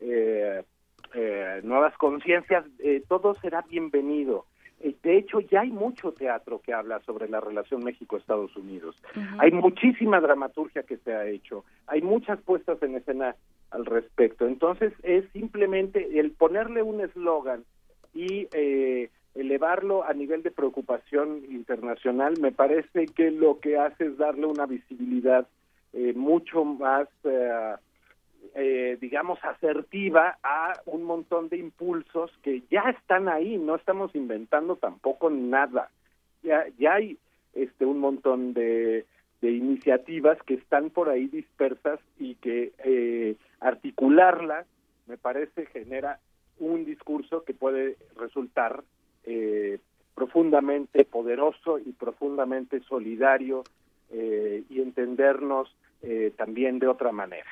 eh, 0.00 0.62
eh, 1.12 1.60
nuevas 1.62 1.94
conciencias, 1.98 2.64
todo 3.08 3.34
será 3.42 3.62
bienvenido. 3.68 4.46
Eh, 4.80 4.94
De 5.02 5.18
hecho, 5.18 5.40
ya 5.40 5.60
hay 5.60 5.70
mucho 5.70 6.12
teatro 6.12 6.60
que 6.60 6.72
habla 6.72 7.00
sobre 7.00 7.28
la 7.28 7.40
relación 7.40 7.84
México-Estados 7.84 8.56
Unidos. 8.56 8.96
Hay 9.38 9.52
muchísima 9.52 10.20
dramaturgia 10.20 10.82
que 10.82 10.96
se 10.98 11.14
ha 11.14 11.26
hecho. 11.26 11.64
Hay 11.86 12.02
muchas 12.02 12.40
puestas 12.40 12.82
en 12.82 12.96
escena 12.96 13.36
al 13.70 13.86
respecto. 13.86 14.46
Entonces, 14.46 14.92
es 15.02 15.24
simplemente 15.32 16.18
el 16.18 16.32
ponerle 16.32 16.82
un 16.82 17.00
eslogan 17.00 17.64
y 18.14 18.48
eh, 18.52 19.10
elevarlo 19.34 20.04
a 20.04 20.12
nivel 20.12 20.42
de 20.42 20.50
preocupación 20.50 21.42
internacional, 21.50 22.34
me 22.40 22.52
parece 22.52 23.06
que 23.06 23.30
lo 23.30 23.60
que 23.60 23.78
hace 23.78 24.06
es 24.06 24.16
darle 24.18 24.46
una 24.46 24.66
visibilidad 24.66 25.46
eh, 25.92 26.12
mucho 26.14 26.64
más, 26.64 27.08
eh, 27.24 27.74
eh, 28.54 28.98
digamos, 29.00 29.38
asertiva 29.44 30.38
a 30.42 30.72
un 30.86 31.02
montón 31.02 31.48
de 31.48 31.58
impulsos 31.58 32.30
que 32.42 32.62
ya 32.70 32.82
están 32.90 33.28
ahí, 33.28 33.56
no 33.56 33.76
estamos 33.76 34.14
inventando 34.14 34.76
tampoco 34.76 35.30
nada. 35.30 35.90
Ya, 36.42 36.64
ya 36.78 36.94
hay 36.94 37.18
este 37.54 37.84
un 37.84 37.98
montón 37.98 38.54
de, 38.54 39.04
de 39.40 39.50
iniciativas 39.50 40.38
que 40.44 40.54
están 40.54 40.90
por 40.90 41.08
ahí 41.08 41.26
dispersas 41.26 42.00
y 42.18 42.34
que 42.36 42.72
eh, 42.84 43.36
articularlas, 43.60 44.66
me 45.06 45.16
parece, 45.16 45.66
genera 45.66 46.18
un 46.58 46.84
discurso 46.84 47.44
que 47.44 47.54
puede 47.54 47.96
resultar 48.16 48.84
eh, 49.24 49.78
profundamente 50.14 51.04
poderoso 51.04 51.78
y 51.78 51.92
profundamente 51.92 52.80
solidario 52.80 53.64
eh, 54.10 54.64
y 54.68 54.80
entendernos 54.80 55.74
eh, 56.02 56.32
también 56.36 56.78
de 56.78 56.88
otra 56.88 57.12
manera. 57.12 57.48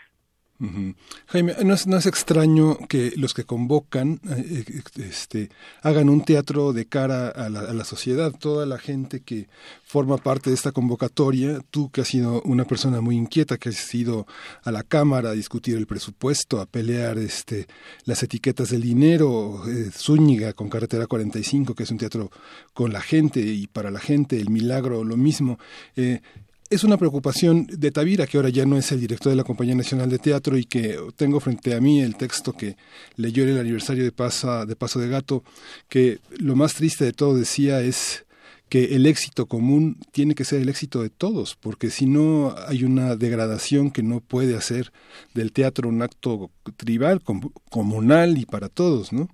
Jaime, 1.27 1.55
¿no 1.65 1.75
es, 1.75 1.87
no 1.87 1.97
es 1.97 2.07
extraño 2.07 2.79
que 2.89 3.13
los 3.17 3.33
que 3.33 3.45
convocan 3.45 4.21
eh, 4.29 4.65
eh, 4.67 4.83
este, 4.97 5.51
hagan 5.83 6.09
un 6.09 6.25
teatro 6.25 6.73
de 6.73 6.87
cara 6.87 7.29
a 7.29 7.49
la, 7.49 7.61
a 7.61 7.73
la 7.73 7.85
sociedad? 7.85 8.33
Toda 8.33 8.67
la 8.67 8.79
gente 8.79 9.21
que 9.21 9.49
forma 9.85 10.19
parte 10.19 10.51
de 10.51 10.57
esta 10.57 10.73
convocatoria, 10.73 11.61
tú 11.71 11.91
que 11.91 12.01
has 12.01 12.09
sido 12.09 12.43
una 12.43 12.65
persona 12.65 13.01
muy 13.01 13.17
inquieta, 13.17 13.57
que 13.57 13.69
has 13.69 13.95
ido 13.95 14.27
a 14.65 14.73
la 14.73 14.83
Cámara 14.83 15.31
a 15.31 15.33
discutir 15.33 15.77
el 15.77 15.87
presupuesto, 15.87 16.61
a 16.61 16.67
pelear 16.67 17.19
este, 17.19 17.69
las 18.05 18.23
etiquetas 18.23 18.71
del 18.71 18.83
dinero, 18.83 19.63
eh, 19.69 19.91
Zúñiga 19.93 20.55
con 20.55 20.69
Carretera 20.69 21.07
45, 21.07 21.75
que 21.75 21.85
es 21.85 21.91
un 21.91 21.99
teatro 21.99 22.31
con 22.75 22.93
la 22.93 23.01
gente 23.01 23.41
y 23.41 23.67
para 23.69 23.91
la 23.91 24.01
gente, 24.01 24.41
El 24.41 24.51
Milagro, 24.51 25.05
lo 25.05 25.17
mismo. 25.17 25.59
Eh, 25.97 26.21
es 26.71 26.85
una 26.85 26.99
preocupación 26.99 27.67
de 27.67 27.91
Tavira, 27.91 28.27
que 28.27 28.37
ahora 28.37 28.51
ya 28.51 28.67
no 28.67 28.77
es 28.77 28.93
el 28.93 29.01
director 29.01 29.31
de 29.31 29.37
la 29.37 29.45
Compañía 29.45 29.75
Nacional 29.75 30.11
de 30.11 30.19
Teatro 30.19 30.57
y 30.59 30.65
que 30.65 30.99
tengo 31.17 31.41
frente 31.41 31.75
a 31.75 31.81
mí 31.81 32.01
el 32.01 32.17
texto 32.17 32.53
que 32.53 32.77
leyó 33.17 33.43
en 33.45 33.51
el 33.51 33.59
aniversario 33.59 34.05
de, 34.05 34.11
de 34.11 34.77
Paso 34.77 35.01
de 35.01 35.09
Gato, 35.09 35.45
que 35.89 36.21
lo 36.39 36.57
más 36.57 36.75
triste 36.75 37.05
de 37.05 37.13
todo 37.13 37.35
decía 37.37 37.81
es 37.81 38.25
que 38.69 38.97
el 38.97 39.07
éxito 39.07 39.47
común 39.47 39.97
tiene 40.13 40.35
que 40.35 40.45
ser 40.45 40.61
el 40.61 40.69
éxito 40.69 41.03
de 41.03 41.09
todos, 41.09 41.57
porque 41.57 41.89
si 41.89 42.05
no 42.05 42.55
hay 42.67 42.85
una 42.85 43.17
degradación 43.17 43.91
que 43.91 44.03
no 44.03 44.21
puede 44.21 44.55
hacer 44.57 44.93
del 45.33 45.53
teatro 45.53 45.89
un 45.89 46.03
acto 46.03 46.51
tribal, 46.77 47.23
com- 47.23 47.51
comunal 47.71 48.37
y 48.37 48.45
para 48.45 48.69
todos, 48.69 49.11
¿no? 49.11 49.31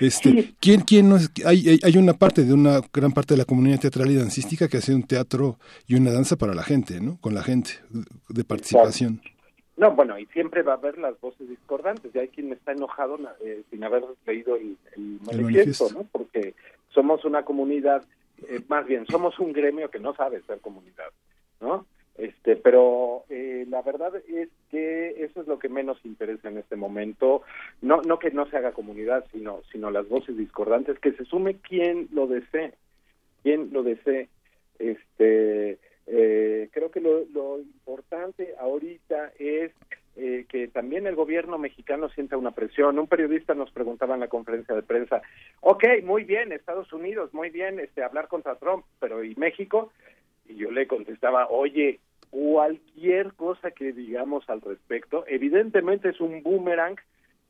Este, 0.00 0.54
¿quién, 0.60 0.80
quién 0.82 1.08
no 1.08 1.16
es? 1.16 1.30
Hay, 1.44 1.78
hay, 1.82 1.96
una 1.96 2.14
parte 2.14 2.44
de 2.44 2.52
una 2.52 2.80
gran 2.92 3.12
parte 3.12 3.34
de 3.34 3.38
la 3.38 3.44
comunidad 3.44 3.80
teatral 3.80 4.10
y 4.10 4.16
dancística 4.16 4.68
que 4.68 4.78
hace 4.78 4.94
un 4.94 5.04
teatro 5.04 5.58
y 5.86 5.94
una 5.94 6.12
danza 6.12 6.36
para 6.36 6.54
la 6.54 6.62
gente, 6.62 7.00
¿no? 7.00 7.18
Con 7.20 7.34
la 7.34 7.42
gente, 7.42 7.70
de 8.28 8.44
participación. 8.44 9.20
No, 9.76 9.90
bueno, 9.92 10.18
y 10.18 10.26
siempre 10.26 10.62
va 10.62 10.74
a 10.74 10.76
haber 10.76 10.98
las 10.98 11.20
voces 11.20 11.48
discordantes. 11.48 12.14
Y 12.14 12.18
hay 12.18 12.28
quien 12.28 12.52
está 12.52 12.72
enojado 12.72 13.18
eh, 13.44 13.62
sin 13.70 13.82
haber 13.82 14.04
leído 14.26 14.56
el, 14.56 14.76
el 14.96 15.18
manifiesto, 15.24 15.34
manifiesto. 15.34 15.88
¿no? 15.92 16.08
Porque 16.12 16.54
somos 16.90 17.24
una 17.24 17.44
comunidad, 17.44 18.04
eh, 18.48 18.60
más 18.68 18.86
bien, 18.86 19.04
somos 19.06 19.38
un 19.40 19.52
gremio 19.52 19.90
que 19.90 19.98
no 19.98 20.14
sabe 20.14 20.40
ser 20.42 20.60
comunidad, 20.60 21.10
¿no? 21.60 21.86
Este, 22.16 22.54
pero 22.56 23.24
eh, 23.28 23.66
la 23.68 23.82
verdad 23.82 24.14
es 24.28 24.48
que 24.70 25.24
eso 25.24 25.40
es 25.40 25.48
lo 25.48 25.58
que 25.58 25.68
menos 25.68 25.98
interesa 26.04 26.48
en 26.48 26.58
este 26.58 26.76
momento. 26.76 27.42
No, 27.82 28.02
no 28.02 28.18
que 28.18 28.30
no 28.30 28.46
se 28.46 28.56
haga 28.56 28.72
comunidad, 28.72 29.24
sino, 29.32 29.62
sino 29.72 29.90
las 29.90 30.08
voces 30.08 30.36
discordantes, 30.36 30.98
que 31.00 31.12
se 31.12 31.24
sume 31.24 31.56
quien 31.56 32.08
lo 32.12 32.26
desee, 32.26 32.74
quien 33.42 33.72
lo 33.72 33.82
desee. 33.82 34.28
Este, 34.78 35.78
eh, 36.06 36.68
creo 36.72 36.90
que 36.90 37.00
lo, 37.00 37.24
lo 37.32 37.58
importante 37.58 38.54
ahorita 38.58 39.32
es 39.38 39.72
eh, 40.16 40.46
que 40.48 40.68
también 40.68 41.08
el 41.08 41.16
gobierno 41.16 41.58
mexicano 41.58 42.08
sienta 42.10 42.36
una 42.36 42.52
presión. 42.52 42.98
Un 43.00 43.08
periodista 43.08 43.54
nos 43.54 43.72
preguntaba 43.72 44.14
en 44.14 44.20
la 44.20 44.28
conferencia 44.28 44.74
de 44.74 44.82
prensa, 44.82 45.22
ok, 45.60 45.84
muy 46.04 46.22
bien, 46.22 46.52
Estados 46.52 46.92
Unidos, 46.92 47.34
muy 47.34 47.50
bien, 47.50 47.80
este, 47.80 48.04
hablar 48.04 48.28
contra 48.28 48.54
Trump, 48.54 48.84
pero 49.00 49.24
¿y 49.24 49.34
México? 49.34 49.90
Y 50.46 50.56
yo 50.56 50.70
le 50.70 50.86
contestaba, 50.86 51.48
oye, 51.48 52.00
cualquier 52.30 53.32
cosa 53.34 53.70
que 53.70 53.92
digamos 53.92 54.48
al 54.50 54.60
respecto, 54.60 55.24
evidentemente 55.26 56.08
es 56.08 56.20
un 56.20 56.42
boomerang 56.42 56.96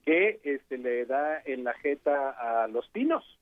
que 0.05 0.41
este, 0.45 0.79
le 0.79 1.07
da 1.07 1.41
en 1.45 1.65
la 1.65 1.73
jeta 1.75 2.31
a 2.31 2.69
los 2.69 2.89
pinos. 2.91 3.39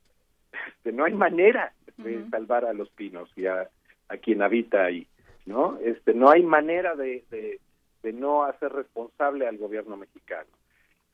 Este, 0.77 0.93
no 0.93 1.05
hay 1.05 1.15
manera 1.15 1.73
de 1.97 2.25
salvar 2.31 2.65
a 2.65 2.73
los 2.73 2.91
pinos 2.91 3.31
y 3.37 3.47
a, 3.47 3.69
a 4.09 4.17
quien 4.19 4.43
habita 4.43 4.85
ahí, 4.85 5.07
¿no? 5.47 5.79
Este, 5.83 6.15
no 6.15 6.31
hay 6.31 6.43
manera 6.43 6.95
de, 6.95 7.25
de, 7.31 7.61
de 8.03 8.13
no 8.13 8.45
hacer 8.45 8.73
responsable 8.73 9.47
al 9.47 9.59
gobierno 9.59 9.97
mexicano. 9.97 10.49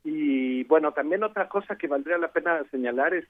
Y 0.05 0.65
bueno, 0.65 0.93
también 0.93 1.23
otra 1.25 1.49
cosa 1.49 1.77
que 1.77 1.89
valdría 1.89 2.19
la 2.19 2.33
pena 2.33 2.65
señalar 2.71 3.15
es 3.15 3.27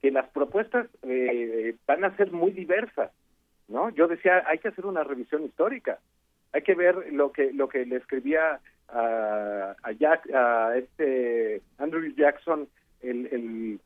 que 0.00 0.10
las 0.10 0.28
propuestas 0.30 0.88
eh, 1.02 1.76
van 1.86 2.04
a 2.04 2.16
ser 2.16 2.32
muy 2.32 2.50
diversas, 2.52 3.10
¿no? 3.68 3.90
Yo 3.90 4.08
decía, 4.08 4.44
hay 4.46 4.58
que 4.58 4.68
hacer 4.68 4.86
una 4.86 5.04
revisión 5.04 5.44
histórica, 5.44 5.98
hay 6.52 6.62
que 6.62 6.74
ver 6.74 7.12
lo 7.12 7.32
que 7.32 7.52
lo 7.52 7.68
que 7.68 7.86
le 7.86 7.96
escribía 7.96 8.60
a, 8.88 9.74
a, 9.82 9.92
Jack, 9.92 10.30
a 10.34 10.76
este 10.76 11.62
Andrew 11.78 12.12
Jackson, 12.14 12.68
el, 13.00 13.78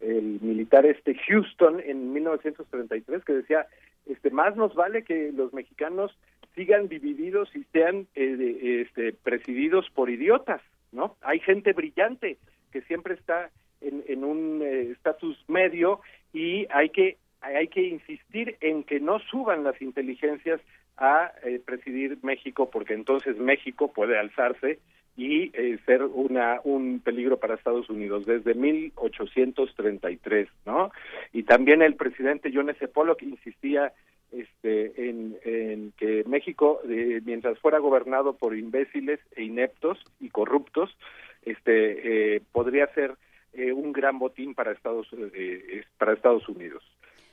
el, 0.00 0.40
militar 0.40 0.84
este 0.84 1.14
Houston 1.14 1.80
en 1.80 2.12
1933, 2.12 3.24
que 3.24 3.32
decía, 3.34 3.66
este 4.06 4.30
más 4.30 4.56
nos 4.56 4.74
vale 4.74 5.04
que 5.04 5.30
los 5.32 5.52
mexicanos 5.52 6.16
sigan 6.56 6.88
divididos 6.88 7.54
y 7.54 7.64
sean 7.72 8.08
eh, 8.14 8.84
este, 8.84 9.12
presididos 9.12 9.88
por 9.90 10.10
idiotas, 10.10 10.60
¿no? 10.90 11.16
Hay 11.22 11.38
gente 11.38 11.72
brillante 11.72 12.36
que 12.72 12.82
siempre 12.82 13.14
está 13.14 13.50
en, 13.80 14.02
en 14.08 14.24
un 14.24 14.60
eh, 14.62 14.90
estatus 14.90 15.38
medio 15.48 16.00
y 16.32 16.66
hay 16.70 16.90
que 16.90 17.16
hay 17.42 17.68
que 17.68 17.82
insistir 17.82 18.56
en 18.60 18.84
que 18.84 19.00
no 19.00 19.18
suban 19.18 19.64
las 19.64 19.80
inteligencias 19.82 20.60
a 20.96 21.32
eh, 21.44 21.60
presidir 21.64 22.18
México 22.22 22.70
porque 22.70 22.94
entonces 22.94 23.36
México 23.38 23.92
puede 23.92 24.18
alzarse 24.18 24.78
y 25.16 25.50
eh, 25.54 25.78
ser 25.84 26.02
una 26.04 26.60
un 26.64 27.00
peligro 27.00 27.38
para 27.38 27.54
Estados 27.54 27.90
Unidos 27.90 28.24
desde 28.24 28.54
1833, 28.54 30.48
¿no? 30.66 30.90
Y 31.32 31.42
también 31.42 31.82
el 31.82 31.96
presidente 31.96 32.50
John 32.54 32.70
S. 32.70 32.88
Pollock 32.88 33.22
insistía 33.22 33.92
este, 34.30 35.08
en, 35.10 35.92
que 35.98 36.24
México, 36.26 36.80
eh, 36.88 37.20
mientras 37.24 37.58
fuera 37.58 37.78
gobernado 37.78 38.34
por 38.36 38.56
imbéciles 38.56 39.20
e 39.36 39.42
ineptos 39.44 40.02
y 40.20 40.30
corruptos, 40.30 40.96
este, 41.44 42.36
eh, 42.36 42.42
podría 42.52 42.86
ser 42.94 43.16
eh, 43.52 43.72
un 43.72 43.92
gran 43.92 44.18
botín 44.18 44.54
para 44.54 44.72
Estados 44.72 45.06
es- 45.34 45.86
para 45.98 46.14
Estados 46.14 46.48
Unidos, 46.48 46.82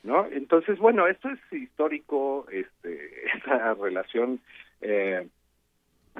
¿no? 0.03 0.25
Entonces, 0.25 0.77
bueno, 0.79 1.07
esto 1.07 1.29
es 1.29 1.39
histórico, 1.53 2.45
este, 2.51 3.27
esa 3.37 3.73
relación 3.73 4.39
eh, 4.81 5.27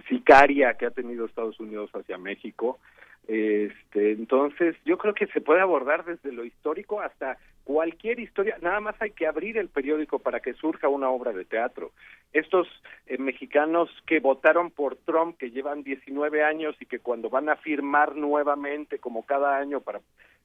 sicaria 0.07 0.73
que 0.76 0.85
ha 0.85 0.91
tenido 0.91 1.26
Estados 1.26 1.60
Unidos 1.60 1.89
hacia 1.93 2.18
México. 2.18 2.80
Este, 3.27 4.11
entonces, 4.11 4.76
yo 4.85 4.97
creo 4.97 5.14
que 5.14 5.27
se 5.27 5.41
puede 5.41 5.61
abordar 5.61 6.03
desde 6.03 6.31
lo 6.31 6.43
histórico 6.43 6.99
hasta 6.99 7.38
cualquier 7.64 8.19
historia. 8.19 8.57
Nada 8.61 8.80
más 8.80 8.95
hay 8.99 9.11
que 9.11 9.27
abrir 9.27 9.60
el 9.60 9.69
periódico 9.69 10.18
para 10.18 10.39
que 10.39 10.56
surja 10.56 10.88
una 10.88 11.10
obra 11.10 11.31
de 11.34 11.45
teatro. 11.45 11.91
Estos 12.34 12.68
eh, 13.06 13.19
mexicanos 13.19 13.89
que 14.07 14.19
votaron 14.19 14.72
por 14.72 14.95
Trump, 14.95 15.38
que 15.38 15.51
llevan 15.51 15.84
19 15.84 16.43
años 16.43 16.76
y 16.80 16.88
que 16.88 16.97
cuando 16.97 17.30
van 17.30 17.49
a 17.49 17.57
firmar 17.57 18.15
nuevamente, 18.15 18.97
como 18.97 19.23
cada 19.23 19.57
año, 19.57 19.81
para 19.81 20.01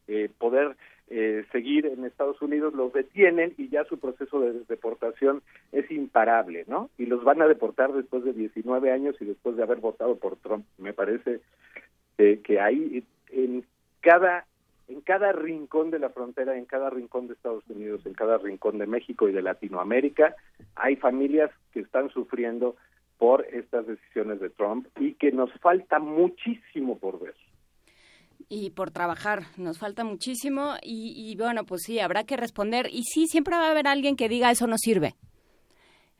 eh, 0.06 0.28
poder 0.36 0.76
eh, 1.10 1.44
seguir 1.52 1.86
en 1.86 2.04
Estados 2.04 2.40
Unidos, 2.40 2.74
los 2.74 2.92
detienen 2.92 3.54
y 3.58 3.68
ya 3.68 3.84
su 3.84 3.98
proceso 3.98 4.40
de 4.40 4.64
deportación 4.68 5.42
es 5.72 5.90
imparable, 5.90 6.64
¿no? 6.66 6.90
Y 6.96 7.06
los 7.06 7.22
van 7.24 7.42
a 7.42 7.46
deportar 7.46 7.92
después 7.92 8.24
de 8.24 8.32
19 8.32 8.90
años 8.90 9.16
y 9.20 9.24
después 9.24 9.56
de 9.56 9.62
haber 9.62 9.78
votado 9.78 10.16
por 10.16 10.36
Trump. 10.36 10.64
Me 10.78 10.92
parece 10.92 11.40
eh, 12.18 12.40
que 12.42 12.60
ahí 12.60 13.04
en 13.30 13.64
cada 14.00 14.46
en 14.86 15.00
cada 15.00 15.32
rincón 15.32 15.90
de 15.90 15.98
la 15.98 16.10
frontera, 16.10 16.56
en 16.56 16.66
cada 16.66 16.90
rincón 16.90 17.26
de 17.26 17.34
Estados 17.34 17.64
Unidos, 17.68 18.04
en 18.04 18.12
cada 18.12 18.36
rincón 18.38 18.78
de 18.78 18.86
México 18.86 19.28
y 19.28 19.32
de 19.32 19.40
Latinoamérica, 19.40 20.36
hay 20.74 20.96
familias 20.96 21.50
que 21.72 21.80
están 21.80 22.10
sufriendo 22.10 22.76
por 23.18 23.46
estas 23.46 23.86
decisiones 23.86 24.40
de 24.40 24.50
Trump 24.50 24.86
y 24.98 25.14
que 25.14 25.32
nos 25.32 25.52
falta 25.60 25.98
muchísimo 25.98 26.98
por 26.98 27.20
ver. 27.20 27.34
Y 28.54 28.70
por 28.70 28.90
trabajar. 28.90 29.42
Nos 29.56 29.78
falta 29.78 30.04
muchísimo 30.04 30.74
y, 30.82 31.12
y, 31.32 31.36
bueno, 31.36 31.64
pues 31.64 31.82
sí, 31.82 31.98
habrá 31.98 32.24
que 32.24 32.36
responder. 32.36 32.88
Y 32.92 33.02
sí, 33.02 33.26
siempre 33.26 33.56
va 33.56 33.66
a 33.66 33.70
haber 33.70 33.88
alguien 33.88 34.16
que 34.16 34.28
diga 34.28 34.50
eso 34.50 34.66
no 34.66 34.76
sirve. 34.78 35.14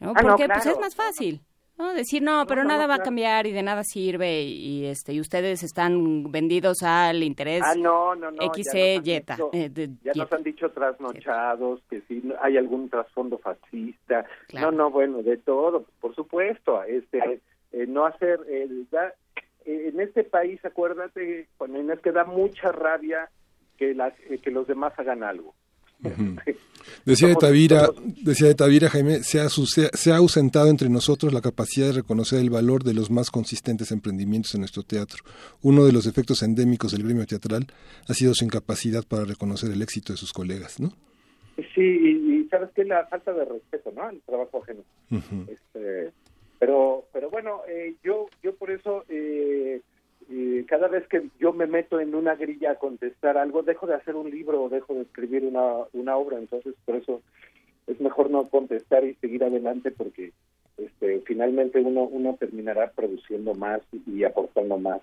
¿no? 0.00 0.12
Ah, 0.16 0.22
no, 0.22 0.28
Porque 0.30 0.48
pues 0.48 0.66
es 0.66 0.78
más 0.78 0.94
fácil. 0.96 1.40
¿no? 1.76 1.92
Decir, 1.92 2.22
no, 2.22 2.44
pero 2.46 2.62
no, 2.62 2.68
nada 2.68 2.86
va 2.86 2.94
a 2.96 2.98
cambiar 3.02 3.46
y 3.48 3.52
de 3.52 3.62
nada 3.62 3.82
sirve 3.82 4.42
y, 4.42 4.84
este 4.86 5.12
y 5.12 5.20
ustedes 5.20 5.64
están 5.64 6.30
vendidos 6.30 6.82
al 6.84 7.20
interés 7.24 7.62
Ah, 7.64 7.74
no, 7.76 8.14
no, 8.14 8.30
no. 8.30 8.42
X, 8.44 8.68
ya 8.72 8.78
E, 8.78 8.88
nos 8.94 8.98
han 8.98 9.04
yeta. 9.04 9.34
dicho- 9.34 9.50
eh, 9.52 9.68
de- 9.70 9.90
Ya 10.04 10.12
nos 10.14 10.32
han 10.32 10.42
dicho 10.44 10.70
trasnochados, 10.70 11.80
que 11.90 12.00
si 12.02 12.22
hay 12.40 12.56
algún 12.56 12.88
trasfondo 12.90 13.38
fascista. 13.38 14.24
Claro. 14.46 14.70
No, 14.70 14.84
no, 14.84 14.90
bueno, 14.90 15.22
de 15.24 15.36
todo, 15.36 15.84
por 16.00 16.14
supuesto. 16.14 16.80
Este, 16.84 17.40
eh, 17.72 17.86
no 17.88 18.06
hacer, 18.06 18.38
eh, 18.48 18.68
da- 18.92 19.12
en 19.66 20.00
este 20.00 20.24
país, 20.24 20.62
acuérdate, 20.64 21.48
Juan 21.58 21.76
Inés, 21.76 22.00
que 22.02 22.12
da 22.12 22.24
mucha 22.24 22.70
rabia 22.72 23.28
que, 23.78 23.94
las, 23.94 24.12
eh, 24.30 24.38
que 24.42 24.50
los 24.50 24.66
demás 24.66 24.92
hagan 24.98 25.22
algo. 25.22 25.54
Decía 27.06 27.28
de 27.28 27.36
Tavira, 27.36 27.88
decía 28.22 28.48
de 28.48 28.54
Tavira 28.54 28.90
Jaime, 28.90 29.22
se 29.22 29.40
ha, 29.40 29.48
se, 29.48 29.86
ha- 29.86 29.96
se 29.96 30.12
ha 30.12 30.16
ausentado 30.16 30.68
entre 30.68 30.90
nosotros 30.90 31.32
la 31.32 31.40
capacidad 31.40 31.86
de 31.86 31.92
reconocer 31.94 32.40
el 32.40 32.50
valor 32.50 32.84
de 32.84 32.92
los 32.92 33.10
más 33.10 33.30
consistentes 33.30 33.90
emprendimientos 33.90 34.54
en 34.54 34.60
nuestro 34.60 34.82
teatro. 34.82 35.24
Uno 35.62 35.84
de 35.86 35.92
los 35.92 36.06
efectos 36.06 36.42
endémicos 36.42 36.92
del 36.92 37.04
gremio 37.04 37.24
teatral 37.26 37.66
ha 38.06 38.12
sido 38.14 38.34
su 38.34 38.44
incapacidad 38.44 39.02
para 39.06 39.24
reconocer 39.24 39.70
el 39.70 39.80
éxito 39.80 40.12
de 40.12 40.18
sus 40.18 40.32
colegas, 40.34 40.78
¿no? 40.78 40.90
Sí, 41.74 41.80
y, 41.80 42.34
y 42.40 42.48
sabes 42.50 42.68
que 42.74 42.84
la 42.84 43.06
falta 43.06 43.32
de 43.32 43.44
respeto, 43.46 43.90
¿no? 43.96 44.02
Al 44.02 44.20
trabajo 44.26 44.62
ajeno. 44.62 44.82
Ujú. 45.10 45.46
Este, 45.50 46.10
pero, 46.64 47.04
pero 47.12 47.28
bueno, 47.28 47.60
eh, 47.68 47.94
yo, 48.02 48.24
yo 48.42 48.54
por 48.54 48.70
eso, 48.70 49.04
eh, 49.10 49.82
eh, 50.30 50.64
cada 50.66 50.88
vez 50.88 51.06
que 51.08 51.28
yo 51.38 51.52
me 51.52 51.66
meto 51.66 52.00
en 52.00 52.14
una 52.14 52.36
grilla 52.36 52.70
a 52.70 52.78
contestar 52.78 53.36
algo, 53.36 53.62
dejo 53.62 53.86
de 53.86 53.96
hacer 53.96 54.16
un 54.16 54.30
libro 54.30 54.62
o 54.62 54.68
dejo 54.70 54.94
de 54.94 55.02
escribir 55.02 55.44
una, 55.44 55.84
una 55.92 56.16
obra. 56.16 56.38
Entonces, 56.38 56.74
por 56.86 56.96
eso 56.96 57.20
es 57.86 58.00
mejor 58.00 58.30
no 58.30 58.48
contestar 58.48 59.04
y 59.04 59.12
seguir 59.16 59.44
adelante 59.44 59.90
porque 59.90 60.32
este, 60.78 61.20
finalmente 61.26 61.80
uno, 61.80 62.04
uno 62.04 62.34
terminará 62.40 62.90
produciendo 62.92 63.52
más 63.54 63.82
y 64.06 64.24
aportando 64.24 64.78
más. 64.78 65.02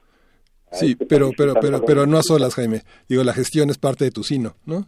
Sí, 0.72 0.94
este 0.94 1.06
pero, 1.06 1.30
pero, 1.38 1.54
pero, 1.62 1.86
pero 1.86 2.08
no 2.08 2.18
a 2.18 2.24
solas, 2.24 2.56
Jaime. 2.56 2.82
Digo, 3.08 3.24
la 3.24 3.34
gestión 3.34 3.70
es 3.70 3.78
parte 3.78 4.04
de 4.06 4.10
tu 4.10 4.24
sino, 4.24 4.56
¿no? 4.66 4.88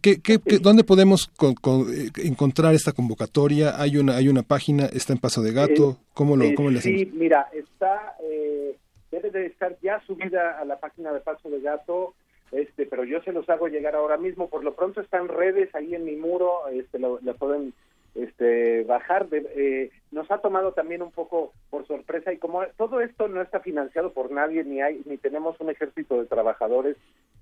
¿Qué, 0.00 0.20
qué, 0.22 0.38
qué- 0.38 0.58
¿Dónde 0.60 0.84
podemos 0.84 1.26
con- 1.36 1.54
con- 1.54 1.92
eh, 1.92 2.08
encontrar 2.24 2.74
esta 2.74 2.92
convocatoria? 2.92 3.80
¿Hay 3.80 3.96
una, 3.96 4.16
hay 4.16 4.28
una 4.28 4.42
página? 4.42 4.86
¿Está 4.86 5.12
en 5.12 5.18
Paso 5.18 5.42
de 5.42 5.52
Gato? 5.52 5.98
¿Cómo 6.14 6.36
lo, 6.36 6.44
cómo 6.54 6.70
le 6.70 6.80
sí, 6.80 6.94
hacemos? 6.94 7.14
mira, 7.14 7.48
está, 7.52 8.14
eh, 8.22 8.76
debe 9.10 9.30
de 9.30 9.46
estar 9.46 9.76
ya 9.82 10.00
subida 10.06 10.60
a 10.60 10.64
la 10.64 10.78
página 10.78 11.12
de 11.12 11.20
Paso 11.20 11.50
de 11.50 11.60
Gato, 11.60 12.14
este, 12.52 12.86
pero 12.86 13.02
yo 13.02 13.20
se 13.22 13.32
los 13.32 13.48
hago 13.50 13.66
llegar 13.66 13.96
ahora 13.96 14.16
mismo. 14.16 14.48
Por 14.48 14.62
lo 14.62 14.74
pronto 14.74 15.00
están 15.00 15.26
redes 15.26 15.74
ahí 15.74 15.94
en 15.96 16.04
mi 16.04 16.14
muro, 16.14 16.68
este, 16.72 17.00
lo, 17.00 17.18
la 17.22 17.34
pueden 17.34 17.74
este, 18.14 18.84
bajar. 18.84 19.28
De, 19.28 19.38
eh, 19.56 19.90
nos 20.12 20.30
ha 20.30 20.38
tomado 20.38 20.70
también 20.72 21.02
un 21.02 21.10
poco 21.10 21.52
por 21.70 21.84
sorpresa 21.88 22.32
y 22.32 22.38
como 22.38 22.62
todo 22.76 23.00
esto 23.00 23.26
no 23.26 23.42
está 23.42 23.58
financiado 23.58 24.12
por 24.12 24.30
nadie 24.30 24.62
ni 24.62 24.80
hay 24.80 25.02
ni 25.04 25.16
tenemos 25.16 25.58
un 25.58 25.70
ejército 25.70 26.20
de 26.20 26.26
trabajadores, 26.26 26.96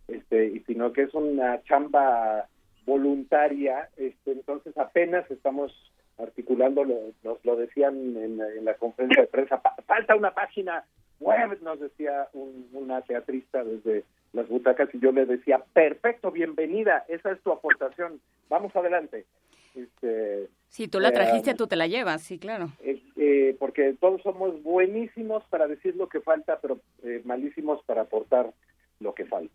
este, 0.09 0.47
y 0.47 0.61
sino 0.61 0.93
que 0.93 1.03
es 1.03 1.15
una 1.15 1.63
chamba 1.65 2.49
voluntaria, 2.87 3.89
este, 3.97 4.33
entonces 4.33 4.77
apenas 4.77 5.31
estamos 5.31 5.73
articulando, 6.19 6.85
lo, 6.85 6.97
nos 7.25 7.45
lo 7.45 7.57
decían 7.57 7.95
en, 8.17 8.41
en 8.41 8.65
la 8.65 8.75
conferencia 8.75 9.23
de 9.23 9.29
prensa, 9.29 9.61
"Pa- 9.61 9.77
falta 9.87 10.15
una 10.15 10.33
página 10.35 10.85
web, 11.21 11.59
nos 11.63 11.81
decía 11.81 12.29
un- 12.33 12.69
una 12.73 13.01
teatrista 13.03 13.65
desde 13.65 14.05
las 14.33 14.49
butacas 14.49 14.89
y 14.95 14.99
yo 14.99 15.13
le 15.13 15.25
decía, 15.27 15.63
perfecto, 15.73 16.31
bienvenida, 16.31 17.05
esa 17.09 17.33
es 17.33 17.41
tu 17.43 17.53
aportación, 17.53 18.21
vamos 18.49 18.75
adelante. 18.77 19.25
Este, 19.75 20.49
Si 20.69 20.89
tú 20.89 21.01
la 21.01 21.09
eh, 21.09 21.13
trajiste, 21.13 21.55
tú 21.55 21.67
te 21.67 21.77
la 21.77 21.87
llevas, 21.87 22.23
sí, 22.23 22.39
claro. 22.39 22.69
eh, 22.83 23.01
eh, 23.17 23.57
porque 23.59 23.95
todos 24.01 24.21
somos 24.23 24.63
buenísimos 24.63 25.45
para 25.45 25.67
decir 25.67 25.97
lo 25.97 26.09
que 26.09 26.21
falta, 26.21 26.59
pero 26.61 26.79
eh, 27.05 27.23
malísimos 27.25 27.83
para 27.85 28.03
aportar 28.03 28.53
lo 29.01 29.15
que 29.15 29.25
falta. 29.25 29.55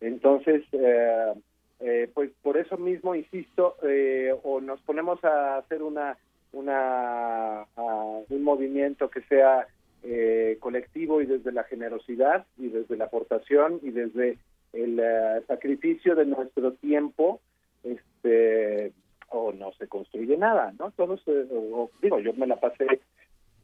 Entonces, 0.00 0.62
eh, 0.72 1.32
eh, 1.80 2.10
pues 2.14 2.30
por 2.42 2.56
eso 2.56 2.76
mismo 2.76 3.14
insisto, 3.14 3.76
eh, 3.82 4.34
o 4.42 4.60
nos 4.60 4.80
ponemos 4.82 5.22
a 5.24 5.56
hacer 5.58 5.82
una, 5.82 6.16
una 6.52 7.62
a 7.62 7.94
un 8.28 8.42
movimiento 8.42 9.08
que 9.10 9.22
sea 9.22 9.66
eh, 10.02 10.56
colectivo 10.60 11.20
y 11.20 11.26
desde 11.26 11.52
la 11.52 11.64
generosidad 11.64 12.46
y 12.58 12.68
desde 12.68 12.96
la 12.96 13.06
aportación 13.06 13.80
y 13.82 13.90
desde 13.90 14.38
el 14.72 14.98
eh, 15.00 15.42
sacrificio 15.46 16.14
de 16.14 16.26
nuestro 16.26 16.72
tiempo, 16.74 17.40
este 17.82 18.92
o 19.30 19.52
no 19.52 19.72
se 19.72 19.88
construye 19.88 20.36
nada, 20.36 20.72
¿no? 20.78 20.90
Todos, 20.92 21.22
o- 21.26 21.90
digo, 22.00 22.20
yo 22.20 22.32
me 22.34 22.46
la 22.46 22.56
pasé 22.60 22.86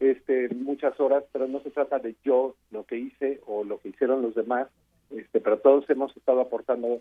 este, 0.01 0.49
muchas 0.55 0.99
horas, 0.99 1.23
pero 1.33 1.47
no 1.47 1.61
se 1.61 1.71
trata 1.71 1.99
de 1.99 2.17
yo, 2.25 2.57
lo 2.71 2.85
que 2.85 2.97
hice 2.97 3.41
o 3.47 3.63
lo 3.65 3.79
que 3.79 3.91
hicieron 3.91 4.23
los 4.23 4.35
demás, 4.35 4.69
este, 5.11 5.41
pero 5.41 5.59
todos 5.59 5.89
hemos 5.91 6.17
estado 6.17 6.41
aportando 6.41 7.01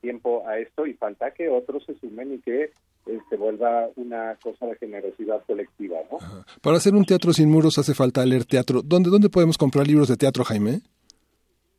tiempo 0.00 0.46
a 0.46 0.58
esto 0.58 0.86
y 0.86 0.94
falta 0.94 1.32
que 1.32 1.48
otros 1.48 1.84
se 1.84 1.94
sumen 1.98 2.34
y 2.34 2.38
que 2.38 2.70
este, 3.06 3.36
vuelva 3.36 3.88
una 3.96 4.36
cosa 4.42 4.66
de 4.66 4.76
generosidad 4.76 5.42
colectiva, 5.46 5.98
¿no? 6.10 6.18
Para 6.62 6.76
hacer 6.76 6.94
un 6.94 7.04
teatro 7.04 7.32
sin 7.32 7.50
muros 7.50 7.78
hace 7.78 7.94
falta 7.94 8.24
leer 8.24 8.44
teatro. 8.44 8.82
¿Dónde, 8.82 9.10
dónde 9.10 9.28
podemos 9.28 9.56
comprar 9.56 9.86
libros 9.86 10.08
de 10.08 10.16
teatro, 10.16 10.44
Jaime? 10.44 10.80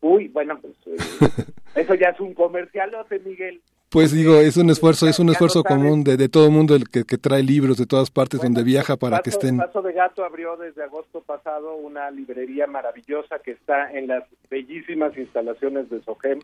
Uy, 0.01 0.27
bueno, 0.29 0.59
pues 0.61 0.75
eh, 0.85 1.43
eso 1.75 1.95
ya 1.95 2.09
es 2.09 2.19
un 2.19 2.33
comercialote, 2.33 3.19
Miguel. 3.19 3.61
Pues 3.89 4.11
digo, 4.11 4.41
es 4.41 4.57
un 4.57 4.69
esfuerzo, 4.69 5.07
es 5.07 5.17
un 5.19 5.29
esfuerzo 5.29 5.63
común 5.63 6.03
de, 6.03 6.17
de 6.17 6.27
todo 6.27 6.47
el 6.47 6.51
mundo 6.51 6.75
el 6.75 6.89
que, 6.89 7.05
que 7.05 7.17
trae 7.17 7.41
libros 7.41 7.77
de 7.77 7.85
todas 7.85 8.11
partes 8.11 8.41
donde 8.41 8.63
viaja 8.63 8.97
para 8.97 9.19
que 9.19 9.29
estén. 9.29 9.57
Paso 9.57 9.81
de 9.81 9.93
Gato 9.93 10.25
abrió 10.25 10.57
desde 10.57 10.83
agosto 10.83 11.21
pasado 11.21 11.75
una 11.75 12.11
librería 12.11 12.67
maravillosa 12.67 13.39
que 13.39 13.51
está 13.51 13.89
en 13.91 14.07
las 14.07 14.25
bellísimas 14.49 15.17
instalaciones 15.17 15.89
de 15.89 16.01
Sogem, 16.01 16.41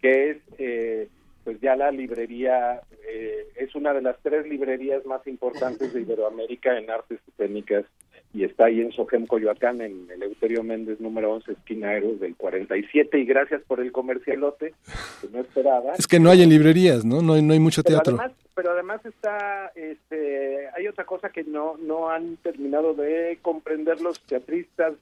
que 0.00 0.30
es 0.30 0.38
eh, 0.58 1.08
pues 1.44 1.60
ya 1.60 1.76
la 1.76 1.90
librería, 1.90 2.80
eh, 3.06 3.48
es 3.56 3.74
una 3.74 3.92
de 3.92 4.00
las 4.00 4.16
tres 4.22 4.46
librerías 4.46 5.04
más 5.04 5.26
importantes 5.26 5.92
de 5.92 6.00
Iberoamérica 6.00 6.78
en 6.78 6.90
artes 6.90 7.20
escénicas 7.28 7.84
y 8.34 8.44
está 8.44 8.66
ahí 8.66 8.80
en 8.80 8.92
Sogem, 8.92 9.26
Coyoacán, 9.26 9.80
en 9.82 10.08
el 10.10 10.22
Euterio 10.22 10.62
Méndez 10.62 11.00
número 11.00 11.32
11, 11.34 11.52
esquina 11.52 11.94
Eros 11.94 12.18
del 12.20 12.34
47 12.34 13.18
y 13.18 13.24
gracias 13.26 13.60
por 13.62 13.80
el 13.80 13.92
comercialote, 13.92 14.74
que 15.20 15.28
no 15.28 15.40
esperaba. 15.40 15.92
Es 15.98 16.06
que 16.06 16.18
no 16.18 16.30
hay 16.30 16.42
en 16.42 16.48
librerías, 16.48 17.04
¿no? 17.04 17.20
No 17.20 17.34
hay, 17.34 17.42
no 17.42 17.52
hay 17.52 17.60
mucho 17.60 17.82
Pero 17.82 17.96
teatro. 17.96 18.14
además, 18.18 18.32
pero 18.54 18.70
además 18.70 19.04
está, 19.04 19.72
este, 19.74 20.68
hay 20.74 20.88
otra 20.88 21.04
cosa 21.04 21.28
que 21.30 21.44
no, 21.44 21.76
no 21.76 22.08
han 22.10 22.36
terminado 22.38 22.94
de 22.94 23.38
comprender 23.42 24.00
los 24.00 24.20
teatristas 24.20 24.94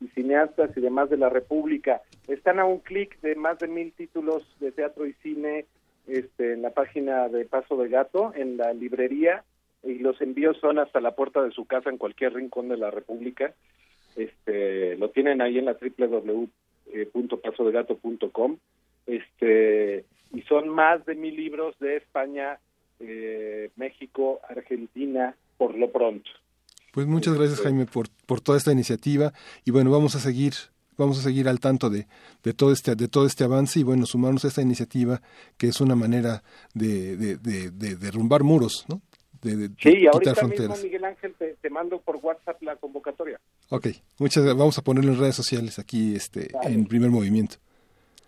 y 0.00 0.08
cineastas 0.08 0.76
y 0.76 0.80
demás 0.80 1.08
de 1.08 1.16
la 1.16 1.30
República. 1.30 2.02
Están 2.28 2.58
a 2.58 2.66
un 2.66 2.80
clic 2.80 3.18
de 3.22 3.34
más 3.34 3.58
de 3.60 3.68
mil 3.68 3.92
títulos 3.92 4.42
de 4.60 4.72
teatro 4.72 5.06
y 5.06 5.14
cine 5.22 5.64
este, 6.06 6.52
en 6.52 6.62
la 6.62 6.70
página 6.70 7.28
de 7.28 7.46
Paso 7.46 7.76
de 7.76 7.88
Gato, 7.88 8.32
en 8.34 8.58
la 8.58 8.74
librería, 8.74 9.42
y 9.84 9.98
los 9.98 10.20
envíos 10.20 10.56
son 10.58 10.78
hasta 10.78 11.00
la 11.00 11.14
puerta 11.14 11.42
de 11.42 11.50
su 11.50 11.64
casa 11.66 11.90
en 11.90 11.98
cualquier 11.98 12.34
rincón 12.34 12.68
de 12.68 12.76
la 12.76 12.90
República. 12.90 13.54
Este, 14.16 14.96
lo 14.96 15.10
tienen 15.10 15.42
ahí 15.42 15.58
en 15.58 15.66
la 15.66 15.74
www.pasodegato.com. 15.74 18.58
Este, 19.06 20.04
y 20.32 20.42
son 20.42 20.68
más 20.68 21.04
de 21.06 21.14
mil 21.14 21.36
libros 21.36 21.78
de 21.78 21.96
España, 21.96 22.58
eh, 23.00 23.70
México, 23.76 24.40
Argentina, 24.48 25.36
por 25.56 25.76
lo 25.76 25.90
pronto. 25.90 26.30
Pues 26.92 27.06
muchas 27.06 27.34
gracias, 27.34 27.60
Jaime, 27.60 27.86
por, 27.86 28.08
por 28.26 28.40
toda 28.40 28.56
esta 28.56 28.72
iniciativa. 28.72 29.32
Y 29.64 29.72
bueno, 29.72 29.90
vamos 29.90 30.14
a 30.14 30.20
seguir, 30.20 30.52
vamos 30.96 31.18
a 31.18 31.22
seguir 31.22 31.48
al 31.48 31.58
tanto 31.60 31.90
de, 31.90 32.06
de 32.42 32.54
todo 32.54 32.72
este, 32.72 32.94
de 32.94 33.08
todo 33.08 33.26
este 33.26 33.44
avance 33.44 33.80
y 33.80 33.82
bueno, 33.82 34.06
sumarnos 34.06 34.44
a 34.44 34.48
esta 34.48 34.62
iniciativa 34.62 35.20
que 35.58 35.66
es 35.66 35.80
una 35.80 35.96
manera 35.96 36.44
de, 36.72 37.16
de, 37.16 37.36
de, 37.36 37.72
de 37.72 37.96
derrumbar 37.96 38.44
muros, 38.44 38.86
¿no? 38.88 39.02
De, 39.44 39.56
de- 39.56 39.68
de 39.68 39.74
Sí, 39.78 40.06
ahorita 40.06 40.30
mismo, 40.30 40.34
fronteras. 40.34 40.82
Miguel 40.82 41.04
Ángel, 41.04 41.34
te, 41.38 41.54
te 41.60 41.70
mando 41.70 42.00
por 42.00 42.16
WhatsApp 42.16 42.60
la 42.62 42.74
convocatoria. 42.76 43.38
Ok, 43.70 43.88
muchas 44.18 44.44
vamos 44.46 44.76
a 44.78 44.82
ponerlo 44.82 45.12
en 45.12 45.20
redes 45.20 45.36
sociales 45.36 45.78
aquí 45.78 46.16
este, 46.16 46.50
en 46.62 46.86
primer 46.86 47.10
movimiento. 47.10 47.56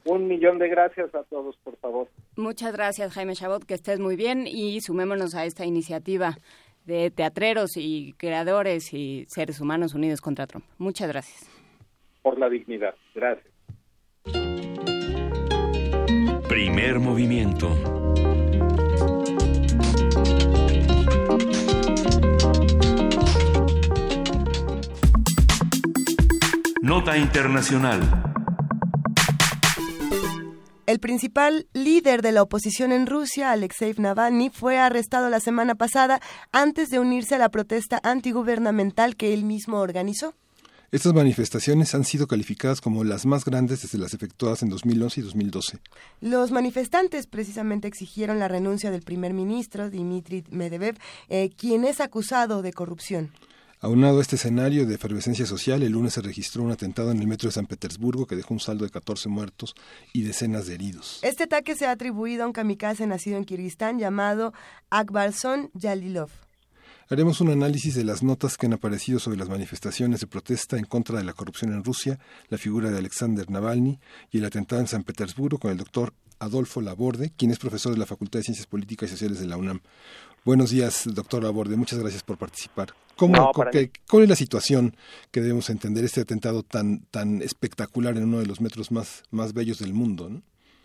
Un 0.04 0.28
millón 0.28 0.58
de 0.60 0.68
gracias 0.68 1.12
a 1.16 1.24
todos, 1.24 1.56
por 1.64 1.76
favor. 1.78 2.08
Muchas 2.36 2.72
gracias, 2.72 3.12
Jaime 3.14 3.34
Chabot, 3.34 3.64
que 3.64 3.74
estés 3.74 3.98
muy 3.98 4.14
bien 4.14 4.46
y 4.46 4.80
sumémonos 4.80 5.34
a 5.34 5.44
esta 5.46 5.64
iniciativa 5.66 6.36
de 6.84 7.10
teatreros 7.10 7.72
y 7.76 8.12
creadores 8.16 8.92
y 8.94 9.24
seres 9.28 9.60
humanos 9.60 9.94
unidos 9.94 10.20
contra 10.20 10.46
Trump. 10.46 10.64
Muchas 10.78 11.08
gracias. 11.08 11.44
Por 12.22 12.38
la 12.38 12.48
dignidad. 12.48 12.94
Gracias. 13.14 13.52
Primer 16.48 17.00
movimiento. 17.00 17.68
Nota 26.86 27.16
Internacional. 27.16 28.00
el 30.86 31.00
principal 31.00 31.66
líder 31.72 32.22
de 32.22 32.30
la 32.30 32.42
oposición 32.42 32.92
en 32.92 33.08
Rusia, 33.08 33.50
Alexei 33.50 33.92
Navalny, 33.98 34.50
fue 34.50 34.78
arrestado 34.78 35.28
la 35.28 35.40
semana 35.40 35.74
pasada 35.74 36.20
antes 36.52 36.88
de 36.90 37.00
unirse 37.00 37.34
a 37.34 37.38
la 37.38 37.48
protesta 37.48 37.98
antigubernamental 38.04 39.16
que 39.16 39.34
él 39.34 39.42
mismo 39.42 39.80
organizó. 39.80 40.34
Estas 40.92 41.12
manifestaciones 41.12 41.92
han 41.96 42.04
sido 42.04 42.28
calificadas 42.28 42.80
como 42.80 43.02
las 43.02 43.26
más 43.26 43.44
grandes 43.44 43.82
desde 43.82 43.98
las 43.98 44.14
efectuadas 44.14 44.62
en 44.62 44.68
2011 44.68 45.20
y 45.20 45.24
2012. 45.24 45.78
Los 46.20 46.52
manifestantes 46.52 47.26
precisamente 47.26 47.88
exigieron 47.88 48.38
la 48.38 48.46
renuncia 48.46 48.92
del 48.92 49.02
primer 49.02 49.34
ministro, 49.34 49.90
Dmitry 49.90 50.44
Medvedev, 50.50 50.96
eh, 51.28 51.50
quien 51.50 51.84
es 51.84 52.00
acusado 52.00 52.62
de 52.62 52.72
corrupción. 52.72 53.32
Aunado 53.86 54.18
a 54.18 54.22
este 54.22 54.34
escenario 54.34 54.84
de 54.84 54.96
efervescencia 54.96 55.46
social, 55.46 55.80
el 55.84 55.92
lunes 55.92 56.14
se 56.14 56.20
registró 56.20 56.64
un 56.64 56.72
atentado 56.72 57.12
en 57.12 57.20
el 57.20 57.28
metro 57.28 57.48
de 57.48 57.52
San 57.52 57.66
Petersburgo 57.66 58.26
que 58.26 58.34
dejó 58.34 58.52
un 58.52 58.58
saldo 58.58 58.84
de 58.84 58.90
14 58.90 59.28
muertos 59.28 59.76
y 60.12 60.22
decenas 60.22 60.66
de 60.66 60.74
heridos. 60.74 61.20
Este 61.22 61.44
ataque 61.44 61.76
se 61.76 61.86
ha 61.86 61.92
atribuido 61.92 62.42
a 62.42 62.48
un 62.48 62.52
kamikaze 62.52 63.06
nacido 63.06 63.36
en 63.36 63.44
Kirguistán 63.44 64.00
llamado 64.00 64.52
Akbarson 64.90 65.70
Yalilov. 65.74 66.30
Haremos 67.08 67.40
un 67.40 67.50
análisis 67.50 67.94
de 67.94 68.02
las 68.02 68.24
notas 68.24 68.56
que 68.56 68.66
han 68.66 68.72
aparecido 68.72 69.20
sobre 69.20 69.38
las 69.38 69.48
manifestaciones 69.48 70.18
de 70.18 70.26
protesta 70.26 70.76
en 70.76 70.84
contra 70.86 71.18
de 71.18 71.24
la 71.24 71.32
corrupción 71.32 71.72
en 71.72 71.84
Rusia, 71.84 72.18
la 72.48 72.58
figura 72.58 72.90
de 72.90 72.98
Alexander 72.98 73.48
Navalny 73.48 74.00
y 74.32 74.38
el 74.38 74.46
atentado 74.46 74.80
en 74.80 74.88
San 74.88 75.04
Petersburgo 75.04 75.58
con 75.58 75.70
el 75.70 75.78
doctor 75.78 76.12
Adolfo 76.40 76.80
Laborde, 76.80 77.30
quien 77.36 77.52
es 77.52 77.60
profesor 77.60 77.92
de 77.92 77.98
la 77.98 78.06
Facultad 78.06 78.40
de 78.40 78.46
Ciencias 78.46 78.66
Políticas 78.66 79.10
y 79.10 79.12
Sociales 79.12 79.38
de 79.38 79.46
la 79.46 79.56
UNAM. 79.56 79.80
Buenos 80.44 80.70
días, 80.70 81.04
doctor 81.06 81.44
Laborde. 81.44 81.76
Muchas 81.76 82.00
gracias 82.00 82.24
por 82.24 82.36
participar. 82.36 82.92
¿Cómo, 83.16 83.50
¿Cuál 83.52 84.22
es 84.22 84.28
la 84.28 84.34
situación 84.34 84.92
que 85.32 85.40
debemos 85.40 85.70
entender 85.70 86.04
este 86.04 86.20
atentado 86.20 86.62
tan, 86.62 87.06
tan 87.10 87.40
espectacular 87.40 88.16
en 88.16 88.24
uno 88.24 88.40
de 88.40 88.46
los 88.46 88.60
metros 88.60 88.92
más, 88.92 89.24
más 89.30 89.54
bellos 89.54 89.78
del 89.78 89.94
mundo? 89.94 90.28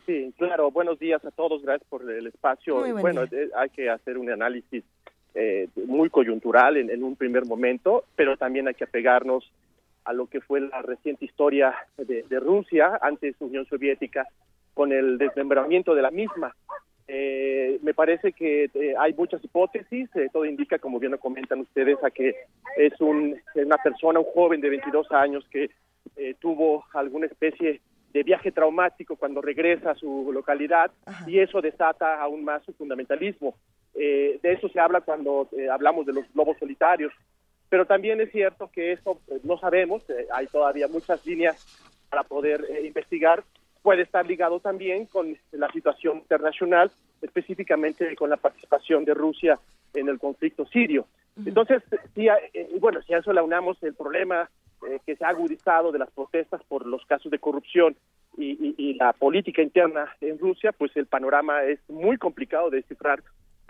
Sí, 0.05 0.33
claro. 0.37 0.71
Buenos 0.71 0.97
días 0.97 1.23
a 1.25 1.31
todos. 1.31 1.61
Gracias 1.61 1.87
por 1.89 2.09
el 2.09 2.27
espacio. 2.27 2.81
bueno, 2.99 3.23
eh, 3.23 3.49
hay 3.55 3.69
que 3.69 3.89
hacer 3.89 4.17
un 4.17 4.29
análisis 4.29 4.83
eh, 5.33 5.67
muy 5.85 6.09
coyuntural 6.09 6.77
en, 6.77 7.03
un 7.03 7.15
primer 7.15 7.45
momento, 7.45 8.05
pero 8.15 8.35
también 8.37 8.67
hay 8.67 8.73
que 8.73 8.83
apegarnos 8.83 9.49
a 10.03 10.13
lo 10.13 10.27
que 10.27 10.41
fue 10.41 10.61
la 10.61 10.81
reciente 10.81 11.25
historia 11.25 11.73
de, 11.97 12.39
Rusia, 12.39 12.99
antes 13.01 13.35
Unión 13.39 13.65
Soviética, 13.65 14.27
con 14.73 14.91
el 14.91 15.17
desmembramiento 15.17 15.95
de 15.95 16.01
la 16.01 16.11
misma. 16.11 16.55
Eh, 17.07 17.79
me 17.81 17.93
parece 17.93 18.31
que 18.31 18.65
eh, 18.73 18.93
hay 18.97 19.13
muchas 19.13 19.43
hipótesis, 19.43 20.09
todo 20.31 20.45
indica, 20.45 20.79
como 20.79 20.99
bien 20.99 21.11
lo 21.11 21.19
comentan 21.19 21.59
ustedes, 21.59 21.97
a 22.03 22.11
que 22.11 22.35
es 22.77 22.99
un, 23.01 23.39
una 23.55 23.77
persona, 23.77 24.19
un 24.19 24.25
joven 24.25 24.61
de 24.61 24.69
22 24.69 25.11
años 25.11 25.45
que 25.49 25.69
tuvo 26.39 26.83
alguna 26.93 27.25
especie 27.25 27.81
de 28.13 28.23
viaje 28.23 28.51
traumático 28.51 29.15
cuando 29.15 29.41
regresa 29.41 29.91
a 29.91 29.95
su 29.95 30.31
localidad 30.33 30.91
y 31.27 31.39
eso 31.39 31.61
desata 31.61 32.21
aún 32.21 32.43
más 32.43 32.63
su 32.63 32.73
fundamentalismo. 32.73 33.55
Eh, 33.93 34.39
de 34.41 34.53
eso 34.53 34.69
se 34.69 34.79
habla 34.79 35.01
cuando 35.01 35.49
eh, 35.57 35.69
hablamos 35.69 36.05
de 36.05 36.13
los 36.13 36.25
globos 36.33 36.57
solitarios, 36.59 37.13
pero 37.69 37.85
también 37.85 38.19
es 38.21 38.31
cierto 38.31 38.69
que 38.71 38.93
eso 38.93 39.19
pues, 39.27 39.43
no 39.43 39.57
sabemos, 39.57 40.01
eh, 40.09 40.27
hay 40.33 40.47
todavía 40.47 40.87
muchas 40.87 41.25
líneas 41.25 41.65
para 42.09 42.23
poder 42.23 42.65
investigar, 42.83 43.43
puede 43.81 44.03
estar 44.03 44.25
ligado 44.25 44.59
también 44.59 45.05
con 45.05 45.35
la 45.51 45.71
situación 45.71 46.17
internacional, 46.17 46.91
específicamente 47.21 48.15
con 48.15 48.29
la 48.29 48.37
participación 48.37 49.05
de 49.05 49.13
Rusia 49.13 49.59
en 49.93 50.09
el 50.09 50.19
conflicto 50.19 50.65
sirio. 50.65 51.07
Entonces, 51.45 51.81
sí, 52.13 52.27
bueno, 52.79 53.01
si 53.03 53.13
a 53.13 53.19
eso 53.19 53.33
le 53.33 53.41
unamos 53.41 53.81
el 53.83 53.93
problema 53.93 54.49
que 55.05 55.15
se 55.15 55.23
ha 55.23 55.29
agudizado 55.29 55.91
de 55.91 55.99
las 55.99 56.11
protestas 56.11 56.61
por 56.67 56.85
los 56.85 57.05
casos 57.05 57.31
de 57.31 57.39
corrupción 57.39 57.95
y, 58.37 58.75
y, 58.77 58.93
la 58.95 59.13
política 59.13 59.61
interna 59.61 60.15
en 60.21 60.39
Rusia, 60.39 60.71
pues 60.71 60.95
el 60.95 61.05
panorama 61.05 61.63
es 61.63 61.79
muy 61.89 62.17
complicado 62.17 62.69
de 62.69 62.77
descifrar 62.77 63.21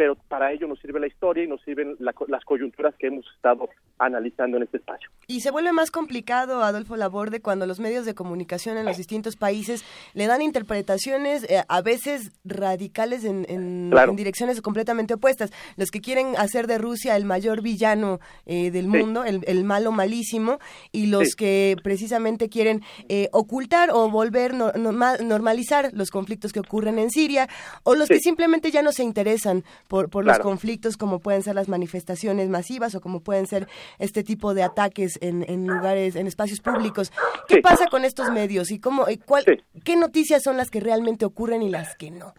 pero 0.01 0.15
para 0.15 0.51
ello 0.51 0.67
nos 0.67 0.79
sirve 0.79 0.99
la 0.99 1.05
historia 1.05 1.43
y 1.43 1.47
nos 1.47 1.61
sirven 1.61 1.95
las 1.99 2.43
coyunturas 2.43 2.95
que 2.97 3.05
hemos 3.05 3.23
estado 3.35 3.69
analizando 3.99 4.57
en 4.57 4.63
este 4.63 4.77
espacio. 4.77 5.11
Y 5.27 5.41
se 5.41 5.51
vuelve 5.51 5.71
más 5.73 5.91
complicado, 5.91 6.63
Adolfo 6.63 6.97
Laborde, 6.97 7.39
cuando 7.39 7.67
los 7.67 7.79
medios 7.79 8.03
de 8.07 8.15
comunicación 8.15 8.77
en 8.77 8.85
los 8.85 8.97
distintos 8.97 9.35
países 9.35 9.85
le 10.15 10.25
dan 10.25 10.41
interpretaciones 10.41 11.43
eh, 11.43 11.61
a 11.67 11.81
veces 11.83 12.31
radicales 12.43 13.25
en, 13.25 13.91
direcciones 14.15 14.59
completamente 14.63 15.13
opuestas. 15.13 15.51
Los 15.77 15.91
que 15.91 16.01
quieren 16.01 16.35
hacer 16.35 16.65
de 16.65 16.79
Rusia 16.79 17.15
el 17.15 17.25
mayor 17.25 17.61
villano 17.61 18.19
eh, 18.47 18.71
del 18.71 18.87
mundo, 18.87 19.23
el, 19.23 19.63
malo 19.63 19.91
malísimo, 19.91 20.57
y 20.91 21.05
los 21.05 21.35
que 21.35 21.75
precisamente 21.83 22.49
quieren 22.49 22.81
eh, 23.07 23.29
ocultar 23.33 23.91
o 23.91 24.09
volver 24.09 24.55
normalizar 24.55 25.91
los 25.93 26.09
conflictos 26.09 26.53
que 26.53 26.59
ocurren 26.59 26.97
en 26.97 27.11
Siria, 27.11 27.47
o 27.83 27.93
los 27.93 28.09
que 28.09 28.17
simplemente 28.17 28.71
ya 28.71 28.81
no 28.81 28.91
se 28.91 29.03
interesan 29.03 29.63
por, 29.91 30.09
por 30.09 30.25
los 30.25 30.39
conflictos 30.39 30.95
como 30.95 31.19
pueden 31.19 31.43
ser 31.43 31.53
las 31.53 31.67
manifestaciones 31.67 32.47
masivas 32.47 32.95
o 32.95 33.01
como 33.01 33.19
pueden 33.19 33.45
ser 33.45 33.67
este 33.99 34.23
tipo 34.23 34.53
de 34.53 34.63
ataques 34.63 35.19
en, 35.21 35.43
en 35.49 35.67
lugares, 35.67 36.15
en 36.15 36.27
espacios 36.27 36.61
públicos. 36.61 37.11
¿Qué 37.45 37.59
pasa 37.61 37.87
con 37.87 38.05
estos 38.05 38.31
medios 38.31 38.71
y 38.71 38.79
cómo, 38.79 39.09
y 39.09 39.17
cuál, 39.17 39.43
qué 39.83 39.97
noticias 39.97 40.43
son 40.43 40.55
las 40.55 40.71
que 40.71 40.79
realmente 40.79 41.25
ocurren 41.25 41.61
y 41.61 41.69
las 41.69 41.97
que 41.97 42.09
no? 42.09 42.33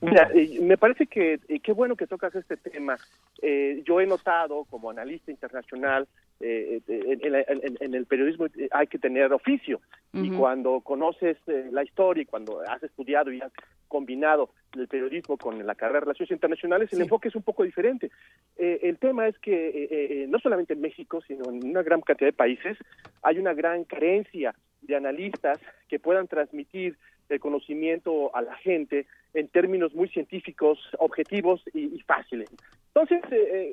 Mira, 0.00 0.28
me 0.60 0.76
parece 0.76 1.06
que 1.06 1.38
qué 1.62 1.72
bueno 1.72 1.94
que 1.94 2.08
tocas 2.08 2.34
este 2.34 2.56
tema. 2.56 2.98
Eh, 3.40 3.84
yo 3.86 4.00
he 4.00 4.06
notado 4.06 4.64
como 4.64 4.90
analista 4.90 5.30
internacional 5.30 6.08
eh, 6.38 6.82
en, 6.86 7.94
el 7.94 8.04
periodismo 8.04 8.46
hay 8.70 8.86
que 8.88 8.98
tener 8.98 9.32
oficio 9.32 9.80
y 10.12 10.30
cuando 10.30 10.80
conoces 10.80 11.36
eh, 11.46 11.68
la 11.70 11.82
historia 11.82 12.22
y 12.22 12.26
cuando 12.26 12.60
has 12.60 12.82
estudiado 12.82 13.32
y 13.32 13.40
has 13.40 13.52
combinado 13.88 14.50
el 14.74 14.88
periodismo 14.88 15.38
con 15.38 15.64
la 15.66 15.74
carrera 15.74 16.00
de 16.00 16.04
relaciones 16.06 16.32
internacionales, 16.32 16.92
el 16.92 17.02
enfoque 17.02 17.28
es 17.28 17.36
un 17.36 17.42
poco 17.42 17.64
diferente. 17.64 18.10
Eh, 18.56 18.80
el 18.82 18.98
tema 18.98 19.28
es 19.28 19.38
que 19.38 20.26
no 20.28 20.38
solamente 20.38 20.74
en 20.74 20.80
México, 20.80 21.20
sino 21.26 21.50
en 21.50 21.66
una 21.68 21.82
gran 21.82 22.00
cantidad 22.00 22.28
de 22.28 22.36
países, 22.36 22.78
hay 23.22 23.38
una 23.38 23.54
gran 23.54 23.84
carencia 23.84 24.54
de 24.82 24.96
analistas 24.96 25.58
que 25.88 25.98
puedan 25.98 26.28
transmitir 26.28 26.98
el 27.28 27.40
conocimiento 27.40 28.34
a 28.34 28.42
la 28.42 28.54
gente 28.56 29.06
en 29.34 29.48
términos 29.48 29.94
muy 29.94 30.08
científicos, 30.08 30.78
objetivos 30.98 31.62
y, 31.74 32.00
fáciles. 32.00 32.50
Entonces, 32.94 33.20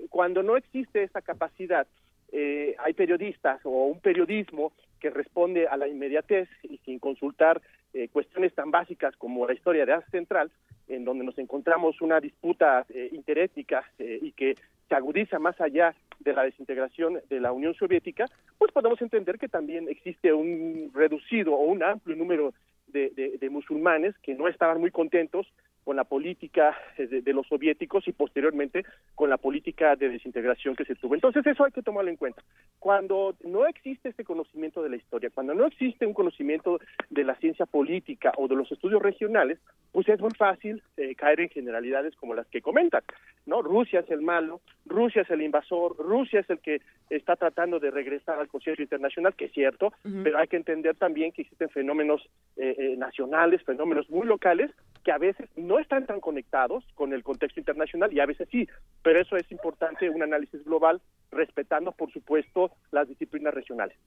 cuando 0.09 0.43
no 0.43 0.57
existe 0.57 1.03
esa 1.03 1.21
capacidad, 1.21 1.87
eh, 2.35 2.75
hay 2.79 2.93
periodistas 2.93 3.63
o 3.63 3.85
un 3.85 3.99
periodismo 3.99 4.73
que 4.99 5.11
responde 5.11 5.67
a 5.67 5.77
la 5.77 5.87
inmediatez 5.87 6.49
y 6.63 6.79
sin 6.79 6.97
consultar 6.97 7.61
eh, 7.93 8.07
cuestiones 8.07 8.55
tan 8.55 8.71
básicas 8.71 9.15
como 9.17 9.45
la 9.45 9.53
historia 9.53 9.85
de 9.85 9.93
Asia 9.93 10.09
Central, 10.09 10.51
en 10.87 11.05
donde 11.05 11.23
nos 11.23 11.37
encontramos 11.37 12.01
una 12.01 12.19
disputa 12.19 12.87
eh, 12.89 13.09
interétnica 13.11 13.83
y 13.99 14.31
que 14.31 14.55
se 14.89 14.95
agudiza 14.95 15.37
más 15.37 15.61
allá 15.61 15.93
de 16.21 16.33
la 16.33 16.43
desintegración 16.43 17.21
de 17.29 17.39
la 17.39 17.51
Unión 17.51 17.75
Soviética, 17.75 18.25
pues 18.57 18.71
podemos 18.71 18.99
entender 19.03 19.37
que 19.37 19.47
también 19.47 19.87
existe 19.87 20.33
un 20.33 20.89
reducido 20.91 21.53
o 21.53 21.65
un 21.65 21.83
amplio 21.83 22.15
número 22.15 22.53
de 22.87 23.49
musulmanes 23.49 24.15
que 24.23 24.35
no 24.35 24.47
estaban 24.47 24.79
muy 24.79 24.91
contentos 24.91 25.47
con 25.83 25.95
la 25.95 26.03
política 26.03 26.75
eh, 26.97 27.07
de, 27.07 27.33
los 27.33 27.47
soviéticos 27.47 28.07
y 28.07 28.11
posteriormente 28.11 28.85
con 29.15 29.29
la 29.29 29.37
política 29.37 29.95
de 29.95 30.09
desintegración 30.09 30.75
que 30.75 30.85
se 30.85 30.95
tuvo. 30.95 31.15
Entonces 31.15 31.45
eso 31.45 31.63
hay 31.65 31.71
que 31.71 31.81
tomarlo 31.81 32.09
en 32.09 32.17
cuenta. 32.17 32.43
Cuando 32.79 33.35
no 33.43 33.65
existe 33.65 34.09
este 34.09 34.23
conocimiento 34.23 34.81
de 34.81 34.89
la 34.89 34.95
historia, 34.95 35.29
cuando 35.33 35.53
no 35.53 35.65
existe 35.65 36.05
un 36.05 36.13
conocimiento 36.13 36.79
de 37.09 37.23
la 37.23 37.35
ciencia 37.35 37.65
política 37.65 38.31
o 38.37 38.47
de 38.47 38.55
los 38.55 38.71
estudios 38.71 39.01
regionales, 39.01 39.59
pues 39.93 40.09
es 40.09 40.19
muy 40.19 40.31
fácil 40.31 40.81
eh, 40.97 41.15
caer 41.15 41.39
en 41.39 41.49
generalidades 41.49 42.15
como 42.15 42.33
las 42.33 42.47
que 42.47 42.61
comentan. 42.61 43.03
¿no? 43.45 43.61
Rusia 43.61 44.01
es 44.01 44.09
el 44.09 44.21
malo, 44.21 44.59
Rusia 44.85 45.21
es 45.21 45.29
el 45.29 45.43
invasor, 45.43 45.95
Rusia 45.97 46.39
es 46.41 46.49
el 46.49 46.59
que 46.59 46.81
está 47.09 47.35
tratando 47.35 47.79
de 47.79 47.91
regresar 47.91 48.39
al 48.39 48.47
concierto 48.47 48.81
internacional, 48.81 49.35
que 49.35 49.45
es 49.45 49.53
cierto, 49.53 49.93
pero 50.23 50.39
hay 50.39 50.47
que 50.47 50.57
entender 50.57 50.95
también 50.95 51.31
que 51.31 51.43
existen 51.43 51.69
fenómenos 51.69 52.27
eh, 52.57 52.95
nacionales, 52.97 53.63
fenómenos 53.63 54.09
muy 54.09 54.25
locales, 54.25 54.71
que 55.03 55.11
a 55.11 55.19
veces 55.19 55.47
no 55.55 55.77
están 55.77 56.07
tan 56.07 56.19
conectados 56.19 56.83
con 56.95 57.13
el 57.13 57.23
contexto 57.23 57.59
internacional 57.59 58.11
y 58.11 58.19
a 58.19 58.25
veces 58.25 58.47
sí, 58.49 58.67
pero 59.03 59.19
eso 59.19 59.37
es 59.37 59.51
importante, 59.51 60.09
un 60.09 60.23
análisis 60.23 60.63
global, 60.63 61.01
respetando, 61.31 61.91
por 61.91 62.11
supuesto, 62.11 62.71
las 62.91 63.07
disciplinas 63.07 63.53
regionales. 63.53 63.97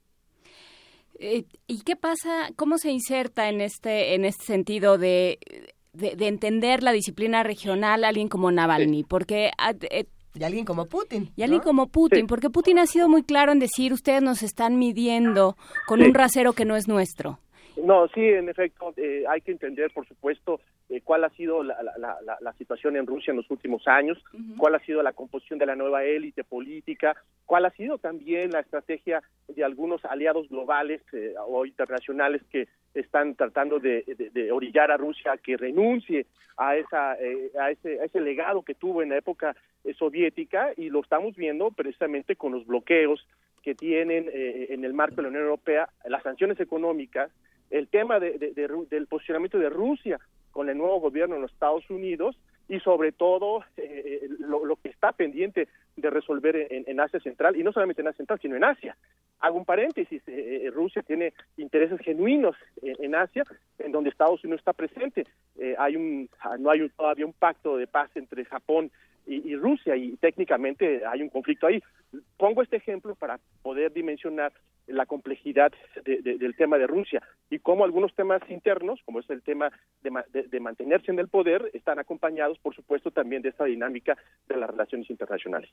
Eh, 1.18 1.44
¿Y 1.66 1.80
qué 1.80 1.96
pasa? 1.96 2.50
¿Cómo 2.56 2.78
se 2.78 2.90
inserta 2.90 3.48
en 3.48 3.60
este 3.60 4.14
en 4.14 4.24
este 4.24 4.44
sentido 4.44 4.98
de, 4.98 5.38
de, 5.92 6.28
entender 6.28 6.82
la 6.82 6.92
disciplina 6.92 7.42
regional 7.42 8.04
alguien 8.04 8.28
como 8.28 8.50
Navalny? 8.50 9.04
Porque 9.04 9.50
ah, 9.58 9.74
eh, 9.90 10.06
y 10.38 10.44
alguien 10.44 10.66
como 10.66 10.86
Putin. 10.86 11.32
Y 11.34 11.42
alguien 11.42 11.62
como 11.62 11.88
Putin, 11.88 12.26
porque 12.26 12.50
Putin 12.50 12.78
ha 12.78 12.86
sido 12.86 13.08
muy 13.08 13.22
claro 13.22 13.52
en 13.52 13.58
decir, 13.58 13.94
ustedes 13.94 14.22
nos 14.22 14.42
están 14.42 14.78
midiendo 14.78 15.56
con 15.86 16.02
un 16.02 16.12
rasero 16.12 16.52
que 16.52 16.66
no 16.66 16.76
es 16.76 16.88
nuestro 16.88 17.40
No, 17.82 18.08
sí, 18.08 18.20
en 18.20 18.48
efecto, 18.48 18.94
eh, 18.96 19.24
hay 19.28 19.40
que 19.42 19.52
entender, 19.52 19.90
por 19.92 20.06
supuesto, 20.06 20.60
eh, 20.88 21.00
cuál 21.02 21.24
ha 21.24 21.30
sido 21.30 21.62
la, 21.62 21.82
la, 21.82 22.18
la, 22.22 22.38
la, 22.40 22.52
situación 22.54 22.96
en 22.96 23.06
Rusia 23.06 23.32
en 23.32 23.38
los 23.38 23.50
últimos 23.50 23.86
años, 23.86 24.22
cuál 24.56 24.74
ha 24.76 24.80
sido 24.80 25.02
la 25.02 25.12
composición 25.12 25.58
de 25.58 25.66
la 25.66 25.76
nueva 25.76 26.04
élite 26.04 26.44
política, 26.44 27.14
cuál 27.44 27.66
ha 27.66 27.70
sido 27.70 27.98
también 27.98 28.50
la 28.50 28.60
estrategia 28.60 29.22
de 29.48 29.64
algunos 29.64 30.04
aliados 30.04 30.48
globales 30.48 31.02
eh, 31.12 31.34
o 31.46 31.66
internacionales 31.66 32.42
que 32.50 32.68
están 32.94 33.34
tratando 33.34 33.78
de, 33.78 34.04
de, 34.06 34.30
de, 34.30 34.52
orillar 34.52 34.90
a 34.90 34.96
Rusia 34.96 35.32
a 35.32 35.38
que 35.38 35.56
renuncie 35.56 36.26
a, 36.56 36.76
esa, 36.76 37.14
eh, 37.20 37.50
a, 37.60 37.70
ese, 37.70 38.00
a 38.00 38.04
ese 38.04 38.20
legado 38.20 38.62
que 38.62 38.74
tuvo 38.74 39.02
en 39.02 39.10
la 39.10 39.18
época 39.18 39.54
eh, 39.84 39.94
soviética 39.94 40.72
y 40.76 40.88
lo 40.88 41.00
estamos 41.00 41.36
viendo 41.36 41.70
precisamente 41.70 42.36
con 42.36 42.52
los 42.52 42.66
bloqueos 42.66 43.26
que 43.62 43.74
tienen 43.74 44.28
eh, 44.32 44.68
en 44.70 44.84
el 44.84 44.94
marco 44.94 45.16
de 45.16 45.22
la 45.22 45.28
Unión 45.28 45.44
Europea, 45.44 45.88
las 46.04 46.22
sanciones 46.22 46.58
económicas, 46.60 47.30
el 47.70 47.88
tema 47.88 48.20
de, 48.20 48.38
de, 48.38 48.68
del 48.90 49.06
posicionamiento 49.06 49.58
de 49.58 49.70
Rusia 49.70 50.18
con 50.50 50.68
el 50.68 50.78
nuevo 50.78 51.00
gobierno 51.00 51.36
en 51.36 51.42
los 51.42 51.52
Estados 51.52 51.88
Unidos 51.90 52.36
y 52.68 52.80
sobre 52.80 53.12
todo 53.12 53.64
eh, 53.76 54.28
lo, 54.38 54.64
lo, 54.64 54.76
que 54.76 54.88
está 54.88 55.12
pendiente 55.12 55.68
de 55.96 56.10
resolver 56.10 56.66
en, 56.70 57.00
Asia 57.00 57.20
Central 57.20 57.56
y 57.56 57.62
no 57.62 57.72
solamente 57.72 58.02
en 58.02 58.08
Asia 58.08 58.18
Central 58.18 58.40
sino 58.40 58.56
en 58.56 58.64
Asia. 58.64 58.96
Hago 59.40 59.58
un 59.58 59.64
paréntesis, 59.64 60.22
eh, 60.26 60.70
Rusia 60.72 61.02
tiene 61.02 61.32
intereses 61.56 62.00
genuinos 62.00 62.56
en, 62.82 63.14
Asia 63.14 63.44
en 63.78 63.92
donde 63.92 64.10
Estados 64.10 64.42
Unidos 64.44 64.60
está 64.60 64.72
presente. 64.72 65.26
Eh, 65.58 65.76
hay 65.78 65.96
un 65.96 66.28
no 66.58 66.70
hay 66.70 66.80
un, 66.80 66.90
todavía 66.90 67.26
un 67.26 67.32
pacto 67.32 67.76
de 67.76 67.86
paz 67.86 68.10
entre 68.14 68.44
Japón 68.44 68.90
y, 69.26 69.56
Rusia 69.56 69.96
y 69.96 70.16
técnicamente 70.16 71.04
hay 71.04 71.22
un 71.22 71.28
conflicto 71.28 71.66
ahí. 71.66 71.82
Pongo 72.36 72.62
este 72.62 72.76
ejemplo 72.76 73.14
para 73.14 73.38
poder 73.62 73.92
dimensionar 73.92 74.52
la 74.86 75.04
complejidad 75.04 75.72
de, 76.04 76.22
de, 76.22 76.38
del 76.38 76.54
tema 76.54 76.78
de 76.78 76.86
Rusia 76.86 77.20
y 77.50 77.58
cómo 77.58 77.84
algunos 77.84 78.14
temas 78.14 78.40
internos, 78.48 79.00
como 79.04 79.18
es 79.18 79.28
el 79.30 79.42
tema 79.42 79.72
de, 80.02 80.44
de, 80.44 80.60
mantenerse 80.60 81.10
en 81.10 81.18
el 81.18 81.28
poder, 81.28 81.70
están 81.74 81.98
acompañados, 81.98 82.58
por 82.60 82.74
supuesto, 82.74 83.10
también 83.10 83.42
de 83.42 83.48
esta 83.48 83.64
dinámica 83.64 84.16
de 84.48 84.56
las 84.56 84.70
relaciones 84.70 85.10
internacionales. 85.10 85.70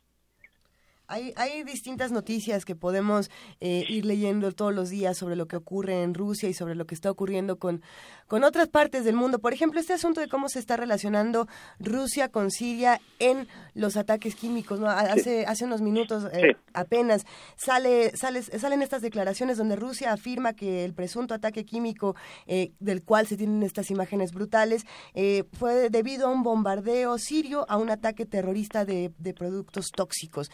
Hay, 1.13 1.31
hay, 1.35 1.63
distintas 1.63 2.11
noticias 2.11 2.65
que 2.65 2.75
podemos 2.75 3.29
eh, 3.61 3.85
ir 3.87 4.03
leyendo 4.03 4.51
todos 4.51 4.73
los 4.73 4.89
días 4.89 5.15
sobre 5.15 5.35
lo 5.35 5.47
que 5.47 5.55
ocurre 5.55 6.01
en 6.01 6.15
Rusia 6.15 6.49
y 6.49 6.55
sobre 6.55 6.73
lo 6.73 6.87
que 6.87 6.95
está 6.95 7.11
ocurriendo 7.11 7.59
con, 7.59 7.83
con 8.27 8.43
otras 8.43 8.67
partes 8.67 9.05
del 9.05 9.15
mundo. 9.15 9.37
Por 9.37 9.53
ejemplo, 9.53 9.79
este 9.79 9.93
asunto 9.93 10.21
de 10.21 10.27
cómo 10.27 10.49
se 10.49 10.57
está 10.57 10.75
relacionando 10.75 11.47
Rusia 11.79 12.29
con 12.29 12.49
Siria 12.49 12.99
en 13.19 13.47
los 13.75 13.95
ataques 13.95 14.33
químicos. 14.33 14.79
¿no? 14.79 14.89
Hace, 14.89 15.41
sí. 15.41 15.45
hace 15.47 15.65
unos 15.65 15.81
minutos 15.81 16.23
eh, 16.33 16.39
sí. 16.41 16.57
apenas 16.73 17.27
sale, 17.57 18.17
sale, 18.17 18.41
salen 18.41 18.81
estas 18.81 19.03
declaraciones 19.03 19.57
donde 19.57 19.75
Rusia 19.75 20.13
afirma 20.13 20.53
que 20.53 20.83
el 20.83 20.95
presunto 20.95 21.35
ataque 21.35 21.63
químico 21.63 22.15
eh, 22.47 22.71
del 22.79 23.03
cual 23.03 23.27
se 23.27 23.37
tienen 23.37 23.61
estas 23.61 23.91
imágenes 23.91 24.31
brutales 24.31 24.83
eh, 25.13 25.43
fue 25.53 25.91
debido 25.91 26.25
a 26.27 26.31
un 26.31 26.41
bombardeo 26.41 27.19
sirio, 27.19 27.67
a 27.69 27.77
un 27.77 27.91
ataque 27.91 28.25
terrorista 28.25 28.83
de, 28.83 29.13
de 29.19 29.33
productos 29.35 29.91
tóxicos 29.91 30.49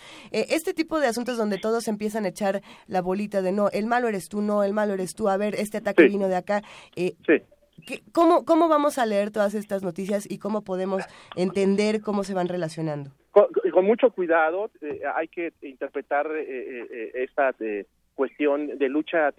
este 0.50 0.74
tipo 0.74 1.00
de 1.00 1.08
asuntos 1.08 1.38
donde 1.38 1.58
todos 1.58 1.88
empiezan 1.88 2.26
a 2.26 2.30
echar 2.30 2.62
la 2.88 3.02
bolita 3.02 3.42
de 3.42 3.52
no, 3.52 3.70
el 3.70 3.86
malo 3.86 4.08
eres 4.08 4.30
tú, 4.30 4.42
no, 4.42 4.64
el 4.64 4.74
malo 4.74 4.94
eres 4.94 5.16
tú, 5.16 5.30
a 5.30 5.38
ver, 5.38 5.56
este 5.56 5.78
ataque 5.78 6.04
sí. 6.04 6.10
vino 6.10 6.28
de 6.28 6.36
acá. 6.36 6.62
Eh, 6.96 7.16
sí. 7.26 7.42
¿cómo, 8.12 8.46
¿Cómo 8.46 8.68
vamos 8.68 8.98
a 8.98 9.06
leer 9.06 9.32
todas 9.32 9.54
estas 9.54 9.84
noticias 9.84 10.30
y 10.30 10.40
cómo 10.40 10.64
podemos 10.64 11.04
entender 11.36 12.02
cómo 12.02 12.24
se 12.24 12.34
van 12.34 12.48
relacionando? 12.48 13.12
Con, 13.32 13.48
con 13.72 13.86
mucho 13.86 14.10
cuidado, 14.12 14.72
eh, 14.82 15.02
hay 15.16 15.28
que 15.28 15.54
interpretar 15.62 16.28
eh, 16.36 16.88
eh 16.92 17.12
esta 17.16 17.54
eh, 17.60 17.86
cuestión 18.16 18.78
de 18.78 18.90
lucha 18.90 19.34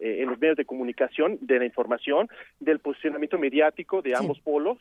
en 0.00 0.28
los 0.28 0.38
medios 0.38 0.56
de 0.56 0.64
comunicación, 0.64 1.38
de 1.40 1.58
la 1.58 1.64
información, 1.64 2.28
del 2.60 2.78
posicionamiento 2.78 3.38
mediático 3.38 4.00
de 4.02 4.14
ambos 4.14 4.36
sí. 4.36 4.42
polos 4.44 4.78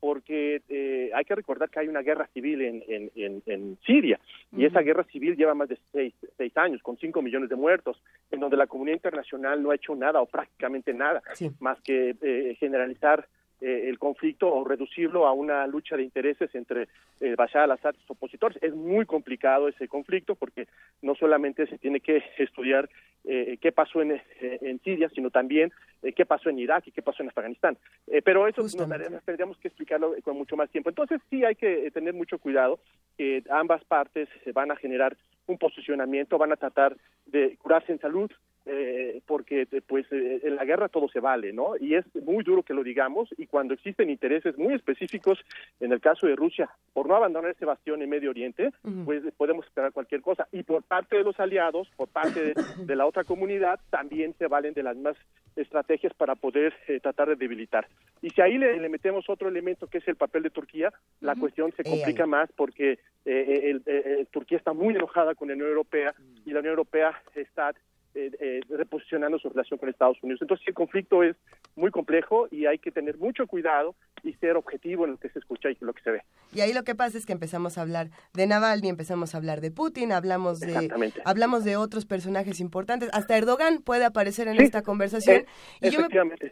porque 0.00 0.62
eh, 0.68 1.10
hay 1.14 1.24
que 1.24 1.34
recordar 1.34 1.68
que 1.68 1.80
hay 1.80 1.88
una 1.88 2.00
guerra 2.00 2.26
civil 2.32 2.62
en, 2.62 2.82
en, 2.88 3.10
en, 3.14 3.42
en 3.46 3.78
Siria 3.84 4.18
y 4.50 4.56
uh 4.56 4.58
-huh. 4.60 4.66
esa 4.66 4.80
guerra 4.80 5.04
civil 5.04 5.36
lleva 5.36 5.54
más 5.54 5.68
de 5.68 5.78
seis, 5.92 6.14
seis, 6.36 6.56
años, 6.56 6.82
con 6.82 6.96
cinco 6.96 7.22
millones 7.22 7.50
de 7.50 7.56
muertos, 7.56 8.02
en 8.30 8.40
donde 8.40 8.56
la 8.56 8.66
comunidad 8.66 8.96
internacional 8.96 9.62
no 9.62 9.70
ha 9.70 9.74
hecho 9.74 9.94
nada 9.94 10.20
o 10.20 10.26
prácticamente 10.26 10.94
nada, 10.94 11.22
sí. 11.34 11.50
más 11.60 11.80
que 11.82 12.16
eh, 12.22 12.56
generalizar 12.58 13.28
eh, 13.60 13.88
el 13.88 13.98
conflicto 13.98 14.52
o 14.52 14.64
reducirlo 14.64 15.26
a 15.26 15.32
una 15.32 15.66
lucha 15.66 15.96
de 15.96 16.02
intereses 16.02 16.54
entre 16.54 16.88
eh, 17.20 17.34
Bashar 17.36 17.62
al-Assad 17.62 17.94
y 17.94 18.00
sus 18.00 18.10
opositores. 18.10 18.58
Es 18.62 18.74
muy 18.74 19.06
complicado 19.06 19.68
ese 19.68 19.88
conflicto 19.88 20.34
porque 20.34 20.66
no 21.02 21.14
solamente 21.14 21.66
se 21.66 21.78
tiene 21.78 22.00
que 22.00 22.22
estudiar 22.38 22.88
eh, 23.24 23.58
qué 23.60 23.70
pasó 23.70 24.00
en, 24.00 24.20
en, 24.40 24.80
Siria, 24.80 25.10
sino 25.10 25.30
también 25.30 25.70
eh, 26.02 26.14
qué 26.14 26.24
pasó 26.24 26.48
en 26.48 26.58
Irak 26.58 26.86
y 26.86 26.90
qué 26.90 27.02
pasó 27.02 27.22
en 27.22 27.28
Afganistán. 27.28 27.76
Eh, 28.06 28.22
pero 28.22 28.48
eso 28.48 28.62
nos, 28.62 28.74
nos, 28.74 29.24
tendríamos 29.24 29.58
que 29.58 29.68
explicarlo 29.68 30.14
con 30.22 30.38
mucho 30.38 30.56
más 30.56 30.70
tiempo. 30.70 30.88
Entonces 30.88 31.20
sí 31.28 31.44
hay 31.44 31.54
que 31.54 31.90
tener 31.90 32.14
mucho 32.14 32.38
cuidado 32.38 32.80
que 33.18 33.42
ambas 33.50 33.84
partes 33.84 34.28
van 34.54 34.70
a 34.70 34.76
generar 34.76 35.16
un 35.46 35.58
posicionamiento, 35.58 36.38
van 36.38 36.52
a 36.52 36.56
tratar 36.56 36.96
de 37.26 37.58
curarse 37.58 37.92
en 37.92 37.98
salud, 37.98 38.30
eh, 38.66 39.20
porque 39.26 39.66
pues 39.86 40.06
eh, 40.12 40.40
en 40.42 40.56
la 40.56 40.64
guerra 40.64 40.88
todo 40.88 41.08
se 41.08 41.20
vale, 41.20 41.52
¿no? 41.52 41.76
Y 41.80 41.94
es 41.94 42.04
muy 42.26 42.44
duro 42.44 42.62
que 42.62 42.74
lo 42.74 42.82
digamos 42.82 43.28
y 43.38 43.46
cuando 43.46 43.74
existen 43.74 44.10
intereses 44.10 44.56
muy 44.58 44.74
específicos, 44.74 45.38
en 45.80 45.92
el 45.92 46.00
caso 46.00 46.26
de 46.26 46.36
Rusia, 46.36 46.68
por 46.92 47.08
no 47.08 47.16
abandonar 47.16 47.50
ese 47.50 47.64
bastión 47.64 48.02
en 48.02 48.10
Medio 48.10 48.30
Oriente, 48.30 48.70
uh 48.84 48.88
-huh. 48.88 49.04
pues 49.04 49.22
podemos 49.36 49.64
esperar 49.66 49.92
cualquier 49.92 50.20
cosa. 50.20 50.46
Y 50.52 50.62
por 50.62 50.82
parte 50.82 51.16
de 51.16 51.24
los 51.24 51.38
aliados, 51.40 51.88
por 51.96 52.08
parte 52.08 52.40
de, 52.40 52.54
de 52.86 52.96
la 52.96 53.06
otra 53.06 53.24
comunidad, 53.24 53.80
también 53.90 54.34
se 54.38 54.46
valen 54.46 54.74
de 54.74 54.82
las 54.82 54.96
más 54.96 55.16
estrategias 55.56 56.14
para 56.14 56.34
poder 56.34 56.74
eh, 56.88 57.00
tratar 57.00 57.28
de 57.28 57.36
debilitar. 57.36 57.86
Y 58.22 58.30
si 58.30 58.40
ahí 58.40 58.58
le, 58.58 58.78
le, 58.78 58.88
metemos 58.88 59.28
otro 59.28 59.48
elemento 59.48 59.86
que 59.86 59.98
es 59.98 60.08
el 60.08 60.16
papel 60.16 60.42
de 60.42 60.50
Turquía, 60.50 60.92
la 61.20 61.32
uh 61.32 61.34
-huh. 61.34 61.40
cuestión 61.40 61.72
se 61.72 61.84
complica 61.84 62.26
más 62.26 62.50
porque 62.54 62.98
eh, 63.24 63.70
el, 63.70 63.82
el, 63.86 64.26
Turquía 64.28 64.58
está 64.58 64.72
muy 64.72 64.94
enojada 64.94 65.34
con 65.34 65.48
la 65.48 65.54
Unión 65.54 65.68
Europea 65.68 66.14
y 66.44 66.52
la 66.52 66.60
Unión 66.60 66.72
Europea 66.72 67.20
está 67.34 67.72
eh, 68.14 68.30
eh, 68.40 68.60
reposicionando 68.68 69.38
su 69.38 69.48
relación 69.48 69.78
con 69.78 69.88
Estados 69.88 70.18
Unidos. 70.22 70.42
Entonces 70.42 70.66
el 70.66 70.74
conflicto 70.74 71.22
es 71.22 71.36
muy 71.76 71.90
complejo 71.90 72.48
y 72.50 72.66
hay 72.66 72.78
que 72.78 72.90
tener 72.90 73.16
mucho 73.18 73.46
cuidado 73.46 73.94
y 74.22 74.32
ser 74.34 74.56
objetivo 74.56 75.04
en 75.04 75.12
lo 75.12 75.16
que 75.16 75.28
se 75.30 75.38
escucha 75.38 75.70
y 75.70 75.76
lo 75.80 75.92
que 75.92 76.02
se 76.02 76.10
ve. 76.10 76.22
Y 76.52 76.60
ahí 76.60 76.72
lo 76.72 76.82
que 76.82 76.94
pasa 76.94 77.16
es 77.16 77.24
que 77.24 77.32
empezamos 77.32 77.78
a 77.78 77.82
hablar 77.82 78.10
de 78.34 78.46
Navalny, 78.46 78.88
empezamos 78.88 79.34
a 79.34 79.38
hablar 79.38 79.60
de 79.60 79.70
Putin, 79.70 80.12
hablamos 80.12 80.58
de 80.58 80.90
hablamos 81.24 81.64
de 81.64 81.76
otros 81.76 82.04
personajes 82.04 82.60
importantes, 82.60 83.08
hasta 83.12 83.36
Erdogan 83.36 83.80
puede 83.80 84.04
aparecer 84.04 84.48
en 84.48 84.58
sí, 84.58 84.64
esta 84.64 84.82
conversación. 84.82 85.44
Eh, 85.80 85.88
y 85.88 85.90
yo 85.90 86.00
me, 86.00 86.08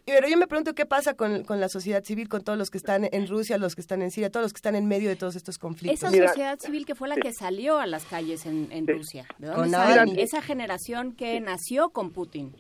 pero 0.06 0.28
yo 0.28 0.39
me 0.39 0.47
pregunto 0.47 0.74
qué 0.74 0.86
pasa 0.86 1.14
con, 1.14 1.43
con, 1.44 1.60
la 1.60 1.68
sociedad 1.68 2.05
civil, 2.05 2.28
con 2.28 2.44
todos 2.44 2.59
los 2.59 2.70
que 2.70 2.78
están 2.78 3.09
en 3.10 3.26
Rusia, 3.26 3.59
los 3.59 3.74
que 3.74 3.80
están 3.80 4.02
en 4.02 4.10
Siria, 4.10 4.30
todos 4.30 4.44
los 4.44 4.52
que 4.52 4.59
están 4.59 4.76
en 4.76 4.86
medio 4.86 5.09
de 5.09 5.16
todos 5.16 5.35
estos 5.35 5.59
conflictos. 5.59 5.98
Esa 6.01 6.10
Mira, 6.10 6.28
sociedad 6.28 6.59
civil 6.60 6.86
que 6.86 6.94
fue 6.94 7.09
la 7.09 7.16
sí. 7.16 7.22
que 7.22 7.32
salió 7.32 7.78
a 7.78 7.86
las 7.86 8.05
calles 8.05 8.47
en, 8.47 8.68
en 8.70 8.86
sí. 8.86 8.93
Rusia, 8.93 9.26
¿de 9.39 9.48
dónde 9.48 9.76
con 9.76 10.18
Esa 10.18 10.40
generación 10.40 11.12
que 11.14 11.40
nació 11.49 11.89
con 11.89 12.12
Putin. 12.12 12.55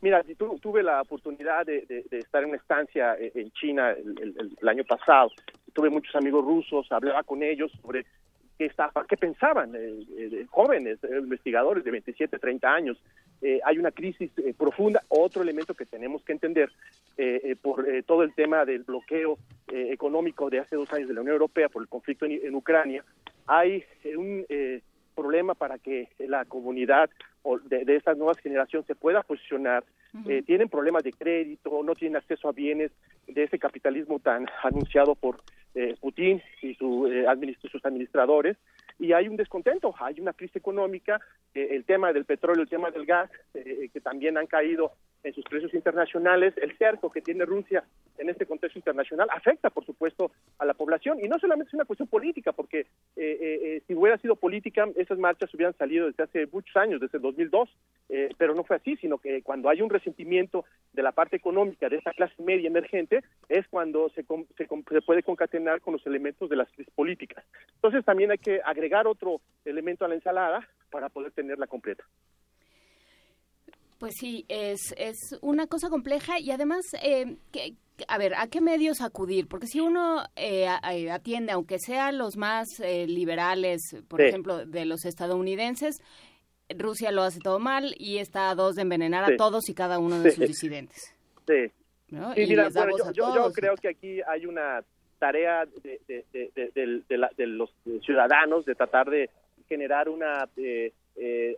Mira, 0.00 0.22
tu, 0.38 0.58
tuve 0.60 0.82
la 0.82 1.00
oportunidad 1.00 1.66
de, 1.66 2.04
estar 2.12 2.42
en 2.42 2.50
una 2.50 2.58
estancia 2.58 3.16
en 3.18 3.50
China 3.52 3.90
el, 3.90 4.68
año 4.68 4.84
pasado. 4.84 5.30
Tuve 5.72 5.90
muchos 5.90 6.14
amigos 6.14 6.44
rusos, 6.44 6.86
hablaba 6.92 7.24
con 7.24 7.42
ellos 7.42 7.72
sobre 7.82 8.06
qué, 8.56 8.66
estaba, 8.66 9.04
qué 9.08 9.16
pensaban, 9.16 9.74
eh, 9.74 10.04
eh, 10.16 10.46
jóvenes, 10.48 11.02
eh, 11.02 11.18
investigadores 11.18 11.82
de 11.82 11.90
27, 11.90 12.38
30 12.38 12.72
años. 12.72 13.02
hay 13.64 13.78
una 13.78 13.90
crisis 13.90 14.30
profunda. 14.56 15.02
Otro 15.08 15.42
elemento 15.42 15.74
que 15.74 15.86
tenemos 15.86 16.22
que 16.24 16.32
entender 16.32 16.70
por 17.60 17.84
todo 18.06 18.22
el 18.22 18.32
tema 18.32 18.64
del 18.64 18.84
bloqueo 18.84 19.38
económico 19.68 20.50
de 20.50 20.60
hace 20.60 20.76
dos 20.76 20.92
años 20.92 21.08
de 21.08 21.14
la 21.14 21.20
Unión 21.20 21.34
Europea 21.34 21.68
por 21.68 21.82
el 21.82 21.88
conflicto 21.88 22.26
en, 22.26 22.32
en 22.32 22.54
Ucrania, 22.54 23.04
hay 23.46 23.84
un 24.16 24.46
problema 25.14 25.54
para 25.54 25.78
que 25.78 26.08
la 26.18 26.44
comunidad 26.44 27.10
de, 27.64 27.84
de 27.84 27.96
estas 27.96 28.16
nuevas 28.16 28.38
generaciones 28.38 28.86
se 28.86 28.94
pueda 28.94 29.22
posicionar. 29.22 29.84
Uh 30.12 30.18
-huh. 30.18 30.30
eh, 30.30 30.42
tienen 30.42 30.68
problemas 30.68 31.02
de 31.04 31.12
crédito, 31.12 31.82
no 31.82 31.94
tienen 31.94 32.16
acceso 32.16 32.48
a 32.48 32.52
bienes 32.52 32.90
de 33.26 33.42
ese 33.44 33.58
capitalismo 33.58 34.18
tan 34.18 34.46
anunciado 34.62 35.14
por 35.14 35.36
eh, 35.74 35.94
Putin 36.00 36.40
y 36.62 36.74
su, 36.74 37.06
eh, 37.06 37.26
administ 37.26 37.58
sus 37.70 37.84
administradores. 37.84 38.56
Y 38.98 39.12
hay 39.12 39.28
un 39.28 39.36
descontento, 39.36 39.92
hay 39.98 40.20
una 40.20 40.32
crisis 40.32 40.56
económica, 40.56 41.20
eh, 41.54 41.68
el 41.72 41.84
tema 41.84 42.12
del 42.12 42.24
petróleo, 42.24 42.62
el 42.62 42.68
tema 42.68 42.90
del 42.90 43.06
gas, 43.06 43.30
eh, 43.54 43.88
que 43.92 44.00
también 44.00 44.38
han 44.38 44.46
caído 44.46 44.92
en 45.24 45.34
sus 45.34 45.44
precios 45.44 45.72
internacionales, 45.74 46.54
el 46.58 46.76
cerco 46.76 47.10
que 47.10 47.22
tiene 47.22 47.44
Rusia 47.46 47.82
en 48.18 48.28
este 48.28 48.46
contexto 48.46 48.78
internacional 48.78 49.28
afecta, 49.34 49.70
por 49.70 49.84
supuesto, 49.84 50.30
a 50.58 50.64
la 50.64 50.74
población. 50.74 51.18
Y 51.22 51.28
no 51.28 51.38
solamente 51.38 51.68
es 51.68 51.74
una 51.74 51.86
cuestión 51.86 52.08
política, 52.08 52.52
porque 52.52 52.80
eh, 52.80 52.86
eh, 53.16 53.60
eh 53.62 53.82
si 53.86 53.94
hubiera 53.94 54.18
sido 54.18 54.36
política, 54.36 54.86
esas 54.96 55.18
marchas 55.18 55.52
hubieran 55.54 55.76
salido 55.76 56.06
desde 56.06 56.24
hace 56.24 56.46
muchos 56.52 56.76
años, 56.76 57.00
desde 57.00 57.18
el 57.18 57.22
2002, 57.22 57.68
eh, 58.10 58.28
pero 58.36 58.54
no 58.54 58.64
fue 58.64 58.76
así, 58.76 58.96
sino 58.96 59.18
que 59.18 59.42
cuando 59.42 59.70
hay 59.70 59.80
un 59.80 59.90
resentimiento 59.90 60.64
de 60.92 61.02
la 61.02 61.12
parte 61.12 61.36
económica 61.36 61.88
de 61.88 61.96
esta 61.96 62.12
clase 62.12 62.40
media 62.42 62.68
emergente, 62.68 63.24
es 63.48 63.66
cuando 63.68 64.10
se, 64.10 64.24
se, 64.56 64.66
se 64.66 65.02
puede 65.02 65.22
concatenar 65.22 65.80
con 65.80 65.94
los 65.94 66.06
elementos 66.06 66.50
de 66.50 66.56
las 66.56 66.70
crisis 66.70 66.92
políticas. 66.94 67.44
Entonces 67.76 68.04
también 68.04 68.30
hay 68.30 68.38
que 68.38 68.60
agregar 68.64 69.06
otro 69.06 69.40
elemento 69.64 70.04
a 70.04 70.08
la 70.08 70.14
ensalada 70.14 70.68
para 70.90 71.08
poder 71.08 71.32
tenerla 71.32 71.66
completa. 71.66 72.04
Pues 73.98 74.14
sí, 74.18 74.44
es, 74.48 74.94
es 74.96 75.16
una 75.40 75.66
cosa 75.66 75.88
compleja 75.88 76.38
y 76.38 76.50
además, 76.50 76.84
eh, 77.02 77.36
que, 77.52 77.74
a 78.08 78.18
ver, 78.18 78.34
¿a 78.34 78.48
qué 78.48 78.60
medios 78.60 79.00
acudir? 79.00 79.46
Porque 79.46 79.66
si 79.66 79.80
uno 79.80 80.24
eh, 80.36 80.66
atiende, 80.68 81.52
aunque 81.52 81.78
sean 81.78 82.18
los 82.18 82.36
más 82.36 82.80
eh, 82.80 83.06
liberales, 83.06 83.80
por 84.08 84.20
ejemplo, 84.20 84.66
de 84.66 84.84
los 84.84 85.04
estadounidenses, 85.04 85.96
Rusia 86.76 87.12
lo 87.12 87.22
hace 87.22 87.40
todo 87.40 87.58
mal 87.58 87.94
y 87.98 88.18
está 88.18 88.50
a 88.50 88.54
dos 88.54 88.74
de 88.74 88.82
envenenar 88.82 89.24
a 89.24 89.36
todos 89.36 89.68
y 89.68 89.74
cada 89.74 89.98
uno 89.98 90.20
de 90.20 90.30
sus 90.30 90.46
disidentes. 90.46 91.14
Sí. 91.46 91.70
mira, 92.08 92.68
yo, 93.12 93.52
creo 93.52 93.74
que 93.76 93.88
aquí 93.88 94.20
hay 94.26 94.46
una 94.46 94.82
tarea 95.18 95.66
de, 95.82 96.00
de, 96.32 97.46
los 97.46 97.74
ciudadanos 98.04 98.64
de 98.64 98.74
tratar 98.74 99.08
de 99.08 99.30
generar 99.68 100.08
una 100.08 100.48
eh, 100.56 100.92
eh, 101.16 101.56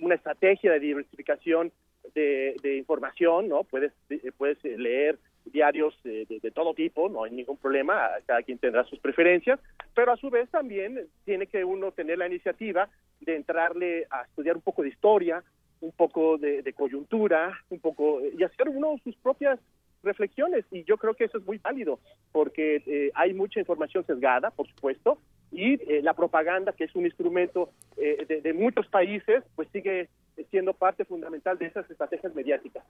una 0.00 0.14
estrategia 0.14 0.72
de 0.72 0.80
diversificación 0.80 1.72
de, 2.14 2.76
información, 2.76 3.48
¿no? 3.48 3.64
Puedes, 3.64 3.92
puedes 4.36 4.62
leer 4.64 5.18
diarios 5.44 5.94
de, 6.02 6.50
todo 6.54 6.74
tipo, 6.74 7.08
no 7.08 7.24
hay 7.24 7.32
ningún 7.32 7.56
problema, 7.56 8.08
cada 8.26 8.42
quien 8.42 8.58
tendrá 8.58 8.84
sus 8.84 8.98
preferencias, 8.98 9.60
pero 9.94 10.12
a 10.12 10.16
su 10.16 10.30
vez 10.30 10.48
también 10.50 11.06
tiene 11.24 11.46
que 11.46 11.64
uno 11.64 11.92
tener 11.92 12.18
la 12.18 12.26
iniciativa 12.26 12.88
de 13.20 13.36
entrarle 13.36 14.06
a 14.10 14.22
estudiar 14.22 14.56
un 14.56 14.62
poco 14.62 14.82
de 14.82 14.88
historia, 14.88 15.42
un 15.80 15.92
poco 15.92 16.38
de, 16.38 16.72
coyuntura, 16.72 17.58
un 17.68 17.78
poco 17.78 18.20
y 18.20 18.42
hacer 18.42 18.68
uno 18.68 18.98
sus 19.04 19.14
propias 19.16 19.60
reflexiones 20.02 20.64
y 20.70 20.84
yo 20.84 20.96
creo 20.96 21.14
que 21.14 21.24
eso 21.24 21.38
es 21.38 21.46
muy 21.46 21.58
válido 21.58 21.98
porque 22.32 22.82
eh, 22.86 23.10
hay 23.14 23.34
mucha 23.34 23.60
información 23.60 24.04
sesgada, 24.06 24.50
por 24.50 24.66
supuesto, 24.68 25.18
y 25.54 25.74
eh, 25.74 26.02
la 26.02 26.14
propaganda, 26.14 26.72
que 26.72 26.84
es 26.84 26.94
un 26.94 27.06
instrumento 27.06 27.70
eh, 27.96 28.24
de, 28.28 28.40
de, 28.40 28.52
muchos 28.52 28.86
países, 28.88 29.44
pues 29.54 29.68
sigue 29.72 30.08
siendo 30.50 30.74
parte 30.74 31.04
fundamental 31.04 31.58
de 31.58 31.66
esas 31.66 31.88
estrategias 31.90 32.34
mediáticas. 32.34 32.84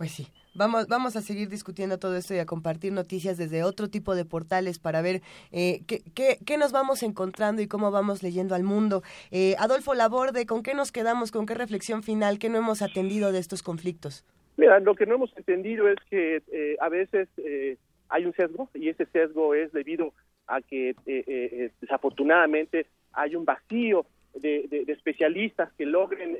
Pues 0.00 0.12
sí, 0.12 0.28
vamos, 0.54 0.88
vamos 0.88 1.14
a 1.14 1.20
seguir 1.20 1.50
discutiendo 1.50 1.98
todo 1.98 2.16
esto 2.16 2.32
y 2.32 2.38
a 2.38 2.46
compartir 2.46 2.90
noticias 2.90 3.36
desde 3.36 3.64
otro 3.64 3.88
tipo 3.90 4.14
de 4.14 4.24
portales 4.24 4.78
para 4.78 5.02
ver 5.02 5.20
eh, 5.52 5.82
qué, 5.86 6.38
qué, 6.42 6.56
nos 6.56 6.72
vamos 6.72 7.02
encontrando 7.02 7.60
y 7.60 7.68
cómo 7.68 7.90
vamos 7.90 8.22
leyendo 8.22 8.54
al 8.54 8.62
mundo. 8.62 9.02
Eh, 9.30 9.56
Adolfo 9.58 9.92
Laborde, 9.92 10.46
¿con 10.46 10.62
qué 10.62 10.72
nos 10.72 10.90
quedamos? 10.90 11.30
¿Con 11.30 11.44
qué 11.44 11.52
reflexión 11.52 12.02
final? 12.02 12.38
¿Qué 12.38 12.48
no 12.48 12.56
hemos 12.56 12.80
atendido 12.80 13.30
de 13.30 13.40
estos 13.40 13.62
conflictos? 13.62 14.24
Mira, 14.56 14.80
lo 14.80 14.94
que 14.94 15.04
no 15.04 15.16
hemos 15.16 15.36
entendido 15.36 15.86
es 15.86 15.98
que 16.08 16.42
eh, 16.50 16.76
a 16.80 16.88
veces 16.88 17.28
hay 18.08 18.24
un 18.24 18.32
sesgo 18.32 18.70
y 18.72 18.88
ese 18.88 19.04
sesgo 19.04 19.54
es 19.54 19.70
debido 19.72 20.14
a 20.50 20.60
que 20.60 20.94
desafortunadamente 21.80 22.86
hay 23.12 23.36
un 23.36 23.44
vacío 23.44 24.06
de, 24.34 24.66
de 24.68 24.92
especialistas 24.92 25.72
que 25.78 25.86
logren 25.86 26.36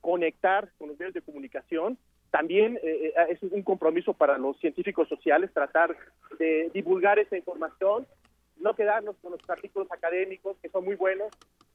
conectar 0.00 0.70
con 0.78 0.88
los 0.88 0.98
medios 0.98 1.14
de 1.14 1.22
comunicación. 1.22 1.98
También 2.30 2.78
eh, 2.82 3.12
eh, 3.16 3.26
es 3.30 3.42
un 3.42 3.62
compromiso 3.62 4.12
para 4.12 4.38
los 4.38 4.58
científicos 4.58 5.08
sociales 5.08 5.52
tratar 5.52 5.96
de 6.38 6.70
divulgar 6.74 7.18
esa 7.18 7.36
información, 7.36 8.06
no 8.58 8.74
quedarnos 8.74 9.16
con 9.22 9.32
los 9.32 9.40
artículos 9.48 9.90
académicos 9.90 10.56
que 10.60 10.68
son 10.68 10.84
muy 10.84 10.94
buenos, 10.94 11.28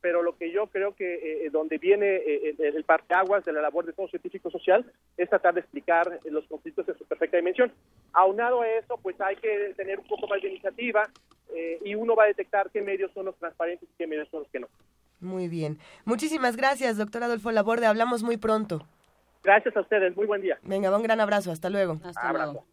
pero 0.04 0.22
lo 0.22 0.38
que 0.38 0.52
yo 0.52 0.68
creo 0.68 0.94
que 0.94 1.46
eh, 1.46 1.50
donde 1.50 1.80
viene 1.80 2.18
el, 2.18 2.56
el 2.60 2.84
parteaguas 2.84 3.44
de 3.46 3.54
la 3.54 3.62
labor 3.62 3.86
de 3.86 3.94
todo 3.94 4.08
científico 4.10 4.52
social 4.52 4.86
es 5.18 5.30
tratar 5.30 5.56
de 5.56 5.62
explicar 5.62 6.20
los 6.26 6.46
conflictos 6.48 6.88
en 6.90 6.98
su 6.98 7.06
perfecta 7.06 7.38
dimensión. 7.38 7.72
Aunado 8.12 8.62
a 8.62 8.70
eso, 8.70 9.00
pues 9.02 9.20
hay 9.22 9.38
que 9.38 9.74
tener 9.76 9.98
un 10.00 10.06
poco 10.06 10.28
más 10.28 10.42
de 10.42 10.50
iniciativa 10.50 11.10
y 11.84 11.96
uno 11.96 12.16
va 12.16 12.26
a 12.26 12.28
detectar 12.28 12.70
qué 12.70 12.82
medios 12.82 13.12
son 13.14 13.26
los 13.26 13.36
transparentes 13.38 13.88
y 13.90 13.98
qué 13.98 14.06
medios 14.06 14.28
son 14.30 14.42
los 14.42 14.50
que 14.50 14.60
no. 14.60 14.68
Muy 15.24 15.48
bien. 15.48 15.80
Muchísimas 16.06 16.58
gracias, 16.58 16.98
doctor 16.98 17.24
Adolfo 17.24 17.52
Laborde. 17.52 17.86
Hablamos 17.86 18.24
muy 18.24 18.38
pronto. 18.38 18.86
Gracias 19.44 19.76
a 19.76 19.82
ustedes, 19.82 20.16
muy 20.16 20.26
buen 20.26 20.42
día. 20.42 20.58
Venga, 20.64 20.96
un 20.96 21.04
gran 21.04 21.20
abrazo, 21.20 21.52
hasta 21.52 21.70
luego. 21.70 22.00
Hasta 22.04 22.34
luego. 22.34 22.66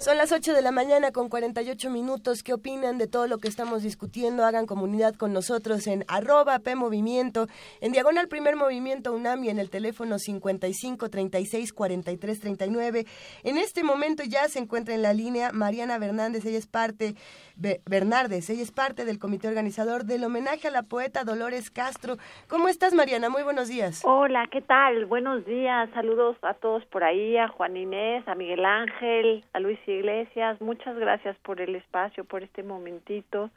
Son 0.00 0.16
las 0.16 0.32
8 0.32 0.54
de 0.54 0.62
la 0.62 0.72
mañana 0.72 1.12
con 1.12 1.28
48 1.28 1.90
minutos. 1.90 2.42
¿Qué 2.42 2.54
opinan 2.54 2.96
de 2.96 3.06
todo 3.06 3.26
lo 3.26 3.36
que 3.36 3.48
estamos 3.48 3.82
discutiendo? 3.82 4.46
Hagan 4.46 4.64
comunidad 4.64 5.14
con 5.14 5.34
nosotros 5.34 5.86
en 5.86 6.06
arroba 6.08 6.58
P 6.60 6.74
Movimiento, 6.74 7.48
en 7.82 7.92
diagonal 7.92 8.26
primer 8.26 8.56
movimiento 8.56 9.12
UNAMI 9.12 9.50
en 9.50 9.58
el 9.58 9.68
teléfono 9.68 10.18
55 10.18 11.10
36 11.10 11.74
43 11.74 12.40
39. 12.40 13.04
En 13.44 13.58
este 13.58 13.84
momento 13.84 14.22
ya 14.24 14.48
se 14.48 14.58
encuentra 14.58 14.94
en 14.94 15.02
la 15.02 15.12
línea 15.12 15.52
Mariana 15.52 15.98
Fernández. 15.98 16.46
Ella 16.46 16.56
es 16.56 16.66
parte, 16.66 17.14
ella 17.62 18.62
es 18.62 18.72
parte 18.72 19.04
del 19.04 19.18
comité 19.18 19.48
organizador 19.48 20.04
del 20.04 20.24
homenaje 20.24 20.68
a 20.68 20.70
la 20.70 20.82
poeta 20.82 21.24
Dolores 21.24 21.70
Castro. 21.70 22.16
¿Cómo 22.48 22.68
estás, 22.68 22.94
Mariana? 22.94 23.28
Muy 23.28 23.42
buenos 23.42 23.68
días. 23.68 24.00
Hola, 24.06 24.48
¿qué 24.50 24.62
tal? 24.62 25.04
Buenos 25.04 25.44
días. 25.44 25.90
Saludos 25.92 26.38
a 26.40 26.54
todos 26.54 26.86
por 26.86 27.04
ahí, 27.04 27.36
a 27.36 27.48
Juan 27.48 27.76
Inés, 27.76 28.26
a 28.26 28.34
Miguel 28.34 28.64
Ángel, 28.64 29.44
a 29.52 29.60
Luis 29.60 29.78
Iglesias, 29.98 30.60
muchas 30.60 30.96
gracias 30.96 31.36
por 31.38 31.60
el 31.60 31.76
espacio, 31.76 32.24
por 32.24 32.42
este 32.42 32.62
momentito. 32.62 33.50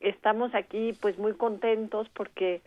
Estamos 0.00 0.54
aquí 0.54 0.92
pues 1.00 1.18
muy 1.18 1.34
contentos 1.34 2.08
porque 2.10 2.62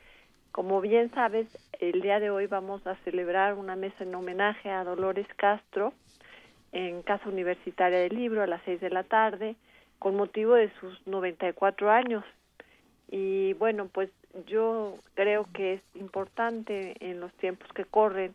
como 0.51 0.81
bien 0.81 1.11
sabes, 1.11 1.47
el 1.79 2.01
día 2.01 2.19
de 2.19 2.31
hoy 2.31 2.47
vamos 2.47 2.85
a 2.87 2.95
celebrar 3.03 3.53
una 3.53 3.75
mesa 3.75 4.03
en 4.03 4.15
homenaje 4.15 4.71
a 4.71 4.83
Dolores 4.83 5.27
Castro 5.35 5.93
en 6.71 7.03
Casa 7.03 7.29
Universitaria 7.29 7.99
del 7.99 8.15
Libro 8.15 8.41
a 8.41 8.47
las 8.47 8.61
seis 8.65 8.81
de 8.81 8.89
la 8.89 9.03
tarde 9.03 9.55
con 9.99 10.15
motivo 10.15 10.55
de 10.55 10.71
sus 10.79 11.05
94 11.05 11.91
años. 11.91 12.23
Y 13.09 13.53
bueno, 13.53 13.87
pues 13.87 14.09
yo 14.47 14.95
creo 15.13 15.47
que 15.53 15.73
es 15.75 15.81
importante 15.93 16.95
en 16.99 17.19
los 17.19 17.31
tiempos 17.33 17.71
que 17.73 17.85
corren 17.85 18.33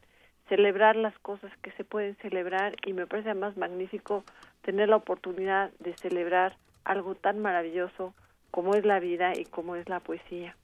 celebrar 0.49 0.97
las 0.97 1.19
cosas 1.21 1.51
que 1.63 1.73
se 1.73 1.85
pueden 1.85 2.17
celebrar 2.17 2.77
y 2.85 2.93
me 2.93 3.07
parece 3.07 3.35
más 3.35 3.57
magnífico 3.57 4.25
tener 4.63 4.89
la 4.89 4.97
oportunidad 4.97 5.71
de 5.79 5.95
celebrar 5.97 6.57
algo 6.85 7.15
tan 7.15 7.39
maravilloso 7.39 8.15
como 8.51 8.75
es 8.75 8.85
la 8.85 9.01
vida 9.01 9.33
y 9.37 9.45
como 9.45 9.77
es 9.77 9.89
la 9.89 10.01
poesía. 10.01 10.57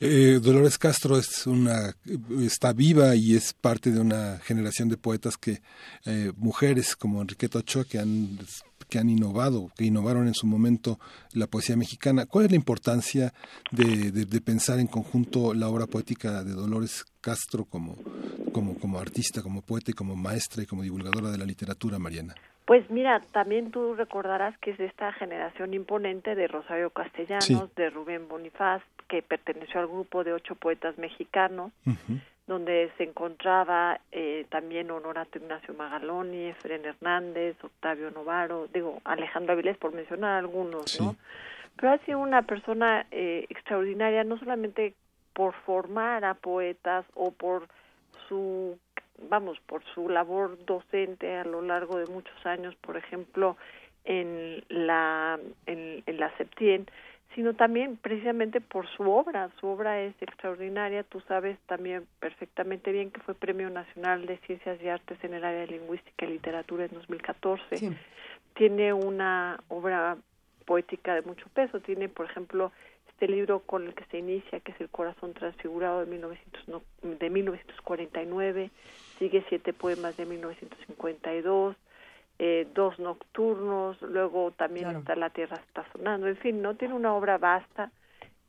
Eh, 0.00 0.38
Dolores 0.40 0.78
Castro 0.78 1.18
es 1.18 1.46
una 1.46 1.92
está 2.40 2.72
viva 2.72 3.16
y 3.16 3.34
es 3.34 3.52
parte 3.52 3.90
de 3.90 4.00
una 4.00 4.38
generación 4.38 4.88
de 4.88 4.96
poetas 4.96 5.36
que 5.36 5.60
eh, 6.06 6.32
mujeres 6.36 6.94
como 6.94 7.20
Enriqueta 7.20 7.58
Ochoa 7.58 7.84
que 7.84 7.98
han 7.98 8.38
que 8.88 8.98
han 8.98 9.08
innovado, 9.08 9.70
que 9.76 9.84
innovaron 9.84 10.26
en 10.26 10.34
su 10.34 10.46
momento 10.46 10.98
la 11.34 11.46
poesía 11.46 11.76
mexicana. 11.76 12.26
¿Cuál 12.26 12.46
es 12.46 12.50
la 12.50 12.56
importancia 12.56 13.32
de, 13.70 14.10
de, 14.10 14.40
pensar 14.40 14.78
en 14.78 14.86
conjunto 14.86 15.54
la 15.54 15.68
obra 15.68 15.86
poética 15.86 16.42
de 16.42 16.52
Dolores 16.52 17.04
Castro 17.20 17.64
como, 17.64 17.96
como, 18.52 18.78
como 18.78 18.98
artista, 18.98 19.42
como 19.42 19.62
poeta 19.62 19.90
y 19.90 19.94
como 19.94 20.16
maestra 20.16 20.62
y 20.62 20.66
como 20.66 20.82
divulgadora 20.82 21.30
de 21.30 21.38
la 21.38 21.44
literatura, 21.44 21.98
Mariana? 21.98 22.34
Pues 22.68 22.88
mira, 22.90 23.22
también 23.32 23.70
tú 23.70 23.94
recordarás 23.94 24.56
que 24.58 24.72
es 24.72 24.78
de 24.78 24.84
esta 24.84 25.10
generación 25.14 25.72
imponente 25.72 26.34
de 26.34 26.48
Rosario 26.48 26.90
Castellanos, 26.90 27.74
de 27.74 27.88
Rubén 27.88 28.28
Bonifaz, 28.28 28.82
que 29.08 29.22
perteneció 29.22 29.80
al 29.80 29.86
grupo 29.86 30.22
de 30.22 30.34
ocho 30.34 30.54
poetas 30.54 30.98
mexicanos, 30.98 31.72
donde 32.48 32.90
se 32.96 33.04
encontraba 33.04 34.00
eh, 34.10 34.46
también 34.48 34.90
Honorato 34.90 35.38
Ignacio 35.38 35.74
Magaloni, 35.74 36.46
Efren 36.46 36.82
Hernández, 36.86 37.62
Octavio 37.62 38.10
Novaro, 38.10 38.68
digo, 38.72 39.02
Alejandro 39.04 39.52
Avilés, 39.52 39.76
por 39.76 39.92
mencionar 39.92 40.38
algunos, 40.38 40.98
¿no? 40.98 41.14
Pero 41.76 41.92
ha 41.92 41.98
sido 41.98 42.18
una 42.18 42.42
persona 42.42 43.06
eh, 43.10 43.44
extraordinaria, 43.50 44.24
no 44.24 44.38
solamente 44.38 44.94
por 45.34 45.52
formar 45.66 46.24
a 46.24 46.34
poetas 46.34 47.04
o 47.14 47.32
por 47.32 47.68
su, 48.28 48.78
vamos, 49.28 49.60
por 49.66 49.84
su 49.94 50.08
labor 50.08 50.58
docente 50.64 51.36
a 51.36 51.44
lo 51.44 51.60
largo 51.60 51.98
de 51.98 52.06
muchos 52.06 52.46
años, 52.46 52.74
por 52.76 52.96
ejemplo, 52.96 53.58
en 54.04 54.64
la, 54.70 55.38
en, 55.66 56.02
en 56.06 56.18
la 56.18 56.34
Septien, 56.38 56.86
sino 57.34 57.54
también 57.54 57.96
precisamente 57.96 58.60
por 58.60 58.88
su 58.88 59.10
obra. 59.10 59.50
Su 59.60 59.66
obra 59.66 60.00
es 60.00 60.14
extraordinaria. 60.20 61.04
Tú 61.04 61.20
sabes 61.28 61.58
también 61.66 62.06
perfectamente 62.20 62.90
bien 62.92 63.10
que 63.10 63.20
fue 63.20 63.34
Premio 63.34 63.70
Nacional 63.70 64.26
de 64.26 64.38
Ciencias 64.38 64.80
y 64.82 64.88
Artes 64.88 65.22
en 65.22 65.34
el 65.34 65.44
área 65.44 65.60
de 65.60 65.66
Lingüística 65.68 66.24
y 66.24 66.30
Literatura 66.30 66.86
en 66.86 66.92
2014. 66.92 67.96
Tiene 68.54 68.92
una 68.92 69.60
obra 69.68 70.16
poética 70.64 71.14
de 71.14 71.22
mucho 71.22 71.46
peso. 71.54 71.80
Tiene, 71.80 72.08
por 72.08 72.26
ejemplo, 72.26 72.72
este 73.08 73.28
libro 73.28 73.60
con 73.60 73.86
el 73.86 73.94
que 73.94 74.04
se 74.06 74.18
inicia, 74.18 74.60
que 74.60 74.72
es 74.72 74.80
El 74.80 74.88
Corazón 74.88 75.34
Transfigurado 75.34 76.00
de, 76.00 76.06
1900, 76.06 76.82
de 77.02 77.30
1949. 77.30 78.70
Sigue 79.18 79.44
siete 79.48 79.72
poemas 79.72 80.16
de 80.16 80.24
1952 80.24 81.76
eh, 82.38 82.66
dos 82.74 82.98
nocturnos, 82.98 84.00
luego 84.02 84.52
también 84.52 84.90
está 84.96 85.16
La 85.16 85.30
Tierra 85.30 85.56
está 85.56 85.84
sonando, 85.92 86.28
en 86.28 86.36
fin, 86.36 86.62
no 86.62 86.74
tiene 86.76 86.94
una 86.94 87.14
obra 87.14 87.38
vasta, 87.38 87.90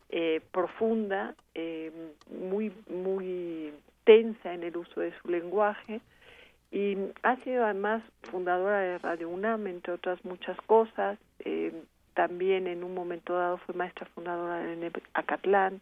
eh, 0.09 0.41
profunda, 0.51 1.35
eh, 1.53 1.91
muy 2.29 2.73
muy 2.89 3.73
tensa 4.05 4.53
en 4.53 4.63
el 4.63 4.75
uso 4.75 5.01
de 5.01 5.13
su 5.21 5.29
lenguaje 5.29 6.01
y 6.71 6.97
ha 7.23 7.35
sido 7.37 7.65
además 7.65 8.03
fundadora 8.23 8.79
de 8.79 8.97
Radio 8.99 9.29
UNAM, 9.29 9.67
entre 9.67 9.93
otras 9.93 10.23
muchas 10.23 10.57
cosas. 10.61 11.17
Eh, 11.39 11.73
también 12.13 12.67
en 12.67 12.83
un 12.83 12.93
momento 12.93 13.33
dado 13.33 13.57
fue 13.59 13.75
maestra 13.75 14.05
fundadora 14.13 14.57
de 14.57 14.91
Acatlán, 15.13 15.81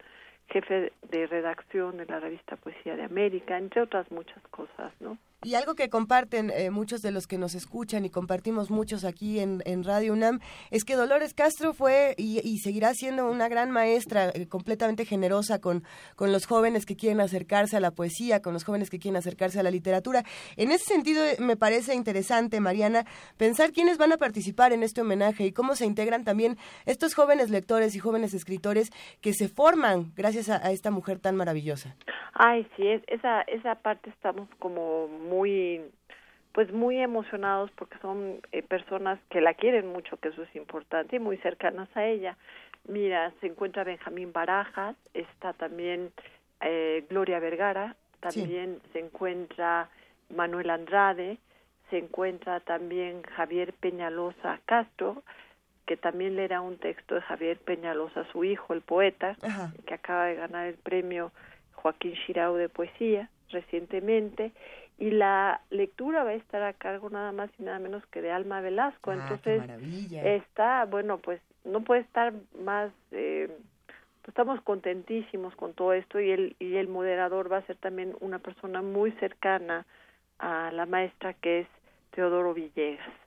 jefe 0.50 0.92
de 1.10 1.28
redacción 1.28 1.98
de 1.98 2.06
la 2.06 2.20
revista 2.20 2.56
Poesía 2.58 2.96
de 2.96 3.04
América, 3.04 3.58
entre 3.58 3.82
otras 3.82 4.10
muchas 4.12 4.42
cosas, 4.50 4.94
¿no? 5.00 5.18
Y 5.43 5.53
algo 5.53 5.76
que 5.76 5.88
comparten 5.88 6.49
eh, 6.49 6.72
muchos 6.72 7.03
de 7.03 7.11
los 7.11 7.27
que 7.27 7.38
nos 7.38 7.53
escuchan 7.53 8.03
y 8.05 8.09
compartimos 8.09 8.72
muchos 8.72 9.03
aquí 9.03 9.39
en, 9.39 9.61
Radio 9.84 10.14
UNAM 10.14 10.39
es 10.72 10.84
que 10.84 10.95
Dolores 10.95 11.35
Castro 11.35 11.73
fue 11.73 12.15
y, 12.18 12.57
seguirá 12.57 12.95
siendo 12.95 13.30
una 13.30 13.47
gran 13.47 13.69
maestra 13.69 14.31
eh, 14.34 14.47
completamente 14.47 15.05
generosa 15.05 15.59
con, 15.59 15.84
con 16.15 16.31
los 16.31 16.47
jóvenes 16.47 16.88
que 16.88 16.95
quieren 16.95 17.22
acercarse 17.22 17.77
a 17.77 17.80
la 17.80 17.91
poesía, 17.91 18.41
con 18.41 18.53
los 18.53 18.64
jóvenes 18.64 18.89
que 18.89 18.97
quieren 18.97 19.15
acercarse 19.15 19.59
a 19.59 19.64
la 19.64 19.69
literatura. 19.69 20.23
En 20.55 20.72
ese 20.72 20.85
sentido 20.85 21.23
eh, 21.23 21.38
me 21.39 21.55
parece 21.55 21.93
interesante, 21.93 22.59
Mariana, 22.59 23.05
pensar 23.38 23.72
quiénes 23.72 23.99
van 23.99 24.14
a 24.14 24.18
participar 24.18 24.73
en 24.73 24.81
este 24.81 25.01
homenaje 25.01 25.45
y 25.45 25.51
cómo 25.51 25.76
se 25.76 25.85
integran 25.85 26.23
también 26.23 26.57
estos 26.88 27.14
jóvenes 27.14 27.51
lectores 27.51 27.95
y 27.95 27.99
jóvenes 27.99 28.34
escritores 28.34 28.89
que 29.22 29.34
se 29.34 29.47
forman 29.47 30.11
gracias 30.15 30.49
a, 30.49 30.72
esta 30.72 30.89
mujer 30.89 31.19
tan 31.19 31.35
maravillosa. 31.35 31.95
Ay, 32.34 32.68
sí, 32.76 32.84
esa, 33.07 33.41
esa 33.43 33.76
parte 33.76 34.09
estamos 34.09 34.47
como 34.59 35.07
muy 35.28 35.82
pues 36.58 36.74
muy 36.74 36.98
emocionados 36.98 37.70
porque 37.76 37.99
son 37.99 38.41
eh, 38.52 38.64
personas 38.64 39.20
que 39.30 39.41
la 39.41 39.54
quieren 39.54 39.91
mucho, 39.91 40.18
que 40.18 40.30
eso 40.30 40.41
es 40.41 40.56
importante, 40.56 41.18
y 41.18 41.20
muy 41.20 41.38
cercanas 41.38 41.88
a 41.95 42.04
ella. 42.04 42.36
Mira, 42.88 43.32
se 43.41 43.45
encuentra 43.45 43.84
Benjamín 43.84 44.34
Barajas, 44.34 44.95
está 45.14 45.54
también 45.54 46.12
eh, 46.62 47.06
Gloria 47.12 47.40
Vergara, 47.40 47.95
también 48.22 48.80
se 48.91 49.02
encuentra 49.02 49.90
Manuel 50.36 50.72
Andrade, 50.72 51.38
se 51.91 51.99
encuentra 51.99 52.60
también 52.62 53.22
Javier 53.22 53.74
Peñalosa 53.74 54.60
Castro, 54.66 55.22
que 55.86 55.95
también 55.95 56.36
le 56.36 56.48
da 56.48 56.62
un 56.62 56.78
texto 56.78 57.14
de 57.14 57.22
Javier 57.22 57.60
Peñalosa, 57.60 58.26
su 58.32 58.44
hijo, 58.44 58.74
el 58.74 58.82
poeta, 58.82 59.38
que 59.86 59.94
acaba 59.94 60.26
de 60.26 60.36
ganar 60.36 60.66
el 60.66 60.76
premio 60.76 61.32
Joaquín 61.76 62.14
Shirau 62.14 62.56
de 62.56 62.68
poesía 62.68 63.30
recientemente, 63.52 64.52
y 64.98 65.11
la 65.11 65.61
lectura 65.69 66.24
va 66.24 66.32
a 66.32 66.36
estar 66.36 66.64
a 66.64 66.74
cargo 66.74 67.10
nada 67.10 67.32
más 67.32 67.49
y 67.60 67.64
nada 67.64 67.80
menos 67.80 68.06
que 68.07 68.22
de 68.22 68.32
Alma 68.32 68.61
Velasco. 68.61 69.11
Ah, 69.11 69.15
Entonces, 69.15 69.61
está, 70.24 70.86
bueno, 70.86 71.19
pues 71.19 71.40
no 71.64 71.82
puede 71.82 72.02
estar 72.02 72.34
más, 72.60 72.91
eh, 73.11 73.48
pues, 73.86 74.30
estamos 74.30 74.60
contentísimos 74.61 75.56
con 75.56 75.74
todo 75.74 75.94
esto 75.94 76.19
y 76.19 76.32
el, 76.32 76.56
y 76.60 76.76
el 76.76 76.88
moderador 76.88 77.52
va 77.52 77.57
a 77.57 77.65
ser 77.68 77.78
también 77.78 78.15
una 78.22 78.40
persona 78.40 78.82
muy 78.82 79.11
cercana 79.14 79.86
a 80.40 80.72
la 80.72 80.86
maestra 80.86 81.34
que 81.34 81.61
es 81.61 81.68
Teodoro 82.11 82.53
Villegas. 82.53 83.27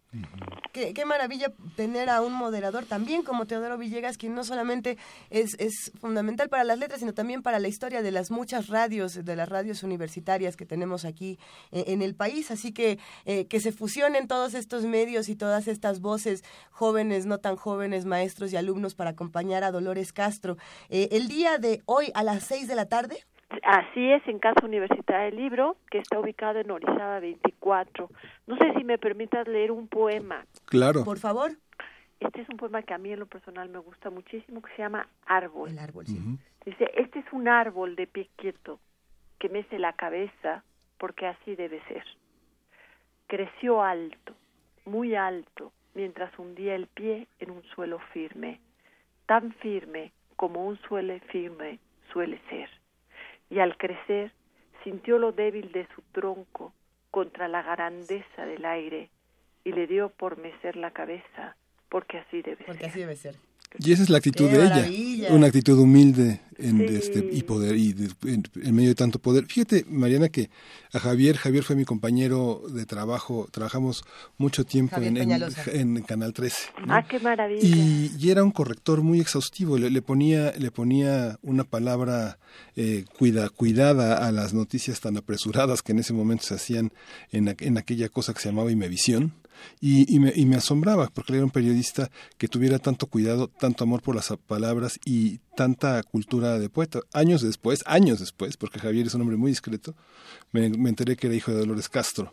Qué, 0.73 1.05
maravilla 1.05 1.53
tener 1.77 2.11
a 2.11 2.21
un 2.21 2.33
moderador 2.33 2.85
también 2.85 3.23
como 3.23 3.47
Teodoro 3.47 3.79
Villegas, 3.79 4.17
quien 4.17 4.35
no 4.35 4.43
solamente 4.43 4.99
es, 5.31 5.55
es, 5.59 5.93
fundamental 6.01 6.49
para 6.49 6.65
las 6.65 6.79
letras, 6.79 7.01
sino 7.01 7.15
también 7.15 7.43
para 7.43 7.59
la 7.59 7.69
historia 7.69 8.03
de 8.03 8.11
las 8.11 8.31
muchas 8.31 8.69
radios, 8.69 9.25
de 9.25 9.37
las 9.37 9.49
radios 9.49 9.83
universitarias 9.83 10.57
que 10.57 10.67
tenemos 10.67 11.05
aquí 11.05 11.39
eh, 11.71 11.85
en 11.89 12.03
el 12.03 12.15
país. 12.15 12.51
Así 12.51 12.73
que 12.73 12.99
eh, 13.25 13.47
que 13.47 13.61
se 13.61 13.73
fusionen 13.73 14.27
todos 14.27 14.55
estos 14.55 14.85
medios 14.85 15.29
y 15.29 15.37
todas 15.37 15.69
estas 15.69 16.01
voces 16.01 16.43
jóvenes, 16.71 17.27
no 17.27 17.39
tan 17.39 17.57
jóvenes, 17.57 18.05
maestros 18.05 18.53
y 18.53 18.57
alumnos 18.57 18.95
para 18.95 19.11
acompañar 19.11 19.63
a 19.65 19.71
Dolores 19.71 20.13
Castro. 20.13 20.57
Eh, 20.89 21.09
el 21.13 21.29
día 21.29 21.59
de 21.59 21.83
hoy 21.87 22.11
a 22.15 22.23
las 22.25 22.45
seis 22.45 22.67
de 22.69 22.75
la 22.75 22.87
tarde. 22.87 23.25
Así 23.65 24.13
es, 24.13 24.27
en 24.29 24.39
Casa 24.39 24.65
Universitaria 24.65 25.25
del 25.25 25.37
Libro, 25.37 25.77
que 25.91 25.99
está 25.99 26.21
ubicado 26.21 26.61
en 26.61 26.71
Orizaba 26.71 27.19
24. 27.19 28.09
No 28.47 28.57
sé 28.57 28.73
si 28.75 28.85
me 28.85 28.97
permitas 28.97 29.47
leer 29.49 29.73
un 29.73 29.89
poema. 29.89 30.47
Claro. 30.67 31.05
Por 31.05 31.19
favor. 31.19 31.53
Este 32.21 32.43
es 32.43 32.49
un 32.49 32.59
poema 32.59 32.83
que 32.83 32.95
a 32.95 32.99
mí 32.99 33.13
en 33.13 33.19
lo 33.19 33.27
personal 33.27 33.69
me 33.69 33.79
gusta 33.79 34.11
muchísimo, 34.11 34.63
que 34.63 34.71
se 34.77 34.83
llama 34.83 35.09
Árbol. 35.27 35.71
El 35.71 35.79
árbol, 35.79 36.07
sí. 36.07 36.21
Dice, 36.65 36.91
este 36.95 37.21
es 37.21 37.25
un 37.33 37.49
árbol 37.49 37.97
de 37.97 38.07
pie 38.07 38.29
quieto 38.37 38.79
que 39.39 39.49
mece 39.49 39.79
la 39.79 39.95
cabeza 39.95 40.63
porque 40.99 41.27
así 41.27 41.57
debe 41.57 41.83
ser. 41.89 42.05
Creció 43.27 43.83
alto, 43.83 44.35
muy 44.85 45.15
alto, 45.15 45.73
mientras 45.95 46.39
hundía 46.39 46.75
el 46.75 46.87
pie 46.89 47.27
en 47.39 47.51
un 47.51 47.63
suelo 47.75 47.99
firme, 48.13 48.61
tan 49.27 49.53
firme 49.55 50.13
como 50.37 50.67
un 50.67 50.79
suelo 50.83 51.19
firme 51.31 51.79
suele 52.13 52.39
ser 52.51 52.80
y 53.51 53.59
al 53.59 53.77
crecer 53.77 54.33
sintió 54.85 55.19
lo 55.19 55.33
débil 55.33 55.73
de 55.73 55.87
su 55.95 56.03
tronco 56.13 56.73
contra 57.11 57.49
la 57.49 57.63
grandeza 57.63 58.47
del 58.47 58.65
aire 58.65 59.11
y 59.65 59.73
le 59.73 59.87
dio 59.87 60.09
por 60.09 60.39
mecer 60.39 60.77
la 60.77 60.93
cabeza, 60.93 61.57
porque 61.89 62.19
así 62.19 62.41
debe 62.41 62.65
porque 62.65 62.87
Así 62.87 63.01
debe 63.01 63.17
ser. 63.17 63.35
Y 63.79 63.93
esa 63.93 64.03
es 64.03 64.11
la 64.11 64.19
actitud 64.19 64.49
de 64.49 64.65
ella, 64.65 65.33
una 65.35 65.47
actitud 65.47 65.79
humilde 65.79 66.41
en 66.59 66.81
este 66.83 67.27
y 67.33 67.43
poder 67.43 67.77
y 67.77 67.95
en, 68.25 68.75
medio 68.75 68.91
de 68.91 68.95
tanto 68.95 69.19
poder. 69.19 69.47
Fíjate, 69.47 69.85
Mariana, 69.89 70.29
que 70.29 70.51
a 70.93 70.99
Javier, 70.99 71.37
Javier 71.37 71.65
fue 71.65 71.77
mi 71.77 71.85
compañero 71.85 72.63
de 72.69 72.85
trabajo, 72.85 73.49
trabajamos 73.51 74.05
mucho 74.39 74.65
tiempo 74.65 74.97
en, 75.01 75.17
en, 75.17 76.03
Canal 76.03 76.33
13. 76.33 76.57
Ah, 76.89 77.05
qué 77.09 77.21
maravilla. 77.21 77.61
Y, 77.63 78.31
era 78.31 78.45
un 78.45 78.51
corrector 78.51 79.03
muy 79.03 79.21
exhaustivo, 79.21 79.79
le, 79.79 80.03
ponía 80.03 80.53
le 80.53 80.71
ponía 80.71 81.39
una 81.43 81.65
palabra 81.65 82.39
eh, 82.77 83.05
cuida, 83.19 83.49
cuidada 83.49 84.27
a 84.27 84.31
las 84.33 84.55
noticias 84.55 85.01
tan 85.01 85.17
apresuradas 85.17 85.83
que 85.83 85.93
en 85.93 85.99
ese 86.01 86.13
momento 86.13 86.45
se 86.45 86.55
hacían 86.55 86.93
en, 87.33 87.55
en 87.59 87.79
aquella 87.79 88.09
cosa 88.09 88.35
que 88.35 88.41
se 88.41 88.51
llamaba 88.51 88.71
Imevisión 88.71 89.33
y, 89.81 90.15
y, 90.15 90.47
me, 90.47 90.57
asombraba 90.57 91.09
porque 91.09 91.35
era 91.35 91.45
un 91.45 91.51
periodista 91.51 92.11
que 92.39 92.49
tuviera 92.49 92.79
tanto 92.79 93.07
cuidado, 93.07 93.49
tanto 93.49 93.85
amor 93.85 94.03
por 94.03 94.15
las 94.15 94.33
palabras 94.47 94.99
y 95.05 95.39
tanta 95.57 96.03
cultura 96.03 96.59
de 96.59 96.69
poeta. 96.69 97.01
Años 97.13 97.43
después, 97.43 97.81
años 97.87 98.21
después, 98.21 98.57
porque 98.57 98.79
Javier 98.79 99.07
es 99.07 99.15
un 99.15 99.23
hombre 99.23 99.37
muy 99.37 99.51
discreto, 99.51 99.95
me, 100.53 100.67
enteré 100.67 101.17
que 101.17 101.29
era 101.29 101.37
hijo 101.37 101.53
de 101.53 101.59
Dolores 101.59 101.89
Castro. 101.89 102.33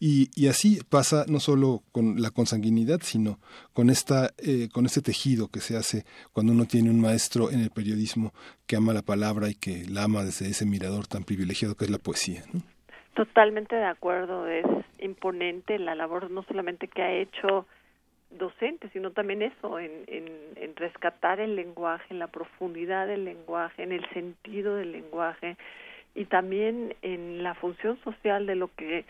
Y, 0.00 0.30
y, 0.34 0.48
así 0.48 0.80
pasa 0.88 1.24
no 1.28 1.40
solo 1.40 1.82
con 1.92 2.20
la 2.20 2.30
consanguinidad, 2.30 3.00
sino 3.02 3.38
con, 3.72 3.90
esta, 3.90 4.32
eh, 4.38 4.68
con 4.72 4.86
este 4.86 5.02
tejido 5.02 5.48
que 5.48 5.60
se 5.60 5.76
hace 5.76 6.04
cuando 6.32 6.52
uno 6.52 6.66
tiene 6.66 6.90
un 6.90 7.00
maestro 7.00 7.50
en 7.50 7.60
el 7.60 7.70
periodismo 7.70 8.32
que 8.66 8.76
ama 8.76 8.92
la 8.92 9.02
palabra 9.02 9.50
y 9.50 9.54
que 9.54 9.86
la 9.86 10.04
ama 10.04 10.24
desde 10.24 10.48
ese 10.48 10.64
mirador 10.64 11.06
tan 11.06 11.24
privilegiado 11.24 11.76
que 11.76 11.84
es 11.84 11.90
la 11.90 11.98
poesía. 11.98 12.44
Totalmente 13.18 13.74
de 13.74 13.84
acuerdo, 13.84 14.46
es 14.46 14.64
imponente 15.00 15.76
la 15.80 15.96
labor 15.96 16.30
no 16.30 16.44
solamente 16.44 16.86
que 16.86 17.02
ha 17.02 17.10
hecho 17.10 17.66
docente, 18.30 18.88
sino 18.90 19.10
también 19.10 19.42
eso, 19.42 19.80
en, 19.80 20.04
en, 20.06 20.76
rescatar 20.76 21.40
el 21.40 21.56
lenguaje, 21.56 22.04
en 22.10 22.20
la 22.20 22.28
profundidad 22.28 23.08
del 23.08 23.24
lenguaje, 23.24 23.82
en 23.82 23.90
el 23.90 24.08
sentido 24.10 24.76
del 24.76 24.92
lenguaje 24.92 25.56
y 26.14 26.26
también 26.26 26.94
en 27.02 27.42
la 27.42 27.54
función 27.54 27.98
social 28.04 28.46
de 28.46 28.54
lo 28.54 28.72
que 28.76 29.04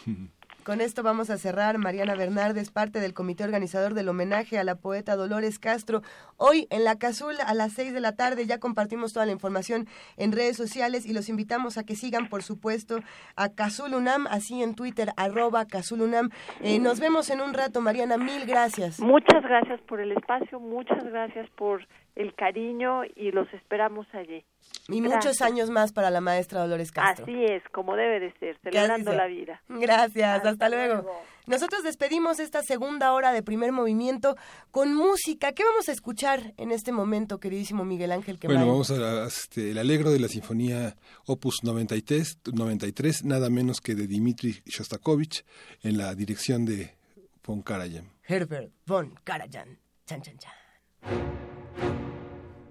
Con 0.63 0.79
esto 0.79 1.01
vamos 1.01 1.31
a 1.31 1.39
cerrar. 1.39 1.79
Mariana 1.79 2.13
Bernardes, 2.13 2.69
parte 2.69 2.99
del 2.99 3.15
comité 3.15 3.43
organizador 3.43 3.95
del 3.95 4.09
homenaje 4.09 4.59
a 4.59 4.63
la 4.63 4.75
poeta 4.75 5.15
Dolores 5.15 5.57
Castro. 5.57 6.03
Hoy 6.37 6.67
en 6.69 6.83
la 6.83 6.99
Cazul 6.99 7.35
a 7.47 7.55
las 7.55 7.73
6 7.73 7.93
de 7.93 7.99
la 7.99 8.15
tarde 8.15 8.45
ya 8.45 8.59
compartimos 8.59 9.11
toda 9.11 9.25
la 9.25 9.31
información 9.31 9.87
en 10.17 10.31
redes 10.31 10.57
sociales 10.57 11.07
y 11.07 11.13
los 11.13 11.29
invitamos 11.29 11.79
a 11.79 11.83
que 11.83 11.95
sigan, 11.95 12.29
por 12.29 12.43
supuesto, 12.43 12.99
a 13.35 13.49
Cazul 13.49 13.95
UNAM, 13.95 14.27
así 14.27 14.61
en 14.61 14.75
Twitter, 14.75 15.09
arroba 15.17 15.65
Cazul 15.65 16.03
UNAM. 16.03 16.29
Eh, 16.61 16.77
nos 16.77 16.99
vemos 16.99 17.31
en 17.31 17.41
un 17.41 17.55
rato, 17.55 17.81
Mariana. 17.81 18.17
Mil 18.17 18.45
gracias. 18.45 18.99
Muchas 18.99 19.41
gracias 19.41 19.81
por 19.81 19.99
el 19.99 20.11
espacio, 20.11 20.59
muchas 20.59 21.03
gracias 21.05 21.49
por 21.55 21.87
el 22.21 22.33
cariño 22.35 23.03
y 23.15 23.31
los 23.31 23.51
esperamos 23.53 24.07
allí. 24.13 24.45
Y 24.87 25.01
muchos 25.01 25.41
años 25.41 25.69
más 25.69 25.91
para 25.91 26.09
la 26.09 26.21
maestra 26.21 26.61
Dolores 26.61 26.91
Castro. 26.91 27.25
Así 27.25 27.45
es, 27.45 27.63
como 27.71 27.95
debe 27.95 28.19
de 28.19 28.33
ser, 28.39 28.57
celebrando 28.61 29.13
la 29.13 29.27
vida. 29.27 29.61
Gracias, 29.67 30.45
hasta, 30.45 30.69
luego. 30.69 31.09
Nosotros 31.47 31.83
despedimos 31.83 32.39
esta 32.39 32.61
segunda 32.61 33.13
hora 33.13 33.31
de 33.31 33.43
primer 33.43 33.71
movimiento 33.71 34.35
con 34.71 34.93
música. 34.93 35.53
¿Qué 35.53 35.63
vamos 35.63 35.89
a 35.89 35.91
escuchar 35.91 36.53
en 36.57 36.71
este 36.71 36.91
momento, 36.91 37.39
queridísimo 37.39 37.85
Miguel 37.85 38.11
Ángel? 38.11 38.37
bueno, 38.43 38.67
vamos 38.67 38.91
a 38.91 39.25
este, 39.25 39.71
el 39.71 39.77
alegro 39.77 40.11
de 40.11 40.19
la 40.19 40.27
Sinfonía 40.27 40.95
Opus 41.25 41.63
93, 41.63 42.39
93, 42.53 43.25
nada 43.25 43.49
menos 43.49 43.81
que 43.81 43.95
de 43.95 44.07
Dmitri 44.07 44.61
Shostakovich, 44.65 45.43
en 45.83 45.97
la 45.97 46.13
dirección 46.15 46.65
de 46.65 46.95
von 47.45 47.61
Karajan. 47.61 48.11
Herbert 48.27 48.71
von 48.85 49.15
Karajan. 49.23 49.79
Chan, 50.05 50.21
chan, 50.21 50.37
chan. 50.37 52.10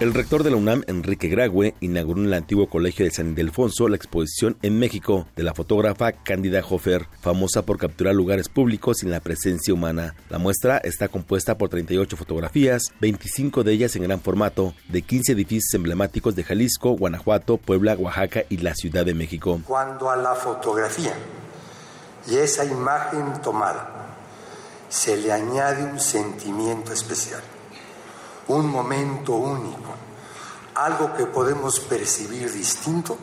el 0.00 0.14
rector 0.14 0.44
de 0.44 0.50
la 0.50 0.56
UNAM, 0.56 0.84
Enrique 0.86 1.26
Grague, 1.26 1.74
inauguró 1.80 2.20
en 2.20 2.26
el 2.26 2.34
antiguo 2.34 2.68
colegio 2.68 3.04
de 3.04 3.10
San 3.10 3.30
Ildefonso 3.30 3.88
la 3.88 3.96
exposición 3.96 4.56
en 4.62 4.78
México 4.78 5.26
de 5.34 5.42
la 5.42 5.54
fotógrafa 5.54 6.12
Cándida 6.12 6.62
Hofer, 6.68 7.08
famosa 7.20 7.62
por 7.62 7.78
capturar 7.78 8.14
lugares 8.14 8.48
públicos 8.48 8.98
sin 8.98 9.10
la 9.10 9.18
presencia 9.18 9.74
humana. 9.74 10.14
La 10.30 10.38
muestra 10.38 10.78
está 10.78 11.08
compuesta 11.08 11.58
por 11.58 11.68
38 11.68 12.16
fotografías, 12.16 12.92
25 13.00 13.64
de 13.64 13.72
ellas 13.72 13.96
en 13.96 14.04
gran 14.04 14.20
formato, 14.20 14.72
de 14.88 15.02
15 15.02 15.32
edificios 15.32 15.74
emblemáticos 15.74 16.36
de 16.36 16.44
Jalisco, 16.44 16.90
Guanajuato, 16.90 17.56
Puebla, 17.56 17.96
Oaxaca 17.96 18.44
y 18.48 18.58
la 18.58 18.76
Ciudad 18.76 19.04
de 19.04 19.14
México. 19.14 19.60
Cuando 19.66 20.10
a 20.10 20.16
la 20.16 20.36
fotografía 20.36 21.14
y 22.30 22.36
esa 22.36 22.64
imagen 22.64 23.42
tomada 23.42 24.14
se 24.88 25.16
le 25.16 25.32
añade 25.32 25.82
un 25.84 25.98
sentimiento 25.98 26.92
especial 26.92 27.42
un 28.48 28.66
momento 28.66 29.32
único, 29.32 29.94
algo 30.74 31.14
que 31.14 31.26
podemos 31.26 31.80
percibir 31.80 32.52
distinto, 32.52 33.16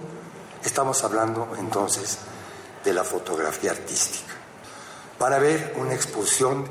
estamos 0.63 1.03
hablando 1.03 1.53
entonces 1.57 2.19
de 2.83 2.93
la 2.93 3.03
fotografía 3.03 3.71
artística. 3.71 4.33
Van 5.19 5.33
a 5.33 5.39
ver 5.39 5.75
una 5.77 5.93
exposición 5.93 6.67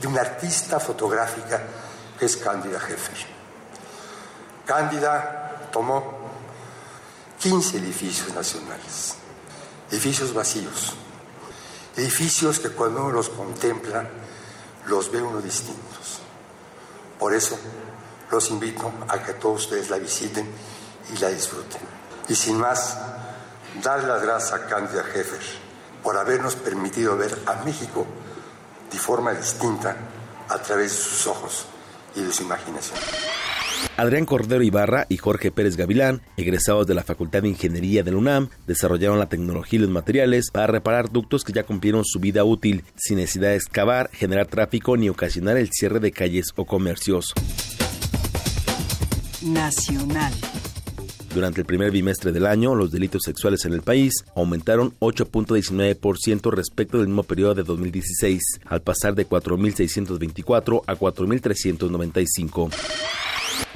de 0.00 0.06
una 0.06 0.20
artista 0.20 0.78
fotográfica 0.78 1.62
que 2.18 2.26
es 2.26 2.36
Cándida 2.36 2.78
Heffer. 2.78 3.26
Cándida 4.64 5.68
tomó 5.72 6.18
15 7.40 7.78
edificios 7.78 8.34
nacionales, 8.34 9.14
edificios 9.90 10.32
vacíos, 10.34 10.94
edificios 11.96 12.58
que 12.58 12.70
cuando 12.70 13.04
uno 13.04 13.12
los 13.12 13.28
contempla 13.30 14.08
los 14.86 15.10
ve 15.10 15.22
uno 15.22 15.40
distintos. 15.40 15.85
Por 17.18 17.34
eso 17.34 17.58
los 18.30 18.50
invito 18.50 18.92
a 19.08 19.22
que 19.22 19.34
todos 19.34 19.64
ustedes 19.64 19.90
la 19.90 19.98
visiten 19.98 20.48
y 21.14 21.18
la 21.18 21.28
disfruten. 21.28 21.80
Y 22.28 22.34
sin 22.34 22.58
más, 22.58 22.96
dar 23.82 24.04
las 24.04 24.22
gracias 24.22 24.52
a 24.52 24.66
Cándida 24.66 25.04
Heffer 25.14 25.40
por 26.02 26.16
habernos 26.16 26.56
permitido 26.56 27.16
ver 27.16 27.36
a 27.46 27.64
México 27.64 28.06
de 28.90 28.98
forma 28.98 29.32
distinta 29.32 29.96
a 30.48 30.58
través 30.58 30.92
de 30.92 30.98
sus 30.98 31.26
ojos 31.26 31.66
y 32.14 32.22
de 32.22 32.32
su 32.32 32.42
imaginación. 32.42 32.98
Adrián 33.96 34.26
Cordero 34.26 34.62
Ibarra 34.62 35.06
y 35.08 35.16
Jorge 35.16 35.50
Pérez 35.50 35.76
Gavilán, 35.76 36.22
egresados 36.36 36.86
de 36.86 36.94
la 36.94 37.02
Facultad 37.02 37.42
de 37.42 37.48
Ingeniería 37.48 38.02
de 38.02 38.10
la 38.10 38.18
UNAM, 38.18 38.48
desarrollaron 38.66 39.18
la 39.18 39.28
tecnología 39.28 39.78
y 39.78 39.82
los 39.82 39.90
materiales 39.90 40.50
para 40.50 40.66
reparar 40.66 41.10
ductos 41.10 41.44
que 41.44 41.52
ya 41.52 41.64
cumplieron 41.64 42.04
su 42.04 42.20
vida 42.20 42.44
útil, 42.44 42.84
sin 42.96 43.16
necesidad 43.16 43.48
de 43.48 43.56
excavar, 43.56 44.10
generar 44.12 44.46
tráfico 44.46 44.96
ni 44.96 45.08
ocasionar 45.08 45.56
el 45.56 45.70
cierre 45.72 46.00
de 46.00 46.12
calles 46.12 46.46
o 46.56 46.64
comercios 46.64 47.32
nacional. 49.42 50.32
Durante 51.34 51.60
el 51.60 51.66
primer 51.66 51.90
bimestre 51.90 52.32
del 52.32 52.46
año, 52.46 52.74
los 52.74 52.90
delitos 52.90 53.22
sexuales 53.24 53.64
en 53.66 53.74
el 53.74 53.82
país 53.82 54.24
aumentaron 54.34 54.94
8.19% 55.00 56.50
respecto 56.50 56.98
del 56.98 57.08
mismo 57.08 57.24
periodo 57.24 57.54
de 57.54 57.62
2016, 57.62 58.40
al 58.64 58.80
pasar 58.80 59.14
de 59.14 59.28
4.624 59.28 60.82
a 60.86 60.94
4.395. 60.94 62.70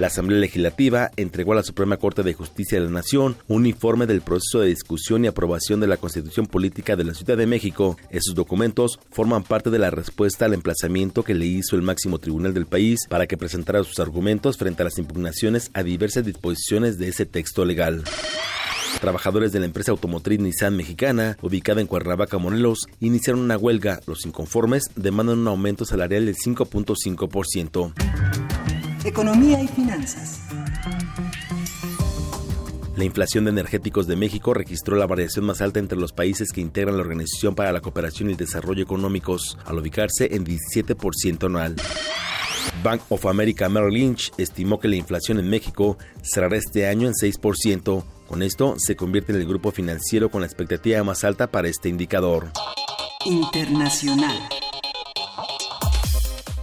La 0.01 0.07
Asamblea 0.07 0.41
Legislativa 0.41 1.11
entregó 1.19 1.53
a 1.53 1.57
la 1.57 1.63
Suprema 1.63 1.99
Corte 1.99 2.23
de 2.23 2.33
Justicia 2.33 2.81
de 2.81 2.87
la 2.87 2.91
Nación 2.91 3.37
un 3.49 3.67
informe 3.67 4.07
del 4.07 4.23
proceso 4.23 4.61
de 4.61 4.69
discusión 4.69 5.23
y 5.23 5.29
aprobación 5.29 5.79
de 5.79 5.89
la 5.89 5.99
Constitución 5.99 6.47
Política 6.47 6.97
de 6.97 7.05
la 7.05 7.13
Ciudad 7.13 7.37
de 7.37 7.47
México. 7.47 7.99
Esos 8.09 8.35
documentos 8.35 8.99
forman 9.11 9.43
parte 9.43 9.69
de 9.69 9.79
la 9.79 9.91
respuesta 9.91 10.47
al 10.47 10.55
emplazamiento 10.55 11.23
que 11.23 11.35
le 11.35 11.45
hizo 11.45 11.77
el 11.77 11.83
máximo 11.83 12.19
tribunal 12.19 12.55
del 12.55 12.65
país 12.65 13.01
para 13.11 13.27
que 13.27 13.37
presentara 13.37 13.85
sus 13.85 13.99
argumentos 13.99 14.57
frente 14.57 14.81
a 14.81 14.87
las 14.87 14.97
impugnaciones 14.97 15.71
a 15.75 15.83
diversas 15.83 16.25
disposiciones 16.25 16.97
de 16.97 17.09
ese 17.09 17.27
texto 17.27 17.67
legal. 17.67 18.03
Trabajadores 19.03 19.53
de 19.53 19.61
la 19.61 19.67
empresa 19.67 19.93
automotriz 19.93 20.41
Nissan 20.41 20.79
mexicana, 20.79 21.37
ubicada 21.43 21.83
en 21.83 21.87
Cuernavaca, 21.87 22.39
Morelos, 22.39 22.87
iniciaron 23.01 23.43
una 23.43 23.59
huelga. 23.59 24.01
Los 24.07 24.25
inconformes 24.25 24.85
demandan 24.97 25.41
un 25.41 25.49
aumento 25.49 25.85
salarial 25.85 26.25
del 26.25 26.37
5.5%. 26.37 28.50
Economía 29.11 29.61
y 29.61 29.67
finanzas. 29.67 30.39
La 32.95 33.03
inflación 33.03 33.45
de 33.45 33.51
energéticos 33.51 34.07
de 34.07 34.15
México 34.15 34.55
registró 34.55 34.97
la 34.97 35.09
variación 35.09 35.47
más 35.47 35.61
alta 35.61 35.81
entre 35.81 35.99
los 35.99 36.13
países 36.13 36.53
que 36.53 36.61
integran 36.61 36.95
la 36.95 37.03
Organización 37.03 37.57
para 37.57 37.73
la 37.73 37.81
Cooperación 37.81 38.29
y 38.29 38.33
el 38.33 38.39
Desarrollo 38.39 38.85
Económicos, 38.85 39.59
al 39.65 39.79
ubicarse 39.79 40.33
en 40.37 40.47
17% 40.47 41.47
anual. 41.47 41.75
Bank 42.85 43.03
of 43.09 43.27
America 43.27 43.69
Merrill 43.69 43.95
Lynch 43.95 44.33
estimó 44.39 44.79
que 44.79 44.87
la 44.87 44.95
inflación 44.95 45.41
en 45.41 45.51
México 45.51 45.99
cerrará 46.23 46.57
este 46.57 46.87
año 46.87 47.09
en 47.09 47.15
6%. 47.15 48.05
Con 48.29 48.43
esto 48.45 48.77
se 48.79 48.95
convierte 48.95 49.33
en 49.33 49.41
el 49.41 49.49
grupo 49.49 49.73
financiero 49.73 50.31
con 50.31 50.43
la 50.43 50.47
expectativa 50.47 51.03
más 51.03 51.25
alta 51.25 51.49
para 51.49 51.67
este 51.67 51.89
indicador. 51.89 52.53
Internacional. 53.25 54.39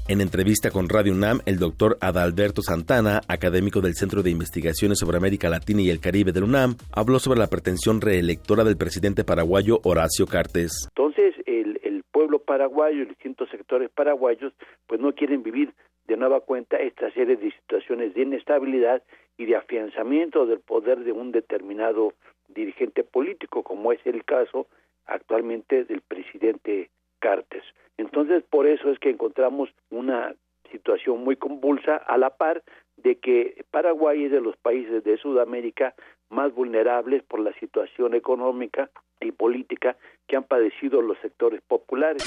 En 0.09 0.21
entrevista 0.21 0.71
con 0.71 0.87
Radio 0.87 1.11
UNAM, 1.11 1.41
el 1.45 1.59
doctor 1.59 1.97
Adalberto 1.99 2.61
Santana, 2.61 3.19
académico 3.27 3.81
del 3.81 3.95
Centro 3.95 4.23
de 4.23 4.29
Investigaciones 4.29 4.99
sobre 4.99 5.17
América 5.17 5.49
Latina 5.49 5.81
y 5.81 5.89
el 5.89 5.99
Caribe 5.99 6.31
del 6.31 6.45
UNAM, 6.45 6.75
habló 6.95 7.19
sobre 7.19 7.39
la 7.39 7.47
pretensión 7.47 7.99
reelectora 7.99 8.63
del 8.63 8.77
presidente 8.77 9.25
paraguayo 9.25 9.81
Horacio 9.83 10.25
Cartes. 10.25 10.87
Entonces, 10.95 11.35
el, 11.45 11.81
el 11.83 12.03
pueblo 12.09 12.39
paraguayo 12.39 13.01
y 13.01 13.07
distintos 13.07 13.49
sectores 13.49 13.89
paraguayos, 13.89 14.53
pues 14.87 15.01
no 15.01 15.13
quieren 15.13 15.43
vivir 15.43 15.73
de 16.07 16.15
nueva 16.15 16.39
cuenta 16.39 16.77
esta 16.77 17.11
serie 17.11 17.35
de 17.35 17.51
situaciones 17.51 18.13
de 18.13 18.21
inestabilidad 18.21 19.03
y 19.37 19.45
de 19.45 19.57
afianzamiento 19.57 20.45
del 20.45 20.61
poder 20.61 20.99
de 20.99 21.11
un 21.11 21.33
determinado 21.33 22.13
dirigente 22.47 23.03
político, 23.03 23.61
como 23.61 23.91
es 23.91 23.99
el 24.05 24.23
caso 24.23 24.67
actualmente 25.05 25.83
del 25.83 25.99
presidente 25.99 26.91
Cartes. 27.19 27.63
Entonces, 27.97 28.43
por 28.49 28.67
eso 28.67 28.91
es 28.91 28.99
que 28.99 29.09
encontramos 29.09 29.69
una 29.89 30.35
situación 30.71 31.23
muy 31.23 31.35
convulsa 31.35 31.95
a 31.95 32.17
la 32.17 32.31
par 32.31 32.63
de 32.97 33.15
que 33.15 33.63
Paraguay 33.71 34.25
es 34.25 34.31
de 34.31 34.41
los 34.41 34.57
países 34.57 35.03
de 35.03 35.17
Sudamérica 35.17 35.93
más 36.29 36.53
vulnerables 36.53 37.23
por 37.23 37.39
la 37.39 37.53
situación 37.59 38.15
económica 38.15 38.89
y 39.21 39.31
política 39.31 39.95
que 40.27 40.35
han 40.35 40.43
padecido 40.43 41.01
los 41.01 41.17
sectores 41.19 41.61
populares. 41.67 42.23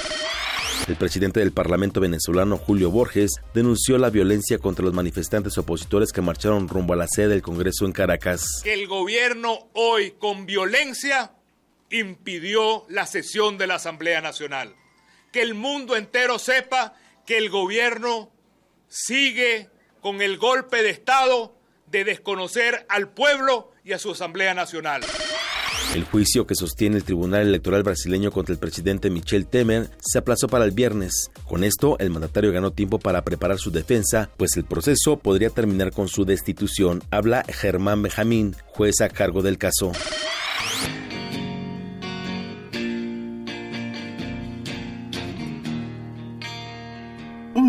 El 0.89 0.97
presidente 0.97 1.41
del 1.41 1.53
Parlamento 1.53 2.01
venezolano, 2.01 2.57
Julio 2.57 2.91
Borges, 2.91 3.41
denunció 3.55 3.99
la 3.99 4.11
violencia 4.11 4.59
contra 4.59 4.85
los 4.85 4.95
manifestantes 4.95 5.59
opositores 5.59 6.11
que 6.13 6.23
marcharon 6.23 6.69
rumbo 6.69 6.95
a 6.95 6.97
la 6.97 7.07
sede 7.07 7.29
del 7.29 7.43
Congreso 7.43 7.85
en 7.85 7.93
Caracas. 7.93 8.63
Que 8.65 8.75
el 8.75 8.89
gobierno 8.89 9.69
hoy, 9.75 10.13
con 10.13 10.47
violencia, 10.47 11.33
impidió 11.91 12.85
la 12.89 13.07
sesión 13.07 13.59
de 13.59 13.67
la 13.67 13.77
Asamblea 13.77 14.21
Nacional 14.21 14.75
que 15.33 15.43
el 15.43 15.55
mundo 15.55 15.97
entero 15.97 16.39
sepa 16.39 16.95
que 17.27 17.39
el 17.39 17.51
gobierno 17.51 18.31
sigue 18.89 19.71
con 20.01 20.23
el 20.23 20.39
golpe 20.39 20.83
de 20.83 20.91
Estado 20.91 21.57
de 21.87 22.05
desconocer 22.05 22.87
al 22.89 23.09
pueblo 23.09 23.73
y 23.85 23.93
a 23.93 23.99
su 23.99 24.13
Asamblea 24.13 24.55
Nacional. 24.55 25.03
El 25.95 26.05
juicio 26.05 26.47
que 26.47 26.55
sostiene 26.55 26.97
el 26.97 27.05
Tribunal 27.05 27.43
Electoral 27.43 27.83
brasileño 27.83 28.31
contra 28.31 28.53
el 28.53 28.61
presidente 28.61 29.11
Michel 29.11 29.47
Temer 29.47 29.91
se 30.01 30.19
aplazó 30.19 30.47
para 30.47 30.65
el 30.65 30.71
viernes. 30.71 31.31
Con 31.49 31.65
esto, 31.65 31.97
el 31.99 32.11
mandatario 32.11 32.53
ganó 32.53 32.71
tiempo 32.71 33.01
para 33.01 33.25
preparar 33.25 33.59
su 33.59 33.73
defensa, 33.73 34.31
pues 34.37 34.57
el 34.57 34.65
proceso 34.65 35.17
podría 35.17 35.51
terminar 35.51 35.91
con 35.91 36.07
su 36.07 36.25
destitución. 36.25 37.03
Habla 37.11 37.45
Germán 37.49 38.03
Benjamín, 38.03 38.55
juez 38.67 39.01
a 39.01 39.09
cargo 39.09 39.43
del 39.43 39.59
caso. 39.59 39.91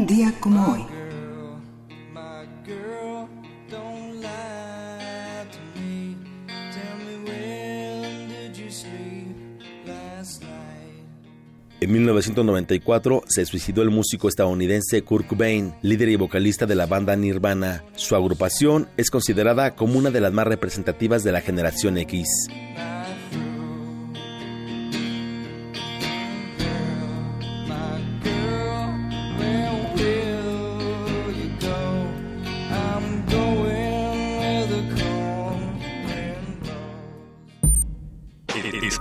Un 0.01 0.07
día 0.07 0.33
como 0.39 0.73
hoy. 0.73 0.81
En 11.81 11.91
1994 11.91 13.23
se 13.27 13.45
suicidó 13.45 13.83
el 13.83 13.91
músico 13.91 14.27
estadounidense 14.27 15.03
Kurt 15.03 15.27
Cobain, 15.27 15.75
líder 15.83 16.09
y 16.09 16.15
vocalista 16.15 16.65
de 16.65 16.73
la 16.73 16.87
banda 16.87 17.15
Nirvana. 17.15 17.83
Su 17.95 18.15
agrupación 18.15 18.89
es 18.97 19.11
considerada 19.11 19.75
como 19.75 19.99
una 19.99 20.09
de 20.09 20.21
las 20.21 20.33
más 20.33 20.47
representativas 20.47 21.23
de 21.23 21.31
la 21.31 21.41
generación 21.41 21.99
X. 21.99 22.47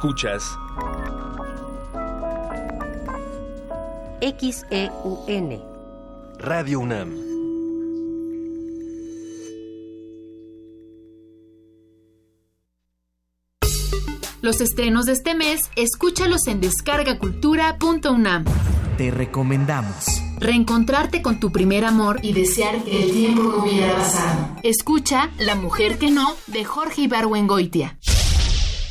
Escuchas 0.00 0.58
XEUN 4.22 5.62
Radio 6.38 6.80
UNAM. 6.80 7.14
Los 14.40 14.62
estrenos 14.62 15.04
de 15.04 15.12
este 15.12 15.34
mes, 15.34 15.70
escúchalos 15.76 16.46
en 16.46 16.62
descargacultura.unam. 16.62 18.46
Te 18.96 19.10
recomendamos 19.10 20.22
Reencontrarte 20.38 21.20
con 21.20 21.38
tu 21.38 21.52
primer 21.52 21.84
amor 21.84 22.20
y 22.22 22.32
desear 22.32 22.82
que 22.82 23.04
el 23.04 23.12
tiempo 23.12 23.42
no 23.42 23.64
hubiera 23.64 23.94
pasado. 23.96 24.56
Escucha 24.62 25.28
La 25.38 25.56
mujer 25.56 25.98
que 25.98 26.10
no 26.10 26.34
de 26.46 26.64
Jorge 26.64 27.02
Ibarwengoitia. 27.02 27.98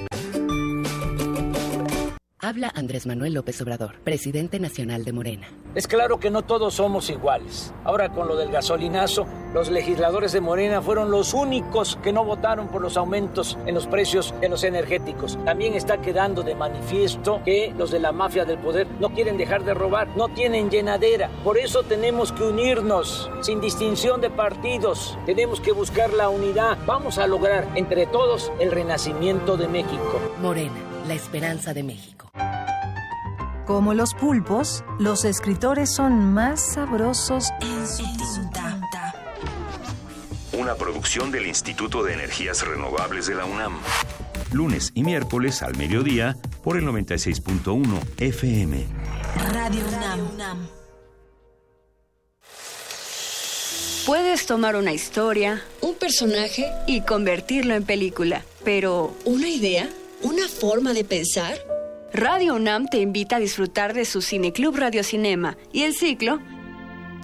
Habla 2.51 2.69
Andrés 2.75 3.07
Manuel 3.07 3.35
López 3.35 3.61
Obrador, 3.61 4.01
presidente 4.03 4.59
nacional 4.59 5.05
de 5.05 5.13
Morena. 5.13 5.47
Es 5.73 5.87
claro 5.87 6.19
que 6.19 6.29
no 6.29 6.41
todos 6.41 6.73
somos 6.73 7.09
iguales. 7.09 7.73
Ahora 7.85 8.09
con 8.09 8.27
lo 8.27 8.35
del 8.35 8.51
gasolinazo, 8.51 9.25
los 9.53 9.71
legisladores 9.71 10.33
de 10.33 10.41
Morena 10.41 10.81
fueron 10.81 11.11
los 11.11 11.33
únicos 11.33 11.97
que 12.03 12.11
no 12.11 12.25
votaron 12.25 12.67
por 12.67 12.81
los 12.81 12.97
aumentos 12.97 13.57
en 13.65 13.73
los 13.73 13.87
precios 13.87 14.33
de 14.41 14.49
los 14.49 14.65
energéticos. 14.65 15.39
También 15.45 15.75
está 15.75 16.01
quedando 16.01 16.43
de 16.43 16.55
manifiesto 16.55 17.41
que 17.45 17.73
los 17.77 17.89
de 17.89 18.01
la 18.01 18.11
mafia 18.11 18.43
del 18.43 18.57
poder 18.57 18.85
no 18.99 19.13
quieren 19.13 19.37
dejar 19.37 19.63
de 19.63 19.73
robar, 19.73 20.09
no 20.17 20.27
tienen 20.27 20.69
llenadera. 20.69 21.29
Por 21.45 21.57
eso 21.57 21.83
tenemos 21.83 22.33
que 22.33 22.43
unirnos, 22.43 23.31
sin 23.39 23.61
distinción 23.61 24.19
de 24.19 24.29
partidos. 24.29 25.17
Tenemos 25.25 25.61
que 25.61 25.71
buscar 25.71 26.11
la 26.11 26.27
unidad. 26.27 26.77
Vamos 26.85 27.17
a 27.17 27.27
lograr 27.27 27.65
entre 27.75 28.07
todos 28.07 28.51
el 28.59 28.71
renacimiento 28.71 29.55
de 29.55 29.69
México. 29.69 30.19
Morena, 30.41 30.90
la 31.11 31.15
esperanza 31.15 31.73
de 31.73 31.83
México. 31.83 32.31
Como 33.65 33.93
los 33.93 34.13
pulpos, 34.13 34.81
los 34.97 35.25
escritores 35.25 35.89
son 35.89 36.33
más 36.33 36.73
sabrosos 36.75 37.49
en 37.59 37.85
su 37.85 38.05
tinta. 38.43 39.13
Una 40.53 40.75
producción 40.75 41.29
del 41.29 41.47
Instituto 41.47 42.01
de 42.01 42.13
Energías 42.13 42.65
Renovables 42.65 43.27
de 43.27 43.35
la 43.35 43.43
UNAM. 43.43 43.73
Lunes 44.53 44.93
y 44.95 45.03
miércoles 45.03 45.61
al 45.63 45.75
mediodía 45.75 46.37
por 46.63 46.77
el 46.77 46.85
96.1 46.85 47.99
FM. 48.17 48.85
Radio 49.51 49.83
UNAM. 50.33 50.65
Puedes 54.05 54.45
tomar 54.45 54.77
una 54.77 54.93
historia, 54.93 55.61
un 55.81 55.93
personaje 55.95 56.71
y 56.87 57.01
convertirlo 57.01 57.75
en 57.75 57.83
película, 57.83 58.45
pero 58.63 59.13
¿una 59.25 59.49
idea? 59.49 59.89
¿Una 60.23 60.47
forma 60.47 60.93
de 60.93 61.03
pensar? 61.03 61.57
Radio 62.13 62.53
UNAM 62.55 62.85
te 62.87 62.99
invita 62.99 63.37
a 63.37 63.39
disfrutar 63.39 63.93
de 63.93 64.05
su 64.05 64.21
Cineclub 64.21 64.75
Radio 64.75 65.03
Cinema 65.03 65.57
y 65.73 65.81
el 65.81 65.95
ciclo 65.95 66.39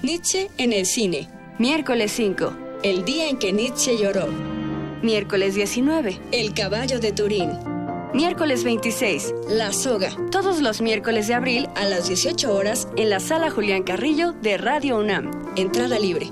Nietzsche 0.01 0.49
en 0.57 0.73
el 0.73 0.87
cine. 0.87 1.29
Miércoles 1.59 2.11
5, 2.13 2.53
el 2.83 3.05
día 3.05 3.29
en 3.29 3.37
que 3.37 3.53
Nietzsche 3.53 3.97
lloró. 3.97 4.27
Miércoles 5.03 5.53
19, 5.53 6.19
El 6.31 6.55
caballo 6.55 6.99
de 6.99 7.11
Turín. 7.11 7.51
Miércoles 8.15 8.63
26, 8.63 9.33
La 9.49 9.73
soga. 9.73 10.09
Todos 10.31 10.61
los 10.61 10.81
miércoles 10.81 11.27
de 11.27 11.35
abril 11.35 11.69
a 11.75 11.85
las 11.85 12.07
18 12.07 12.51
horas 12.51 12.87
en 12.97 13.11
la 13.11 13.19
sala 13.19 13.51
Julián 13.51 13.83
Carrillo 13.83 14.31
de 14.41 14.57
Radio 14.57 14.97
UNAM. 14.97 15.31
Entrada 15.55 15.99
libre. 15.99 16.31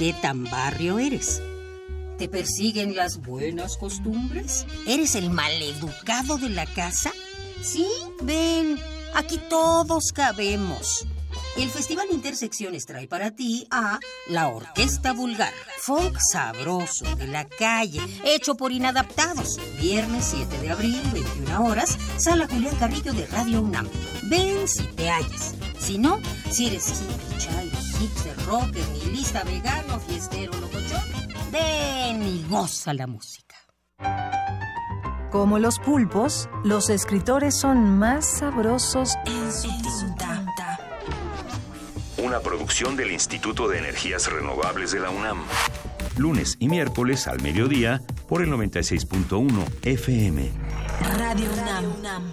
qué 0.00 0.14
tan 0.14 0.44
barrio 0.44 0.98
eres? 0.98 1.42
¿Te 2.16 2.26
persiguen 2.26 2.96
las 2.96 3.20
buenas 3.20 3.76
costumbres? 3.76 4.64
¿Eres 4.86 5.14
el 5.14 5.28
maleducado 5.28 6.38
de 6.38 6.48
la 6.48 6.64
casa? 6.64 7.12
Sí, 7.60 7.86
ven, 8.22 8.78
aquí 9.14 9.38
todos 9.50 10.12
cabemos. 10.12 11.06
El 11.60 11.68
Festival 11.68 12.06
Intersecciones 12.10 12.86
trae 12.86 13.06
para 13.06 13.32
ti 13.32 13.66
a 13.70 14.00
la 14.28 14.48
Orquesta 14.48 15.12
Vulgar, 15.12 15.52
folk 15.82 16.18
sabroso 16.18 17.04
de 17.16 17.26
la 17.26 17.46
calle, 17.46 18.00
hecho 18.24 18.54
por 18.54 18.72
inadaptados. 18.72 19.60
Viernes 19.78 20.24
7 20.24 20.58
de 20.58 20.70
abril, 20.70 21.02
21 21.12 21.62
horas, 21.62 21.98
Sala 22.16 22.48
Julián 22.50 22.74
Carrillo 22.76 23.12
de 23.12 23.26
Radio 23.26 23.60
UNAM. 23.60 23.86
Ven 24.30 24.66
si 24.66 24.84
te 24.84 25.10
hallas. 25.10 25.54
Si 25.78 25.98
no, 25.98 26.18
si 26.50 26.68
eres 26.68 27.02
hippie, 27.02 27.38
chai, 27.38 27.70
hipster, 27.98 28.46
rocker, 28.46 28.88
nihilista, 28.94 29.44
vegano, 29.44 30.00
fiestero, 30.00 30.52
locochón, 30.58 31.02
ven 31.52 32.22
y 32.22 32.42
goza 32.48 32.94
la 32.94 33.06
música. 33.06 33.56
Como 35.30 35.58
los 35.58 35.78
pulpos, 35.78 36.48
los 36.64 36.88
escritores 36.88 37.54
son 37.54 37.98
más 37.98 38.38
sabrosos 38.38 39.14
en 39.26 39.52
su 39.52 39.68
tinta. 39.68 40.39
Una 42.20 42.40
producción 42.40 42.96
del 42.96 43.10
Instituto 43.10 43.68
de 43.68 43.78
Energías 43.78 44.30
Renovables 44.30 44.92
de 44.92 45.00
la 45.00 45.10
UNAM. 45.10 45.42
Lunes 46.16 46.56
y 46.58 46.68
miércoles 46.68 47.26
al 47.26 47.40
mediodía 47.40 48.02
por 48.28 48.42
el 48.42 48.50
96.1 48.50 49.66
FM. 49.82 50.50
Radio 51.18 51.48
UNAM. 51.98 52.32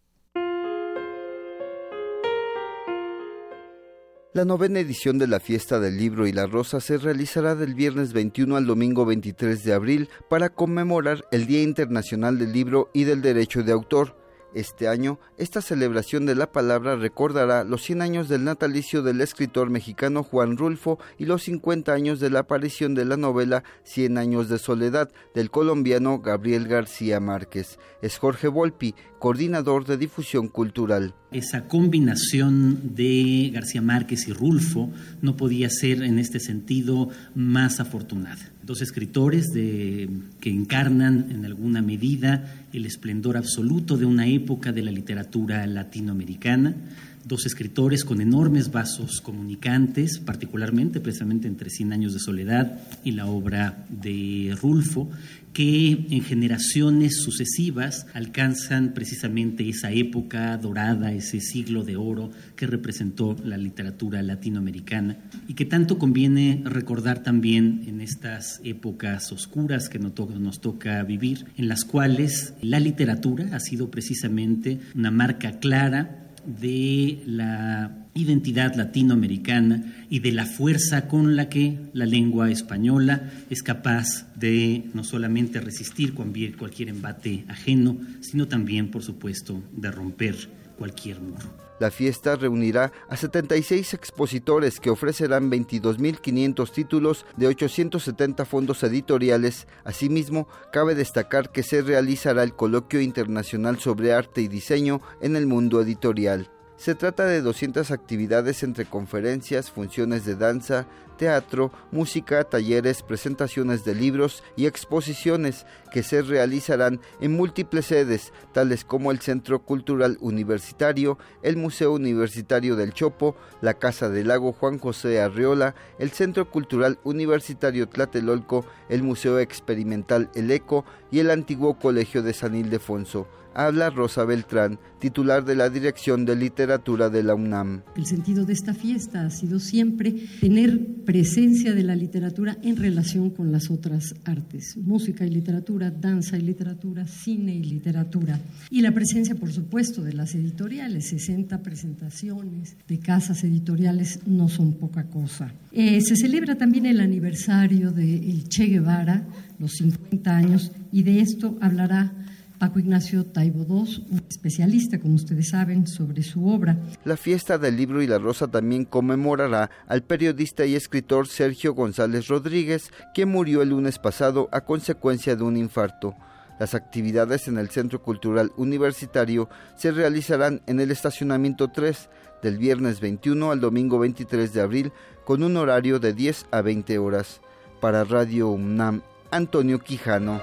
La 4.33 4.45
novena 4.45 4.79
edición 4.79 5.19
de 5.19 5.27
la 5.27 5.41
Fiesta 5.41 5.81
del 5.81 5.97
Libro 5.97 6.25
y 6.25 6.33
la 6.33 6.47
Rosa 6.47 6.79
se 6.79 6.99
realizará 6.99 7.57
del 7.57 7.75
viernes 7.75 8.13
21 8.13 8.55
al 8.55 8.65
domingo 8.65 9.05
23 9.05 9.65
de 9.65 9.73
abril 9.73 10.09
para 10.29 10.51
conmemorar 10.51 11.25
el 11.33 11.47
Día 11.47 11.63
Internacional 11.63 12.39
del 12.39 12.53
Libro 12.53 12.91
y 12.95 13.03
del 13.03 13.23
Derecho 13.23 13.65
de 13.65 13.73
Autor. 13.73 14.20
Este 14.53 14.89
año, 14.89 15.21
esta 15.39 15.63
celebración 15.63 16.27
de 16.27 16.35
la 16.35 16.51
palabra 16.51 16.97
recordará 16.97 17.63
los 17.63 17.85
100 17.85 18.03
años 18.03 18.29
del 18.29 18.43
natalicio 18.43 19.03
del 19.03 19.21
escritor 19.21 19.71
mexicano 19.71 20.25
Juan 20.25 20.57
Rulfo 20.57 20.99
y 21.19 21.27
los 21.27 21.45
50 21.45 21.93
años 21.93 22.19
de 22.19 22.31
la 22.31 22.41
aparición 22.41 22.95
de 22.95 23.05
la 23.05 23.17
novela 23.17 23.63
Cien 23.85 24.19
años 24.19 24.49
de 24.49 24.59
soledad 24.59 25.11
del 25.35 25.51
colombiano 25.51 26.19
Gabriel 26.19 26.67
García 26.67 27.21
Márquez. 27.21 27.79
Es 28.03 28.19
Jorge 28.19 28.49
Volpi, 28.49 28.95
coordinador 29.21 29.87
de 29.87 29.97
difusión 29.97 30.49
cultural. 30.49 31.15
Esa 31.31 31.69
combinación 31.69 32.95
de 32.97 33.51
García 33.55 33.83
Márquez 33.83 34.27
y 34.27 34.33
Rulfo 34.33 34.91
no 35.23 35.37
podía 35.37 35.71
ser 35.71 36.03
en 36.03 36.19
este 36.19 36.41
sentido 36.41 37.09
más 37.35 37.79
afortunada. 37.79 38.53
Dos 38.71 38.83
escritores 38.83 39.47
de, 39.53 40.09
que 40.41 40.49
encarnan 40.49 41.27
en 41.33 41.45
alguna 41.45 41.83
medida 41.83 42.69
el 42.73 42.87
esplendor 42.87 43.37
absoluto 43.37 43.97
de 43.97 44.05
una 44.05 44.29
época 44.29 44.71
de 44.71 44.85
la 44.85 44.93
literatura 44.93 45.67
latinoamericana, 45.67 46.77
dos 47.25 47.47
escritores 47.47 48.05
con 48.05 48.21
enormes 48.21 48.71
vasos 48.71 49.21
comunicantes, 49.23 50.21
particularmente 50.21 51.01
precisamente 51.01 51.49
entre 51.49 51.69
Cien 51.69 51.93
años 51.93 52.13
de 52.13 52.21
soledad 52.21 52.79
y 53.03 53.11
la 53.11 53.27
obra 53.27 53.87
de 53.89 54.57
Rulfo, 54.63 55.11
que 55.53 56.07
en 56.11 56.23
generaciones 56.23 57.23
sucesivas 57.23 58.07
alcanzan 58.15 58.95
precisamente 58.95 59.69
esa 59.69 59.91
época 59.91 60.57
dorada, 60.57 61.13
ese 61.13 61.41
siglo 61.41 61.83
de 61.83 61.97
oro 61.97 62.31
que 62.57 62.67
representó 62.67 63.37
la 63.45 63.57
literatura 63.57 64.23
latinoamericana 64.23 65.19
y 65.49 65.55
que 65.55 65.65
tanto 65.65 65.99
conviene 65.99 66.63
recordar 66.65 67.23
también 67.23 67.85
en 67.87 68.01
estas 68.01 68.61
épocas 68.65 69.33
oscuras 69.33 69.89
que 69.89 69.99
nos 69.99 70.61
toca 70.61 71.03
vivir, 71.03 71.47
en 71.57 71.69
las 71.69 71.85
cuales 71.85 72.55
la 72.63 72.81
literatura 72.81 73.49
ha 73.53 73.61
sido 73.61 73.91
precisamente 73.91 74.79
una 74.95 75.11
marca 75.11 75.59
clara 75.59 76.30
de 76.45 77.23
la 77.27 78.07
identidad 78.15 78.75
latinoamericana 78.75 80.07
y 80.09 80.21
de 80.21 80.33
la 80.33 80.47
fuerza 80.47 81.09
con 81.09 81.37
la 81.37 81.49
que 81.49 81.79
la 81.93 82.07
lengua 82.07 82.51
española 82.51 83.31
es 83.51 83.63
capaz 83.63 84.27
de 84.35 84.85
no 84.95 85.05
solamente 85.05 85.61
resistir 85.61 86.15
cualquier 86.15 86.89
embate 86.89 87.45
ajeno, 87.49 87.99
sino 88.21 88.49
también, 88.49 88.91
por 88.91 89.03
supuesto, 89.03 89.63
de 89.73 89.91
romper 89.91 90.37
cualquier 90.77 91.21
muro. 91.21 91.70
La 91.81 91.91
fiesta 91.91 92.37
reunirá 92.37 92.93
a 93.09 93.17
76 93.17 93.95
expositores 93.95 94.81
que 94.81 94.91
ofrecerán 94.91 95.51
22.500 95.51 96.71
títulos 96.71 97.25
de 97.39 97.47
870 97.47 98.45
fondos 98.45 98.83
editoriales. 98.83 99.67
Asimismo, 99.83 100.47
cabe 100.73 100.95
destacar 100.95 101.51
que 101.51 101.63
se 101.63 101.81
realizará 101.81 102.43
el 102.43 102.55
Coloquio 102.55 103.01
Internacional 103.01 103.79
sobre 103.79 104.13
Arte 104.13 104.43
y 104.43 104.49
Diseño 104.49 105.01
en 105.23 105.37
el 105.37 105.47
mundo 105.47 105.81
editorial. 105.81 106.51
Se 106.77 106.95
trata 106.95 107.25
de 107.25 107.41
200 107.41 107.91
actividades 107.91 108.63
entre 108.63 108.85
conferencias, 108.85 109.71
funciones 109.71 110.27
de 110.27 110.37
danza, 110.37 110.87
teatro, 111.21 111.71
música, 111.91 112.45
talleres, 112.45 113.03
presentaciones 113.03 113.85
de 113.85 113.95
libros 113.95 114.43
y 114.57 114.65
exposiciones 114.65 115.67
que 115.93 116.03
se 116.03 116.23
realizarán 116.23 116.99
en 117.21 117.33
múltiples 117.33 117.85
sedes, 117.85 118.33
tales 118.55 118.87
como 118.87 119.11
el 119.11 119.21
Centro 119.21 119.59
Cultural 119.59 120.17
Universitario, 120.23 121.19
el 121.43 121.59
Museo 121.59 121.93
Universitario 121.93 122.75
del 122.75 122.95
Chopo, 122.95 123.37
la 123.61 123.75
Casa 123.75 124.09
del 124.09 124.29
Lago 124.29 124.55
Juan 124.55 124.79
José 124.79 125.21
Arreola, 125.21 125.75
el 125.99 126.11
Centro 126.11 126.51
Cultural 126.51 126.99
Universitario 127.05 127.87
Tlatelolco, 127.87 128.65
el 128.89 129.03
Museo 129.03 129.41
Experimental 129.41 130.31
El 130.35 130.51
Eco 130.51 130.87
y 131.11 131.19
el 131.19 131.31
antiguo 131.31 131.79
Colegio 131.79 132.23
de 132.23 132.33
San 132.33 132.55
Ildefonso 132.55 133.27
habla 133.55 133.91
Rosa 133.91 134.25
Beltrán, 134.25 134.79
titular 134.99 135.45
de 135.45 135.57
la 135.57 135.71
Dirección 135.71 136.25
de 136.25 136.37
Literatura 136.37 137.09
de 137.09 137.23
la 137.23 137.35
UNAM. 137.35 137.83
El 137.97 138.07
sentido 138.07 138.45
de 138.45 138.53
esta 138.53 138.75
fiesta 138.75 139.25
ha 139.25 139.31
sido 139.31 139.59
siempre 139.59 140.15
tener 140.41 140.79
presencia 141.05 141.75
de 141.75 141.83
la 141.83 141.97
literatura 141.97 142.59
en 142.63 142.77
relación 142.77 143.31
con 143.31 143.51
las 143.53 143.71
otras 143.71 144.15
artes, 144.25 144.77
música 144.77 145.25
y 145.25 145.31
literatura, 145.31 145.91
danza 145.91 146.37
y 146.37 146.43
literatura, 146.43 147.07
cine 147.07 147.55
y 147.55 147.65
literatura. 147.65 148.39
Y 148.71 148.83
la 148.83 148.93
presencia, 148.93 149.35
por 149.35 149.53
supuesto, 149.53 150.03
de 150.03 150.13
las 150.13 150.35
editoriales, 150.35 151.09
60 151.09 151.63
presentaciones 151.63 152.77
de 152.87 152.99
casas 152.99 153.43
editoriales 153.45 154.21
no 154.27 154.49
son 154.49 154.75
poca 154.75 155.05
cosa. 155.05 155.53
Eh, 155.73 156.01
se 156.01 156.17
celebra 156.17 156.57
también 156.57 156.87
el 156.87 157.01
aniversario 157.01 157.93
de 157.93 158.45
Che 158.49 158.67
Guevara, 158.67 159.27
los 159.59 159.73
50 159.73 160.37
años, 160.37 160.73
y 160.93 161.03
de 161.03 161.21
esto 161.21 161.57
hablará 161.61 162.13
Paco 162.61 162.79
Ignacio 162.79 163.25
Taibo 163.25 163.65
II, 163.67 164.07
un 164.11 164.23
especialista, 164.29 165.01
como 165.01 165.15
ustedes 165.15 165.49
saben, 165.49 165.87
sobre 165.87 166.23
su 166.23 166.47
obra. 166.47 166.77
La 167.05 167.17
fiesta 167.17 167.57
del 167.57 167.75
libro 167.75 168.03
y 168.03 168.07
la 168.07 168.19
rosa 168.19 168.49
también 168.49 168.85
conmemorará 168.85 169.71
al 169.89 170.03
periodista 170.03 170.67
y 170.67 170.75
escritor 170.75 171.27
Sergio 171.27 171.73
González 171.73 172.29
Rodríguez, 172.29 172.91
quien 173.15 173.31
murió 173.31 173.63
el 173.63 173.71
lunes 173.71 173.99
pasado 173.99 174.51
a 174.53 174.61
consecuencia 174.61 175.37
de 175.37 175.43
un 175.43 175.57
infarto. 175.57 176.15
Las 176.59 176.75
actividades 176.75 177.49
en 177.49 177.57
el 177.57 177.71
Centro 177.71 178.03
Cultural 178.03 178.53
Universitario 178.59 179.49
se 179.75 179.91
realizarán 179.91 180.61
en 180.67 180.81
el 180.81 180.91
estacionamiento 180.91 181.69
3 181.69 182.11
del 182.43 182.59
viernes 182.59 183.01
21 183.01 183.53
al 183.53 183.61
domingo 183.61 183.99
23 183.99 184.53
de 184.53 184.61
abril 184.61 184.93
con 185.25 185.43
un 185.43 185.57
horario 185.57 185.99
de 185.99 186.13
10 186.13 186.49
a 186.51 186.61
20 186.61 186.99
horas. 186.99 187.41
Para 187.81 188.05
Radio 188.05 188.51
UNAM, 188.51 189.01
Antonio 189.31 189.79
Quijano. 189.79 190.43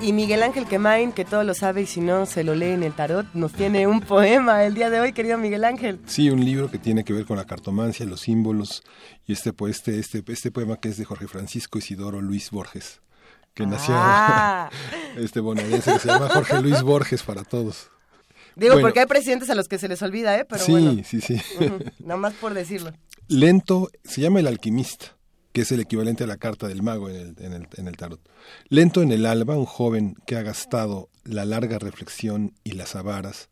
Y 0.00 0.14
Miguel 0.14 0.42
Ángel 0.42 0.66
Quemain, 0.66 1.12
que 1.12 1.26
todo 1.26 1.44
lo 1.44 1.52
sabe 1.52 1.82
y 1.82 1.86
si 1.86 2.00
no 2.00 2.24
se 2.24 2.42
lo 2.42 2.54
lee 2.54 2.70
en 2.70 2.82
el 2.82 2.92
tarot, 2.94 3.26
nos 3.34 3.52
tiene 3.52 3.86
un 3.86 4.00
poema 4.00 4.64
el 4.64 4.72
día 4.74 4.88
de 4.88 4.98
hoy, 4.98 5.12
querido 5.12 5.36
Miguel 5.36 5.62
Ángel. 5.64 6.00
Sí, 6.06 6.30
un 6.30 6.42
libro 6.42 6.70
que 6.70 6.78
tiene 6.78 7.04
que 7.04 7.12
ver 7.12 7.26
con 7.26 7.36
la 7.36 7.44
cartomancia, 7.44 8.06
los 8.06 8.22
símbolos 8.22 8.82
y 9.26 9.34
este, 9.34 9.52
este, 9.68 9.98
este, 9.98 10.22
este 10.26 10.50
poema 10.50 10.78
que 10.78 10.88
es 10.88 10.96
de 10.96 11.04
Jorge 11.04 11.28
Francisco 11.28 11.78
Isidoro 11.78 12.22
Luis 12.22 12.50
Borges, 12.50 13.02
que 13.52 13.66
nació 13.66 13.94
Ah. 13.96 14.70
este 15.18 15.40
bonaerense 15.40 15.92
que 15.92 15.98
se 15.98 16.08
llama 16.08 16.30
Jorge 16.30 16.62
Luis 16.62 16.80
Borges 16.80 17.22
para 17.22 17.44
todos. 17.44 17.90
Digo, 18.56 18.72
Bueno. 18.74 18.86
porque 18.88 19.00
hay 19.00 19.06
presidentes 19.06 19.50
a 19.50 19.54
los 19.54 19.68
que 19.68 19.76
se 19.78 19.86
les 19.86 20.00
olvida, 20.00 20.34
¿eh? 20.38 20.46
Pero 20.48 20.64
sí, 20.64 20.72
bueno. 20.72 21.02
sí, 21.04 21.20
sí. 21.20 21.36
Nada 22.00 22.16
más 22.18 22.32
por 22.34 22.54
decirlo. 22.54 22.92
Lento, 23.28 23.90
se 24.02 24.22
llama 24.22 24.40
el 24.40 24.46
alquimista, 24.46 25.14
que 25.52 25.62
es 25.62 25.72
el 25.72 25.80
equivalente 25.80 26.24
a 26.24 26.26
la 26.26 26.36
carta 26.36 26.68
del 26.68 26.82
mago 26.82 27.08
en 27.08 27.16
el, 27.16 27.34
en 27.38 27.52
el, 27.52 27.68
en 27.76 27.88
el 27.88 27.96
tarot. 27.96 28.20
Lento 28.68 29.02
en 29.02 29.12
el 29.12 29.26
alba, 29.26 29.56
un 29.56 29.66
joven 29.66 30.16
que 30.26 30.36
ha 30.36 30.42
gastado 30.42 31.08
la 31.24 31.44
larga 31.44 31.78
reflexión 31.78 32.54
y 32.64 32.72
las 32.72 32.94
avaras, 32.96 33.48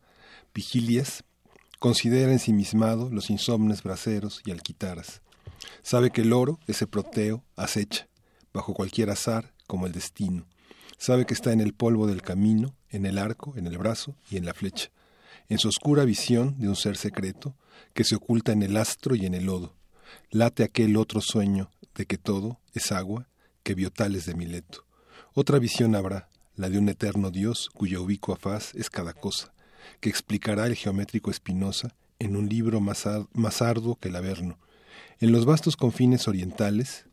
vigilias, 0.54 1.24
considera 1.78 2.32
ensimismado 2.32 3.10
los 3.10 3.30
insomnes 3.30 3.82
braceros 3.82 4.42
y 4.44 4.50
alquitaras. 4.50 5.22
Sabe 5.82 6.10
que 6.10 6.22
el 6.22 6.32
oro, 6.32 6.58
ese 6.66 6.86
proteo, 6.86 7.44
acecha, 7.56 8.08
bajo 8.52 8.74
cualquier 8.74 9.10
azar, 9.10 9.52
como 9.66 9.86
el 9.86 9.92
destino. 9.92 10.46
Sabe 10.98 11.26
que 11.26 11.34
está 11.34 11.52
en 11.52 11.60
el 11.60 11.74
polvo 11.74 12.06
del 12.06 12.22
camino, 12.22 12.74
en 12.90 13.06
el 13.06 13.18
arco, 13.18 13.54
en 13.56 13.66
el 13.66 13.78
brazo 13.78 14.16
y 14.30 14.36
en 14.36 14.44
la 14.44 14.54
flecha. 14.54 14.90
En 15.48 15.58
su 15.58 15.68
oscura 15.68 16.04
visión 16.04 16.58
de 16.58 16.68
un 16.68 16.76
ser 16.76 16.96
secreto 16.96 17.54
que 17.94 18.04
se 18.04 18.16
oculta 18.16 18.52
en 18.52 18.62
el 18.62 18.76
astro 18.76 19.14
y 19.14 19.26
en 19.26 19.34
el 19.34 19.46
lodo. 19.46 19.74
Late 20.30 20.64
aquel 20.64 20.96
otro 20.96 21.20
sueño 21.20 21.70
de 21.98 22.06
que 22.06 22.16
todo 22.16 22.58
es 22.72 22.92
agua 22.92 23.28
que 23.62 23.74
vio 23.74 23.90
tales 23.90 24.24
de 24.24 24.34
Mileto. 24.34 24.86
Otra 25.34 25.58
visión 25.58 25.94
habrá, 25.94 26.28
la 26.56 26.70
de 26.70 26.78
un 26.78 26.88
eterno 26.88 27.30
Dios 27.30 27.68
cuya 27.74 28.00
ubicua 28.00 28.36
faz 28.36 28.74
es 28.74 28.88
cada 28.88 29.12
cosa, 29.12 29.52
que 30.00 30.08
explicará 30.08 30.66
el 30.66 30.76
geométrico 30.76 31.30
Espinosa 31.30 31.94
en 32.18 32.36
un 32.36 32.48
libro 32.48 32.80
más, 32.80 33.04
más 33.32 33.60
arduo 33.60 33.96
que 33.96 34.08
el 34.08 34.16
Averno. 34.16 34.58
En 35.20 35.32
los 35.32 35.44
vastos 35.44 35.76
confines 35.76 36.28
orientales, 36.28 37.04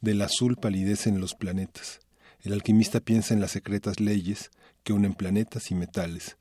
del 0.00 0.20
azul 0.22 0.56
palidecen 0.56 1.20
los 1.20 1.34
planetas. 1.34 2.00
El 2.40 2.54
alquimista 2.54 3.00
piensa 3.00 3.34
en 3.34 3.40
las 3.40 3.52
secretas 3.52 4.00
leyes 4.00 4.50
que 4.82 4.92
unen 4.92 5.14
planetas 5.14 5.70
y 5.70 5.74
metales. 5.74 6.36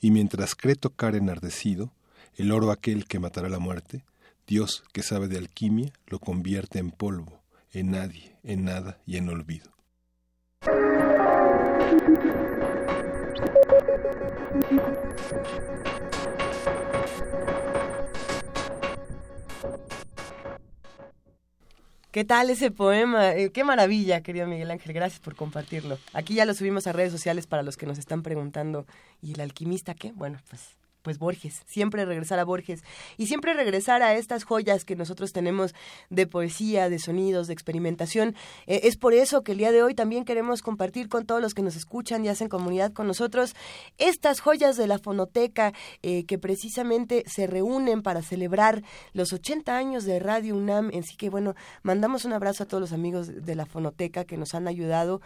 Y 0.00 0.10
mientras 0.10 0.54
cree 0.54 0.74
tocar 0.74 1.14
enardecido 1.14 1.92
el 2.36 2.50
oro 2.50 2.72
aquel 2.72 3.04
que 3.04 3.20
matará 3.20 3.48
la 3.48 3.60
muerte, 3.60 4.04
Dios, 4.46 4.84
que 4.92 5.02
sabe 5.02 5.26
de 5.28 5.38
alquimia, 5.38 5.90
lo 6.06 6.18
convierte 6.18 6.78
en 6.78 6.90
polvo, 6.90 7.40
en 7.72 7.92
nadie, 7.92 8.36
en 8.42 8.64
nada 8.64 8.98
y 9.06 9.16
en 9.16 9.30
olvido. 9.30 9.70
¿Qué 22.10 22.24
tal 22.24 22.50
ese 22.50 22.70
poema? 22.70 23.32
Eh, 23.32 23.50
qué 23.50 23.64
maravilla, 23.64 24.20
querido 24.20 24.46
Miguel 24.46 24.70
Ángel. 24.70 24.92
Gracias 24.92 25.20
por 25.20 25.34
compartirlo. 25.34 25.98
Aquí 26.12 26.34
ya 26.34 26.44
lo 26.44 26.54
subimos 26.54 26.86
a 26.86 26.92
redes 26.92 27.10
sociales 27.10 27.46
para 27.46 27.62
los 27.62 27.76
que 27.76 27.86
nos 27.86 27.98
están 27.98 28.22
preguntando. 28.22 28.86
¿Y 29.22 29.32
el 29.32 29.40
alquimista 29.40 29.94
qué? 29.94 30.12
Bueno, 30.12 30.38
pues 30.48 30.76
pues 31.04 31.18
Borges, 31.18 31.62
siempre 31.66 32.04
regresar 32.06 32.38
a 32.38 32.44
Borges 32.44 32.82
y 33.18 33.26
siempre 33.26 33.52
regresar 33.52 34.02
a 34.02 34.14
estas 34.14 34.42
joyas 34.42 34.84
que 34.84 34.96
nosotros 34.96 35.32
tenemos 35.32 35.74
de 36.08 36.26
poesía, 36.26 36.88
de 36.88 36.98
sonidos, 36.98 37.46
de 37.46 37.52
experimentación. 37.52 38.34
Eh, 38.66 38.80
es 38.84 38.96
por 38.96 39.12
eso 39.12 39.44
que 39.44 39.52
el 39.52 39.58
día 39.58 39.70
de 39.70 39.82
hoy 39.82 39.94
también 39.94 40.24
queremos 40.24 40.62
compartir 40.62 41.08
con 41.08 41.26
todos 41.26 41.42
los 41.42 41.52
que 41.52 41.62
nos 41.62 41.76
escuchan 41.76 42.24
y 42.24 42.28
hacen 42.28 42.48
comunidad 42.48 42.92
con 42.92 43.06
nosotros 43.06 43.54
estas 43.98 44.40
joyas 44.40 44.76
de 44.76 44.86
la 44.86 44.98
fonoteca 44.98 45.74
eh, 46.02 46.24
que 46.24 46.38
precisamente 46.38 47.22
se 47.26 47.46
reúnen 47.46 48.02
para 48.02 48.22
celebrar 48.22 48.82
los 49.12 49.34
80 49.34 49.76
años 49.76 50.04
de 50.04 50.18
Radio 50.18 50.56
UNAM. 50.56 50.90
Así 50.98 51.16
que 51.16 51.28
bueno, 51.28 51.54
mandamos 51.82 52.24
un 52.24 52.32
abrazo 52.32 52.64
a 52.64 52.66
todos 52.66 52.80
los 52.80 52.92
amigos 52.92 53.44
de 53.44 53.54
la 53.54 53.66
fonoteca 53.66 54.24
que 54.24 54.38
nos 54.38 54.54
han 54.54 54.66
ayudado 54.68 55.20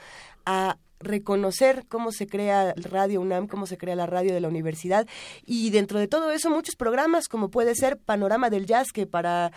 a 0.45 0.77
reconocer 1.01 1.85
cómo 1.89 2.13
se 2.13 2.27
crea 2.27 2.75
Radio 2.77 3.21
UNAM, 3.21 3.47
cómo 3.47 3.67
se 3.67 3.79
crea 3.79 3.97
la 3.97 4.07
radio 4.07 4.35
de 4.35 4.41
la 4.41 4.49
universidad 4.49 5.07
y 5.45 5.71
dentro 5.71 5.99
de 5.99 6.09
todo 6.09 6.31
eso 6.31 6.51
muchos 6.51 6.77
programas 6.77 7.29
como 7.29 7.51
puede 7.51 7.75
ser 7.75 7.99
Panorama 7.99 8.51
del 8.51 8.67
Jazz 8.67 8.93
que 8.93 9.07
para, 9.07 9.53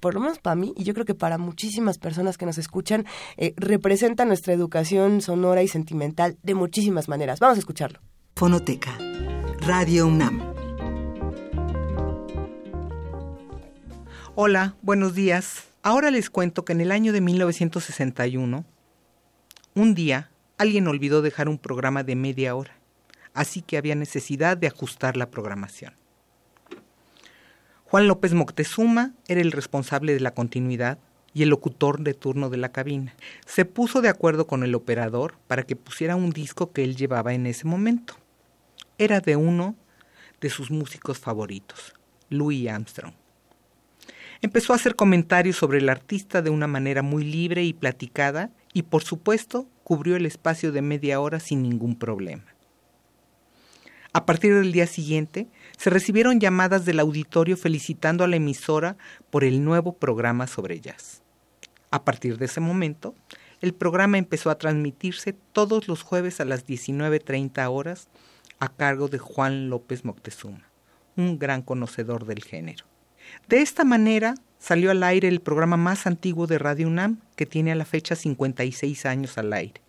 por 0.00 0.14
lo 0.14 0.20
menos 0.20 0.38
para 0.38 0.56
mí 0.56 0.72
y 0.76 0.84
yo 0.84 0.94
creo 0.94 1.06
que 1.06 1.14
para 1.14 1.38
muchísimas 1.38 1.98
personas 1.98 2.38
que 2.38 2.46
nos 2.46 2.58
escuchan 2.58 3.06
eh, 3.36 3.54
representa 3.56 4.24
nuestra 4.24 4.52
educación 4.52 5.20
sonora 5.20 5.62
y 5.62 5.68
sentimental 5.68 6.36
de 6.42 6.54
muchísimas 6.54 7.08
maneras. 7.08 7.40
Vamos 7.40 7.56
a 7.56 7.60
escucharlo. 7.60 8.00
Fonoteca, 8.34 8.98
Radio 9.60 10.06
UNAM. 10.06 10.54
Hola, 14.34 14.76
buenos 14.82 15.14
días. 15.14 15.64
Ahora 15.82 16.10
les 16.10 16.28
cuento 16.28 16.64
que 16.64 16.74
en 16.74 16.82
el 16.82 16.92
año 16.92 17.14
de 17.14 17.22
1961, 17.22 18.66
un 19.74 19.94
día, 19.94 20.30
alguien 20.58 20.88
olvidó 20.88 21.22
dejar 21.22 21.48
un 21.48 21.58
programa 21.58 22.02
de 22.02 22.16
media 22.16 22.54
hora, 22.54 22.76
así 23.34 23.62
que 23.62 23.76
había 23.76 23.94
necesidad 23.94 24.56
de 24.56 24.66
ajustar 24.66 25.16
la 25.16 25.30
programación. 25.30 25.94
Juan 27.84 28.08
López 28.08 28.34
Moctezuma 28.34 29.12
era 29.28 29.40
el 29.40 29.52
responsable 29.52 30.12
de 30.12 30.20
la 30.20 30.32
continuidad 30.32 30.98
y 31.32 31.42
el 31.42 31.50
locutor 31.50 32.00
de 32.00 32.14
turno 32.14 32.50
de 32.50 32.56
la 32.56 32.72
cabina. 32.72 33.14
Se 33.44 33.64
puso 33.64 34.00
de 34.00 34.08
acuerdo 34.08 34.46
con 34.46 34.64
el 34.64 34.74
operador 34.74 35.34
para 35.46 35.64
que 35.64 35.76
pusiera 35.76 36.16
un 36.16 36.30
disco 36.30 36.72
que 36.72 36.82
él 36.82 36.96
llevaba 36.96 37.34
en 37.34 37.46
ese 37.46 37.66
momento. 37.66 38.14
Era 38.98 39.20
de 39.20 39.36
uno 39.36 39.76
de 40.40 40.50
sus 40.50 40.70
músicos 40.70 41.18
favoritos, 41.18 41.94
Louis 42.30 42.68
Armstrong. 42.68 43.12
Empezó 44.42 44.72
a 44.72 44.76
hacer 44.76 44.96
comentarios 44.96 45.56
sobre 45.56 45.78
el 45.78 45.88
artista 45.88 46.42
de 46.42 46.50
una 46.50 46.66
manera 46.66 47.02
muy 47.02 47.24
libre 47.24 47.64
y 47.64 47.72
platicada 47.72 48.50
y 48.76 48.82
por 48.82 49.02
supuesto 49.02 49.66
cubrió 49.84 50.16
el 50.16 50.26
espacio 50.26 50.70
de 50.70 50.82
media 50.82 51.18
hora 51.18 51.40
sin 51.40 51.62
ningún 51.62 51.98
problema. 51.98 52.44
A 54.12 54.26
partir 54.26 54.54
del 54.54 54.70
día 54.70 54.86
siguiente, 54.86 55.48
se 55.78 55.88
recibieron 55.88 56.40
llamadas 56.40 56.84
del 56.84 57.00
auditorio 57.00 57.56
felicitando 57.56 58.22
a 58.22 58.28
la 58.28 58.36
emisora 58.36 58.98
por 59.30 59.44
el 59.44 59.64
nuevo 59.64 59.94
programa 59.94 60.46
sobre 60.46 60.78
jazz. 60.78 61.22
A 61.90 62.04
partir 62.04 62.36
de 62.36 62.44
ese 62.44 62.60
momento, 62.60 63.14
el 63.62 63.72
programa 63.72 64.18
empezó 64.18 64.50
a 64.50 64.58
transmitirse 64.58 65.32
todos 65.32 65.88
los 65.88 66.02
jueves 66.02 66.42
a 66.42 66.44
las 66.44 66.66
19.30 66.66 67.70
horas 67.70 68.08
a 68.58 68.68
cargo 68.68 69.08
de 69.08 69.16
Juan 69.16 69.70
López 69.70 70.04
Moctezuma, 70.04 70.68
un 71.16 71.38
gran 71.38 71.62
conocedor 71.62 72.26
del 72.26 72.44
género. 72.44 72.84
De 73.48 73.60
esta 73.62 73.84
manera 73.84 74.34
salió 74.58 74.90
al 74.90 75.02
aire 75.02 75.28
el 75.28 75.40
programa 75.40 75.76
más 75.76 76.06
antiguo 76.06 76.46
de 76.46 76.58
Radio 76.58 76.88
UNAM, 76.88 77.20
que 77.36 77.46
tiene 77.46 77.72
a 77.72 77.76
la 77.76 77.84
fecha 77.84 78.16
56 78.16 79.06
años 79.06 79.38
al 79.38 79.52
aire. 79.52 79.80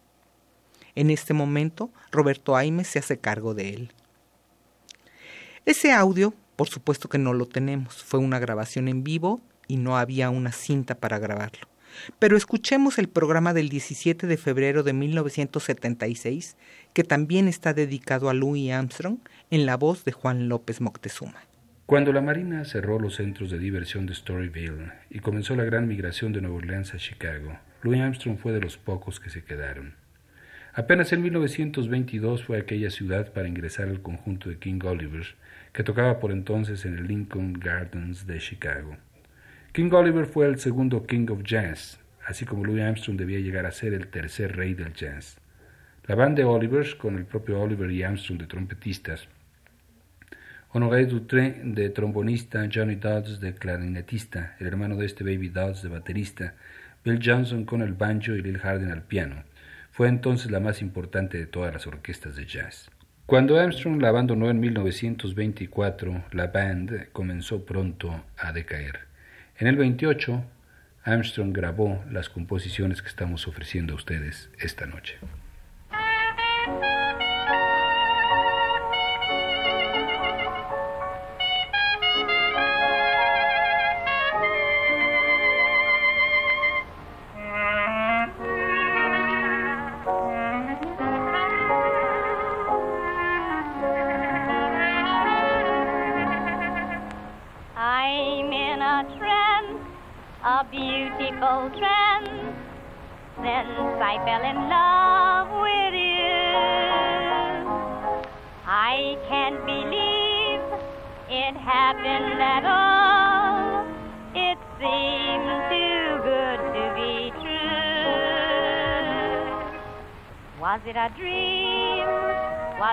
En 0.95 1.09
este 1.09 1.33
momento, 1.33 1.91
Roberto 2.11 2.55
Aimes 2.55 2.87
se 2.87 2.99
hace 2.99 3.19
cargo 3.19 3.53
de 3.53 3.69
él. 3.69 3.91
Ese 5.65 5.91
audio, 5.91 6.33
por 6.55 6.69
supuesto 6.69 7.09
que 7.09 7.17
no 7.17 7.33
lo 7.33 7.47
tenemos, 7.47 8.03
fue 8.03 8.19
una 8.19 8.39
grabación 8.39 8.87
en 8.87 9.03
vivo 9.03 9.41
y 9.67 9.77
no 9.77 9.97
había 9.97 10.29
una 10.29 10.51
cinta 10.51 10.95
para 10.95 11.19
grabarlo. 11.19 11.67
Pero 12.19 12.37
escuchemos 12.37 12.99
el 12.99 13.09
programa 13.09 13.53
del 13.53 13.69
17 13.69 14.27
de 14.27 14.37
febrero 14.37 14.83
de 14.83 14.93
1976, 14.93 16.55
que 16.93 17.03
también 17.03 17.47
está 17.47 17.73
dedicado 17.73 18.29
a 18.29 18.33
Louis 18.33 18.71
Armstrong, 18.71 19.17
en 19.49 19.65
la 19.65 19.77
voz 19.77 20.05
de 20.05 20.11
Juan 20.11 20.49
López 20.49 20.81
Moctezuma. 20.81 21.46
Cuando 21.87 22.11
la 22.11 22.19
Marina 22.19 22.65
cerró 22.65 22.99
los 22.99 23.15
centros 23.15 23.49
de 23.49 23.59
diversión 23.59 24.07
de 24.07 24.13
Storyville 24.13 24.91
y 25.09 25.19
comenzó 25.19 25.55
la 25.55 25.63
gran 25.63 25.87
migración 25.87 26.33
de 26.33 26.41
Nueva 26.41 26.57
Orleans 26.57 26.93
a 26.93 26.97
Chicago, 26.97 27.59
Louis 27.81 28.01
Armstrong 28.01 28.37
fue 28.37 28.51
de 28.51 28.59
los 28.59 28.77
pocos 28.77 29.21
que 29.21 29.29
se 29.29 29.45
quedaron. 29.45 29.93
Apenas 30.73 31.13
en 31.13 31.21
1922 31.21 32.43
fue 32.43 32.57
a 32.57 32.59
aquella 32.59 32.89
ciudad 32.89 33.31
para 33.31 33.47
ingresar 33.47 33.87
al 33.87 34.01
conjunto 34.01 34.49
de 34.49 34.57
King 34.57 34.81
Oliver, 34.83 35.35
que 35.71 35.85
tocaba 35.85 36.19
por 36.19 36.33
entonces 36.33 36.83
en 36.83 36.97
el 36.97 37.07
Lincoln 37.07 37.53
Gardens 37.53 38.27
de 38.27 38.39
Chicago. 38.39 38.97
King 39.71 39.91
Oliver 39.93 40.25
fue 40.25 40.45
el 40.47 40.59
segundo 40.59 41.07
King 41.07 41.27
of 41.29 41.43
Jazz, 41.43 42.01
así 42.25 42.43
como 42.43 42.65
Louis 42.65 42.83
Armstrong 42.83 43.17
debía 43.17 43.39
llegar 43.39 43.65
a 43.65 43.71
ser 43.71 43.93
el 43.93 44.09
tercer 44.09 44.57
rey 44.57 44.73
del 44.73 44.91
jazz. 44.91 45.37
La 46.05 46.15
banda 46.15 46.41
de 46.41 46.43
Oliver, 46.43 46.97
con 46.97 47.15
el 47.15 47.23
propio 47.23 47.61
Oliver 47.61 47.89
y 47.89 48.03
Armstrong 48.03 48.39
de 48.41 48.47
trompetistas, 48.47 49.29
Honoré 50.77 51.07
Dutré 51.07 51.59
de 51.63 51.89
trombonista, 51.89 52.69
Johnny 52.71 52.97
Dodds 52.97 53.39
de 53.39 53.55
clarinetista, 53.55 54.55
el 54.59 54.67
hermano 54.67 54.95
de 54.95 55.07
este 55.07 55.23
Baby 55.23 55.49
Dodds 55.49 55.81
de 55.81 55.89
baterista, 55.89 56.53
Bill 57.03 57.19
Johnson 57.19 57.65
con 57.65 57.81
el 57.81 57.93
banjo 57.93 58.33
y 58.33 58.43
Lil 58.43 58.59
Hardin 58.59 58.91
al 58.91 59.01
piano. 59.01 59.43
Fue 59.89 60.07
entonces 60.07 60.51
la 60.51 60.59
más 60.59 60.83
importante 60.83 61.39
de 61.39 61.47
todas 61.47 61.73
las 61.73 61.87
orquestas 61.87 62.35
de 62.35 62.45
jazz. 62.45 62.91
Cuando 63.25 63.59
Armstrong 63.59 63.99
la 63.99 64.09
abandonó 64.09 64.51
en 64.51 64.59
1924, 64.59 66.25
la 66.31 66.45
band 66.45 67.09
comenzó 67.11 67.65
pronto 67.65 68.23
a 68.37 68.53
decaer. 68.53 68.99
En 69.57 69.65
el 69.65 69.77
28, 69.77 70.43
Armstrong 71.05 71.53
grabó 71.53 72.03
las 72.11 72.29
composiciones 72.29 73.01
que 73.01 73.09
estamos 73.09 73.47
ofreciendo 73.47 73.93
a 73.93 73.95
ustedes 73.95 74.51
esta 74.59 74.85
noche. 74.85 75.15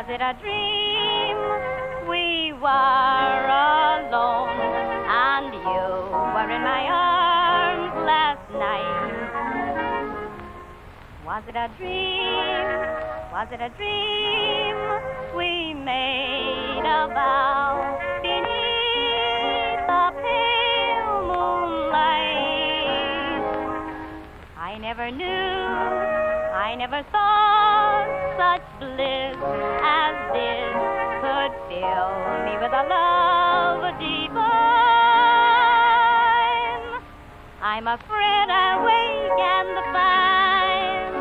Was 0.05 0.13
it 0.13 0.21
a 0.21 0.35
dream? 0.43 1.37
We 2.11 2.53
were 2.53 3.49
alone, 4.05 4.61
and 5.09 5.55
you 5.55 5.87
were 6.35 6.51
in 6.53 6.61
my 6.61 6.85
arms 6.93 7.97
last 8.05 8.45
night. 8.53 9.25
Was 11.25 11.43
it 11.49 11.57
a 11.57 11.69
dream? 11.79 12.69
Was 13.33 13.49
it 13.51 13.63
a 13.63 13.71
dream? 13.79 14.77
We 15.35 15.73
made 15.73 16.85
a 16.85 17.09
vow 17.09 17.97
beneath 18.21 19.87
the 19.89 20.13
pale 20.21 21.23
moonlight. 21.33 22.13
I 24.59 24.77
never 24.79 25.11
knew 25.11 26.24
I 26.75 26.77
never 26.77 27.07
thought 27.13 28.11
such 28.35 28.67
bliss 28.81 29.39
as 29.39 30.15
this 30.35 30.75
could 31.23 31.55
fill 31.71 32.11
me 32.43 32.59
with 32.59 32.75
a 32.75 32.83
love 32.91 33.95
divine. 34.03 34.35
I'm 37.63 37.87
afraid 37.87 38.51
I 38.51 38.83
wake 38.83 39.39
and 39.55 39.71
find 39.95 41.15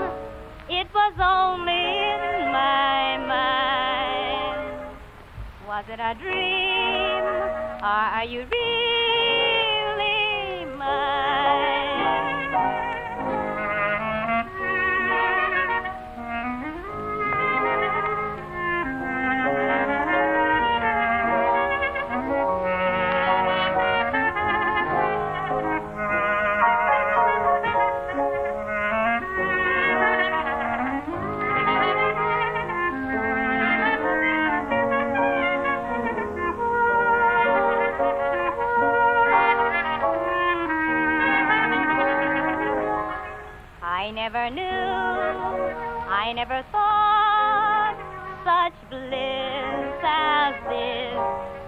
it 0.73 0.89
was 0.91 1.13
only 1.21 1.85
in 2.01 2.49
my 2.51 3.21
mind. 3.29 4.97
Was 5.67 5.85
it 5.87 5.99
a 6.01 6.15
dream, 6.19 7.23
or 7.77 8.01
are 8.17 8.25
you 8.25 8.47
really 8.49 9.02
never 44.33 44.49
knew, 44.49 44.63
I 46.09 46.33
never 46.33 46.63
thought 46.71 47.97
such 48.41 48.73
bliss 48.89 50.01
as 50.01 50.55
this 50.73 51.13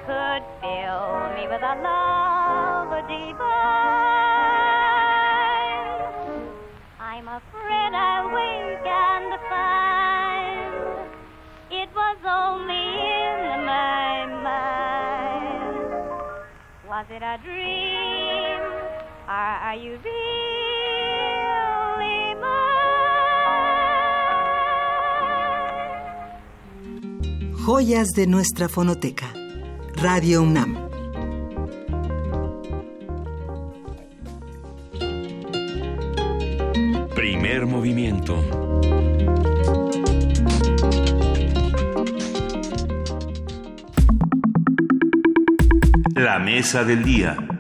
could 0.08 0.42
fill 0.62 1.30
me 1.36 1.46
with 1.46 1.62
a 1.62 1.76
love 1.86 2.90
divine. 3.06 3.46
I'm 7.00 7.28
afraid 7.28 7.94
I'll 7.94 8.34
wake 8.34 8.88
and 8.88 9.40
find 9.48 10.74
it 11.70 11.90
was 11.94 12.18
only 12.26 12.74
in 12.74 13.66
my 13.66 14.26
mind. 14.42 15.86
Was 16.90 17.06
it 17.12 17.22
a 17.22 17.38
dream? 17.44 18.60
Or 19.28 19.54
are 19.70 19.76
you 19.76 20.00
real? 20.04 20.25
Joyas 27.66 28.10
de 28.10 28.28
nuestra 28.28 28.70
fonoteca. 28.70 29.34
Radio 29.96 30.44
UNAM. 30.44 30.88
Primer 37.16 37.66
movimiento. 37.66 38.40
La 46.14 46.38
mesa 46.38 46.84
del 46.84 47.04
día. 47.04 47.55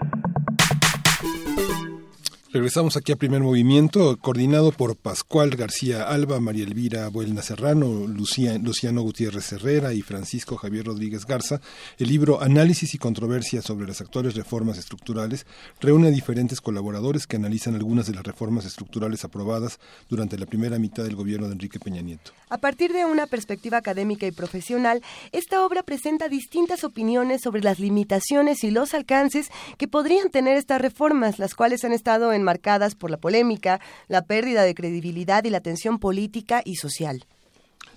Regresamos 2.55 2.95
aquí 2.95 3.11
a 3.11 3.17
primer 3.17 3.41
movimiento, 3.41 4.15
coordinado 4.15 4.71
por 4.71 4.95
Pascual 4.95 5.49
García 5.57 6.03
Alba, 6.03 6.39
María 6.39 6.63
Elvira 6.63 7.09
Buelna 7.09 7.41
Serrano, 7.41 8.07
Luciano 8.07 9.01
Gutiérrez 9.01 9.51
Herrera 9.51 9.91
y 9.91 10.01
Francisco 10.01 10.55
Javier 10.55 10.85
Rodríguez 10.85 11.25
Garza. 11.25 11.59
El 11.97 12.07
libro 12.07 12.41
Análisis 12.41 12.93
y 12.93 12.97
controversia 12.97 13.61
sobre 13.61 13.85
las 13.85 13.99
actuales 13.99 14.35
reformas 14.35 14.77
estructurales 14.77 15.45
reúne 15.81 16.07
a 16.07 16.11
diferentes 16.11 16.61
colaboradores 16.61 17.27
que 17.27 17.35
analizan 17.35 17.75
algunas 17.75 18.07
de 18.07 18.13
las 18.13 18.23
reformas 18.23 18.63
estructurales 18.63 19.25
aprobadas 19.25 19.77
durante 20.07 20.37
la 20.37 20.45
primera 20.45 20.79
mitad 20.79 21.03
del 21.03 21.17
gobierno 21.17 21.47
de 21.47 21.55
Enrique 21.55 21.81
Peña 21.81 22.01
Nieto. 22.01 22.31
A 22.47 22.59
partir 22.59 22.93
de 22.93 23.03
una 23.03 23.27
perspectiva 23.27 23.79
académica 23.79 24.27
y 24.27 24.31
profesional, 24.31 25.01
esta 25.33 25.65
obra 25.65 25.83
presenta 25.83 26.29
distintas 26.29 26.85
opiniones 26.85 27.41
sobre 27.41 27.61
las 27.61 27.79
limitaciones 27.79 28.63
y 28.63 28.71
los 28.71 28.93
alcances 28.93 29.49
que 29.77 29.89
podrían 29.89 30.29
tener 30.29 30.55
estas 30.55 30.79
reformas, 30.79 31.37
las 31.37 31.53
cuales 31.53 31.83
han 31.83 31.91
estado 31.91 32.31
en 32.31 32.44
marcadas 32.45 32.95
por 32.95 33.11
la 33.11 33.17
polémica, 33.17 33.81
la 34.07 34.21
pérdida 34.21 34.63
de 34.63 34.73
credibilidad 34.73 35.43
y 35.43 35.49
la 35.49 35.59
tensión 35.59 35.99
política 35.99 36.61
y 36.63 36.75
social. 36.75 37.25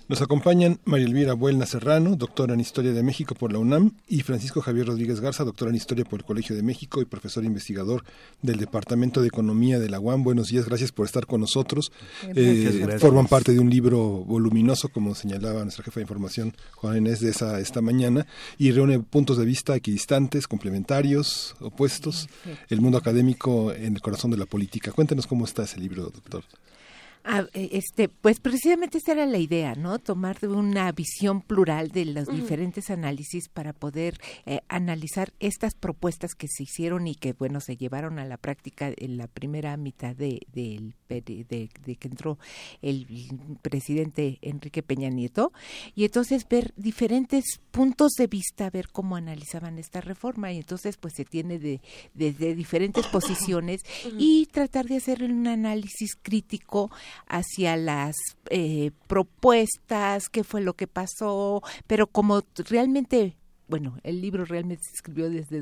Nos 0.09 0.23
acompañan 0.23 0.79
María 0.85 1.05
Elvira 1.05 1.33
Buelna 1.33 1.67
Serrano, 1.67 2.15
doctora 2.15 2.55
en 2.55 2.59
Historia 2.59 2.93
de 2.93 3.03
México 3.03 3.35
por 3.35 3.53
la 3.53 3.59
UNAM, 3.59 3.91
y 4.07 4.21
Francisco 4.21 4.59
Javier 4.59 4.87
Rodríguez 4.87 5.19
Garza, 5.19 5.43
doctora 5.43 5.69
en 5.69 5.75
Historia 5.75 6.03
por 6.03 6.21
el 6.21 6.25
Colegio 6.25 6.55
de 6.55 6.63
México 6.63 6.99
y 6.99 7.05
profesor 7.05 7.45
investigador 7.45 8.03
del 8.41 8.57
Departamento 8.57 9.21
de 9.21 9.27
Economía 9.27 9.77
de 9.77 9.87
la 9.87 9.99
UAM. 9.99 10.23
Buenos 10.23 10.47
días, 10.47 10.65
gracias 10.65 10.91
por 10.91 11.05
estar 11.05 11.27
con 11.27 11.41
nosotros. 11.41 11.91
Eh, 12.35 12.97
forman 12.99 13.27
parte 13.27 13.53
de 13.53 13.59
un 13.59 13.69
libro 13.69 13.99
voluminoso, 13.99 14.89
como 14.89 15.13
señalaba 15.13 15.61
nuestra 15.61 15.83
jefa 15.83 15.99
de 15.99 16.05
información, 16.05 16.55
Juan 16.73 16.97
Inés, 16.97 17.19
de 17.19 17.29
esa, 17.29 17.59
esta 17.59 17.83
mañana, 17.83 18.25
y 18.57 18.71
reúne 18.71 19.01
puntos 19.01 19.37
de 19.37 19.45
vista 19.45 19.75
equidistantes, 19.75 20.47
complementarios, 20.47 21.55
opuestos, 21.59 22.29
el 22.69 22.81
mundo 22.81 22.97
académico 22.97 23.71
en 23.73 23.93
el 23.93 24.01
corazón 24.01 24.31
de 24.31 24.37
la 24.37 24.47
política. 24.47 24.91
Cuéntenos 24.91 25.27
cómo 25.27 25.45
está 25.45 25.65
ese 25.65 25.79
libro, 25.79 26.05
doctor. 26.05 26.43
Ah, 27.23 27.45
eh, 27.53 27.69
este, 27.73 28.09
pues 28.09 28.39
precisamente 28.39 28.97
esa 28.97 29.11
era 29.11 29.25
la 29.25 29.37
idea, 29.37 29.75
¿no? 29.75 29.99
Tomar 29.99 30.37
una 30.45 30.91
visión 30.91 31.41
plural 31.41 31.89
de 31.89 32.05
los 32.05 32.27
diferentes 32.27 32.89
análisis 32.89 33.49
para 33.49 33.73
poder 33.73 34.19
eh, 34.45 34.61
analizar 34.67 35.33
estas 35.39 35.75
propuestas 35.75 36.33
que 36.33 36.47
se 36.47 36.63
hicieron 36.63 37.07
y 37.07 37.15
que, 37.15 37.33
bueno, 37.33 37.59
se 37.59 37.77
llevaron 37.77 38.19
a 38.19 38.25
la 38.25 38.37
práctica 38.37 38.91
en 38.95 39.17
la 39.17 39.27
primera 39.27 39.75
mitad 39.77 40.15
de, 40.15 40.41
del 40.51 40.95
de, 41.09 41.69
que 41.99 42.07
entró 42.07 42.37
el 42.81 43.07
presidente 43.61 44.37
Enrique 44.41 44.83
Peña 44.83 45.09
Nieto, 45.09 45.51
y 45.95 46.05
entonces 46.05 46.47
ver 46.47 46.73
diferentes 46.77 47.59
puntos 47.71 48.11
de 48.17 48.27
vista, 48.27 48.69
ver 48.69 48.89
cómo 48.89 49.15
analizaban 49.15 49.79
esta 49.79 50.01
reforma, 50.01 50.51
y 50.51 50.57
entonces 50.57 50.97
pues 50.97 51.15
se 51.15 51.25
tiene 51.25 51.59
de, 51.59 51.81
desde 52.13 52.55
diferentes 52.55 53.07
posiciones 53.11 53.81
y 54.17 54.45
tratar 54.47 54.85
de 54.85 54.97
hacer 54.97 55.23
un 55.23 55.47
análisis 55.47 56.15
crítico 56.21 56.91
hacia 57.27 57.75
las 57.75 58.15
eh, 58.49 58.91
propuestas, 59.07 60.29
qué 60.29 60.43
fue 60.43 60.61
lo 60.61 60.73
que 60.73 60.87
pasó, 60.87 61.61
pero 61.87 62.07
como 62.07 62.43
realmente 62.69 63.35
bueno, 63.67 63.99
el 64.01 64.19
libro 64.19 64.45
realmente 64.45 64.83
se 64.83 64.95
escribió 64.95 65.29
desde 65.29 65.61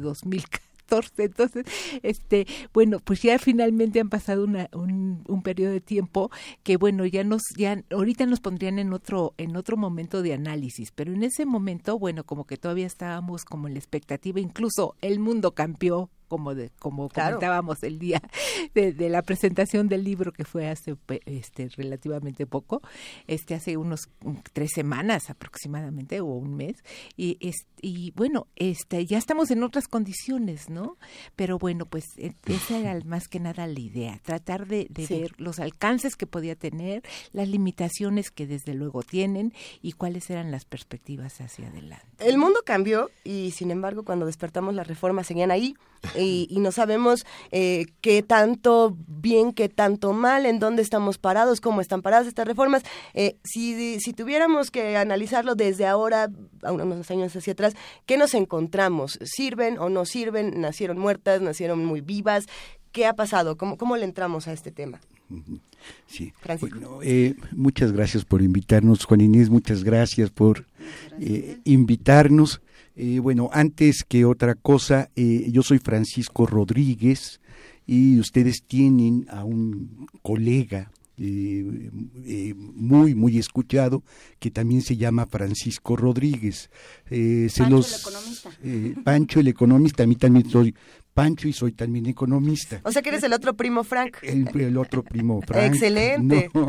2014 0.90 1.24
entonces, 1.24 1.66
este, 2.03 2.48
bueno, 2.74 2.99
pues 2.99 3.22
ya 3.22 3.38
finalmente 3.40 3.99
han 3.99 4.09
pasado 4.09 4.43
una, 4.43 4.69
un, 4.74 5.24
un 5.27 5.41
periodo 5.41 5.72
de 5.72 5.82
tiempo 5.82 6.32
que, 6.64 6.77
bueno, 6.77 7.06
ya 7.06 7.24
nos, 7.24 7.43
ya 7.56 7.83
ahorita 7.91 8.25
nos 8.25 8.40
pondrían 8.40 8.80
en 8.80 8.93
otro, 8.93 9.33
en 9.38 9.56
otro 9.56 9.77
momento 9.77 10.22
de 10.22 10.33
análisis, 10.33 10.91
pero 10.91 11.14
en 11.14 11.24
ese 11.24 11.45
momento, 11.45 11.99
bueno, 11.99 12.24
como 12.24 12.45
que 12.45 12.57
todavía 12.57 12.85
estábamos 12.88 13.45
como 13.45 13.67
en 13.67 13.74
la 13.74 13.80
expectativa, 13.80 14.40
incluso 14.40 14.95
el 15.01 15.19
mundo 15.19 15.51
cambió 15.53 16.09
como 16.27 16.56
de, 16.56 16.72
como 16.80 17.09
comentábamos 17.09 17.83
el 17.83 17.99
día 17.99 18.22
de, 18.73 18.93
la 19.09 19.22
presentación 19.22 19.88
del 19.88 20.03
libro 20.03 20.31
que 20.31 20.43
fue 20.43 20.67
hace 20.67 20.95
este 21.25 21.69
relativamente 21.69 22.45
poco 22.45 22.81
este 23.27 23.56
hace 23.56 23.77
unos 23.77 24.09
tres 24.53 24.72
semanas 24.73 25.30
aproximadamente 25.30 26.19
o 26.19 26.25
un 26.25 26.56
mes 26.56 26.83
y 27.15 27.38
y 27.81 28.11
bueno 28.15 28.47
este 28.56 29.06
ya 29.06 29.17
estamos 29.17 29.51
en 29.51 29.64
otras 29.64 29.88
condiciones 29.88 30.69
no 30.69 30.97
pero 31.35 31.57
bueno 31.57 31.85
pues 31.85 32.06
e, 32.17 32.33
esa 32.45 32.80
era 32.80 32.99
más 33.06 33.27
que 33.27 33.39
nada 33.39 33.67
la 33.67 33.80
idea 33.80 34.19
tratar 34.23 34.67
de, 34.67 34.88
ver 35.09 35.31
los 35.38 35.59
alcances 35.59 36.15
que 36.15 36.27
podía 36.27 36.56
tener 36.56 37.03
las 37.31 37.47
limitaciones 37.47 38.31
que 38.31 38.47
desde 38.47 38.73
luego 38.73 39.03
tienen 39.03 39.53
y 39.81 39.93
cuáles 39.93 40.30
eran 40.30 40.51
las 40.51 40.65
perspectivas 40.65 41.39
hacia 41.41 41.67
adelante. 41.67 42.06
El 42.19 42.38
mundo 42.38 42.59
cambió 42.65 43.09
y 43.23 43.51
sin 43.51 43.72
embargo 43.72 44.03
cuando 44.03 44.25
despertamos 44.25 44.73
las 44.75 44.88
reformas 44.88 45.27
seguían 45.27 45.51
ahí 45.51 45.75
y, 46.18 46.48
no 46.60 46.72
sabemos 46.72 47.26
eh, 47.52 47.86
qué 48.02 48.24
tanto 48.24 48.98
bien, 49.08 49.54
qué 49.54 49.70
tanto 49.70 50.14
mal, 50.14 50.46
en 50.46 50.60
dónde 50.60 50.82
estamos 50.82 51.18
parados, 51.18 51.62
cómo 51.62 51.82
están 51.82 52.02
paradas 52.02 52.28
estas 52.28 52.48
reformas. 52.48 52.84
Eh, 53.14 53.38
si, 53.44 54.00
si 54.00 54.14
tuviéramos 54.14 54.72
que 54.72 54.98
analizarlo 54.98 55.56
desde 55.56 55.86
ahora, 55.86 56.30
a 56.64 56.72
unos 56.72 57.10
años 57.12 57.36
hacia 57.36 57.54
atrás, 57.54 57.76
¿qué 58.06 58.18
nos 58.18 58.34
encontramos? 58.34 59.20
¿Sirven 59.24 59.78
o 59.78 59.90
no 59.90 60.06
sirven? 60.06 60.60
¿Nacieron 60.62 60.98
muertas? 60.98 61.42
¿Nacieron 61.42 61.84
muy 61.86 62.02
vivas? 62.02 62.46
¿Qué 62.92 63.06
ha 63.06 63.14
pasado? 63.14 63.58
¿Cómo, 63.58 63.78
cómo 63.78 63.98
le 63.98 64.06
entramos 64.06 64.48
a 64.48 64.54
este 64.54 64.72
tema? 64.72 65.00
Sí. 66.08 66.34
Eh, 67.04 67.36
muchas 67.52 67.92
gracias 67.92 68.24
por 68.24 68.42
invitarnos, 68.42 69.06
Juan 69.06 69.22
Inés, 69.22 69.50
muchas 69.50 69.84
gracias 69.84 70.30
por 70.30 70.66
invitarnos. 71.66 72.62
Eh, 73.00 73.19
bueno, 73.19 73.51
antes 73.53 74.03
que 74.03 74.26
otra 74.26 74.56
cosa, 74.56 75.11
eh, 75.16 75.48
yo 75.51 75.61
soy 75.61 75.77
Francisco 75.77 76.48
Rodríguez 76.48 77.40
y 77.85 78.19
ustedes 78.19 78.64
tienen 78.66 79.27
a 79.30 79.43
un 79.43 80.08
colega 80.24 80.92
eh, 81.19 82.56
muy, 82.56 83.14
muy 83.14 83.38
escuchado, 83.38 84.01
que 84.40 84.50
también 84.50 84.82
se 84.82 84.98
llama 84.98 85.27
Francisco 85.27 85.95
Rodríguez. 85.95 86.72
Pancho 87.08 87.64
el 87.64 87.84
economista. 87.84 88.50
Pancho 89.03 89.40
el 89.42 89.48
economista, 89.48 90.03
a 90.03 90.08
mí 90.08 90.16
también 90.16 90.50
soy 90.50 90.74
Pancho 91.18 91.48
y 91.48 91.54
soy 91.54 91.72
también 91.72 92.06
economista. 92.06 92.80
O 92.84 92.92
sea 92.92 93.02
que 93.02 93.10
eres 93.10 93.24
el 93.24 93.34
otro 93.34 93.56
primo 93.56 93.84
Frank. 93.84 94.18
El, 94.22 94.78
otro 94.78 95.02
primo 95.04 95.42
Frank. 95.48 95.74
Excelente. 95.74 96.52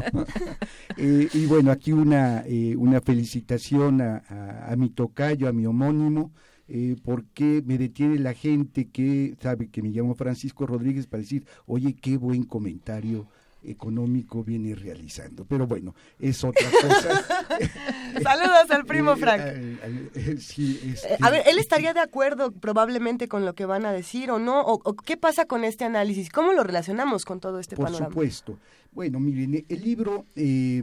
Eh, 1.00 1.28
y 1.32 1.46
bueno, 1.46 1.70
aquí 1.70 1.92
una, 1.92 2.42
eh, 2.44 2.74
una 2.74 3.00
felicitación 3.00 4.00
a, 4.00 4.24
a, 4.68 4.74
mi 4.74 4.90
tocayo, 4.90 5.46
a 5.46 5.52
mi 5.52 5.64
homónimo, 5.64 6.32
eh, 6.66 6.96
porque 7.04 7.62
me 7.64 7.78
detiene 7.78 8.18
la 8.18 8.32
gente 8.32 8.88
que 8.88 9.36
sabe 9.40 9.68
que 9.68 9.80
me 9.80 9.90
llamo 9.90 10.16
Francisco 10.16 10.66
Rodríguez 10.66 11.06
para 11.06 11.22
decir, 11.22 11.46
oye, 11.66 11.94
qué 11.94 12.16
buen 12.16 12.42
comentario 12.42 13.28
económico 13.70 14.42
viene 14.42 14.74
realizando. 14.74 15.44
Pero 15.44 15.66
bueno, 15.66 15.94
es 16.18 16.42
otra 16.44 16.68
cosa. 16.70 17.24
Saludos 18.22 18.70
al 18.70 18.84
primo 18.84 19.16
Frank. 19.18 19.40
Eh, 19.44 20.10
eh, 20.14 20.36
este, 20.38 21.16
a 21.20 21.30
ver, 21.30 21.42
¿él 21.46 21.58
estaría 21.58 21.94
de 21.94 22.00
acuerdo 22.00 22.52
probablemente 22.52 23.28
con 23.28 23.44
lo 23.44 23.54
que 23.54 23.66
van 23.66 23.86
a 23.86 23.92
decir 23.92 24.30
o 24.30 24.38
no? 24.38 24.60
¿O, 24.62 24.94
qué 24.96 25.16
pasa 25.16 25.44
con 25.44 25.64
este 25.64 25.84
análisis? 25.84 26.30
¿Cómo 26.30 26.52
lo 26.52 26.64
relacionamos 26.64 27.24
con 27.24 27.40
todo 27.40 27.58
este 27.58 27.76
panorama? 27.76 28.06
Por 28.06 28.08
supuesto. 28.08 28.58
Bueno, 28.92 29.20
miren, 29.20 29.64
el 29.68 29.82
libro, 29.82 30.26
eh, 30.34 30.82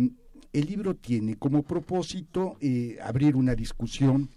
el 0.53 0.65
libro 0.65 0.95
tiene 0.95 1.35
como 1.35 1.63
propósito 1.63 2.57
abrir 3.03 3.35
una 3.35 3.55
discusión 3.55 4.29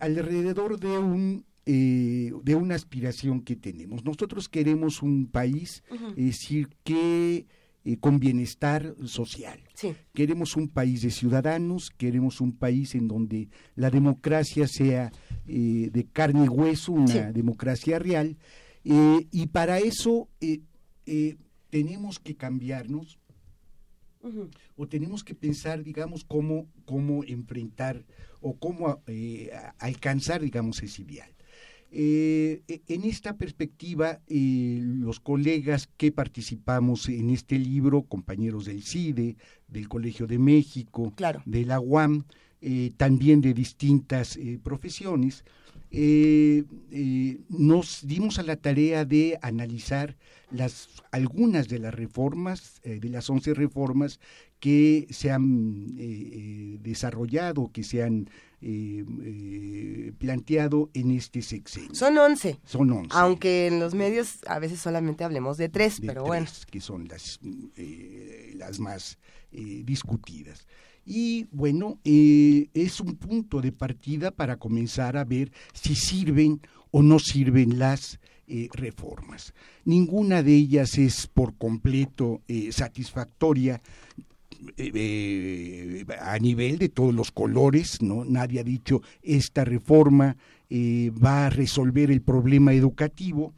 alrededor 0.00 0.78
de 0.78 0.98
un 0.98 1.44
de 1.66 2.54
una 2.54 2.76
aspiración 2.76 3.40
que 3.40 3.56
tenemos. 3.56 4.04
Nosotros 4.04 4.48
queremos 4.48 5.02
un 5.02 5.26
país, 5.26 5.82
decir, 6.14 6.68
que 6.84 7.44
eh, 7.88 7.98
con 7.98 8.18
bienestar 8.18 8.96
social. 9.04 9.60
Queremos 10.12 10.56
un 10.56 10.66
país 10.66 11.02
de 11.02 11.10
ciudadanos, 11.12 11.90
queremos 11.90 12.40
un 12.40 12.50
país 12.50 12.96
en 12.96 13.06
donde 13.06 13.48
la 13.76 13.90
democracia 13.90 14.66
sea 14.66 15.12
eh, 15.46 15.88
de 15.92 16.04
carne 16.06 16.46
y 16.46 16.48
hueso, 16.48 16.90
una 16.90 17.30
democracia 17.30 18.00
real, 18.00 18.38
eh, 18.82 19.28
y 19.30 19.46
para 19.46 19.78
eso 19.78 20.28
tenemos 21.70 22.18
que 22.18 22.34
cambiarnos 22.34 23.20
o 24.74 24.88
tenemos 24.88 25.22
que 25.22 25.36
pensar, 25.36 25.84
digamos, 25.84 26.24
cómo, 26.24 26.66
cómo 26.86 27.22
enfrentar 27.22 28.04
o 28.40 28.58
cómo 28.58 29.00
alcanzar, 29.78 30.40
digamos, 30.40 30.82
ese 30.82 31.02
ideal. 31.02 31.35
Eh, 31.98 32.60
e, 32.68 32.82
en 32.88 33.04
esta 33.04 33.38
perspectiva, 33.38 34.20
eh, 34.28 34.80
los 34.82 35.18
colegas 35.18 35.88
que 35.96 36.12
participamos 36.12 37.08
en 37.08 37.30
este 37.30 37.58
libro, 37.58 38.02
compañeros 38.02 38.66
del 38.66 38.82
CIDE, 38.82 39.38
del 39.66 39.88
Colegio 39.88 40.26
de 40.26 40.38
México, 40.38 41.14
de 41.46 41.64
la 41.64 41.80
UAM, 41.80 42.24
eh, 42.60 42.92
también 42.98 43.40
de 43.40 43.54
distintas 43.54 44.38
profesiones, 44.62 45.42
nos 47.48 48.06
dimos 48.06 48.38
a 48.38 48.42
la 48.42 48.56
tarea 48.56 49.06
de 49.06 49.38
analizar 49.40 50.18
las, 50.50 50.88
algunas 51.12 51.68
de 51.68 51.78
las 51.78 51.94
reformas, 51.94 52.82
de 52.82 53.08
las 53.08 53.30
11 53.30 53.54
reformas 53.54 54.20
que 54.60 55.06
se 55.08 55.30
han 55.30 55.94
desarrollado, 56.82 57.70
que 57.72 57.84
se 57.84 58.02
han 58.02 58.28
eh, 58.62 59.04
eh, 59.22 60.12
planteado 60.18 60.88
en 60.94 61.10
este 61.10 61.42
sexenio. 61.42 61.94
Son 61.94 62.16
11. 62.16 62.58
Son 62.64 62.90
11. 62.90 63.10
Aunque 63.12 63.66
en 63.66 63.78
los 63.78 63.94
medios 63.94 64.38
a 64.46 64.58
veces 64.58 64.80
solamente 64.80 65.24
hablemos 65.24 65.58
de 65.58 65.68
tres, 65.68 66.00
pero 66.04 66.24
bueno. 66.24 66.46
Que 66.70 66.80
son 66.80 67.06
las, 67.06 67.38
eh, 67.76 68.54
las 68.56 68.80
más 68.80 69.18
eh, 69.52 69.82
discutidas. 69.84 70.66
Y 71.04 71.46
bueno, 71.52 72.00
es 72.02 73.00
un 73.00 73.14
punto 73.16 73.60
de 73.60 73.70
partida 73.70 74.32
para 74.32 74.56
comenzar 74.56 75.16
a 75.16 75.24
ver 75.24 75.52
si 75.72 75.94
sirven 75.94 76.60
o 76.90 77.00
no 77.00 77.20
sirven 77.20 77.78
las 77.78 78.18
reformas. 78.72 79.54
Ninguna 79.84 80.42
de 80.42 80.56
ellas 80.56 80.98
es 80.98 81.28
por 81.28 81.56
completo 81.56 82.42
satisfactoria 82.70 83.80
eh, 84.76 86.04
a 86.20 86.38
nivel 86.38 86.78
de 86.78 86.88
todos 86.88 87.14
los 87.14 87.30
colores, 87.30 88.02
¿no? 88.02 88.24
Nadie 88.24 88.60
ha 88.60 88.64
dicho 88.64 89.02
esta 89.22 89.64
reforma 89.64 90.36
eh, 90.68 91.10
va 91.10 91.46
a 91.46 91.50
resolver 91.50 92.10
el 92.10 92.22
problema 92.22 92.72
educativo 92.72 93.54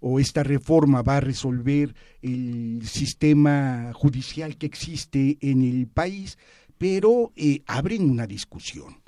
o 0.00 0.18
esta 0.18 0.42
reforma 0.42 1.02
va 1.02 1.18
a 1.18 1.20
resolver 1.20 1.94
el 2.22 2.82
sistema 2.86 3.92
judicial 3.94 4.56
que 4.56 4.66
existe 4.66 5.38
en 5.40 5.62
el 5.62 5.86
país, 5.86 6.38
pero 6.78 7.32
eh, 7.36 7.62
abren 7.66 8.10
una 8.10 8.26
discusión. 8.26 9.00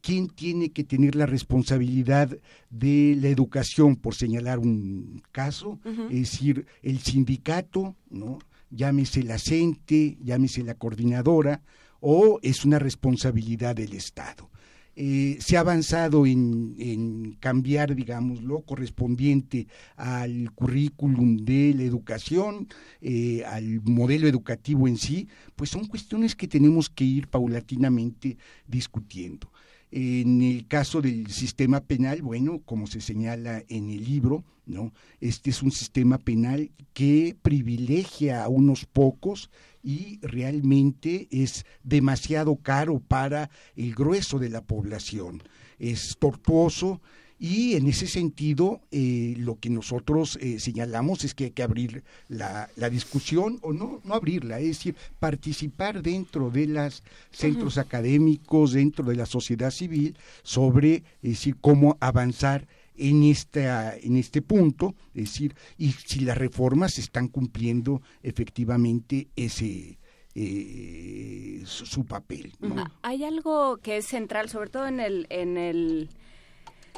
¿Quién 0.00 0.28
tiene 0.30 0.70
que 0.70 0.82
tener 0.82 1.14
la 1.14 1.26
responsabilidad 1.26 2.36
de 2.70 3.16
la 3.20 3.28
educación, 3.28 3.94
por 3.94 4.16
señalar 4.16 4.58
un 4.58 5.22
caso? 5.30 5.78
Es 6.10 6.32
decir, 6.32 6.66
el 6.82 6.98
sindicato, 6.98 7.94
¿no? 8.08 8.40
Llámese 8.70 9.22
la 9.22 9.38
CENTE, 9.38 10.18
llámese 10.22 10.62
la 10.62 10.74
coordinadora, 10.74 11.62
o 12.00 12.38
es 12.42 12.64
una 12.64 12.78
responsabilidad 12.78 13.76
del 13.76 13.92
Estado. 13.92 14.50
Eh, 14.96 15.38
se 15.40 15.56
ha 15.56 15.60
avanzado 15.60 16.26
en, 16.26 17.36
cambiar, 17.40 17.94
digamos, 17.94 18.42
lo 18.42 18.62
correspondiente 18.62 19.66
al 19.96 20.52
currículum 20.52 21.38
de 21.38 21.72
la 21.74 21.84
educación, 21.84 22.68
eh, 23.00 23.44
al 23.46 23.80
modelo 23.82 24.28
educativo 24.28 24.88
en 24.88 24.98
sí, 24.98 25.28
pues 25.56 25.70
son 25.70 25.86
cuestiones 25.86 26.34
que 26.34 26.48
tenemos 26.48 26.90
que 26.90 27.04
ir 27.04 27.28
paulatinamente 27.28 28.36
discutiendo. 28.66 29.50
En 29.92 30.40
el 30.42 30.68
caso 30.68 31.02
del 31.02 31.26
sistema 31.30 31.80
penal, 31.80 32.22
bueno, 32.22 32.60
como 32.64 32.86
se 32.86 33.00
señala 33.00 33.64
en 33.68 33.90
el 33.90 34.04
libro, 34.04 34.44
¿no? 34.66 34.92
Este 35.20 35.50
es 35.50 35.62
un 35.62 35.72
sistema 35.72 36.18
penal 36.18 36.70
que 36.92 37.36
privilegia 37.42 38.44
a 38.44 38.48
unos 38.48 38.86
pocos 38.86 39.50
y 39.82 40.20
realmente 40.22 41.26
es 41.30 41.64
demasiado 41.82 42.56
caro 42.56 43.00
para 43.00 43.50
el 43.74 43.94
grueso 43.94 44.38
de 44.38 44.50
la 44.50 44.62
población. 44.62 45.42
Es 45.78 46.16
tortuoso, 46.18 47.00
y 47.42 47.74
en 47.74 47.86
ese 47.86 48.06
sentido, 48.06 48.82
eh, 48.90 49.34
lo 49.38 49.58
que 49.58 49.70
nosotros 49.70 50.38
eh, 50.42 50.60
señalamos 50.60 51.24
es 51.24 51.34
que 51.34 51.44
hay 51.44 51.50
que 51.52 51.62
abrir 51.62 52.04
la, 52.28 52.68
la, 52.76 52.90
discusión, 52.90 53.58
o 53.62 53.72
no, 53.72 54.02
no 54.04 54.14
abrirla, 54.14 54.60
es 54.60 54.66
decir, 54.66 54.94
participar 55.18 56.02
dentro 56.02 56.50
de 56.50 56.66
los 56.66 57.02
centros 57.30 57.78
académicos, 57.78 58.74
dentro 58.74 59.06
de 59.06 59.16
la 59.16 59.24
sociedad 59.24 59.70
civil, 59.70 60.18
sobre 60.42 60.96
es 61.22 61.30
decir, 61.30 61.56
cómo 61.58 61.96
avanzar 61.98 62.68
en, 62.94 63.22
esta, 63.22 63.96
en 63.96 64.18
este 64.18 64.42
punto, 64.42 64.94
es 65.14 65.32
decir, 65.32 65.54
y 65.78 65.92
si 65.92 66.20
las 66.20 66.36
reformas 66.36 66.98
están 66.98 67.28
cumpliendo 67.28 68.02
efectivamente 68.22 69.28
ese, 69.34 69.98
eh, 70.34 71.62
su, 71.64 71.86
su, 71.86 72.04
papel. 72.04 72.52
¿no? 72.60 72.84
Hay 73.00 73.24
algo 73.24 73.78
que 73.78 73.96
es 73.96 74.04
central, 74.04 74.50
sobre 74.50 74.68
todo 74.68 74.86
en 74.86 75.00
el, 75.00 75.26
en 75.30 75.56
el 75.56 76.10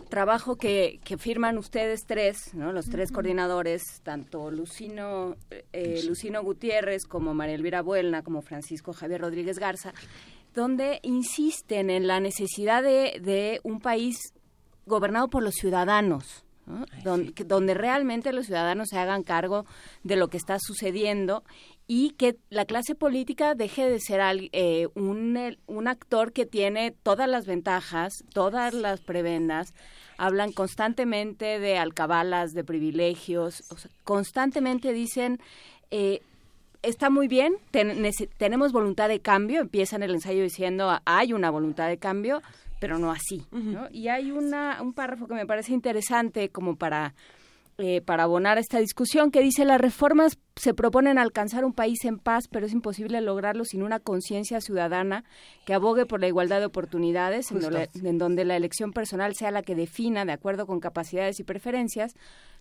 trabajo 0.09 0.57
que, 0.57 1.01
que, 1.05 1.17
firman 1.17 1.59
ustedes 1.59 2.05
tres, 2.07 2.55
¿no? 2.55 2.73
los 2.73 2.87
tres 2.87 3.11
coordinadores, 3.13 4.01
tanto 4.03 4.51
Lucino, 4.51 5.37
eh, 5.73 6.03
Lucino 6.07 6.43
Gutiérrez 6.43 7.05
como 7.07 7.35
María 7.35 7.55
Elvira 7.55 7.83
Buelna, 7.83 8.23
como 8.23 8.43
Francisco 8.43 8.93
Javier 8.93 9.23
Rodríguez 9.23 9.59
Garza, 9.59 9.95
donde 10.55 11.01
insisten 11.03 11.91
en 11.91 12.07
la 12.07 12.21
necesidad 12.21 12.83
de, 12.83 13.21
de 13.23 13.61
un 13.63 13.81
país 13.81 14.19
gobernado 14.87 15.29
por 15.29 15.43
los 15.43 15.55
ciudadanos. 15.55 16.45
¿no? 16.67 16.87
Donde, 17.03 17.33
donde, 17.45 17.75
realmente 17.75 18.33
los 18.33 18.47
ciudadanos 18.47 18.89
se 18.91 18.99
hagan 18.99 19.25
cargo 19.25 19.67
de 20.05 20.15
lo 20.15 20.29
que 20.29 20.37
está 20.37 20.59
sucediendo 20.61 21.43
y 21.87 22.11
que 22.11 22.37
la 22.49 22.65
clase 22.65 22.95
política 22.95 23.55
deje 23.55 23.89
de 23.89 24.01
ser 24.01 24.21
eh, 24.53 24.89
un, 24.95 25.57
un, 25.67 25.89
actor 25.89 26.33
que 26.33 26.47
tiene 26.47 26.93
todas 27.03 27.29
las 27.29 27.47
ventajas, 27.47 28.25
todas 28.33 28.73
las 28.73 29.01
prebendas, 29.01 29.75
hablan 30.17 30.53
constantemente 30.53 31.59
de 31.59 31.79
alcabalas, 31.79 32.55
de 32.55 32.65
privilegios, 32.65 33.65
o 33.71 33.77
sea, 33.77 33.91
constantemente 34.05 34.93
dicen... 34.93 35.41
Eh, 35.91 36.21
está 36.83 37.11
muy 37.11 37.29
bien, 37.29 37.55
ten, 37.71 38.03
tenemos 38.37 38.73
voluntad 38.73 39.09
de 39.09 39.21
cambio, 39.21 39.61
empiezan 39.61 40.03
el 40.03 40.11
ensayo 40.11 40.43
diciendo 40.43 40.99
hay 41.05 41.33
una 41.33 41.49
voluntad 41.51 41.89
de 41.89 41.99
cambio, 41.99 42.43
pero 42.81 42.99
no 42.99 43.13
así. 43.13 43.47
¿no? 43.53 43.89
Y 43.93 44.09
hay 44.09 44.33
una, 44.33 44.83
un 44.83 44.93
párrafo 44.93 45.29
que 45.29 45.35
me 45.35 45.47
parece 45.47 45.73
interesante 45.73 46.49
como 46.49 46.75
para 46.75 47.15
eh, 47.79 48.03
para 48.03 48.25
abonar 48.25 48.59
esta 48.59 48.79
discusión, 48.79 49.31
que 49.31 49.41
dice 49.41 49.65
las 49.65 49.81
reformas 49.81 50.39
se 50.57 50.75
proponen 50.75 51.19
alcanzar 51.19 51.65
un 51.65 51.73
país 51.73 52.05
en 52.05 52.19
paz, 52.19 52.47
pero 52.51 52.67
es 52.67 52.73
imposible 52.73 53.21
lograrlo 53.23 53.65
sin 53.65 53.83
una 53.83 53.99
conciencia 53.99 54.61
ciudadana 54.61 55.25
que 55.65 55.73
abogue 55.73 56.05
por 56.05 56.21
la 56.21 56.29
igualdad 56.29 56.61
de 56.61 56.67
oportunidades, 56.67 57.51
en 57.51 57.61
donde, 57.61 57.89
en 57.95 58.19
donde, 58.19 58.45
la 58.45 58.57
elección 58.57 58.93
personal 58.93 59.35
sea 59.35 59.51
la 59.51 59.63
que 59.63 59.75
defina, 59.75 60.25
de 60.25 60.33
acuerdo 60.33 60.67
con 60.67 60.81
capacidades 60.81 61.41
y 61.41 61.45
preferencias, 61.45 62.15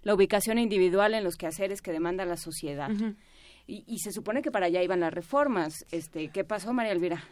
la 0.03 0.15
ubicación 0.15 0.57
individual 0.57 1.13
en 1.13 1.23
los 1.23 1.35
quehaceres 1.35 1.81
que 1.81 1.91
demanda 1.91 2.25
la 2.25 2.37
sociedad. 2.37 2.89
Uh 2.89 2.93
-huh. 2.93 3.15
y, 3.67 3.83
y, 3.87 3.99
se 3.99 4.11
supone 4.11 4.41
que 4.41 4.51
para 4.51 4.67
allá 4.67 4.81
iban 4.81 5.01
las 5.01 5.13
reformas. 5.13 5.85
Este, 5.91 6.29
¿Qué 6.29 6.43
pasó, 6.43 6.71
María 6.73 6.93
Elvira? 6.93 7.23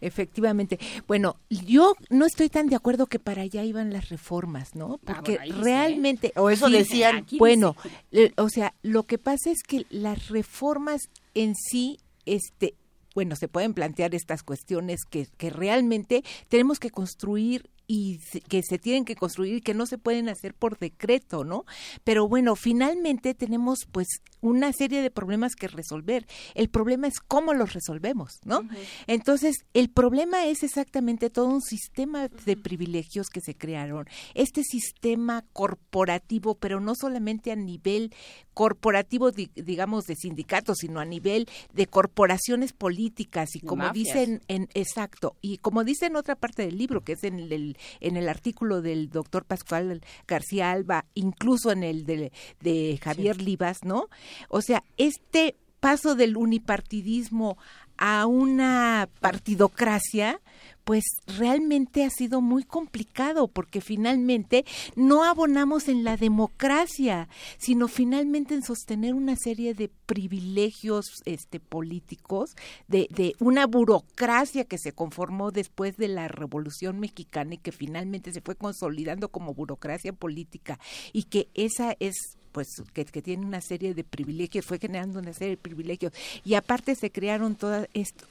Efectivamente. 0.00 0.78
Bueno, 1.06 1.36
yo 1.48 1.94
no 2.10 2.26
estoy 2.26 2.48
tan 2.48 2.68
de 2.68 2.76
acuerdo 2.76 3.06
que 3.06 3.18
para 3.18 3.42
allá 3.42 3.64
iban 3.64 3.92
las 3.92 4.08
reformas, 4.08 4.74
¿no? 4.74 4.98
Porque 5.04 5.38
ah, 5.40 5.44
bueno, 5.46 5.64
realmente... 5.64 6.28
Dice. 6.28 6.40
O 6.40 6.50
eso 6.50 6.66
sí, 6.66 6.72
decían. 6.72 7.26
Bueno, 7.38 7.76
dice. 8.10 8.32
o 8.36 8.48
sea, 8.48 8.74
lo 8.82 9.04
que 9.04 9.18
pasa 9.18 9.50
es 9.50 9.62
que 9.62 9.86
las 9.90 10.28
reformas 10.28 11.02
en 11.34 11.54
sí, 11.54 11.98
este, 12.26 12.74
bueno, 13.14 13.36
se 13.36 13.48
pueden 13.48 13.74
plantear 13.74 14.14
estas 14.14 14.42
cuestiones 14.42 15.04
que, 15.08 15.28
que 15.36 15.50
realmente 15.50 16.24
tenemos 16.48 16.78
que 16.78 16.90
construir 16.90 17.70
y 17.94 18.20
que 18.48 18.62
se 18.62 18.78
tienen 18.78 19.04
que 19.04 19.16
construir 19.16 19.62
que 19.62 19.74
no 19.74 19.84
se 19.84 19.98
pueden 19.98 20.30
hacer 20.30 20.54
por 20.54 20.78
decreto, 20.78 21.44
¿no? 21.44 21.66
Pero 22.04 22.26
bueno, 22.26 22.56
finalmente 22.56 23.34
tenemos 23.34 23.80
pues 23.92 24.08
una 24.40 24.72
serie 24.72 25.02
de 25.02 25.10
problemas 25.10 25.54
que 25.54 25.68
resolver. 25.68 26.26
El 26.54 26.70
problema 26.70 27.06
es 27.06 27.20
cómo 27.20 27.52
los 27.52 27.74
resolvemos, 27.74 28.40
¿no? 28.46 28.60
Uh 28.60 28.62
-huh. 28.62 28.78
Entonces, 29.08 29.66
el 29.74 29.90
problema 29.90 30.46
es 30.46 30.62
exactamente 30.62 31.28
todo 31.28 31.48
un 31.48 31.60
sistema 31.60 32.28
de 32.28 32.56
privilegios 32.56 33.28
que 33.28 33.42
se 33.42 33.54
crearon. 33.54 34.06
Este 34.32 34.62
sistema 34.64 35.44
corporativo, 35.52 36.54
pero 36.54 36.80
no 36.80 36.94
solamente 36.94 37.52
a 37.52 37.56
nivel 37.56 38.14
corporativo, 38.54 39.32
digamos, 39.32 40.04
de 40.04 40.16
sindicatos, 40.16 40.78
sino 40.80 40.98
a 40.98 41.04
nivel 41.04 41.46
de 41.74 41.86
corporaciones 41.86 42.72
políticas 42.72 43.54
y 43.54 43.60
como 43.60 43.84
Mafias. 43.84 44.14
dicen 44.14 44.42
en 44.48 44.68
exacto, 44.72 45.36
y 45.42 45.58
como 45.58 45.84
dice 45.84 46.06
en 46.06 46.16
otra 46.16 46.36
parte 46.36 46.62
del 46.62 46.78
libro, 46.78 47.02
que 47.02 47.12
es 47.12 47.24
en 47.24 47.38
el, 47.38 47.76
en 48.00 48.16
el 48.16 48.28
artículo 48.28 48.82
del 48.82 49.10
doctor 49.10 49.44
Pascual 49.44 50.02
García 50.26 50.70
Alba, 50.70 51.04
incluso 51.14 51.72
en 51.72 51.82
el 51.82 52.06
de, 52.06 52.32
de 52.60 52.98
Javier 53.02 53.36
sí. 53.36 53.42
Livas, 53.42 53.84
¿no? 53.84 54.08
O 54.48 54.60
sea, 54.62 54.84
este 54.96 55.56
paso 55.80 56.14
del 56.14 56.36
unipartidismo 56.36 57.58
a 57.98 58.26
una 58.26 59.08
partidocracia, 59.20 60.40
pues 60.84 61.04
realmente 61.26 62.04
ha 62.04 62.10
sido 62.10 62.40
muy 62.40 62.64
complicado 62.64 63.48
porque 63.48 63.80
finalmente 63.80 64.64
no 64.96 65.24
abonamos 65.24 65.88
en 65.88 66.04
la 66.04 66.16
democracia, 66.16 67.28
sino 67.58 67.88
finalmente 67.88 68.54
en 68.54 68.62
sostener 68.62 69.14
una 69.14 69.36
serie 69.36 69.74
de 69.74 69.90
privilegios 70.06 71.06
este, 71.24 71.60
políticos, 71.60 72.50
de, 72.88 73.08
de 73.10 73.34
una 73.38 73.66
burocracia 73.66 74.64
que 74.64 74.78
se 74.78 74.92
conformó 74.92 75.50
después 75.50 75.96
de 75.96 76.08
la 76.08 76.28
Revolución 76.28 76.98
Mexicana 77.00 77.54
y 77.54 77.58
que 77.58 77.72
finalmente 77.72 78.32
se 78.32 78.40
fue 78.40 78.56
consolidando 78.56 79.28
como 79.28 79.54
burocracia 79.54 80.12
política 80.12 80.78
y 81.12 81.24
que 81.24 81.48
esa 81.54 81.96
es 82.00 82.38
pues 82.52 82.68
que, 82.92 83.04
que, 83.04 83.22
tiene 83.22 83.44
una 83.44 83.60
serie 83.60 83.94
de 83.94 84.04
privilegios, 84.04 84.64
fue 84.64 84.78
generando 84.78 85.18
una 85.18 85.32
serie 85.32 85.56
de 85.56 85.62
privilegios. 85.62 86.12
Y 86.44 86.54
aparte 86.54 86.94
se 86.94 87.10
crearon 87.10 87.56
todo 87.56 87.86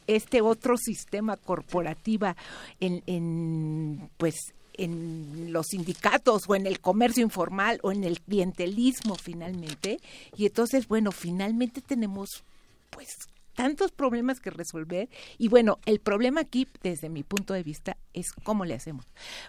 este 0.07 0.41
otro 0.41 0.77
sistema 0.77 1.37
corporativa 1.37 2.35
en, 2.79 3.03
en 3.07 4.09
pues 4.17 4.35
en 4.73 5.51
los 5.51 5.67
sindicatos 5.67 6.43
o 6.47 6.55
en 6.55 6.65
el 6.65 6.79
comercio 6.79 7.23
informal 7.23 7.79
o 7.83 7.91
en 7.91 8.03
el 8.03 8.21
clientelismo 8.21 9.15
finalmente. 9.15 9.99
Y 10.37 10.45
entonces 10.45 10.87
bueno 10.87 11.11
finalmente 11.11 11.81
tenemos 11.81 12.43
pues 12.89 13.07
tantos 13.55 13.91
problemas 13.91 14.39
que 14.39 14.49
resolver. 14.49 15.09
Y 15.37 15.47
bueno, 15.47 15.79
el 15.85 15.99
problema 15.99 16.41
aquí 16.41 16.67
desde 16.83 17.09
mi 17.09 17.23
punto 17.23 17.53
de 17.53 17.63
vista 17.63 17.97
es 18.13 18.31
cómo 18.43 18.65
le 18.65 18.73
hacemos. 18.73 19.05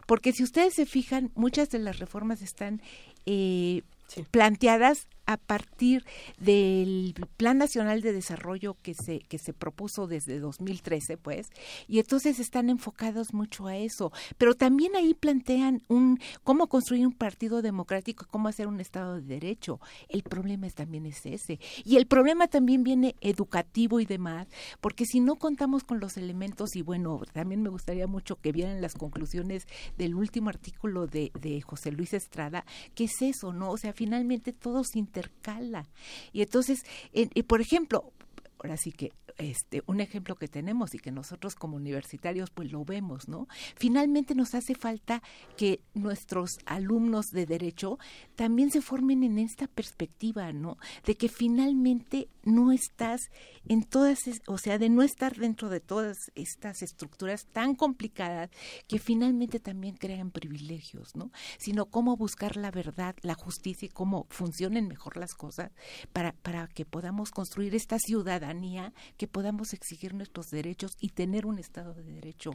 Porque 0.06 0.32
si 0.32 0.42
ustedes 0.42 0.74
se 0.74 0.86
fijan, 0.86 1.30
muchas 1.34 1.70
de 1.70 1.78
las 1.78 1.98
reformas 1.98 2.42
están 2.42 2.82
eh, 3.26 3.82
planteadas 4.30 5.06
a 5.26 5.36
partir 5.36 6.04
del 6.38 7.14
Plan 7.36 7.58
Nacional 7.58 8.00
de 8.00 8.12
Desarrollo 8.12 8.76
que 8.82 8.94
se 8.94 9.20
que 9.20 9.38
se 9.38 9.52
propuso 9.52 10.06
desde 10.06 10.38
2013, 10.38 11.16
pues, 11.16 11.48
y 11.88 11.98
entonces 11.98 12.38
están 12.38 12.70
enfocados 12.70 13.32
mucho 13.32 13.66
a 13.66 13.76
eso, 13.76 14.12
pero 14.38 14.54
también 14.54 14.96
ahí 14.96 15.14
plantean 15.14 15.82
un 15.88 16.18
cómo 16.44 16.68
construir 16.68 17.06
un 17.06 17.12
partido 17.12 17.62
democrático, 17.62 18.26
cómo 18.30 18.48
hacer 18.48 18.66
un 18.66 18.80
estado 18.80 19.16
de 19.16 19.22
derecho. 19.22 19.80
El 20.08 20.22
problema 20.22 20.66
es, 20.66 20.74
también 20.74 21.06
es 21.06 21.24
ese. 21.24 21.58
Y 21.84 21.96
el 21.96 22.06
problema 22.06 22.48
también 22.48 22.82
viene 22.82 23.16
educativo 23.20 24.00
y 24.00 24.06
demás, 24.06 24.48
porque 24.80 25.04
si 25.04 25.20
no 25.20 25.36
contamos 25.36 25.84
con 25.84 26.00
los 26.00 26.16
elementos 26.16 26.76
y 26.76 26.82
bueno, 26.82 27.20
también 27.32 27.62
me 27.62 27.70
gustaría 27.70 28.06
mucho 28.06 28.36
que 28.36 28.52
vieran 28.52 28.80
las 28.80 28.94
conclusiones 28.94 29.66
del 29.96 30.14
último 30.14 30.48
artículo 30.48 31.06
de, 31.06 31.32
de 31.40 31.60
José 31.60 31.92
Luis 31.92 32.14
Estrada, 32.14 32.64
que 32.94 33.04
es 33.04 33.22
eso, 33.22 33.52
¿no? 33.52 33.70
O 33.70 33.78
sea, 33.78 33.92
finalmente 33.92 34.52
todo 34.52 34.82
se 34.84 34.98
intercala. 35.12 35.86
Y 36.32 36.42
entonces, 36.42 36.84
eh, 37.12 37.42
por 37.42 37.60
ejemplo, 37.60 38.12
ahora 38.58 38.76
sí 38.76 38.92
que 38.92 39.12
este 39.38 39.82
un 39.86 40.00
ejemplo 40.00 40.36
que 40.36 40.46
tenemos 40.46 40.94
y 40.94 40.98
que 40.98 41.10
nosotros 41.10 41.54
como 41.54 41.76
universitarios 41.76 42.50
pues 42.50 42.70
lo 42.70 42.84
vemos, 42.84 43.28
¿no? 43.28 43.48
Finalmente 43.76 44.34
nos 44.34 44.54
hace 44.54 44.74
falta 44.74 45.22
que 45.56 45.80
nuestros 45.94 46.58
alumnos 46.66 47.30
de 47.30 47.46
derecho 47.46 47.98
también 48.36 48.70
se 48.70 48.82
formen 48.82 49.22
en 49.24 49.38
esta 49.38 49.66
perspectiva, 49.66 50.52
¿no? 50.52 50.76
De 51.04 51.16
que 51.16 51.28
finalmente 51.28 52.28
no 52.44 52.72
estás 52.72 53.30
en 53.68 53.84
todas, 53.84 54.20
o 54.46 54.58
sea, 54.58 54.78
de 54.78 54.88
no 54.88 55.02
estar 55.02 55.36
dentro 55.36 55.68
de 55.68 55.80
todas 55.80 56.16
estas 56.34 56.82
estructuras 56.82 57.46
tan 57.46 57.74
complicadas 57.74 58.50
que 58.88 58.98
finalmente 58.98 59.60
también 59.60 59.96
crean 59.96 60.30
privilegios, 60.30 61.14
¿no? 61.14 61.30
Sino 61.58 61.86
cómo 61.86 62.16
buscar 62.16 62.56
la 62.56 62.70
verdad, 62.70 63.14
la 63.22 63.34
justicia 63.34 63.86
y 63.86 63.90
cómo 63.90 64.26
funcionen 64.30 64.88
mejor 64.88 65.16
las 65.16 65.34
cosas 65.34 65.70
para, 66.12 66.32
para 66.32 66.66
que 66.68 66.84
podamos 66.84 67.30
construir 67.30 67.74
esta 67.74 67.98
ciudadanía 67.98 68.92
que 69.16 69.28
podamos 69.28 69.72
exigir 69.72 70.14
nuestros 70.14 70.46
derechos 70.50 70.96
y 71.00 71.10
tener 71.10 71.46
un 71.46 71.58
Estado 71.58 71.94
de 71.94 72.02
Derecho 72.04 72.52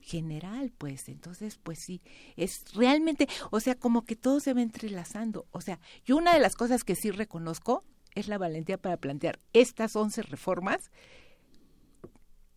general, 0.00 0.72
pues. 0.78 1.08
Entonces, 1.08 1.58
pues 1.62 1.78
sí, 1.84 2.00
es 2.36 2.52
realmente, 2.74 3.28
o 3.50 3.60
sea, 3.60 3.74
como 3.74 4.04
que 4.04 4.16
todo 4.16 4.40
se 4.40 4.54
va 4.54 4.62
entrelazando. 4.62 5.46
O 5.50 5.60
sea, 5.60 5.80
yo 6.04 6.16
una 6.16 6.32
de 6.34 6.40
las 6.40 6.54
cosas 6.54 6.84
que 6.84 6.94
sí 6.94 7.10
reconozco 7.10 7.84
es 8.16 8.26
la 8.28 8.38
valentía 8.38 8.76
para 8.78 8.96
plantear 8.96 9.38
estas 9.52 9.94
11 9.94 10.22
reformas 10.22 10.90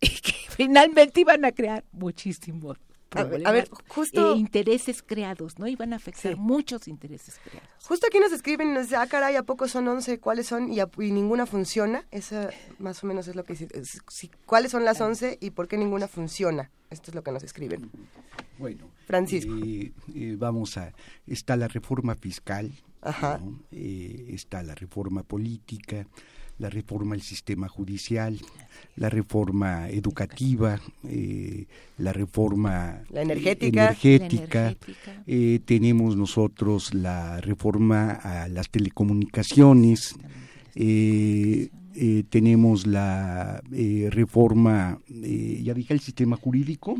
que 0.00 0.32
finalmente 0.48 1.20
iban 1.20 1.44
a 1.44 1.52
crear 1.52 1.84
muchísimos 1.92 2.76
a 3.12 3.24
ver, 3.24 3.44
a 3.44 3.50
ver, 3.50 3.68
justo 3.88 4.34
eh, 4.34 4.38
intereses 4.38 5.02
creados, 5.02 5.58
¿no? 5.58 5.66
Iban 5.66 5.92
a 5.92 5.96
afectar 5.96 6.34
Sí. 6.34 6.38
muchos 6.38 6.86
intereses 6.86 7.40
creados. 7.42 7.68
Justo 7.82 8.06
aquí 8.06 8.20
nos 8.20 8.30
escriben 8.30 8.70
y 8.70 8.72
nos 8.74 8.84
dicen, 8.84 9.00
ah, 9.00 9.08
caray, 9.08 9.34
¿a 9.34 9.42
poco 9.42 9.66
son 9.66 9.88
11? 9.88 10.20
¿Cuáles 10.20 10.46
son? 10.46 10.72
Y, 10.72 10.78
a- 10.78 10.88
y 10.96 11.10
ninguna 11.10 11.44
funciona. 11.44 12.06
Esa 12.12 12.50
más 12.78 13.02
o 13.02 13.08
menos 13.08 13.26
es 13.26 13.34
lo 13.34 13.42
que 13.42 13.54
dice. 13.54 13.66
es- 13.72 14.00
sí, 14.08 14.30
¿Cuáles 14.46 14.70
son 14.70 14.84
las 14.84 15.00
11 15.00 15.38
y 15.40 15.50
por 15.50 15.66
qué 15.66 15.76
ninguna 15.76 16.06
funciona? 16.06 16.70
Esto 16.88 17.10
es 17.10 17.16
lo 17.16 17.24
que 17.24 17.32
nos 17.32 17.42
escriben. 17.42 17.90
Bueno, 18.58 18.88
Francisco. 19.08 19.52
eh, 19.60 19.92
eh, 20.14 20.36
vamos 20.38 20.76
a, 20.76 20.92
está 21.26 21.56
la 21.56 21.66
reforma 21.66 22.14
fiscal, 22.14 22.70
Ajá. 23.02 23.38
¿no? 23.42 23.60
Eh, 23.72 24.26
está 24.30 24.62
la 24.62 24.74
reforma 24.74 25.22
política, 25.22 26.06
la 26.58 26.68
reforma 26.68 27.14
del 27.14 27.22
sistema 27.22 27.68
judicial, 27.68 28.38
la 28.96 29.08
reforma 29.08 29.88
educativa, 29.88 30.78
eh, 31.08 31.66
la 31.96 32.12
reforma 32.12 33.02
La 33.10 33.22
energética. 33.22 33.84
energética, 33.86 34.60
La 34.60 34.66
energética. 34.68 35.22
eh, 35.26 35.60
tenemos 35.64 36.16
nosotros 36.16 36.92
la 36.92 37.40
reforma 37.40 38.10
a 38.12 38.48
las 38.48 38.68
telecomunicaciones, 38.68 40.16
eh, 40.74 41.70
eh, 41.94 42.24
tenemos 42.28 42.86
la 42.86 43.62
eh, 43.72 44.08
reforma, 44.10 44.98
eh, 45.08 45.60
ya 45.62 45.74
dije, 45.74 45.92
al 45.92 46.00
sistema 46.00 46.36
jurídico, 46.36 46.96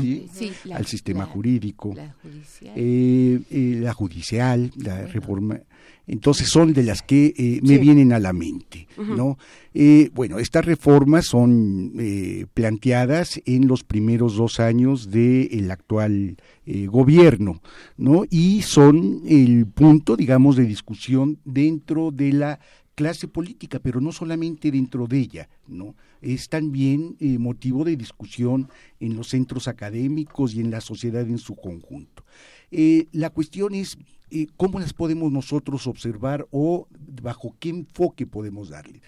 ¿sí? 0.00 0.26
Sí, 0.32 0.52
la- 0.64 0.76
al 0.76 0.86
sistema 0.86 1.20
la- 1.20 1.26
jurídico, 1.26 1.92
la 1.96 2.14
judicial. 2.22 2.72
eh, 2.76 3.40
eh, 3.50 3.78
la 3.80 3.92
judicial, 3.94 4.70
la 4.76 5.06
reforma. 5.06 5.60
Entonces 6.06 6.48
son 6.50 6.74
de 6.74 6.82
las 6.82 7.00
que 7.00 7.32
eh, 7.36 7.60
me 7.62 7.76
Sí. 7.76 7.78
vienen 7.78 8.12
a 8.12 8.18
la 8.18 8.32
mente. 8.34 8.86
¿no? 8.96 9.38
Eh, 9.72 10.10
bueno, 10.14 10.38
estas 10.38 10.64
reformas 10.64 11.24
son 11.26 11.94
eh, 11.98 12.46
planteadas 12.54 13.40
en 13.44 13.66
los 13.66 13.82
primeros 13.82 14.36
dos 14.36 14.60
años 14.60 15.10
del 15.10 15.68
actual 15.70 16.36
eh, 16.66 16.86
gobierno, 16.86 17.60
¿no? 17.96 18.24
Y 18.30 18.62
son 18.62 19.22
el 19.26 19.66
punto, 19.66 20.16
digamos, 20.16 20.54
de 20.56 20.64
discusión 20.64 21.38
dentro 21.44 22.10
de 22.12 22.32
la 22.34 22.60
clase 22.94 23.28
política, 23.28 23.78
pero 23.80 24.00
no 24.00 24.12
solamente 24.12 24.70
dentro 24.70 25.06
de 25.06 25.18
ella, 25.18 25.48
¿no? 25.66 25.94
Es 26.20 26.48
también 26.48 27.16
eh, 27.20 27.38
motivo 27.38 27.84
de 27.84 27.96
discusión 27.96 28.68
en 29.00 29.16
los 29.16 29.28
centros 29.28 29.68
académicos 29.68 30.54
y 30.54 30.60
en 30.60 30.70
la 30.70 30.80
sociedad 30.80 31.22
en 31.28 31.38
su 31.38 31.54
conjunto. 31.56 32.24
Eh, 32.70 33.06
la 33.12 33.30
cuestión 33.30 33.74
es 33.74 33.98
eh, 34.30 34.46
cómo 34.56 34.80
las 34.80 34.92
podemos 34.92 35.30
nosotros 35.30 35.86
observar 35.86 36.46
o 36.50 36.88
bajo 37.22 37.54
qué 37.60 37.68
enfoque 37.68 38.26
podemos 38.26 38.70
darle. 38.70 39.00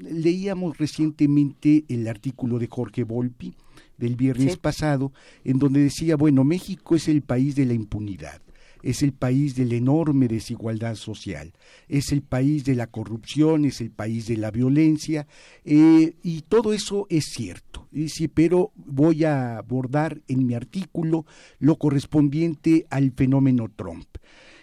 Leíamos 0.00 0.78
recientemente 0.78 1.84
el 1.88 2.06
artículo 2.08 2.58
de 2.58 2.68
Jorge 2.68 3.02
Volpi 3.04 3.54
del 3.96 4.16
viernes 4.16 4.52
Sí. 4.52 4.58
pasado, 4.60 5.12
en 5.44 5.58
donde 5.58 5.80
decía, 5.80 6.16
bueno, 6.16 6.44
México 6.44 6.96
es 6.96 7.08
el 7.08 7.22
país 7.22 7.56
de 7.56 7.66
la 7.66 7.74
impunidad 7.74 8.40
es 8.82 9.02
el 9.02 9.12
país 9.12 9.54
de 9.56 9.64
la 9.64 9.74
enorme 9.74 10.28
desigualdad 10.28 10.94
social, 10.94 11.52
es 11.88 12.12
el 12.12 12.22
país 12.22 12.64
de 12.64 12.74
la 12.74 12.86
corrupción, 12.86 13.64
es 13.64 13.80
el 13.80 13.90
país 13.90 14.26
de 14.26 14.36
la 14.36 14.50
violencia, 14.50 15.26
eh, 15.64 16.14
y 16.22 16.42
todo 16.42 16.72
eso 16.72 17.06
es 17.10 17.26
cierto. 17.26 17.86
Dice, 17.90 18.28
pero 18.28 18.72
voy 18.76 19.24
a 19.24 19.58
abordar 19.58 20.20
en 20.28 20.46
mi 20.46 20.54
artículo 20.54 21.26
lo 21.58 21.76
correspondiente 21.76 22.86
al 22.90 23.12
fenómeno 23.12 23.70
Trump. 23.74 24.06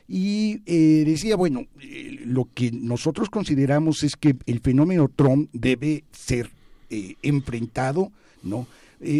Y 0.08 0.62
eh, 0.68 1.04
decía, 1.06 1.36
bueno, 1.36 1.66
eh, 1.82 2.20
lo 2.26 2.48
que 2.54 2.72
nosotros 2.72 3.30
consideramos 3.30 4.04
es 4.04 4.16
que 4.16 4.36
el 4.46 4.60
fenómeno 4.60 5.10
Trump 5.14 5.50
debe 5.52 6.04
ser 6.12 6.50
enfrentado, 7.24 8.12
¿no? 8.44 8.68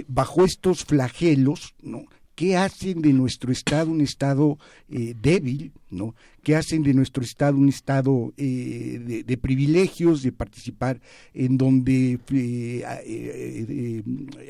Bajo 0.08 0.46
estos 0.46 0.86
flagelos, 0.86 1.74
¿no? 1.82 2.06
¿Qué 2.36 2.58
hacen 2.58 3.02
de 3.02 3.14
nuestro 3.14 3.52
Estado 3.52 3.90
un 3.90 4.02
Estado 4.02 4.58
eh, 4.90 5.16
débil? 5.20 5.72
¿no? 5.90 6.16
¿Qué 6.44 6.56
hacen 6.56 6.84
de 6.84 6.94
nuestro 6.94 7.24
Estado 7.24 7.58
un 7.58 7.70
Estado 7.70 8.34
eh, 8.36 9.24
de, 9.26 9.38
privilegios, 9.38 10.22
de 10.22 10.34
participar 10.34 11.00
en 11.34 11.58
donde 11.58 12.20
eh, 12.32 12.84
eh, 13.06 13.66
eh, 13.70 14.04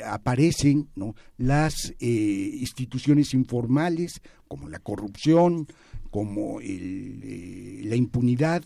aparecen 0.04 0.90
¿no? 0.96 1.16
las 1.38 1.94
eh, 2.00 2.58
instituciones 2.60 3.36
informales, 3.36 4.22
como 4.48 4.68
la 4.68 4.80
corrupción, 4.80 5.68
como 6.10 6.60
el, 6.62 7.88
la 7.88 7.96
impunidad? 7.96 8.64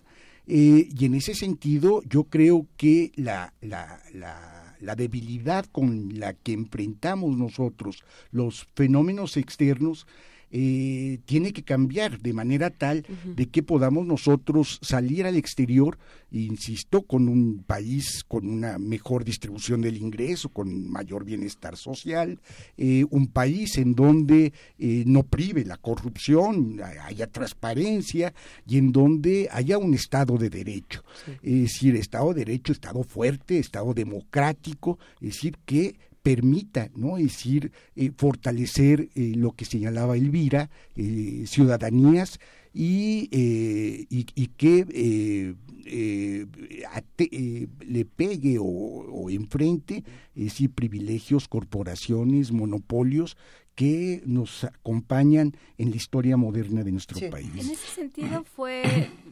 Y 0.47 1.05
en 1.05 1.13
ese 1.13 1.35
sentido, 1.35 2.01
yo 2.09 2.23
creo 2.23 2.65
que 2.75 3.11
la, 3.15 3.53
la, 3.61 4.01
la, 4.13 4.58
la 4.79 4.95
debilidad 4.95 5.65
con 5.65 6.19
la 6.19 6.33
que 6.33 6.53
enfrentamos 6.53 7.37
nosotros 7.37 8.03
los 8.31 8.67
fenómenos 8.75 9.37
externos 9.37 10.07
eh, 10.51 11.19
tiene 11.25 11.53
que 11.53 11.63
cambiar 11.63 12.19
de 12.19 12.33
manera 12.33 12.69
tal 12.69 13.05
de 13.23 13.45
que 13.47 13.61
podamos 13.61 14.05
nosotros 14.05 14.79
salir 14.81 15.25
al 15.25 15.35
exterior, 15.35 15.97
insisto, 16.31 17.03
con 17.03 17.29
un 17.29 17.63
país 17.65 18.23
con 18.27 18.47
una 18.47 18.77
mejor 18.79 19.23
distribución 19.23 19.81
del 19.81 19.97
ingreso, 19.97 20.49
con 20.49 20.89
mayor 20.89 21.23
bienestar 21.23 21.77
social, 21.77 22.39
eh, 22.77 23.05
un 23.09 23.27
país 23.27 23.77
en 23.77 23.93
donde 23.93 24.53
eh, 24.77 25.03
no 25.05 25.23
prive 25.23 25.65
la 25.65 25.77
corrupción, 25.77 26.81
haya 27.03 27.27
transparencia 27.27 28.33
y 28.67 28.77
en 28.77 28.91
donde 28.91 29.49
haya 29.51 29.77
un 29.77 29.93
Estado 29.93 30.37
de 30.37 30.49
Derecho. 30.49 31.03
Es 31.43 31.61
decir, 31.61 31.95
Estado 31.95 32.33
de 32.33 32.45
Derecho, 32.45 32.71
Estado 32.71 33.03
fuerte, 33.03 33.59
Estado 33.59 33.93
democrático, 33.93 34.97
es 35.21 35.33
decir, 35.33 35.57
que 35.65 35.95
permita, 36.21 36.89
¿no? 36.95 37.17
Es 37.17 37.23
decir, 37.23 37.71
eh, 37.95 38.11
fortalecer 38.17 39.09
eh, 39.15 39.33
lo 39.35 39.51
que 39.51 39.65
señalaba 39.65 40.17
Elvira, 40.17 40.69
eh, 40.95 41.43
ciudadanías 41.47 42.39
y, 42.73 43.29
eh, 43.31 44.05
y, 44.09 44.25
y 44.35 44.47
que 44.47 44.85
eh, 44.91 45.55
eh, 45.85 46.45
ate- 46.91 47.29
eh, 47.31 47.67
le 47.85 48.05
pegue 48.05 48.59
o, 48.59 48.63
o 48.65 49.29
enfrente, 49.29 50.03
es 50.35 50.43
decir, 50.45 50.71
privilegios, 50.71 51.47
corporaciones, 51.47 52.51
monopolios 52.51 53.37
que 53.75 54.21
nos 54.25 54.65
acompañan 54.65 55.55
en 55.77 55.89
la 55.91 55.95
historia 55.95 56.35
moderna 56.35 56.83
de 56.83 56.91
nuestro 56.91 57.17
país. 57.29 57.49
En 57.53 57.71
ese 57.71 57.87
sentido 57.95 58.43
fue 58.43 58.83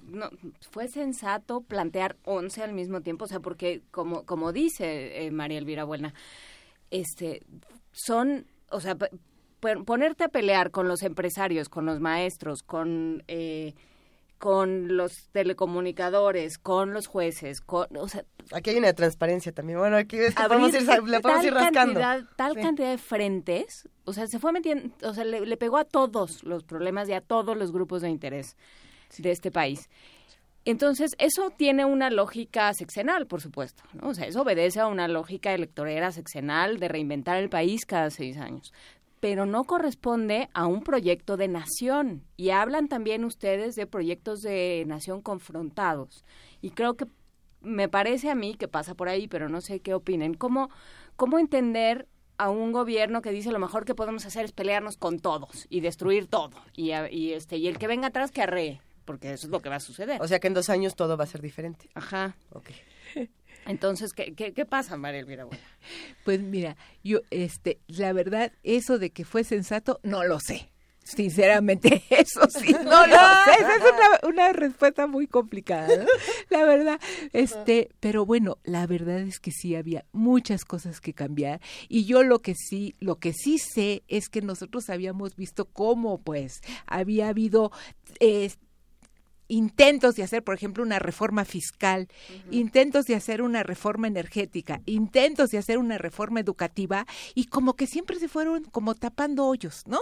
no, 0.10 0.30
fue 0.72 0.88
sensato 0.88 1.62
plantear 1.62 2.16
11 2.24 2.64
al 2.64 2.74
mismo 2.74 3.02
tiempo, 3.02 3.26
o 3.26 3.28
sea, 3.28 3.42
porque 3.42 3.82
como 3.92 4.24
como 4.26 4.54
dice 4.54 5.26
eh, 5.26 5.32
María 5.32 5.58
Elvira 5.58 5.84
Buena, 5.84 6.14
este 6.92 7.42
son, 7.92 8.46
o 8.70 8.80
sea, 8.80 8.96
ponerte 9.86 10.24
a 10.24 10.30
pelear 10.30 10.72
con 10.72 10.88
los 10.88 11.02
empresarios, 11.04 11.70
con 11.70 11.86
los 11.86 12.00
maestros, 12.00 12.64
con 12.64 13.24
eh, 13.28 13.74
con 14.38 14.96
los 14.96 15.30
telecomunicadores, 15.32 16.60
con 16.60 16.94
los 16.94 17.08
jueces, 17.08 17.60
con, 17.60 17.88
o 17.98 18.08
sea, 18.08 18.24
Aquí 18.54 18.70
hay 18.70 18.78
una 18.78 18.94
transparencia 18.94 19.52
también. 19.52 19.80
Bueno, 19.80 19.98
aquí 19.98 20.18
es 20.18 20.36
que 20.36 20.42
abrir 20.44 20.60
podemos 20.60 20.82
ir, 20.82 21.04
le 21.10 21.20
podemos 21.22 21.44
ir 21.46 21.54
rascando. 21.54 22.00
Cantidad, 22.00 22.30
tal 22.36 22.54
Sí. 22.54 22.62
cantidad 22.62 22.92
de 22.92 22.98
frentes, 23.00 23.90
o 24.06 24.14
sea, 24.14 24.28
se 24.28 24.40
fue 24.40 24.52
metiendo, 24.52 24.94
o 25.04 25.14
sea, 25.14 25.26
le, 25.26 25.46
le 25.46 25.58
pegó 25.58 25.78
a 25.78 25.86
todos 25.86 26.44
los 26.44 26.64
problemas 26.64 27.10
y 27.10 27.14
a 27.14 27.22
todos 27.22 27.58
los 27.58 27.72
grupos 27.72 28.04
de 28.04 28.10
interés 28.10 28.56
de 29.18 29.32
este 29.32 29.52
país. 29.52 29.90
Entonces, 30.68 31.16
eso 31.18 31.50
tiene 31.50 31.86
una 31.86 32.10
lógica 32.10 32.74
sexenal, 32.74 33.26
por 33.26 33.40
supuesto, 33.40 33.84
¿no? 33.94 34.10
O 34.10 34.14
sea, 34.14 34.28
eso 34.28 34.42
obedece 34.42 34.82
a 34.82 34.88
una 34.88 35.08
lógica 35.08 35.54
electorera 35.54 36.12
sexenal 36.12 36.78
de 36.78 36.90
reinventar 36.90 37.38
el 37.38 37.48
país 37.48 37.86
cada 37.86 38.10
seis 38.10 38.36
años. 38.36 38.74
Pero 39.22 39.46
no 39.46 39.64
corresponde 39.64 40.50
a 40.54 40.68
un 40.68 40.82
proyecto 40.82 41.38
de 41.38 41.48
nación. 41.48 42.26
Y 42.36 42.50
hablan 42.50 42.90
también 42.90 43.24
ustedes 43.24 43.76
de 43.76 43.88
proyectos 43.88 44.42
de 44.42 44.84
nación 44.88 45.22
confrontados. 45.22 46.26
Y 46.62 46.72
creo 46.72 46.98
que 46.98 47.06
me 47.62 47.88
parece 47.88 48.30
a 48.30 48.36
mí 48.36 48.56
que 48.56 48.68
pasa 48.68 48.94
por 48.94 49.08
ahí, 49.08 49.30
pero 49.30 49.48
no 49.48 49.62
sé 49.62 49.80
qué 49.80 49.94
opinen. 49.94 50.34
¿Cómo, 50.34 50.70
cómo 51.16 51.40
entender 51.40 52.10
a 52.38 52.50
un 52.50 52.74
gobierno 52.74 53.22
que 53.22 53.32
dice 53.32 53.54
lo 53.54 53.60
mejor 53.60 53.86
que 53.86 53.96
podemos 53.96 54.26
hacer 54.26 54.44
es 54.44 54.52
pelearnos 54.52 54.98
con 54.98 55.20
todos 55.20 55.66
y 55.70 55.80
destruir 55.80 56.28
todo? 56.28 56.58
Y, 56.76 56.92
y 57.10 57.32
este, 57.32 57.56
y 57.56 57.68
el 57.68 57.78
que 57.78 57.88
venga 57.88 58.08
atrás 58.08 58.32
que 58.32 58.42
arree, 58.42 58.82
porque 59.08 59.32
eso 59.34 59.48
es 59.48 59.52
lo 59.52 59.62
que 59.62 59.70
va 59.70 59.78
a 59.78 59.80
suceder. 59.80 60.22
O 60.22 60.28
sea 60.28 60.40
que 60.40 60.48
en 60.48 60.54
dos 60.54 60.70
años 60.70 60.96
todo 60.96 61.18
va 61.18 61.24
a 61.24 61.28
ser 61.28 61.42
diferente. 61.42 61.90
Ajá. 61.96 62.36
Ok. 62.52 62.70
Entonces, 63.66 64.14
¿qué, 64.14 64.36
qué, 64.36 64.54
qué 64.54 64.66
pasa, 64.66 64.98
María 64.98 65.22
Elvira? 65.22 65.48
Pues 66.24 66.42
mira, 66.42 66.76
yo, 67.04 67.22
este, 67.32 67.80
la 67.88 68.12
verdad, 68.12 68.52
eso 68.64 69.00
de 69.00 69.12
que 69.12 69.24
fue 69.24 69.46
sensato, 69.46 70.00
no 70.04 70.26
lo 70.26 70.40
sé. 70.42 70.70
Sinceramente, 71.04 72.04
eso 72.10 72.42
sí, 72.50 72.74
no 72.74 73.08
lo 73.08 73.16
sé. 73.46 73.52
Esa 73.60 73.76
es 73.76 73.82
una, 73.82 74.30
una 74.30 74.54
respuesta 74.54 75.08
muy 75.08 75.26
complicada, 75.26 75.88
¿no? 75.96 76.06
la 76.50 76.64
verdad. 76.66 77.00
Este, 77.32 77.90
pero 78.02 78.26
bueno, 78.26 78.58
la 78.64 78.86
verdad 78.88 79.20
es 79.20 79.40
que 79.40 79.52
sí 79.52 79.76
había 79.76 80.04
muchas 80.12 80.66
cosas 80.66 81.00
que 81.00 81.14
cambiar 81.14 81.62
y 81.88 82.04
yo 82.04 82.24
lo 82.24 82.40
que 82.40 82.56
sí, 82.56 82.96
lo 83.00 83.20
que 83.20 83.32
sí 83.32 83.58
sé 83.58 84.04
es 84.10 84.28
que 84.28 84.42
nosotros 84.42 84.90
habíamos 84.90 85.38
visto 85.38 85.66
cómo, 85.66 86.22
pues, 86.22 86.60
había 86.86 87.30
habido 87.30 87.72
eh, 88.20 88.52
intentos 89.48 90.16
de 90.16 90.24
hacer, 90.24 90.44
por 90.44 90.56
ejemplo, 90.56 90.84
una 90.84 91.00
reforma 91.00 91.46
fiscal, 91.46 92.08
intentos 92.52 93.06
de 93.06 93.16
hacer 93.16 93.42
una 93.42 93.64
reforma 93.64 94.08
energética, 94.08 94.82
intentos 94.86 95.50
de 95.50 95.58
hacer 95.58 95.78
una 95.78 95.98
reforma 95.98 96.40
educativa 96.40 97.06
y 97.36 97.46
como 97.46 97.76
que 97.76 97.88
siempre 97.88 98.20
se 98.20 98.28
fueron 98.28 98.64
como 98.66 98.96
tapando 98.96 99.46
hoyos, 99.46 99.84
¿no? 99.88 100.00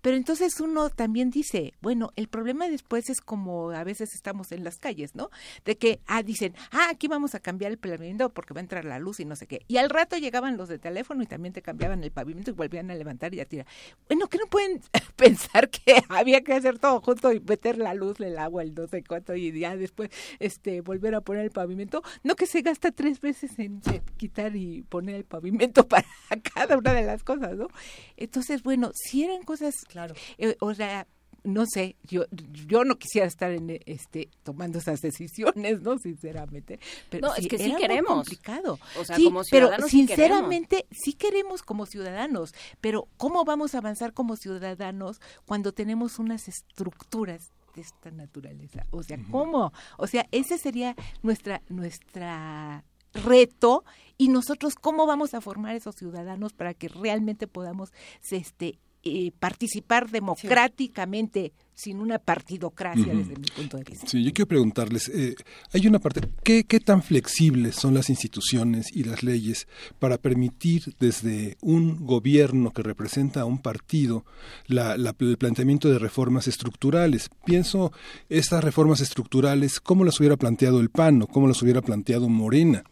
Pero 0.00 0.16
entonces 0.16 0.60
uno 0.60 0.90
también 0.90 1.30
dice, 1.30 1.72
bueno, 1.80 2.12
el 2.16 2.28
problema 2.28 2.68
después 2.68 3.10
es 3.10 3.20
como 3.20 3.70
a 3.70 3.84
veces 3.84 4.14
estamos 4.14 4.52
en 4.52 4.64
las 4.64 4.78
calles, 4.78 5.14
¿no? 5.14 5.30
De 5.64 5.76
que, 5.76 6.00
ah, 6.06 6.22
dicen, 6.22 6.54
ah, 6.70 6.88
aquí 6.90 7.08
vamos 7.08 7.34
a 7.34 7.40
cambiar 7.40 7.72
el 7.72 7.78
pavimento 7.78 8.30
porque 8.30 8.54
va 8.54 8.60
a 8.60 8.62
entrar 8.62 8.84
la 8.84 8.98
luz 8.98 9.20
y 9.20 9.24
no 9.24 9.36
sé 9.36 9.46
qué. 9.46 9.62
Y 9.68 9.78
al 9.78 9.90
rato 9.90 10.16
llegaban 10.16 10.56
los 10.56 10.68
de 10.68 10.78
teléfono 10.78 11.22
y 11.22 11.26
también 11.26 11.52
te 11.52 11.62
cambiaban 11.62 12.02
el 12.04 12.10
pavimento 12.10 12.50
y 12.50 12.54
volvían 12.54 12.90
a 12.90 12.94
levantar 12.94 13.34
y 13.34 13.40
a 13.40 13.44
tirar. 13.44 13.66
Bueno, 14.08 14.26
que 14.28 14.38
no 14.38 14.46
pueden 14.46 14.80
pensar 15.16 15.70
que 15.70 16.02
había 16.08 16.42
que 16.42 16.54
hacer 16.54 16.78
todo 16.78 17.00
junto 17.00 17.32
y 17.32 17.40
meter 17.40 17.78
la 17.78 17.94
luz, 17.94 18.20
el 18.20 18.38
agua, 18.38 18.62
el 18.62 18.74
no 18.82 18.88
sé 18.88 19.02
cuánto 19.04 19.34
y 19.34 19.58
ya 19.58 19.76
después 19.76 20.10
este 20.38 20.80
volver 20.80 21.14
a 21.14 21.20
poner 21.20 21.44
el 21.44 21.50
pavimento, 21.50 22.02
no 22.22 22.34
que 22.36 22.46
se 22.46 22.62
gasta 22.62 22.90
tres 22.92 23.20
veces 23.20 23.58
en 23.58 23.80
quitar 24.16 24.54
y 24.56 24.82
poner 24.82 25.14
el 25.16 25.24
pavimento 25.24 25.86
para 25.88 26.06
cada 26.54 26.76
una 26.76 26.92
de 26.92 27.02
las 27.02 27.22
cosas, 27.22 27.56
¿no? 27.56 27.68
Entonces, 28.16 28.62
bueno, 28.62 28.90
si 28.94 29.24
eran 29.24 29.42
cosas, 29.42 29.74
claro, 29.88 30.14
eh, 30.38 30.56
o 30.60 30.74
sea, 30.74 31.06
no 31.44 31.64
sé, 31.66 31.96
yo 32.04 32.24
yo 32.68 32.84
no 32.84 32.96
quisiera 32.98 33.26
estar 33.26 33.50
en 33.50 33.80
este 33.86 34.28
tomando 34.44 34.78
esas 34.78 35.00
decisiones, 35.00 35.82
¿no? 35.82 35.98
Sinceramente, 35.98 36.78
pero 37.10 37.26
No, 37.28 37.34
es 37.34 37.48
que 37.48 37.58
sí 37.58 37.74
queremos. 37.76 38.12
complicado. 38.14 38.78
O 38.96 39.04
sea, 39.04 39.16
Sí, 39.16 39.24
como 39.24 39.42
ciudadanos 39.42 39.76
pero 39.76 39.88
sí 39.88 39.96
sinceramente 40.06 40.86
sí 40.92 41.14
queremos 41.14 41.62
como 41.62 41.86
ciudadanos, 41.86 42.54
pero 42.80 43.08
¿cómo 43.16 43.44
vamos 43.44 43.74
a 43.74 43.78
avanzar 43.78 44.12
como 44.12 44.36
ciudadanos 44.36 45.20
cuando 45.44 45.72
tenemos 45.72 46.20
unas 46.20 46.46
estructuras 46.46 47.50
de 47.74 47.82
esta 47.82 48.10
naturaleza? 48.10 48.86
O 48.90 49.02
sea, 49.02 49.18
¿cómo? 49.30 49.72
O 49.98 50.06
sea, 50.06 50.26
ese 50.30 50.58
sería 50.58 50.94
nuestra 51.22 51.62
nuestra 51.68 52.84
reto 53.14 53.84
y 54.16 54.28
nosotros 54.28 54.74
cómo 54.74 55.06
vamos 55.06 55.34
a 55.34 55.40
formar 55.40 55.76
esos 55.76 55.96
ciudadanos 55.96 56.52
para 56.52 56.74
que 56.74 56.88
realmente 56.88 57.46
podamos 57.46 57.92
este 58.30 58.78
eh, 59.04 59.32
participar 59.38 60.10
democráticamente 60.10 61.52
sin 61.82 61.98
una 62.00 62.18
partidocracia 62.18 63.12
desde 63.14 63.34
mi 63.36 63.46
punto 63.56 63.76
de 63.76 63.84
vista. 63.84 64.06
Sí, 64.06 64.22
yo 64.22 64.32
quiero 64.32 64.46
preguntarles, 64.48 65.08
eh, 65.08 65.34
hay 65.72 65.86
una 65.86 65.98
parte, 65.98 66.20
¿qué, 66.44 66.64
¿qué 66.64 66.78
tan 66.78 67.02
flexibles 67.02 67.74
son 67.74 67.94
las 67.94 68.08
instituciones 68.08 68.94
y 68.94 69.02
las 69.04 69.22
leyes 69.22 69.66
para 69.98 70.16
permitir 70.18 70.94
desde 71.00 71.56
un 71.60 72.04
gobierno 72.06 72.70
que 72.72 72.82
representa 72.82 73.40
a 73.40 73.44
un 73.46 73.58
partido 73.58 74.24
la- 74.66 74.96
la- 74.96 75.14
el 75.18 75.36
planteamiento 75.38 75.88
de 75.90 75.98
reformas 75.98 76.46
estructurales? 76.48 77.28
Pienso 77.44 77.92
estas 78.28 78.62
reformas 78.62 79.00
estructurales, 79.00 79.80
¿cómo 79.80 80.04
las 80.04 80.20
hubiera 80.20 80.36
planteado 80.36 80.80
el 80.80 80.90
PAN 80.90 81.22
o 81.22 81.26
cómo 81.26 81.48
las 81.48 81.60
hubiera 81.62 81.82
planteado 81.82 82.28
Morena? 82.28 82.84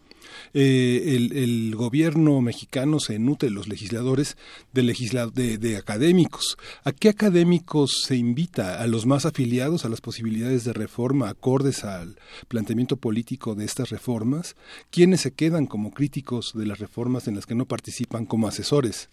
Eh, 0.55 1.31
el, 1.33 1.75
gobierno 1.77 2.41
mexicano 2.41 3.01
se 3.01 3.19
nutre, 3.19 3.51
los 3.51 3.69
legisladores, 3.69 4.37
de, 4.73 4.83
legisla- 4.83 5.31
de, 5.31 5.77
académicos. 5.77 6.57
¿A 6.85 6.93
qué 6.93 7.09
académicos 7.09 8.03
se 8.05 8.17
invita? 8.17 8.81
¿A 8.81 8.87
los 8.87 9.07
más 9.07 9.27
afiliados 9.27 9.85
a 9.85 9.89
las 9.89 10.01
posibilidades 10.01 10.65
de 10.65 10.73
reforma 10.73 11.29
acordes 11.29 11.85
al 11.85 12.19
planteamiento 12.49 12.97
político 12.97 13.55
de 13.55 13.65
estas 13.65 13.91
reformas? 13.91 14.57
¿Quiénes 14.91 15.21
se 15.23 15.33
quedan 15.33 15.67
como 15.67 15.93
críticos 15.93 16.53
de 16.55 16.67
las 16.67 16.79
reformas 16.79 17.29
en 17.29 17.37
las 17.37 17.47
que 17.47 17.55
no 17.55 17.67
participan 17.67 18.27
como 18.27 18.49
asesores? 18.49 19.09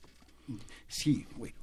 Sí, 0.87 1.25
bueno, 1.37 1.55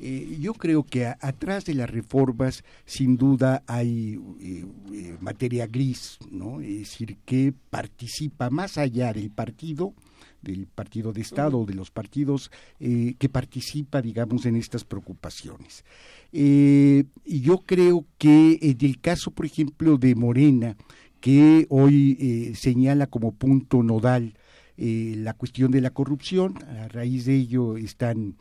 eh, 0.00 0.38
yo 0.40 0.54
creo 0.54 0.84
que 0.84 1.06
atrás 1.06 1.64
de 1.64 1.74
las 1.74 1.90
reformas 1.90 2.62
sin 2.84 3.16
duda 3.16 3.64
hay 3.66 4.20
eh, 4.40 4.64
eh, 4.92 5.16
materia 5.20 5.66
gris, 5.66 6.18
¿no? 6.30 6.60
Es 6.60 6.78
decir, 6.78 7.16
que 7.24 7.52
participa 7.70 8.48
más 8.48 8.78
allá 8.78 9.12
del 9.12 9.30
partido, 9.30 9.94
del 10.40 10.68
partido 10.68 11.12
de 11.12 11.20
Estado, 11.20 11.64
de 11.64 11.74
los 11.74 11.90
partidos 11.90 12.52
que 12.78 13.28
participa, 13.28 14.00
digamos, 14.00 14.46
en 14.46 14.54
estas 14.54 14.84
preocupaciones. 14.84 15.84
Eh, 16.32 17.04
yo 17.24 17.58
creo 17.58 18.06
que 18.18 18.58
en 18.62 18.76
el 18.80 19.00
caso, 19.00 19.32
por 19.32 19.46
ejemplo, 19.46 19.98
de 19.98 20.14
Morena, 20.14 20.76
que 21.20 21.66
hoy 21.70 22.54
señala 22.54 23.08
como 23.08 23.32
punto 23.32 23.82
nodal 23.82 24.34
la 24.76 25.34
cuestión 25.34 25.72
de 25.72 25.80
la 25.80 25.90
corrupción, 25.90 26.54
a 26.62 26.86
raíz 26.86 27.24
de 27.24 27.34
ello 27.34 27.76
están 27.76 28.36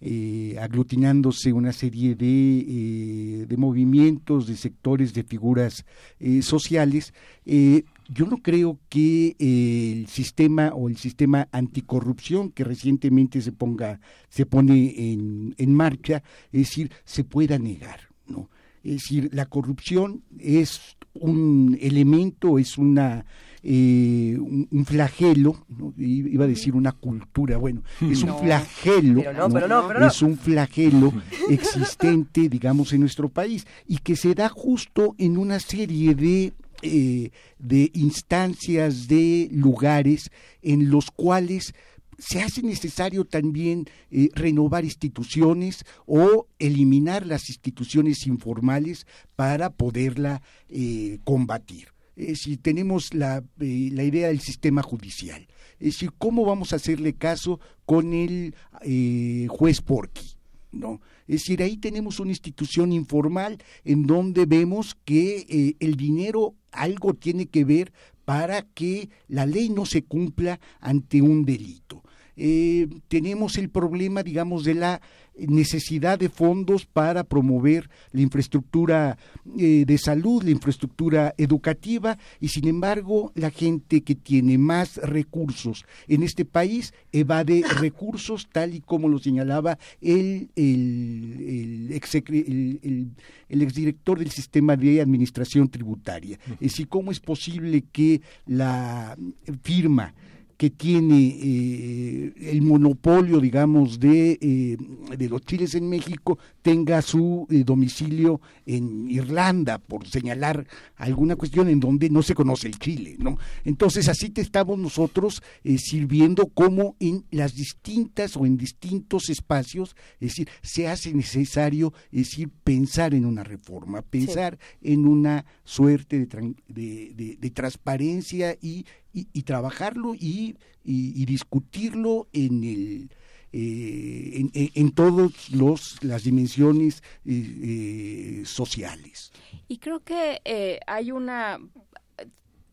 eh, 0.00 0.56
aglutinándose 0.60 1.52
una 1.52 1.72
serie 1.72 2.14
de, 2.14 2.58
eh, 2.60 3.46
de 3.46 3.56
movimientos, 3.56 4.46
de 4.46 4.56
sectores, 4.56 5.12
de 5.14 5.24
figuras 5.24 5.84
eh, 6.20 6.42
sociales. 6.42 7.14
Eh, 7.44 7.84
yo 8.08 8.26
no 8.26 8.38
creo 8.38 8.78
que 8.88 9.36
eh, 9.38 9.92
el 9.92 10.06
sistema 10.06 10.72
o 10.74 10.88
el 10.88 10.96
sistema 10.96 11.48
anticorrupción 11.52 12.50
que 12.50 12.64
recientemente 12.64 13.42
se 13.42 13.52
ponga, 13.52 14.00
se 14.28 14.46
pone 14.46 15.12
en, 15.12 15.54
en 15.58 15.74
marcha, 15.74 16.22
es 16.52 16.60
decir, 16.60 16.90
se 17.04 17.24
pueda 17.24 17.58
negar, 17.58 18.00
¿no? 18.26 18.48
Es 18.84 18.92
decir, 18.92 19.28
la 19.32 19.46
corrupción 19.46 20.22
es 20.38 20.96
un 21.12 21.76
elemento, 21.80 22.58
es 22.58 22.78
una 22.78 23.26
eh, 23.70 24.38
un, 24.40 24.66
un 24.70 24.86
flagelo, 24.86 25.66
iba 25.98 26.46
a 26.46 26.48
decir 26.48 26.74
una 26.74 26.92
cultura, 26.92 27.58
bueno, 27.58 27.82
es 28.00 28.22
un 28.22 28.30
No, 28.30 28.38
flagelo, 28.38 29.20
pero 29.20 29.32
no, 29.34 29.50
pero 29.50 29.68
no, 29.68 29.86
pero 29.86 30.00
no. 30.00 30.06
es 30.06 30.22
un 30.22 30.38
flagelo 30.38 31.12
existente, 31.50 32.48
digamos, 32.48 32.94
en 32.94 33.00
nuestro 33.00 33.28
país 33.28 33.66
y 33.86 33.98
que 33.98 34.16
se 34.16 34.34
da 34.34 34.48
justo 34.48 35.14
en 35.18 35.36
una 35.36 35.60
serie 35.60 36.14
de 36.14 36.54
eh, 36.80 37.30
de 37.58 37.90
instancias, 37.92 39.06
de 39.06 39.48
lugares 39.52 40.30
en 40.62 40.90
los 40.90 41.10
cuales 41.10 41.74
se 42.18 42.40
hace 42.40 42.62
necesario 42.62 43.26
también 43.26 43.84
eh, 44.10 44.30
renovar 44.34 44.84
instituciones 44.84 45.84
o 46.06 46.46
eliminar 46.58 47.26
las 47.26 47.50
instituciones 47.50 48.26
informales 48.26 49.06
para 49.36 49.70
poderla 49.70 50.40
eh, 50.70 51.18
combatir. 51.24 51.88
Es 52.18 52.26
decir, 52.26 52.60
tenemos 52.60 53.14
la, 53.14 53.44
eh, 53.60 53.90
la 53.92 54.02
idea 54.02 54.26
del 54.26 54.40
sistema 54.40 54.82
judicial. 54.82 55.46
Es 55.78 55.94
decir, 55.94 56.10
¿cómo 56.18 56.44
vamos 56.44 56.72
a 56.72 56.76
hacerle 56.76 57.14
caso 57.14 57.60
con 57.86 58.12
el 58.12 58.56
eh, 58.82 59.46
juez 59.48 59.80
Porqui? 59.80 60.34
¿no? 60.72 61.00
Es 61.28 61.42
decir, 61.42 61.62
ahí 61.62 61.76
tenemos 61.76 62.18
una 62.18 62.32
institución 62.32 62.92
informal 62.92 63.58
en 63.84 64.04
donde 64.04 64.46
vemos 64.46 64.96
que 65.04 65.46
eh, 65.48 65.76
el 65.78 65.96
dinero 65.96 66.56
algo 66.72 67.14
tiene 67.14 67.46
que 67.46 67.64
ver 67.64 67.92
para 68.24 68.62
que 68.62 69.10
la 69.28 69.46
ley 69.46 69.68
no 69.68 69.86
se 69.86 70.02
cumpla 70.02 70.58
ante 70.80 71.22
un 71.22 71.44
delito. 71.44 72.02
Eh, 72.38 72.88
tenemos 73.08 73.58
el 73.58 73.68
problema, 73.68 74.22
digamos, 74.22 74.64
de 74.64 74.74
la 74.74 75.00
necesidad 75.36 76.18
de 76.18 76.28
fondos 76.28 76.84
para 76.84 77.22
promover 77.22 77.88
la 78.10 78.22
infraestructura 78.22 79.16
eh, 79.56 79.84
de 79.86 79.98
salud, 79.98 80.42
la 80.42 80.50
infraestructura 80.50 81.32
educativa, 81.38 82.18
y 82.40 82.48
sin 82.48 82.66
embargo 82.66 83.30
la 83.36 83.50
gente 83.50 84.00
que 84.02 84.16
tiene 84.16 84.58
más 84.58 84.96
recursos 84.96 85.84
en 86.08 86.24
este 86.24 86.44
país 86.44 86.92
evade 87.12 87.62
recursos 87.80 88.48
tal 88.50 88.74
y 88.74 88.80
como 88.80 89.08
lo 89.08 89.18
señalaba 89.20 89.78
el, 90.00 90.48
el, 90.56 91.88
el, 91.92 92.00
el- 92.22 92.80
el- 92.82 93.10
el 93.48 93.62
exdirector 93.62 94.18
del 94.18 94.30
sistema 94.30 94.76
de 94.76 95.00
administración 95.00 95.68
tributaria. 95.68 96.38
Es 96.54 96.58
decir, 96.72 96.88
¿cómo 96.88 97.10
es 97.12 97.20
posible 97.20 97.84
que 97.92 98.20
la 98.44 99.16
firma 99.62 100.12
que 100.58 100.70
tiene 100.70 101.38
eh, 101.40 102.32
el 102.50 102.62
monopolio, 102.62 103.38
digamos, 103.40 104.00
de, 104.00 104.36
eh, 104.40 104.76
de 105.16 105.28
los 105.28 105.42
chiles 105.42 105.74
en 105.76 105.88
México, 105.88 106.36
tenga 106.62 107.00
su 107.00 107.46
eh, 107.48 107.62
domicilio 107.64 108.40
en 108.66 109.08
Irlanda, 109.08 109.78
por 109.78 110.06
señalar 110.08 110.66
alguna 110.96 111.36
cuestión 111.36 111.68
en 111.68 111.78
donde 111.78 112.10
no 112.10 112.22
se 112.22 112.34
conoce 112.34 112.66
el 112.66 112.76
chile, 112.80 113.14
¿no? 113.20 113.38
Entonces, 113.64 114.08
así 114.08 114.30
te 114.30 114.40
estamos 114.40 114.76
nosotros 114.80 115.42
eh, 115.62 115.78
sirviendo 115.78 116.48
como 116.48 116.96
en 116.98 117.24
las 117.30 117.54
distintas 117.54 118.36
o 118.36 118.44
en 118.44 118.56
distintos 118.56 119.30
espacios, 119.30 119.94
es 120.20 120.30
decir, 120.30 120.48
se 120.60 120.88
hace 120.88 121.14
necesario, 121.14 121.92
es 122.10 122.30
decir, 122.30 122.50
pensar 122.64 123.14
en 123.14 123.24
una 123.26 123.44
reforma, 123.44 124.02
pensar 124.02 124.58
en 124.82 125.06
una 125.06 125.44
suerte 125.62 126.26
de- 126.26 127.36
de 127.40 127.50
transparencia 127.50 128.56
y, 128.60 128.84
y- 129.32 129.42
trabajarlo 129.42 130.14
y, 130.14 130.56
y- 130.84 131.12
y 131.20 131.24
discutirlo 131.24 132.28
en 132.32 132.64
el 132.64 133.10
eh, 133.50 134.32
en, 134.40 134.50
en, 134.52 134.70
en 134.74 134.90
todas 134.92 136.02
las 136.02 136.22
dimensiones 136.24 137.02
eh, 137.24 138.42
sociales. 138.44 139.32
Y 139.68 139.78
creo 139.78 140.00
que 140.00 140.40
eh, 140.44 140.78
hay 140.86 141.10
una 141.12 141.58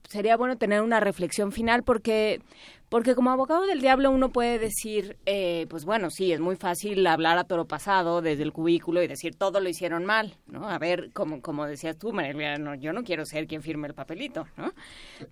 sería 0.10 0.38
bueno 0.38 0.58
tener 0.58 0.82
una 0.82 1.00
reflexión 1.00 1.52
final 1.52 1.84
porque 1.84 2.42
porque 2.90 3.16
como 3.16 3.32
abogado 3.32 3.66
del 3.66 3.82
diablo 3.82 4.12
uno 4.12 4.30
puede 4.30 4.60
decir, 4.60 5.18
eh, 5.26 5.66
pues 5.70 5.86
bueno, 5.86 6.10
sí, 6.12 6.32
es 6.32 6.40
muy 6.40 6.56
fácil 6.56 7.06
hablar 7.08 7.38
a 7.38 7.44
toro 7.44 7.66
pasado 7.66 8.22
desde 8.22 8.44
el 8.44 8.54
cubículo 8.54 9.02
y 9.02 9.08
decir 9.08 9.36
todo 9.36 9.60
lo 9.60 9.68
hicieron 9.68 10.06
mal, 10.06 10.38
¿no? 10.48 10.70
A 10.70 10.78
ver, 10.78 11.10
como, 11.12 11.42
como 11.42 11.66
decías 11.66 11.98
tú, 11.98 12.14
María, 12.14 12.58
no, 12.58 12.76
yo 12.76 12.94
no 12.94 13.04
quiero 13.04 13.26
ser 13.26 13.48
quien 13.48 13.64
firme 13.64 13.88
el 13.88 13.96
papelito, 13.96 14.48
¿no? 14.56 14.72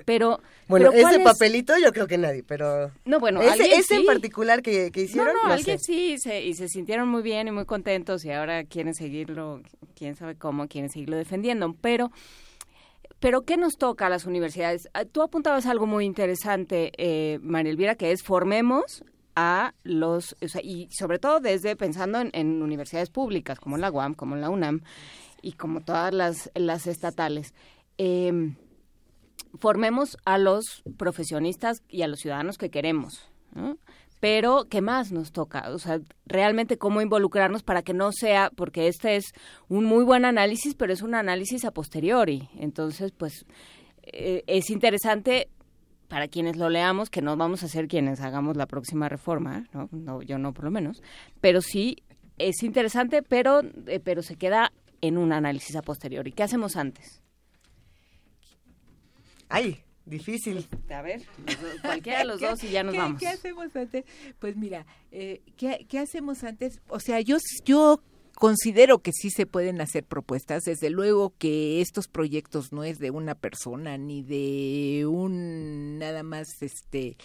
Pero... 0.03 0.42
Bueno, 0.68 0.90
pero 0.92 1.08
ese 1.08 1.18
es? 1.18 1.24
papelito 1.24 1.74
yo 1.77 1.93
creo 1.93 2.08
que 2.08 2.18
nadie, 2.18 2.43
pero... 2.43 2.92
No, 3.06 3.19
bueno, 3.19 3.42
ese, 3.42 3.76
ese 3.76 3.98
en 3.98 4.06
particular 4.06 4.64
que, 4.64 4.92
que 4.92 5.02
hicieron, 5.03 5.27
no, 5.27 5.43
no, 5.43 5.48
no 5.50 5.53
alguien 5.53 5.77
sé. 5.80 5.85
sí, 5.85 6.18
se, 6.18 6.42
y 6.42 6.56
se 6.56 6.68
sintieron 6.68 7.08
muy 7.08 7.22
bien 7.22 7.48
y 7.48 7.52
muy 7.52 7.66
contentos 7.66 8.26
y 8.26 8.32
ahora 8.32 8.64
quieren 8.64 8.95
seguirlo, 8.95 9.61
quién 9.95 10.16
sabe 10.16 10.35
cómo, 10.35 10.68
quieren 10.68 10.90
seguirlo 10.90 11.18
defendiendo, 11.18 11.76
pero... 11.80 12.11
Pero 13.24 13.45
¿qué 13.45 13.56
nos 13.56 13.77
toca 13.77 14.08
a 14.08 14.10
las 14.10 14.26
universidades? 14.26 14.90
Ah, 14.93 15.06
Tú 15.06 15.22
apuntabas 15.22 15.66
algo 15.66 15.88
muy 15.88 16.03
interesante, 16.03 16.92
eh, 16.98 17.40
María 17.42 17.72
Elvira, 17.72 17.95
que 17.95 18.11
es 18.11 18.22
formemos 18.22 19.06
a 19.34 19.74
los, 19.85 20.35
o 20.42 20.48
sea, 20.50 20.61
y 20.61 20.90
sobre 20.92 21.19
todo 21.19 21.40
desde 21.40 21.77
pensando 21.77 22.19
en, 22.19 22.61
universidades 22.61 23.10
públicas 23.10 23.61
como 23.61 23.77
la 23.77 23.90
UAM, 23.90 24.14
como 24.14 24.35
la 24.35 24.50
UNAM 24.50 24.82
y 25.42 25.53
como 25.53 25.80
todas 25.80 26.14
las, 26.14 26.52
las 26.53 26.85
estatales. 26.85 27.53
Eh, 27.98 28.58
formemos 29.58 30.18
a 30.26 30.38
los 30.38 30.84
profesionistas 30.98 31.82
y 31.88 32.02
a 32.02 32.10
los 32.10 32.19
ciudadanos 32.19 32.58
que 32.58 32.69
queremos. 32.72 33.32
¿no? 33.56 33.77
Pero, 34.24 34.68
¿qué 34.69 34.80
más 34.80 35.11
nos 35.11 35.34
toca? 35.34 35.69
O 35.72 35.80
sea, 35.80 36.00
realmente 36.26 36.77
cómo 36.77 37.02
involucrarnos 37.02 37.61
para 37.61 37.82
que 37.82 37.93
no 37.93 38.14
sea, 38.14 38.52
porque 38.56 38.88
este 38.88 39.18
es 39.18 39.34
un 39.68 39.84
muy 39.84 40.06
buen 40.06 40.24
análisis, 40.24 40.76
pero 40.76 40.93
es 40.93 41.02
un 41.02 41.14
análisis 41.14 41.66
a 41.66 41.72
posteriori. 41.72 42.48
Entonces, 42.58 43.11
pues, 43.11 43.45
eh, 44.03 44.45
es 44.48 44.69
interesante 44.69 45.50
para 46.08 46.30
quienes 46.30 46.56
lo 46.56 46.69
leamos, 46.69 47.10
que 47.10 47.22
no 47.22 47.35
vamos 47.35 47.64
a 47.64 47.68
ser 47.68 47.90
quienes 47.90 48.22
hagamos 48.22 48.56
la 48.56 48.66
próxima 48.66 49.10
reforma, 49.10 49.68
¿no? 49.74 49.90
no 49.92 50.22
yo 50.22 50.38
no 50.38 50.53
por 50.53 50.64
lo 50.64 50.72
menos, 50.72 51.03
pero 51.42 51.60
sí 51.60 51.98
es 52.38 52.64
interesante, 52.64 53.24
pero, 53.24 53.60
eh, 53.88 54.00
pero 54.02 54.22
se 54.22 54.38
queda 54.38 54.72
en 55.02 55.18
un 55.18 55.34
análisis 55.34 55.76
a 55.76 55.82
posteriori. 55.82 56.32
¿Qué 56.32 56.43
hacemos 56.43 56.77
antes? 56.77 57.22
Ay, 59.50 59.84
difícil. 60.06 60.67
A 60.90 61.01
ver, 61.01 61.22
cualquiera 61.82 62.19
de 62.19 62.25
los 62.25 62.40
¿Qué- 62.40 62.48
dos 62.48 62.64
y 62.64 62.69
ya 62.69 62.83
nos 62.83 62.93
qué- 62.93 62.99
vamos. 62.99 63.19
¿Qué 63.19 63.27
hacemos 63.27 63.75
antes? 63.75 64.06
Pues 64.40 64.56
mira, 64.56 64.85
eh, 65.11 65.41
¿qué, 65.57 65.85
qué 65.90 65.99
hacemos 65.99 66.43
antes? 66.43 66.82
O 66.88 66.99
sea, 66.99 67.19
yo, 67.22 67.38
yo 67.65 68.01
considero 68.35 68.99
que 68.99 69.11
sí 69.14 69.30
se 69.30 69.45
pueden 69.45 69.80
hacer 69.80 70.03
propuestas. 70.03 70.64
Desde 70.64 70.90
luego 70.90 71.33
que 71.38 71.82
estos 71.82 72.07
proyectos 72.07 72.73
no 72.73 72.83
es 72.83 72.98
de 72.99 73.11
una 73.11 73.35
persona 73.35 73.98
ni 73.98 74.23
de 74.23 75.06
un 75.06 75.99
nada 75.99 76.23
más, 76.23 76.48
este, 76.61 77.15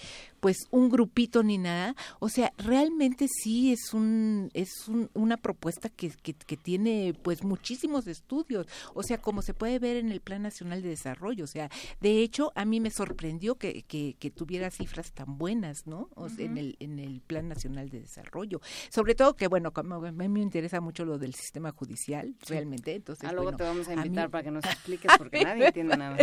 pues 0.40 0.56
un 0.70 0.88
grupito 0.88 1.42
ni 1.42 1.58
nada. 1.58 1.94
O 2.20 2.28
sea, 2.28 2.52
realmente 2.58 3.26
sí 3.28 3.72
es 3.72 3.92
un 3.94 4.50
es 4.54 4.88
un- 4.88 5.10
una 5.14 5.36
propuesta 5.36 5.88
que, 5.88 6.10
que, 6.10 6.34
que 6.34 6.56
tiene 6.56 7.14
pues 7.22 7.42
muchísimos 7.44 8.06
estudios. 8.06 8.66
O 8.94 9.02
sea, 9.02 9.18
como 9.18 9.42
se 9.42 9.54
puede 9.54 9.78
ver 9.78 9.96
en 9.96 10.10
el 10.10 10.20
Plan 10.20 10.42
Nacional 10.42 10.82
de 10.82 10.90
Desarrollo. 10.90 11.44
O 11.44 11.48
sea, 11.48 11.70
de 12.00 12.22
hecho, 12.22 12.52
a 12.54 12.64
mí 12.64 12.80
me 12.80 12.90
sorprendió 12.90 13.56
que, 13.56 13.82
que, 13.82 14.16
que 14.18 14.30
tuviera 14.30 14.70
cifras 14.70 15.12
tan 15.12 15.38
buenas, 15.38 15.86
¿no? 15.86 16.08
O 16.14 16.28
sea, 16.28 16.44
en, 16.46 16.58
el, 16.58 16.76
en 16.80 16.98
el 16.98 17.20
Plan 17.20 17.48
Nacional 17.48 17.88
de 17.90 18.00
Desarrollo. 18.00 18.60
Sobre 18.90 19.14
todo 19.14 19.34
que, 19.36 19.46
bueno, 19.48 19.72
como 19.72 19.96
a 19.96 20.12
mí 20.12 20.28
me 20.28 20.40
interesa 20.40 20.80
mucho 20.80 21.04
lo 21.04 21.18
del 21.18 21.34
sistema 21.34 21.72
judicial, 21.72 22.34
realmente. 22.46 22.94
Entonces, 22.94 23.28
Ah, 23.28 23.32
luego 23.32 23.44
bueno, 23.52 23.58
te 23.58 23.64
vamos 23.64 23.88
a 23.88 23.96
mí- 23.96 24.06
invitar 24.06 24.30
para 24.30 24.44
que 24.44 24.50
nos 24.50 24.64
expliques 24.64 25.10
porque 25.18 25.38
mí 25.38 25.44
nadie 25.44 25.66
entiende 25.68 25.96
nada. 25.96 26.16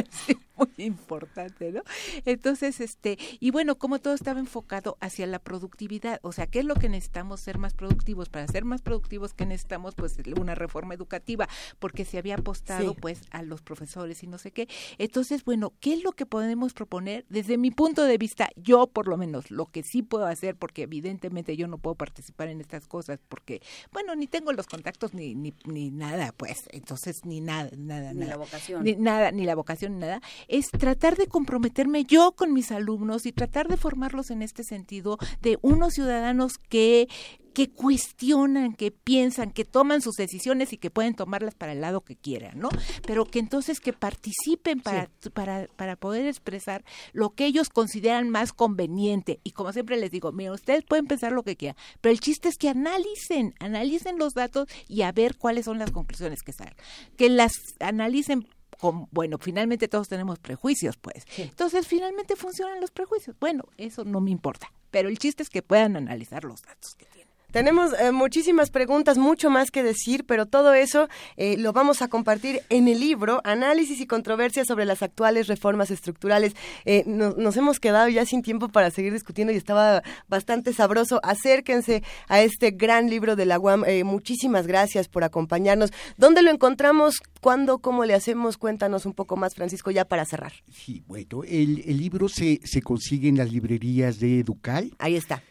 muy 0.58 0.70
importante, 0.78 1.72
¿no? 1.72 1.82
Entonces, 2.26 2.80
este, 2.82 3.18
y 3.40 3.52
bueno, 3.52 3.76
como 3.78 4.00
todo 4.06 4.14
estaba 4.14 4.40
enfocado 4.40 4.98
hacia 5.02 5.26
la 5.26 5.40
productividad, 5.40 6.20
o 6.22 6.32
sea, 6.32 6.46
¿qué 6.46 6.60
es 6.60 6.66
lo 6.66 6.76
que 6.76 6.90
necesitamos 6.90 7.40
ser 7.42 7.58
más 7.58 7.74
productivos? 7.74 8.30
Para 8.30 8.46
ser 8.46 8.64
más 8.64 8.84
productivos, 8.84 9.34
¿qué 9.34 9.48
necesitamos? 9.48 9.96
Pues 9.96 10.16
una 10.40 10.54
reforma 10.54 10.94
educativa, 10.94 11.50
porque 11.80 12.06
se 12.06 12.20
había 12.20 12.36
apostado 12.36 12.92
Sí. 12.92 12.98
pues 13.02 13.22
a 13.32 13.42
los 13.42 13.64
profesores 13.64 14.22
y 14.22 14.28
no 14.28 14.38
sé 14.38 14.52
qué. 14.52 14.68
Entonces, 15.00 15.44
bueno, 15.44 15.74
¿qué 15.80 15.94
es 15.96 16.04
lo 16.04 16.12
que 16.12 16.28
podemos 16.28 16.74
proponer? 16.74 17.26
Desde 17.30 17.58
mi 17.58 17.72
punto 17.72 18.04
de 18.04 18.20
vista, 18.20 18.50
yo 18.56 18.86
por 18.86 19.08
lo 19.08 19.18
menos, 19.18 19.50
lo 19.50 19.66
que 19.66 19.82
sí 19.82 20.04
puedo 20.04 20.28
hacer, 20.28 20.56
porque 20.56 20.84
evidentemente 20.84 21.58
yo 21.58 21.68
no 21.68 21.80
puedo 21.80 21.96
participar 21.96 22.50
en 22.50 22.62
estas 22.62 22.88
cosas, 22.88 23.20
porque, 23.28 23.64
bueno, 23.92 24.14
ni 24.16 24.28
tengo 24.28 24.54
los 24.54 24.68
contactos 24.68 25.16
ni, 25.16 25.34
ni, 25.34 25.52
ni 25.66 25.90
nada, 25.90 26.32
pues, 26.38 26.70
entonces 26.70 27.26
ni 27.26 27.42
nada, 27.42 27.72
nada, 27.76 28.14
Ni 28.14 28.20
nada. 28.20 28.32
la 28.34 28.38
vocación. 28.38 28.84
Ni 28.84 28.94
nada, 28.98 29.32
ni 29.32 29.46
la 29.46 29.56
vocación, 29.56 29.94
ni 29.94 30.02
nada, 30.02 30.22
es 30.48 30.70
tratar 30.70 31.18
de 31.18 31.26
comprometerme 31.26 32.04
yo 32.04 32.34
con 32.34 32.54
mis 32.54 32.72
alumnos 32.72 33.26
y 33.26 33.32
tratar 33.32 33.68
de 33.68 33.78
formarlos 33.96 34.30
en 34.30 34.42
este 34.42 34.64
sentido 34.64 35.18
de 35.42 35.58
unos 35.62 35.94
ciudadanos 35.94 36.58
que 36.58 37.08
que 37.54 37.70
cuestionan, 37.70 38.74
que 38.74 38.92
piensan, 38.92 39.50
que 39.50 39.64
toman 39.64 40.02
sus 40.02 40.16
decisiones 40.16 40.74
y 40.74 40.78
que 40.78 40.92
pueden 40.92 41.16
tomarlas 41.16 41.56
para 41.56 41.72
el 41.72 41.80
lado 41.80 42.02
que 42.02 42.18
quieran, 42.18 42.60
¿no? 42.60 42.68
Pero 43.08 43.24
que 43.24 43.40
entonces 43.40 43.80
que 43.80 43.94
participen 43.94 44.82
para, 44.82 45.10
para, 45.34 45.70
para 45.78 45.96
poder 45.96 46.28
expresar 46.28 46.84
lo 47.14 47.30
que 47.30 47.46
ellos 47.46 47.70
consideran 47.70 48.30
más 48.30 48.52
conveniente. 48.52 49.40
Y 49.46 49.52
como 49.52 49.72
siempre 49.72 49.96
les 49.96 50.12
digo, 50.12 50.34
mira, 50.34 50.52
ustedes 50.52 50.84
pueden 50.84 51.08
pensar 51.08 51.32
lo 51.32 51.44
que 51.44 51.56
quieran, 51.56 51.78
pero 52.02 52.12
el 52.12 52.20
chiste 52.20 52.50
es 52.50 52.58
que 52.58 52.68
analicen, 52.68 53.54
analicen 53.62 54.20
los 54.20 54.34
datos 54.34 54.68
y 54.90 55.04
a 55.04 55.14
ver 55.14 55.38
cuáles 55.38 55.64
son 55.64 55.80
las 55.80 55.92
conclusiones 55.92 56.44
que 56.44 56.52
salen. 56.52 56.76
Que 57.16 57.30
las 57.30 57.54
analicen 57.80 58.50
con, 58.80 59.08
bueno, 59.12 59.38
finalmente 59.40 59.88
todos 59.88 60.08
tenemos 60.08 60.40
prejuicios, 60.40 60.98
pues. 60.98 61.26
Entonces, 61.38 61.88
finalmente 61.88 62.36
funcionan 62.36 62.82
los 62.82 62.92
prejuicios. 62.92 63.36
Bueno, 63.40 63.64
eso 63.78 64.04
no 64.06 64.22
me 64.22 64.32
importa, 64.32 64.72
pero 64.92 65.10
el 65.10 65.18
chiste 65.18 65.44
es 65.44 65.50
que 65.50 65.62
puedan 65.62 65.96
analizar 65.96 66.44
los 66.44 66.62
datos 66.62 66.96
que 66.96 67.06
tienen. 67.06 67.25
Tenemos 67.56 67.94
eh, 67.98 68.12
muchísimas 68.12 68.70
preguntas, 68.70 69.18
mucho 69.18 69.50
más 69.50 69.72
que 69.72 69.82
decir, 69.82 70.26
pero 70.26 70.46
todo 70.46 70.74
eso 70.74 71.08
eh, 71.38 71.56
lo 71.58 71.72
vamos 71.72 72.02
a 72.02 72.10
compartir 72.10 72.60
en 72.68 72.90
el 72.90 73.00
libro 73.00 73.40
Análisis 73.46 74.02
y 74.02 74.08
controversias 74.08 74.68
sobre 74.68 74.84
las 74.84 75.02
actuales 75.02 75.48
reformas 75.48 75.90
estructurales. 75.90 76.54
Eh, 76.84 77.04
no- 77.08 77.32
nos 77.38 77.56
hemos 77.56 77.80
quedado 77.80 78.10
ya 78.10 78.26
sin 78.26 78.42
tiempo 78.42 78.68
para 78.68 78.92
seguir 78.92 79.14
discutiendo 79.14 79.54
y 79.54 79.56
estaba 79.56 80.04
bastante 80.28 80.74
sabroso. 80.74 81.22
Acérquense 81.24 82.04
a 82.28 82.42
este 82.42 82.72
gran 82.72 83.10
libro 83.10 83.38
de 83.38 83.46
la 83.46 83.58
UAM. 83.58 83.86
Muchísimas 84.04 84.68
gracias 84.68 85.08
por 85.08 85.24
acompañarnos. 85.24 85.94
¿Dónde 86.18 86.42
lo 86.42 86.52
encontramos? 86.52 87.22
¿Cuándo? 87.40 87.78
¿Cómo 87.78 88.04
le 88.04 88.16
hacemos? 88.16 88.58
Cuéntanos 88.58 89.06
un 89.06 89.14
poco 89.14 89.38
más, 89.38 89.56
Francisco, 89.56 89.92
ya 89.92 90.04
para 90.04 90.26
cerrar. 90.26 90.52
Sí, 90.74 91.04
bueno, 91.08 91.46
el, 91.46 91.84
el 91.88 91.98
libro 92.00 92.28
se, 92.28 92.60
se 92.66 92.82
consigue 92.82 93.30
en 93.30 93.38
las 93.38 93.50
librerías 93.50 94.20
de 94.20 94.42
Educal. 94.42 94.92
Ahí 95.00 95.16
está. 95.16 95.42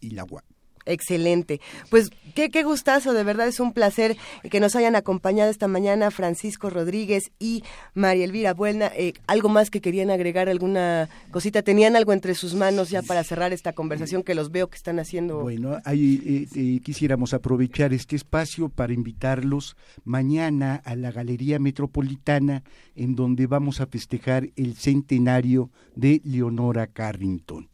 Y 0.00 0.10
la 0.10 0.24
UAM. 0.24 0.42
Excelente. 0.86 1.60
Pues 1.90 2.10
qué, 2.34 2.50
qué 2.50 2.62
gustazo, 2.62 3.12
de 3.12 3.24
verdad 3.24 3.48
es 3.48 3.60
un 3.60 3.72
placer 3.72 4.16
que 4.50 4.60
nos 4.60 4.76
hayan 4.76 4.96
acompañado 4.96 5.50
esta 5.50 5.68
mañana 5.68 6.10
Francisco 6.10 6.70
Rodríguez 6.70 7.30
y 7.38 7.62
María 7.94 8.24
Elvira 8.24 8.54
Buelna. 8.54 8.90
Eh, 8.96 9.14
¿Algo 9.26 9.48
más 9.48 9.70
que 9.70 9.80
querían 9.80 10.10
agregar? 10.10 10.48
¿Alguna 10.48 11.08
cosita? 11.30 11.62
¿Tenían 11.62 11.96
algo 11.96 12.12
entre 12.12 12.34
sus 12.34 12.54
manos 12.54 12.90
ya 12.90 13.02
para 13.02 13.24
cerrar 13.24 13.52
esta 13.52 13.72
conversación 13.72 14.22
que 14.22 14.34
los 14.34 14.50
veo 14.50 14.68
que 14.68 14.76
están 14.76 14.98
haciendo? 14.98 15.40
Bueno, 15.40 15.78
ahí, 15.84 16.48
eh, 16.54 16.58
eh, 16.58 16.80
quisiéramos 16.82 17.34
aprovechar 17.34 17.92
este 17.92 18.16
espacio 18.16 18.68
para 18.68 18.92
invitarlos 18.92 19.76
mañana 20.04 20.80
a 20.84 20.96
la 20.96 21.12
Galería 21.12 21.58
Metropolitana, 21.58 22.62
en 22.94 23.14
donde 23.14 23.46
vamos 23.46 23.80
a 23.80 23.86
festejar 23.86 24.48
el 24.56 24.74
centenario 24.76 25.70
de 25.94 26.20
Leonora 26.24 26.86
Carrington. 26.86 27.68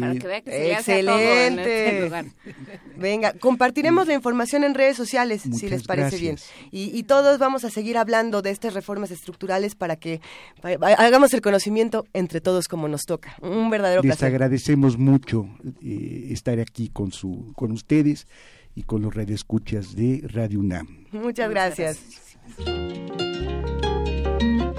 Para 0.00 0.14
que 0.14 0.26
vea 0.26 0.40
que 0.42 0.50
se 0.50 0.58
le 0.68 0.74
hace 0.74 1.00
a 1.00 1.04
todo 1.04 1.18
en 1.18 1.58
este 1.58 1.84
Excelente. 1.88 2.04
lugar. 2.04 2.24
Venga, 2.96 3.32
compartiremos 3.34 4.06
la 4.06 4.14
información 4.14 4.62
en 4.64 4.74
redes 4.74 4.96
sociales, 4.96 5.42
si 5.42 5.48
Muchas 5.48 5.70
les 5.70 5.82
parece 5.84 6.18
gracias. 6.18 6.20
bien. 6.20 6.36
Y, 6.70 6.96
y 6.96 7.02
todos 7.02 7.38
vamos 7.38 7.64
a 7.64 7.70
seguir 7.70 7.98
hablando 7.98 8.42
de 8.42 8.50
estas 8.50 8.74
reformas 8.74 9.10
estructurales 9.10 9.74
para 9.74 9.96
que 9.96 10.20
hagamos 10.98 11.34
el 11.34 11.40
conocimiento 11.40 12.06
entre 12.12 12.40
todos 12.40 12.68
como 12.68 12.88
nos 12.88 13.04
toca. 13.06 13.36
Un 13.42 13.68
verdadero 13.70 14.02
Les 14.02 14.10
placer. 14.10 14.28
agradecemos 14.28 14.96
mucho 14.98 15.48
eh, 15.82 16.28
estar 16.30 16.60
aquí 16.60 16.88
con, 16.88 17.10
su, 17.12 17.52
con 17.56 17.72
ustedes 17.72 18.26
y 18.74 18.82
con 18.82 19.02
los 19.02 19.14
radioescuchas 19.14 19.96
de 19.96 20.20
Radio 20.32 20.60
UNAM. 20.60 21.06
Muchas 21.12 21.50
gracias. 21.50 21.98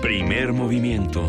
Primer 0.01 0.53
movimiento. 0.53 1.27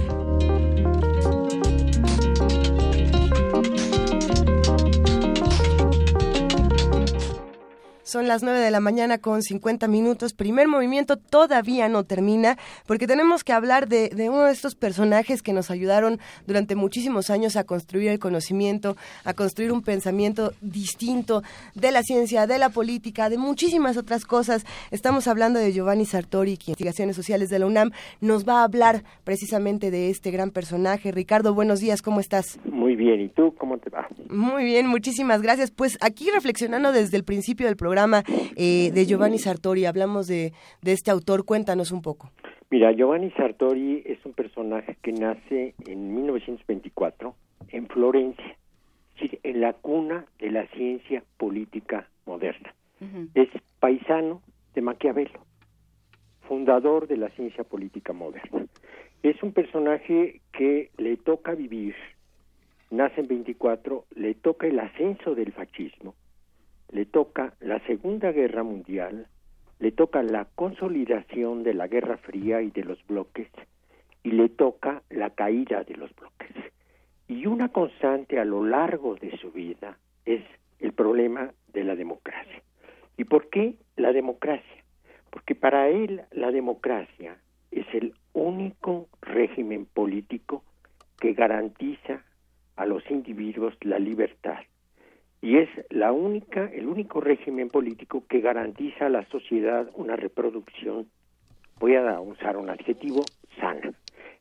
Son 8.09 8.27
las 8.27 8.43
9 8.43 8.61
de 8.61 8.71
la 8.71 8.81
mañana 8.81 9.19
con 9.19 9.43
50 9.43 9.87
minutos. 9.87 10.33
Primer 10.33 10.67
movimiento 10.67 11.19
todavía 11.19 11.91
no 11.91 12.05
termina 12.05 12.57
porque 12.87 13.07
tenemos 13.07 13.45
que 13.45 13.53
hablar 13.53 13.87
de, 13.87 14.11
uno 14.31 14.45
de 14.45 14.53
estos 14.53 14.75
personajes 14.75 15.43
que 15.43 15.53
nos 15.53 15.71
ayudaron 15.71 16.19
durante 16.47 16.75
muchísimos 16.75 17.29
años 17.29 17.57
a 17.57 17.65
construir 17.65 18.09
el 18.09 18.19
conocimiento, 18.19 18.97
a 19.25 19.35
construir 19.35 19.73
un 19.73 19.83
pensamiento 19.83 20.55
distinto 20.63 21.43
de 21.75 21.93
la 21.93 22.03
ciencia, 22.03 22.47
de 22.47 22.57
la 22.57 22.71
política, 22.71 23.29
de 23.29 23.37
muchísimas 23.37 23.99
otras 23.99 24.25
cosas. 24.25 24.65
Estamos 24.91 25.29
hablando 25.29 25.59
de 25.59 25.75
Giovanni 25.75 26.07
Sartori, 26.07 26.57
que 26.57 26.71
Investigaciones 26.71 27.15
Sociales 27.15 27.51
de 27.51 27.59
la 27.59 27.67
UNAM 27.67 27.91
nos 28.23 28.49
va 28.49 28.61
a 28.61 28.65
hablar 28.65 29.05
precisamente 29.25 29.91
de 29.91 30.09
este 30.09 30.31
gran 30.31 30.51
personaje. 30.51 31.13
Ricardo, 31.13 31.53
buenos 31.53 31.81
días, 31.81 32.01
¿cómo 32.01 32.21
estás? 32.21 32.59
Muy 32.65 32.97
bien, 32.97 33.21
¿y 33.21 33.29
tú 33.29 33.55
cómo 33.59 33.77
te 33.77 33.91
va? 33.91 34.09
Muy 34.31 34.65
bien, 34.65 34.87
muchísimas 34.87 35.43
gracias. 35.43 35.71
Pues 35.71 35.99
aquí 36.01 36.31
reflexionando 36.31 36.91
desde 36.91 37.19
el 37.19 37.25
principio 37.25 37.67
del 37.67 37.77
programa, 37.77 37.98
eh, 38.57 38.91
de 38.93 39.07
Giovanni 39.07 39.39
Sartori. 39.39 39.87
Hablamos 39.87 40.27
de, 40.27 40.53
de 40.83 40.93
este 40.93 41.11
autor. 41.11 41.45
Cuéntanos 41.45 41.93
un 41.93 42.03
poco. 42.03 42.31
Mira, 42.71 42.93
Giovanni 42.93 43.31
Sartori 43.31 44.03
es 44.05 44.19
un 44.27 44.35
personaje 44.35 44.97
que 45.03 45.13
nace 45.13 45.75
en 45.87 46.15
1924 46.15 47.35
en 47.71 47.89
Florencia, 47.89 48.57
en 49.43 49.61
la 49.61 49.73
cuna 49.73 50.27
de 50.39 50.51
la 50.51 50.67
ciencia 50.69 51.23
política 51.39 52.09
moderna. 52.27 52.75
Es 53.35 53.49
paisano 53.79 54.43
de 54.75 54.83
Maquiavelo, 54.83 55.41
fundador 56.49 57.07
de 57.07 57.17
la 57.17 57.29
ciencia 57.31 57.65
política 57.65 58.13
moderna. 58.13 58.67
Es 59.23 59.43
un 59.43 59.53
personaje 59.53 60.41
que 60.53 60.91
le 60.99 61.17
toca 61.17 61.55
vivir, 61.55 61.95
nace 62.91 63.21
en 63.21 63.29
24, 63.29 64.05
le 64.17 64.35
toca 64.35 64.67
el 64.67 64.79
ascenso 64.81 65.35
del 65.35 65.53
fascismo, 65.53 66.15
le 66.91 67.05
toca 67.05 67.55
la 67.61 67.79
Segunda 67.87 68.33
Guerra 68.33 68.63
Mundial, 68.63 69.27
le 69.79 69.93
toca 69.93 70.23
la 70.23 70.47
consolidación 70.55 71.63
de 71.63 71.75
la 71.75 71.87
Guerra 71.87 72.17
Fría 72.17 72.63
y 72.63 72.71
de 72.71 72.85
los 72.85 73.05
bloques, 73.07 73.49
y 74.23 74.31
le 74.33 74.49
toca 74.49 75.03
la 75.11 75.31
caída 75.31 75.85
de 75.85 75.97
los 75.97 76.15
bloques. 76.17 76.51
Y 77.29 77.47
una 77.47 77.69
constante 77.69 78.41
a 78.41 78.45
lo 78.45 78.65
largo 78.65 79.15
de 79.17 79.37
su 79.39 79.53
vida 79.53 79.99
es 80.25 80.43
el 80.81 80.93
problema 80.93 81.53
de 81.73 81.85
la 81.85 81.95
democracia. 81.95 82.63
¿Y 83.17 83.25
por 83.25 83.51
qué 83.51 83.75
la 83.97 84.13
democracia? 84.13 84.85
Porque 85.31 85.55
para 85.55 85.89
él 85.89 86.23
la 86.31 86.51
democracia 86.51 87.37
es 87.71 87.87
el 87.93 88.15
único 88.33 89.09
régimen 89.21 89.87
político 89.87 90.65
que 91.21 91.35
garantiza 91.35 92.25
a 92.77 92.87
los 92.87 93.09
individuos 93.11 93.75
la 93.83 93.99
libertad 93.99 94.61
y 95.41 95.59
es 95.59 95.69
la 95.91 96.13
única, 96.13 96.67
el 96.67 96.87
único 96.87 97.21
régimen 97.21 97.69
político 97.69 98.25
que 98.29 98.41
garantiza 98.41 99.07
a 99.07 99.11
la 99.11 99.25
sociedad 99.27 99.89
una 99.95 100.17
reproducción, 100.17 101.07
voy 101.79 101.95
a 101.95 102.21
usar 102.21 102.57
un 102.57 102.71
adjetivo, 102.71 103.25
sana. 103.61 103.93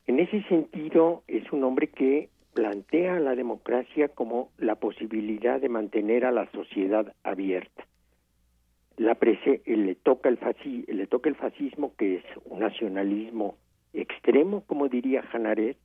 En 0.08 0.20
ese 0.20 0.42
sentido, 0.44 1.24
es 1.28 1.52
un 1.52 1.64
hombre 1.64 1.88
que 1.88 2.30
plantea 2.54 3.20
la 3.20 3.36
democracia 3.36 4.08
como 4.08 4.50
la 4.58 4.76
posibilidad 4.76 5.62
de 5.62 5.70
mantener 5.70 6.26
a 6.26 6.32
la 6.32 6.50
sociedad 6.52 7.14
abierta. 7.24 7.86
La 8.98 9.16
le, 9.22 9.96
toca 9.96 10.30
el 10.30 10.40
le 10.88 11.06
toca 11.06 11.30
el 11.30 11.36
fascismo, 11.36 11.94
que 11.96 12.16
es 12.16 12.24
un 12.46 12.60
nacionalismo 12.60 13.58
extremo, 13.94 14.64
como 14.66 14.88
diría 14.88 15.24
Hanaret, 15.32 15.78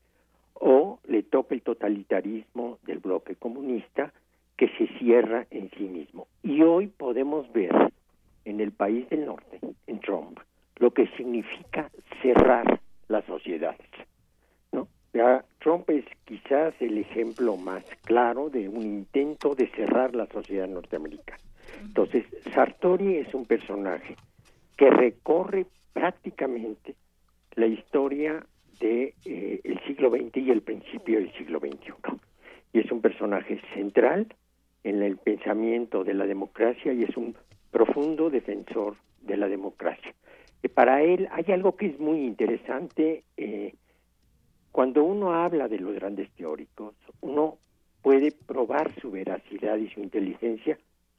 o 0.55 0.99
le 1.07 1.23
toca 1.23 1.55
el 1.55 1.61
totalitarismo 1.61 2.79
del 2.87 3.01
bloque 3.01 3.35
comunista, 3.35 4.15
que 4.63 4.69
se 4.79 4.87
cierra 4.99 5.45
en 5.51 5.71
sí 5.71 5.83
mismo. 5.89 6.29
Y 6.45 6.63
hoy 6.63 6.87
podemos 6.87 7.53
ver 7.53 7.75
en 8.45 8.61
el 8.61 8.71
país 8.71 9.11
del 9.11 9.27
norte, 9.27 9.59
en 9.89 9.99
Trump, 9.99 10.39
lo 10.77 10.93
que 10.93 11.09
significa 11.17 11.91
cerrar 12.23 12.79
las 13.09 13.25
sociedades. 13.25 13.89
¿no? 14.71 14.87
Trump 15.59 15.91
es 15.91 16.05
quizás 16.25 16.75
el 16.79 16.99
ejemplo 16.99 17.57
más 17.57 17.83
claro 18.05 18.51
de 18.51 18.69
un 18.69 18.83
intento 18.83 19.57
de 19.57 19.67
cerrar 19.71 20.15
la 20.15 20.27
sociedad 20.27 20.69
norteamericana. 20.69 21.43
Entonces, 21.81 22.25
Sartori 22.55 23.17
es 23.17 23.35
un 23.35 23.47
personaje 23.47 24.15
que 24.77 24.91
recorre 24.91 25.67
prácticamente 25.93 26.95
la 27.57 27.67
historia 27.67 28.47
del 28.79 29.13
de, 29.25 29.61
eh, 29.65 29.81
siglo 29.89 30.09
XX 30.11 30.37
y 30.37 30.51
el 30.53 30.63
principio 30.63 31.19
del 31.19 31.33
siglo 31.33 31.59
XXI. 31.59 31.95
Y 32.75 32.79
es 32.79 32.93
un 32.93 33.01
personaje 33.01 33.61
central 33.75 34.29
en 34.85 35.03
el 35.03 35.17
pensamiento 35.17 36.05
de 36.05 36.15
la 36.15 36.27
democracia 36.27 36.93
y 36.93 37.05
es 37.05 37.17
un 37.17 37.37
profundo 37.71 38.31
defensor 38.31 38.97
de 39.21 39.37
la 39.37 39.49
democracia. 39.49 40.15
Eh, 40.63 40.69
para 40.69 41.03
él 41.03 41.29
hay 41.33 41.45
algo 41.53 41.77
que 41.77 41.87
es 41.87 41.99
muy 41.99 42.25
interesante. 42.25 43.25
Eh, 43.37 43.75
cuando 44.71 45.05
uno 45.05 45.35
habla 45.35 45.69
de 45.69 45.79
los 45.79 45.95
grandes 45.95 46.31
teóricos, 46.33 46.95
uno 47.21 47.59
puede 48.03 48.33
probar 48.33 48.93
su 49.01 49.11
veracidad 49.11 49.77
y 49.77 49.89
su 49.91 50.01
inteligencia 50.01 50.79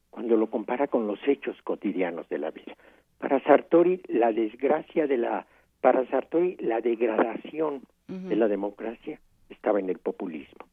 cuando 0.10 0.38
lo 0.38 0.50
compara 0.50 0.88
con 0.88 1.08
los 1.08 1.20
hechos 1.28 1.60
cotidianos 1.64 2.28
de 2.30 2.38
la 2.38 2.52
vida. 2.52 2.76
Para 3.18 3.40
Sartori, 3.42 4.02
la 4.08 4.32
desgracia 4.32 5.08
de 5.08 5.18
la, 5.18 5.48
para 5.82 6.06
Sartori, 6.08 6.58
la 6.60 6.82
degradación 6.82 7.82
de 8.08 8.36
la 8.36 8.48
democracia 8.48 9.20
estaba 9.50 9.80
en 9.80 9.90
el 9.90 9.98
populismo. 9.98 10.66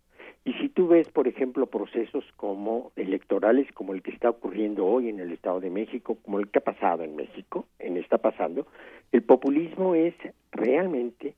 Y 0.44 0.54
si 0.54 0.70
tú 0.70 0.88
ves, 0.88 1.08
por 1.10 1.28
ejemplo, 1.28 1.66
procesos 1.66 2.24
como 2.36 2.92
electorales, 2.96 3.70
como 3.72 3.92
el 3.92 4.02
que 4.02 4.10
está 4.10 4.30
ocurriendo 4.30 4.86
hoy 4.86 5.10
en 5.10 5.20
el 5.20 5.32
Estado 5.32 5.60
de 5.60 5.68
México, 5.68 6.16
como 6.22 6.40
el 6.40 6.48
que 6.48 6.60
ha 6.60 6.62
pasado 6.62 7.02
en 7.02 7.14
México, 7.14 7.66
en 7.78 7.98
está 7.98 8.18
pasando, 8.18 8.66
el 9.12 9.22
populismo 9.22 9.94
es 9.94 10.14
realmente 10.50 11.34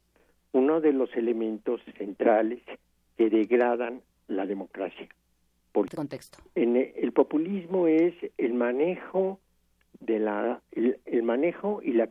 uno 0.52 0.81
de 0.81 0.92
los 0.92 1.14
elementos 1.16 1.81
centrales 1.98 2.60
que 3.16 3.28
degradan 3.28 4.02
la 4.28 4.47
democracia. 4.47 5.08
Por 5.72 5.89
contexto. 5.89 6.39
En 6.55 6.76
el, 6.76 7.12
populismo 7.12 7.89
es 7.89 8.14
el 8.39 8.52
manejo 8.55 9.40
de 10.00 10.18
la 10.18 10.60
el, 10.72 11.22
manejo 11.22 11.81
y 11.82 11.92
la, 11.92 12.08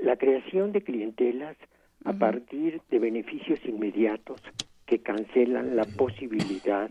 la 0.00 0.16
creación 0.16 0.72
de 0.72 0.82
clientelas 0.82 1.56
a 2.04 2.12
partir 2.12 2.80
de 2.90 2.98
beneficios 2.98 3.58
inmediatos 3.64 4.40
que 4.86 5.00
cancelan 5.00 5.76
la 5.76 5.84
posibilidad 5.84 6.90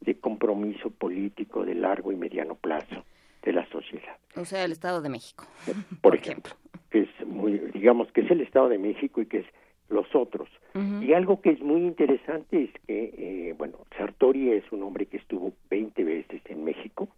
de 0.00 0.14
compromiso 0.18 0.90
político 0.90 1.64
de 1.64 1.74
largo 1.74 2.12
y 2.12 2.16
mediano 2.16 2.54
plazo 2.54 3.04
de 3.42 3.52
la 3.52 3.66
sociedad. 3.70 4.16
O 4.36 4.44
sea, 4.44 4.64
el 4.64 4.72
Estado 4.72 5.00
de 5.00 5.08
México. 5.08 5.44
Por, 6.02 6.14
ejemplo, 6.14 6.54
que 6.90 7.00
es 7.00 7.26
muy, 7.26 7.58
digamos 7.72 8.10
que 8.12 8.22
es 8.22 8.30
el 8.30 8.40
Estado 8.40 8.68
de 8.68 8.78
México 8.78 9.20
y 9.20 9.26
que 9.26 9.38
es 9.38 9.46
los 9.88 10.14
otros. 10.14 10.48
Y 11.00 11.12
algo 11.12 11.40
que 11.40 11.50
es 11.50 11.60
muy 11.60 11.80
interesante 11.80 12.64
es 12.64 12.70
que, 12.86 13.48
eh, 13.48 13.54
bueno, 13.58 13.78
Sartori 13.96 14.52
es 14.52 14.70
un 14.70 14.84
hombre 14.84 15.06
que 15.06 15.16
estuvo 15.16 15.52
20 15.70 16.04
veces 16.04 16.40
en 16.44 16.62
México, 16.62 17.08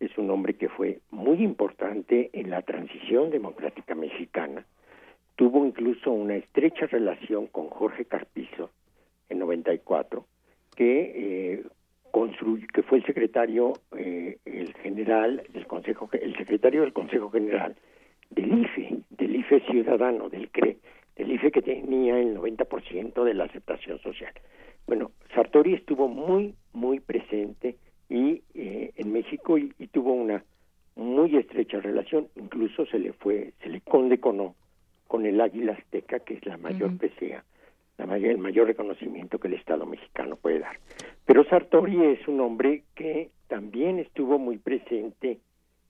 es 0.00 0.18
un 0.18 0.30
hombre 0.30 0.54
que 0.54 0.68
fue 0.68 0.98
muy 1.12 1.44
importante 1.44 2.30
en 2.32 2.50
la 2.50 2.62
transición 2.62 3.30
democrática 3.30 3.94
mexicana, 3.94 4.66
tuvo 5.36 5.64
incluso 5.64 6.10
una 6.10 6.34
estrecha 6.34 6.86
relación 6.86 7.46
con 7.46 7.68
Jorge 7.68 8.04
Carpizo, 8.04 8.70
en 9.32 9.38
94, 9.40 10.24
que 10.76 11.12
eh, 11.14 11.64
que 12.72 12.82
fue 12.82 12.98
el 12.98 13.04
secretario, 13.04 13.72
eh, 13.96 14.38
el 14.44 14.74
general 14.74 15.42
del 15.52 15.66
Consejo, 15.66 16.08
el 16.12 16.36
secretario 16.36 16.82
del 16.82 16.92
Consejo 16.92 17.30
General 17.30 17.74
del 18.30 18.60
IFE, 18.60 18.98
del 19.10 19.36
IFE 19.36 19.60
ciudadano, 19.60 20.28
del 20.28 20.50
CRE, 20.50 20.76
del 21.16 21.32
IFE 21.32 21.50
que 21.50 21.62
tenía 21.62 22.18
el 22.18 22.36
90% 22.36 23.24
de 23.24 23.34
la 23.34 23.44
aceptación 23.44 23.98
social. 24.00 24.32
Bueno, 24.86 25.10
Sartori 25.34 25.74
estuvo 25.74 26.08
muy, 26.08 26.54
muy 26.72 27.00
presente 27.00 27.76
y 28.08 28.42
eh, 28.54 28.92
en 28.96 29.12
México 29.12 29.58
y, 29.58 29.72
tuvo 29.92 30.12
una 30.12 30.44
muy 30.96 31.36
estrecha 31.36 31.80
relación, 31.80 32.28
incluso 32.36 32.86
se 32.86 32.98
le 32.98 33.12
fue, 33.12 33.52
se 33.62 33.68
le 33.68 33.80
condeconó 33.80 34.54
con 35.06 35.26
el 35.26 35.40
Águila 35.40 35.72
Azteca, 35.72 36.20
que 36.20 36.34
es 36.34 36.46
la 36.46 36.56
mayor 36.56 36.96
presea 36.96 37.44
el 37.98 38.38
mayor 38.38 38.66
reconocimiento 38.66 39.38
que 39.38 39.48
el 39.48 39.54
Estado 39.54 39.86
mexicano 39.86 40.36
puede 40.36 40.60
dar. 40.60 40.78
Pero 41.24 41.44
Sartori 41.44 42.02
es 42.04 42.26
un 42.28 42.40
hombre 42.40 42.84
que 42.94 43.30
también 43.48 43.98
estuvo 43.98 44.38
muy 44.38 44.58
presente 44.58 45.38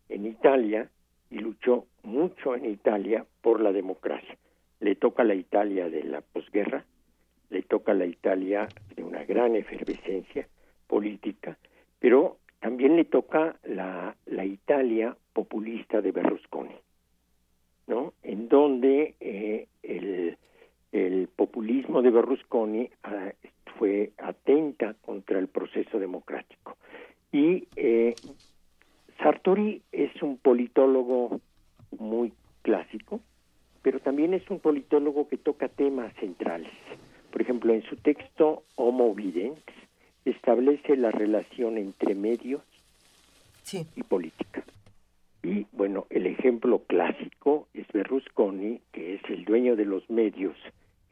en 0.09 0.27
Italia 0.27 0.89
y 1.31 1.39
luchó 1.39 1.87
mucho 2.03 2.55
en 2.55 2.67
Italia 2.67 3.25
por 3.41 3.61
la 3.61 3.73
democracia. 3.73 4.37
Le 4.81 4.95
toca 4.97 5.25
la 5.25 5.35
Italia 5.35 5.89
de 5.89 6.05
la 6.05 6.21
posguerra, 6.21 6.85
le 7.51 7.63
toca 7.63 7.95
la 7.95 8.07
Italia 8.07 8.69
de 8.95 9.03
una 9.03 9.25
gran 9.25 9.57
efervescencia 9.57 10.47
política, 10.87 11.57
pero 11.99 12.39
también 12.61 12.97
le 12.97 13.05
toca 13.05 13.57
la, 13.65 14.17
la 14.27 14.45
Italia 14.45 15.17
populista 15.33 16.01
de 16.01 16.13
Berlusconi, 16.13 16.77
¿no? 17.87 18.13
En 18.23 18.49
donde 18.49 19.15
eh, 19.21 19.69
el, 19.83 20.37
el 20.93 21.29
populismo 21.29 22.03
de 22.03 22.11
Berlusconi 22.11 22.91
ah, 23.03 23.33
fue 23.79 24.13
atenta 24.19 24.95
contra 24.95 25.39
el 25.39 25.49
proceso 25.49 25.99
democrático. 25.99 26.77
Y 27.33 27.67
eh, 27.77 28.15
Sartori 29.19 29.81
es 29.91 30.23
un 30.23 30.37
politólogo 30.37 31.41
muy 31.99 32.33
clásico, 32.61 33.21
pero 33.81 34.01
también 34.01 34.35
es 34.35 34.49
un 34.51 34.61
politólogo 34.61 35.29
que 35.29 35.39
toca 35.39 35.69
temas 35.69 36.15
centrales. 36.21 36.73
Por 37.31 37.41
ejemplo, 37.41 37.73
en 37.73 37.83
su 37.83 37.97
texto 37.97 38.63
Homo 38.77 39.15
Videns 39.15 39.59
establece 40.27 40.97
la 40.97 41.11
relación 41.11 41.79
entre 41.79 42.15
medios 42.15 42.63
y 43.73 44.03
política. 44.03 44.63
Y 45.43 45.67
bueno, 45.73 46.07
el 46.11 46.27
ejemplo 46.27 46.81
clásico 46.87 47.67
es 47.73 47.87
Berlusconi, 47.89 48.81
que 48.93 49.15
es 49.15 49.23
el 49.29 49.45
dueño 49.45 49.75
de 49.75 49.87
los 49.87 50.09
medios 50.11 50.57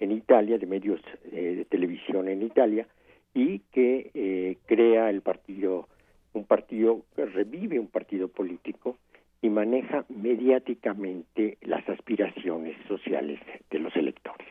en 0.01 0.13
Italia, 0.13 0.59
de 0.59 0.67
medios 0.67 1.01
eh, 1.31 1.55
de 1.57 1.65
televisión 1.67 2.29
en 2.29 2.43
Italia, 2.43 2.87
y 3.35 3.61
que 3.73 4.11
eh, 4.15 4.57
crea 4.67 5.11
el 5.11 5.21
partido, 5.21 5.89
un 6.33 6.45
partido, 6.45 7.03
revive 7.17 7.79
un 7.79 7.87
partido 7.87 8.29
político 8.29 8.97
y 9.43 9.49
maneja 9.49 10.05
mediáticamente 10.09 11.59
las 11.63 11.89
aspiraciones 11.89 12.77
sociales 12.89 13.41
de 13.71 13.79
los 13.79 13.95
electores. 13.95 14.49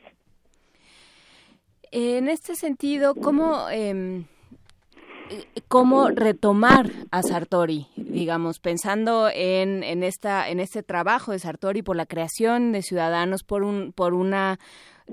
En 1.91 2.29
este 2.29 2.55
sentido, 2.55 3.15
¿cómo, 3.15 3.67
eh, 3.71 4.23
cómo 5.67 6.09
retomar 6.09 6.91
a 7.11 7.21
Sartori, 7.23 7.87
digamos, 7.95 8.59
pensando 8.59 9.29
en, 9.33 9.83
en, 9.83 10.03
esta, 10.03 10.49
en 10.49 10.59
este 10.59 10.83
trabajo 10.83 11.31
de 11.31 11.39
Sartori 11.39 11.81
por 11.81 11.95
la 11.95 12.05
creación 12.05 12.71
de 12.71 12.81
ciudadanos, 12.81 13.43
por, 13.43 13.63
un, 13.63 13.91
por 13.91 14.13
una 14.13 14.59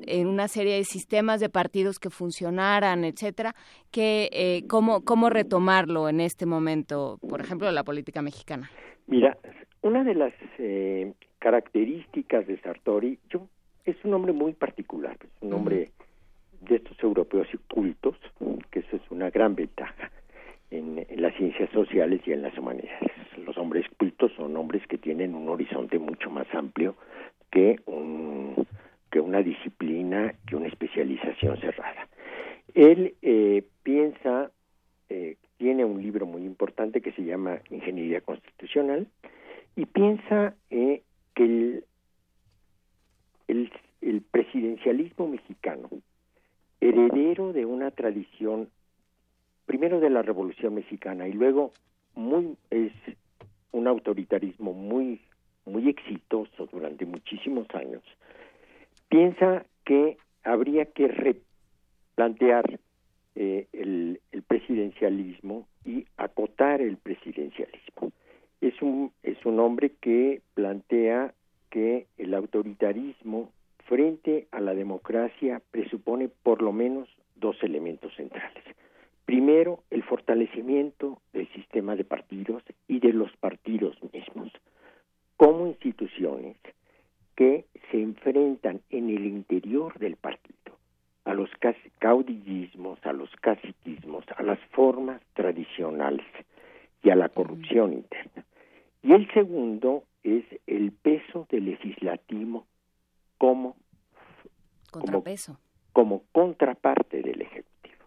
en 0.07 0.27
una 0.27 0.49
serie 0.49 0.77
de 0.77 0.85
sistemas 0.85 1.41
de 1.41 1.49
partidos 1.49 1.99
que 1.99 2.11
funcionaran, 2.11 3.05
etcétera, 3.05 3.55
que 3.91 4.29
eh, 4.33 4.63
cómo 4.69 5.05
cómo 5.05 5.31
retomarlo 5.31 6.09
en 6.09 6.21
este 6.21 6.47
momento, 6.47 7.19
por 7.29 7.41
ejemplo, 7.41 7.71
la 7.71 7.85
política 7.85 8.23
mexicana. 8.23 8.71
Mira, 9.07 9.37
una 9.83 10.05
de 10.05 10.15
las 10.15 10.33
eh, 10.59 11.13
características 11.39 12.47
de 12.47 12.59
Sartori, 12.61 13.19
yo 13.31 13.49
es 13.85 13.97
un 14.05 14.15
hombre 14.15 14.33
muy 14.33 14.53
particular, 14.53 15.17
es 15.23 15.31
un 15.43 15.53
hombre 15.53 15.91
de 16.61 16.77
estos 16.77 17.01
europeos 17.03 17.47
y 17.53 17.59
cultos, 17.73 18.17
que 18.71 18.81
eso 18.81 18.97
es 18.97 19.03
una 19.11 19.31
gran 19.31 19.55
ventaja 19.55 20.11
en, 20.71 21.07
en, 21.09 21.23
las 21.23 21.35
ciencias 21.37 21.71
sociales 21.71 22.21
y 22.27 22.33
en 22.33 22.43
las 22.43 22.57
humanidades. 22.59 23.13
Los 23.45 23.57
hombres 23.59 23.87
cultos 23.97 24.33
son 24.37 24.57
hombres 24.57 24.85
que 24.89 24.99
tienen 24.99 25.35
un 25.35 25.49
horizonte 25.49 25.99
mucho 25.99 26.31
más 26.31 26.47
amplio 26.53 26.97
que 27.53 27.79
un 27.87 28.67
que 29.17 29.21
una 29.21 29.41
disciplina, 29.41 30.35
que 30.47 30.57
una 30.57 30.69
especialización 30.69 31.59
cerrada. 31.59 32.07
Él 32.75 33.15
eh, 33.23 33.65
piensa, 33.83 34.51
eh, 35.09 35.37
tiene 35.57 35.87
un 35.87 36.03
libro 36.03 36.27
muy 36.27 36.45
importante 36.45 37.01
que 37.01 37.13
se 37.13 37.25
llama 37.25 37.61
Ingeniería 37.71 38.21
Constitucional, 38.21 39.07
y 39.75 39.87
piensa 39.87 40.55
eh, 40.69 41.01
que 41.35 41.45
el, 41.45 41.85
el, 43.49 43.73
el 44.03 44.21
presidencialismo 44.21 45.29
mexicano, 45.29 45.89
heredero 46.83 47.55
de 47.55 47.65
una 47.65 47.93
tradición, 47.93 48.69
primero 49.65 49.99
de 49.99 50.11
la 50.11 50.21
Revolución 50.21 50.75
Mexicana 50.75 51.27
y 51.27 51.33
luego 51.33 51.73
muy 52.15 52.59
es 52.69 52.93
un 53.73 53.87
autoritarismo 53.87 54.75
muy 54.75 55.23
muy 55.65 55.89
exitoso 55.89 56.69
durante 56.71 57.07
muchísimos 57.07 57.67
años, 57.75 58.03
piensa 59.09 59.65
que 59.85 60.17
habría 60.45 60.87
que 60.87 61.09
replantear 61.09 62.79
eh, 63.35 63.67
el, 63.73 64.21
el, 64.33 64.43
presidencialismo 64.43 65.67
y 65.85 66.07
acotar 66.17 66.81
el 66.81 66.97
presidencialismo. 66.97 68.13
Es 68.61 68.81
un, 68.81 69.13
es 69.23 69.45
un 69.45 69.61
hombre 69.61 69.93
que 70.01 70.41
plantea 70.55 71.35
que 71.71 72.07
el 72.17 72.35
autoritarismo 72.35 73.51
frente 73.85 74.47
a 74.51 74.61
la 74.61 74.75
democracia 74.75 75.61
presupone 75.71 76.29
por 76.29 76.63
lo 76.63 76.73
menos 76.73 77.09
dos 77.37 77.57
elementos 77.63 78.15
centrales. 78.17 78.65
Primero, 79.27 79.83
el 79.91 80.03
fortalecimiento 80.05 81.21
del 81.33 81.49
sistema 81.53 81.97
de 81.97 82.05
partidos 82.05 82.63
y 82.89 83.01
de 83.01 83.13
los 83.13 83.35
partidos 83.37 83.97
mismos 84.13 84.53
como 85.37 85.67
instituciones 85.67 86.57
que 87.37 87.67
se 87.91 88.03
enfrentan 88.03 88.81
en 88.91 89.11
el 89.11 89.27
interior 89.27 89.99
del 89.99 90.17
partido 90.17 90.57
a 91.27 91.35
los 91.35 91.51
caudillismos, 91.99 93.05
a 93.05 93.13
los 93.13 93.29
caciquismos, 93.41 94.25
a 94.37 94.43
las 94.45 94.61
formas 94.71 95.21
tradicionales 95.35 96.25
y 97.03 97.11
a 97.11 97.17
la 97.17 97.29
corrupción 97.29 97.93
interna. 97.93 98.45
Y 99.03 99.13
el 99.13 99.31
segundo 99.33 100.05
es 100.23 100.45
el 100.69 100.93
peso 100.93 101.47
del 101.51 101.67
legislativo 101.67 102.65
como 103.39 103.77
contrapeso, 104.93 105.59
como, 105.93 106.21
como 106.21 106.31
contraparte 106.31 107.23
del 107.23 107.43
ejecutivo. 107.43 108.05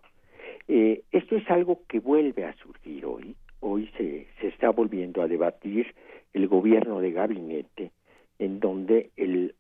Eh, 0.70 1.04
esto 1.12 1.36
es 1.36 1.50
algo 1.50 1.82
que 1.90 2.00
vuelve 2.00 2.46
a 2.46 2.56
surgir 2.56 3.06
hoy. 3.06 3.36
Hoy 3.60 3.92
se, 3.98 4.28
se 4.40 4.48
está 4.48 4.70
volviendo 4.70 5.22
a 5.22 5.28
debatir 5.28 5.94
el 6.32 6.48
gobierno 6.48 7.02
de 7.02 7.12
gabinete 7.12 7.92
en 8.40 8.60
donde 8.60 9.12
el 9.18 9.56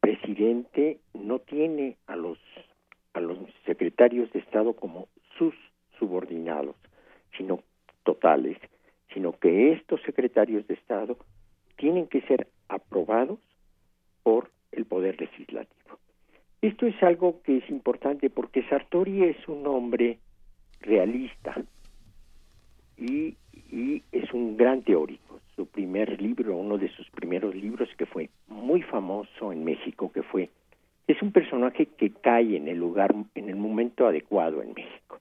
presidente 0.00 0.98
no 1.14 1.38
tiene 1.38 1.96
a 2.06 2.16
los 2.16 2.38
a 3.14 3.20
los 3.20 3.38
secretarios 3.66 4.30
de 4.32 4.40
Estado 4.40 4.74
como 4.74 5.08
sus 5.36 5.54
subordinados, 5.98 6.76
sino 7.36 7.60
totales, 8.04 8.58
sino 9.12 9.32
que 9.32 9.72
estos 9.72 10.00
secretarios 10.02 10.66
de 10.66 10.74
Estado 10.74 11.16
tienen 11.76 12.06
que 12.06 12.20
ser 12.22 12.48
aprobados 12.68 13.38
por 14.22 14.50
el 14.72 14.84
poder 14.84 15.20
legislativo. 15.20 15.98
Esto 16.60 16.86
es 16.86 17.02
algo 17.02 17.40
que 17.42 17.58
es 17.58 17.70
importante 17.70 18.30
porque 18.30 18.62
Sartori 18.68 19.24
es 19.24 19.48
un 19.48 19.66
hombre 19.66 20.18
realista 20.80 21.54
y, 22.96 23.36
y 23.70 24.02
es 24.12 24.32
un 24.32 24.56
gran 24.56 24.82
teórico 24.82 25.40
su 25.58 25.66
primer 25.66 26.22
libro, 26.22 26.56
uno 26.56 26.78
de 26.78 26.88
sus 26.90 27.10
primeros 27.10 27.52
libros 27.52 27.88
que 27.98 28.06
fue 28.06 28.30
muy 28.46 28.80
famoso 28.80 29.52
en 29.52 29.64
México, 29.64 30.12
que 30.12 30.22
fue 30.22 30.50
es 31.08 31.20
un 31.20 31.32
personaje 31.32 31.86
que 31.86 32.12
cae 32.12 32.56
en 32.56 32.68
el 32.68 32.78
lugar, 32.78 33.12
en 33.34 33.48
el 33.48 33.56
momento 33.56 34.06
adecuado 34.06 34.62
en 34.62 34.72
México. 34.74 35.18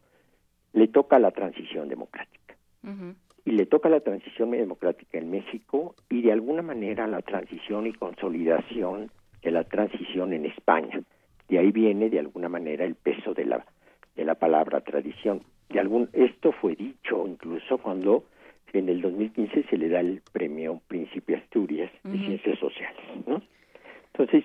Le 0.74 0.90
toca 0.90 1.18
la 1.18 1.32
transición 1.32 1.90
democrática. 1.90 2.56
Y 3.46 3.52
le 3.52 3.66
toca 3.66 3.90
la 3.90 4.02
transición 4.02 4.52
democrática 4.52 5.18
en 5.18 5.32
México 5.32 5.96
y 6.08 6.22
de 6.22 6.32
alguna 6.32 6.62
manera 6.62 7.08
la 7.08 7.24
transición 7.24 7.88
y 7.88 7.94
consolidación 7.94 9.10
de 9.42 9.52
la 9.52 9.64
transición 9.64 10.34
en 10.34 10.46
España. 10.46 11.02
De 11.50 11.58
ahí 11.58 11.72
viene 11.72 12.12
de 12.12 12.20
alguna 12.20 12.48
manera 12.48 12.86
el 12.86 12.94
peso 12.94 13.34
de 13.34 13.46
la 13.46 13.66
de 14.16 14.24
la 14.24 14.36
palabra 14.36 14.82
tradición. 14.82 15.42
De 15.70 15.80
algún 15.80 16.10
esto 16.14 16.52
fue 16.52 16.76
dicho 16.76 17.26
incluso 17.26 17.80
cuando 17.80 18.26
en 18.74 18.90
el 18.90 19.02
2015 19.02 19.64
se 19.70 19.78
le 19.78 19.90
da 19.90 20.00
el 20.00 20.22
premio 20.32 20.82
Príncipe 20.88 21.36
Asturias 21.36 21.92
de 22.04 22.18
Ciencias 22.18 22.60
Sociales, 22.60 23.04
¿no? 23.26 23.42
Entonces, 24.14 24.44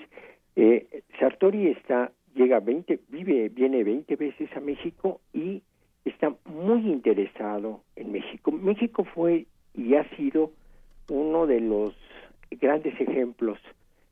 eh, 0.56 1.02
Sartori 1.18 1.68
está, 1.68 2.12
llega 2.34 2.60
20, 2.60 3.00
vive, 3.08 3.48
viene 3.48 3.84
20 3.84 4.16
veces 4.16 4.54
a 4.56 4.60
México 4.60 5.20
y 5.32 5.62
está 6.04 6.34
muy 6.46 6.80
interesado 6.90 7.82
en 7.96 8.12
México. 8.12 8.52
México 8.52 9.04
fue 9.04 9.46
y 9.74 9.94
ha 9.94 10.08
sido 10.16 10.52
uno 11.08 11.46
de 11.46 11.60
los 11.60 11.94
grandes 12.50 12.98
ejemplos 13.00 13.58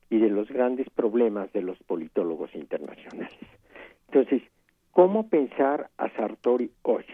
y 0.09 0.19
de 0.19 0.29
los 0.29 0.49
grandes 0.49 0.89
problemas 0.91 1.53
de 1.53 1.63
los 1.63 1.79
politólogos 1.85 2.55
internacionales. 2.55 3.33
Entonces, 4.09 4.43
¿cómo 4.91 5.29
pensar 5.29 5.91
a 5.99 6.09
Sartori 6.11 6.71
hoy? 6.83 7.05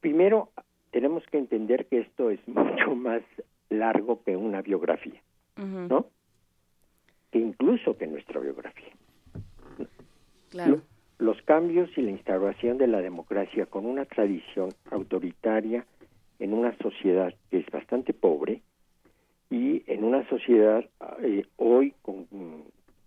Primero, 0.00 0.50
tenemos 0.92 1.24
que 1.26 1.38
entender 1.38 1.86
que 1.86 2.00
esto 2.00 2.30
es 2.30 2.38
mucho 2.46 2.94
más 2.94 3.22
largo 3.68 4.22
que 4.22 4.36
una 4.36 4.62
biografía, 4.62 5.20
¿no? 5.56 6.06
Que 7.32 7.38
incluso 7.38 7.96
que 7.96 8.06
nuestra 8.06 8.40
biografía. 8.40 8.92
Claro. 10.50 10.82
Los 11.18 11.40
cambios 11.42 11.90
y 11.96 12.02
la 12.02 12.10
instauración 12.10 12.76
de 12.76 12.86
la 12.86 13.00
democracia 13.00 13.66
con 13.66 13.86
una 13.86 14.04
tradición 14.04 14.68
autoritaria 14.90 15.86
en 16.38 16.52
una 16.52 16.76
sociedad 16.78 17.32
que 17.50 17.58
es 17.58 17.66
bastante 17.70 18.12
pobre 18.12 18.60
y 19.48 19.82
en 19.86 20.04
una 20.04 20.28
sociedad 20.28 20.84
eh, 21.22 21.46
hoy 21.56 21.94
con 22.02 22.26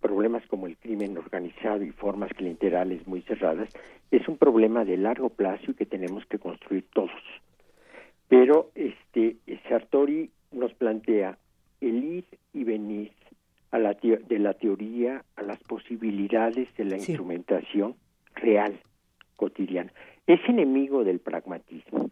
problemas 0.00 0.44
como 0.46 0.66
el 0.66 0.76
crimen 0.76 1.16
organizado 1.18 1.84
y 1.84 1.90
formas 1.90 2.32
clienterales 2.32 3.06
muy 3.06 3.22
cerradas, 3.22 3.68
es 4.10 4.26
un 4.28 4.38
problema 4.38 4.84
de 4.84 4.96
largo 4.96 5.30
plazo 5.30 5.70
y 5.70 5.74
que 5.74 5.86
tenemos 5.86 6.24
que 6.26 6.38
construir 6.38 6.84
todos. 6.92 7.10
Pero 8.28 8.70
este 8.74 9.36
Sartori 9.68 10.30
nos 10.52 10.72
plantea 10.74 11.38
el 11.80 12.04
ir 12.04 12.24
y 12.52 12.64
venir 12.64 13.12
a 13.70 13.78
la 13.78 13.94
de 13.94 14.38
la 14.38 14.54
teoría 14.54 15.24
a 15.36 15.42
las 15.42 15.62
posibilidades 15.64 16.68
de 16.76 16.84
la 16.84 16.96
instrumentación 16.96 17.94
real, 18.34 18.80
cotidiana. 19.36 19.92
Es 20.26 20.40
enemigo 20.48 21.04
del 21.04 21.20
pragmatismo, 21.20 22.10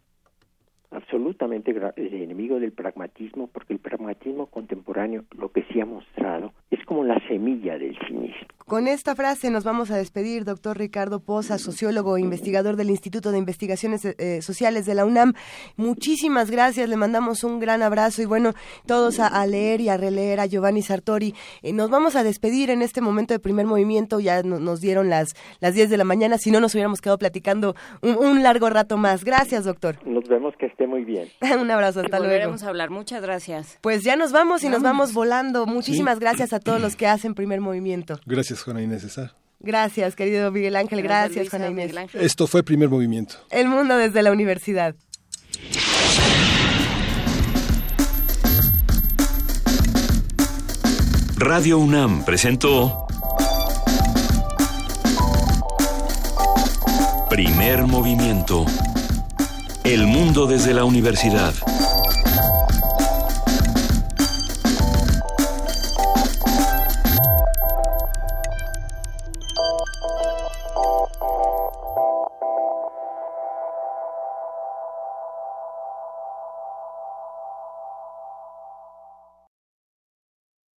absolutamente 0.91 1.75
enemigo 1.97 2.59
del 2.59 2.71
pragmatismo, 2.71 3.47
porque 3.47 3.73
el 3.73 3.79
pragmatismo 3.79 4.47
contemporáneo 4.47 5.25
lo 5.37 5.51
que 5.51 5.63
sí 5.63 5.79
ha 5.81 5.85
mostrado 5.85 6.53
es 6.71 6.83
como 6.85 7.03
la 7.03 7.19
semilla 7.27 7.77
del 7.77 7.97
cinismo. 8.07 8.47
Con 8.65 8.87
esta 8.87 9.13
frase 9.13 9.51
nos 9.51 9.63
vamos 9.63 9.91
a 9.91 9.97
despedir, 9.97 10.43
doctor 10.43 10.75
Ricardo 10.75 11.19
Poza, 11.19 11.59
sociólogo 11.59 12.17
e 12.17 12.21
investigador 12.21 12.77
del 12.77 12.89
Instituto 12.89 13.31
de 13.31 13.37
Investigaciones 13.37 14.03
eh, 14.05 14.41
Sociales 14.41 14.87
de 14.87 14.95
la 14.95 15.05
UNAM. 15.05 15.33
Muchísimas 15.77 16.49
gracias, 16.49 16.89
le 16.89 16.97
mandamos 16.97 17.43
un 17.43 17.59
gran 17.59 17.83
abrazo 17.83 18.23
y 18.23 18.25
bueno, 18.25 18.53
todos 18.87 19.19
a, 19.19 19.45
leer 19.45 19.81
y 19.81 19.89
a 19.89 19.97
releer 19.97 20.39
a 20.39 20.47
Giovanni 20.47 20.81
Sartori. 20.81 21.35
Eh, 21.61 21.73
nos 21.73 21.91
vamos 21.91 22.15
a 22.15 22.23
despedir 22.23 22.71
en 22.71 22.81
este 22.81 23.01
momento 23.01 23.35
de 23.35 23.39
primer 23.39 23.67
movimiento, 23.67 24.19
ya 24.19 24.41
nos 24.41 24.81
dieron 24.81 25.11
las, 25.11 25.35
las 25.59 25.75
10 25.75 25.91
de 25.91 25.97
la 25.97 26.03
mañana, 26.03 26.39
si 26.39 26.49
no 26.49 26.59
nos 26.59 26.73
hubiéramos 26.73 27.01
quedado 27.01 27.19
platicando 27.19 27.75
un, 28.01 28.41
largo 28.41 28.71
rato 28.71 28.97
más. 28.97 29.23
Gracias, 29.23 29.65
doctor. 29.65 29.97
Nos 30.07 30.27
vemos, 30.27 30.55
que 30.57 30.65
esté 30.65 30.87
muy 30.87 31.05
bien. 31.05 31.27
un 31.61 31.69
abrazo, 31.69 31.99
hasta 31.99 32.17
luego. 32.17 32.33
Volveremos 32.33 32.63
a 32.63 32.69
hablar, 32.69 32.89
muchas 32.89 33.21
gracias. 33.21 33.77
Pues 33.81 34.03
ya 34.03 34.15
nos 34.15 34.31
vamos 34.31 34.63
y 34.63 34.69
nos 34.69 34.81
vamos 34.81 35.13
volando. 35.13 35.67
Muchísimas 35.67 36.19
gracias 36.19 36.51
a 36.51 36.54
todos 36.59 36.81
los 36.81 36.95
que 36.95 37.07
hacen 37.07 37.35
primer 37.35 37.61
movimiento. 37.61 38.19
Gracias. 38.25 38.45
Gracias, 38.45 38.63
Juana 38.63 38.83
Inés 38.83 39.01
César. 39.01 39.33
Gracias, 39.59 40.15
querido 40.15 40.51
Miguel 40.51 40.75
Ángel. 40.75 41.01
Gracias, 41.01 41.49
Juana 41.49 41.69
Inés. 41.69 41.93
Esto 42.13 42.45
fue 42.45 42.61
Primer 42.61 42.89
Movimiento. 42.89 43.35
El 43.49 43.67
mundo 43.67 43.97
desde 43.97 44.21
la 44.21 44.31
universidad. 44.31 44.95
Radio 51.37 51.79
UNAM 51.79 52.23
presentó 52.23 53.07
Primer 57.29 57.87
Movimiento. 57.87 58.65
El 59.83 60.05
mundo 60.05 60.45
desde 60.45 60.73
la 60.73 60.85
universidad. 60.85 61.53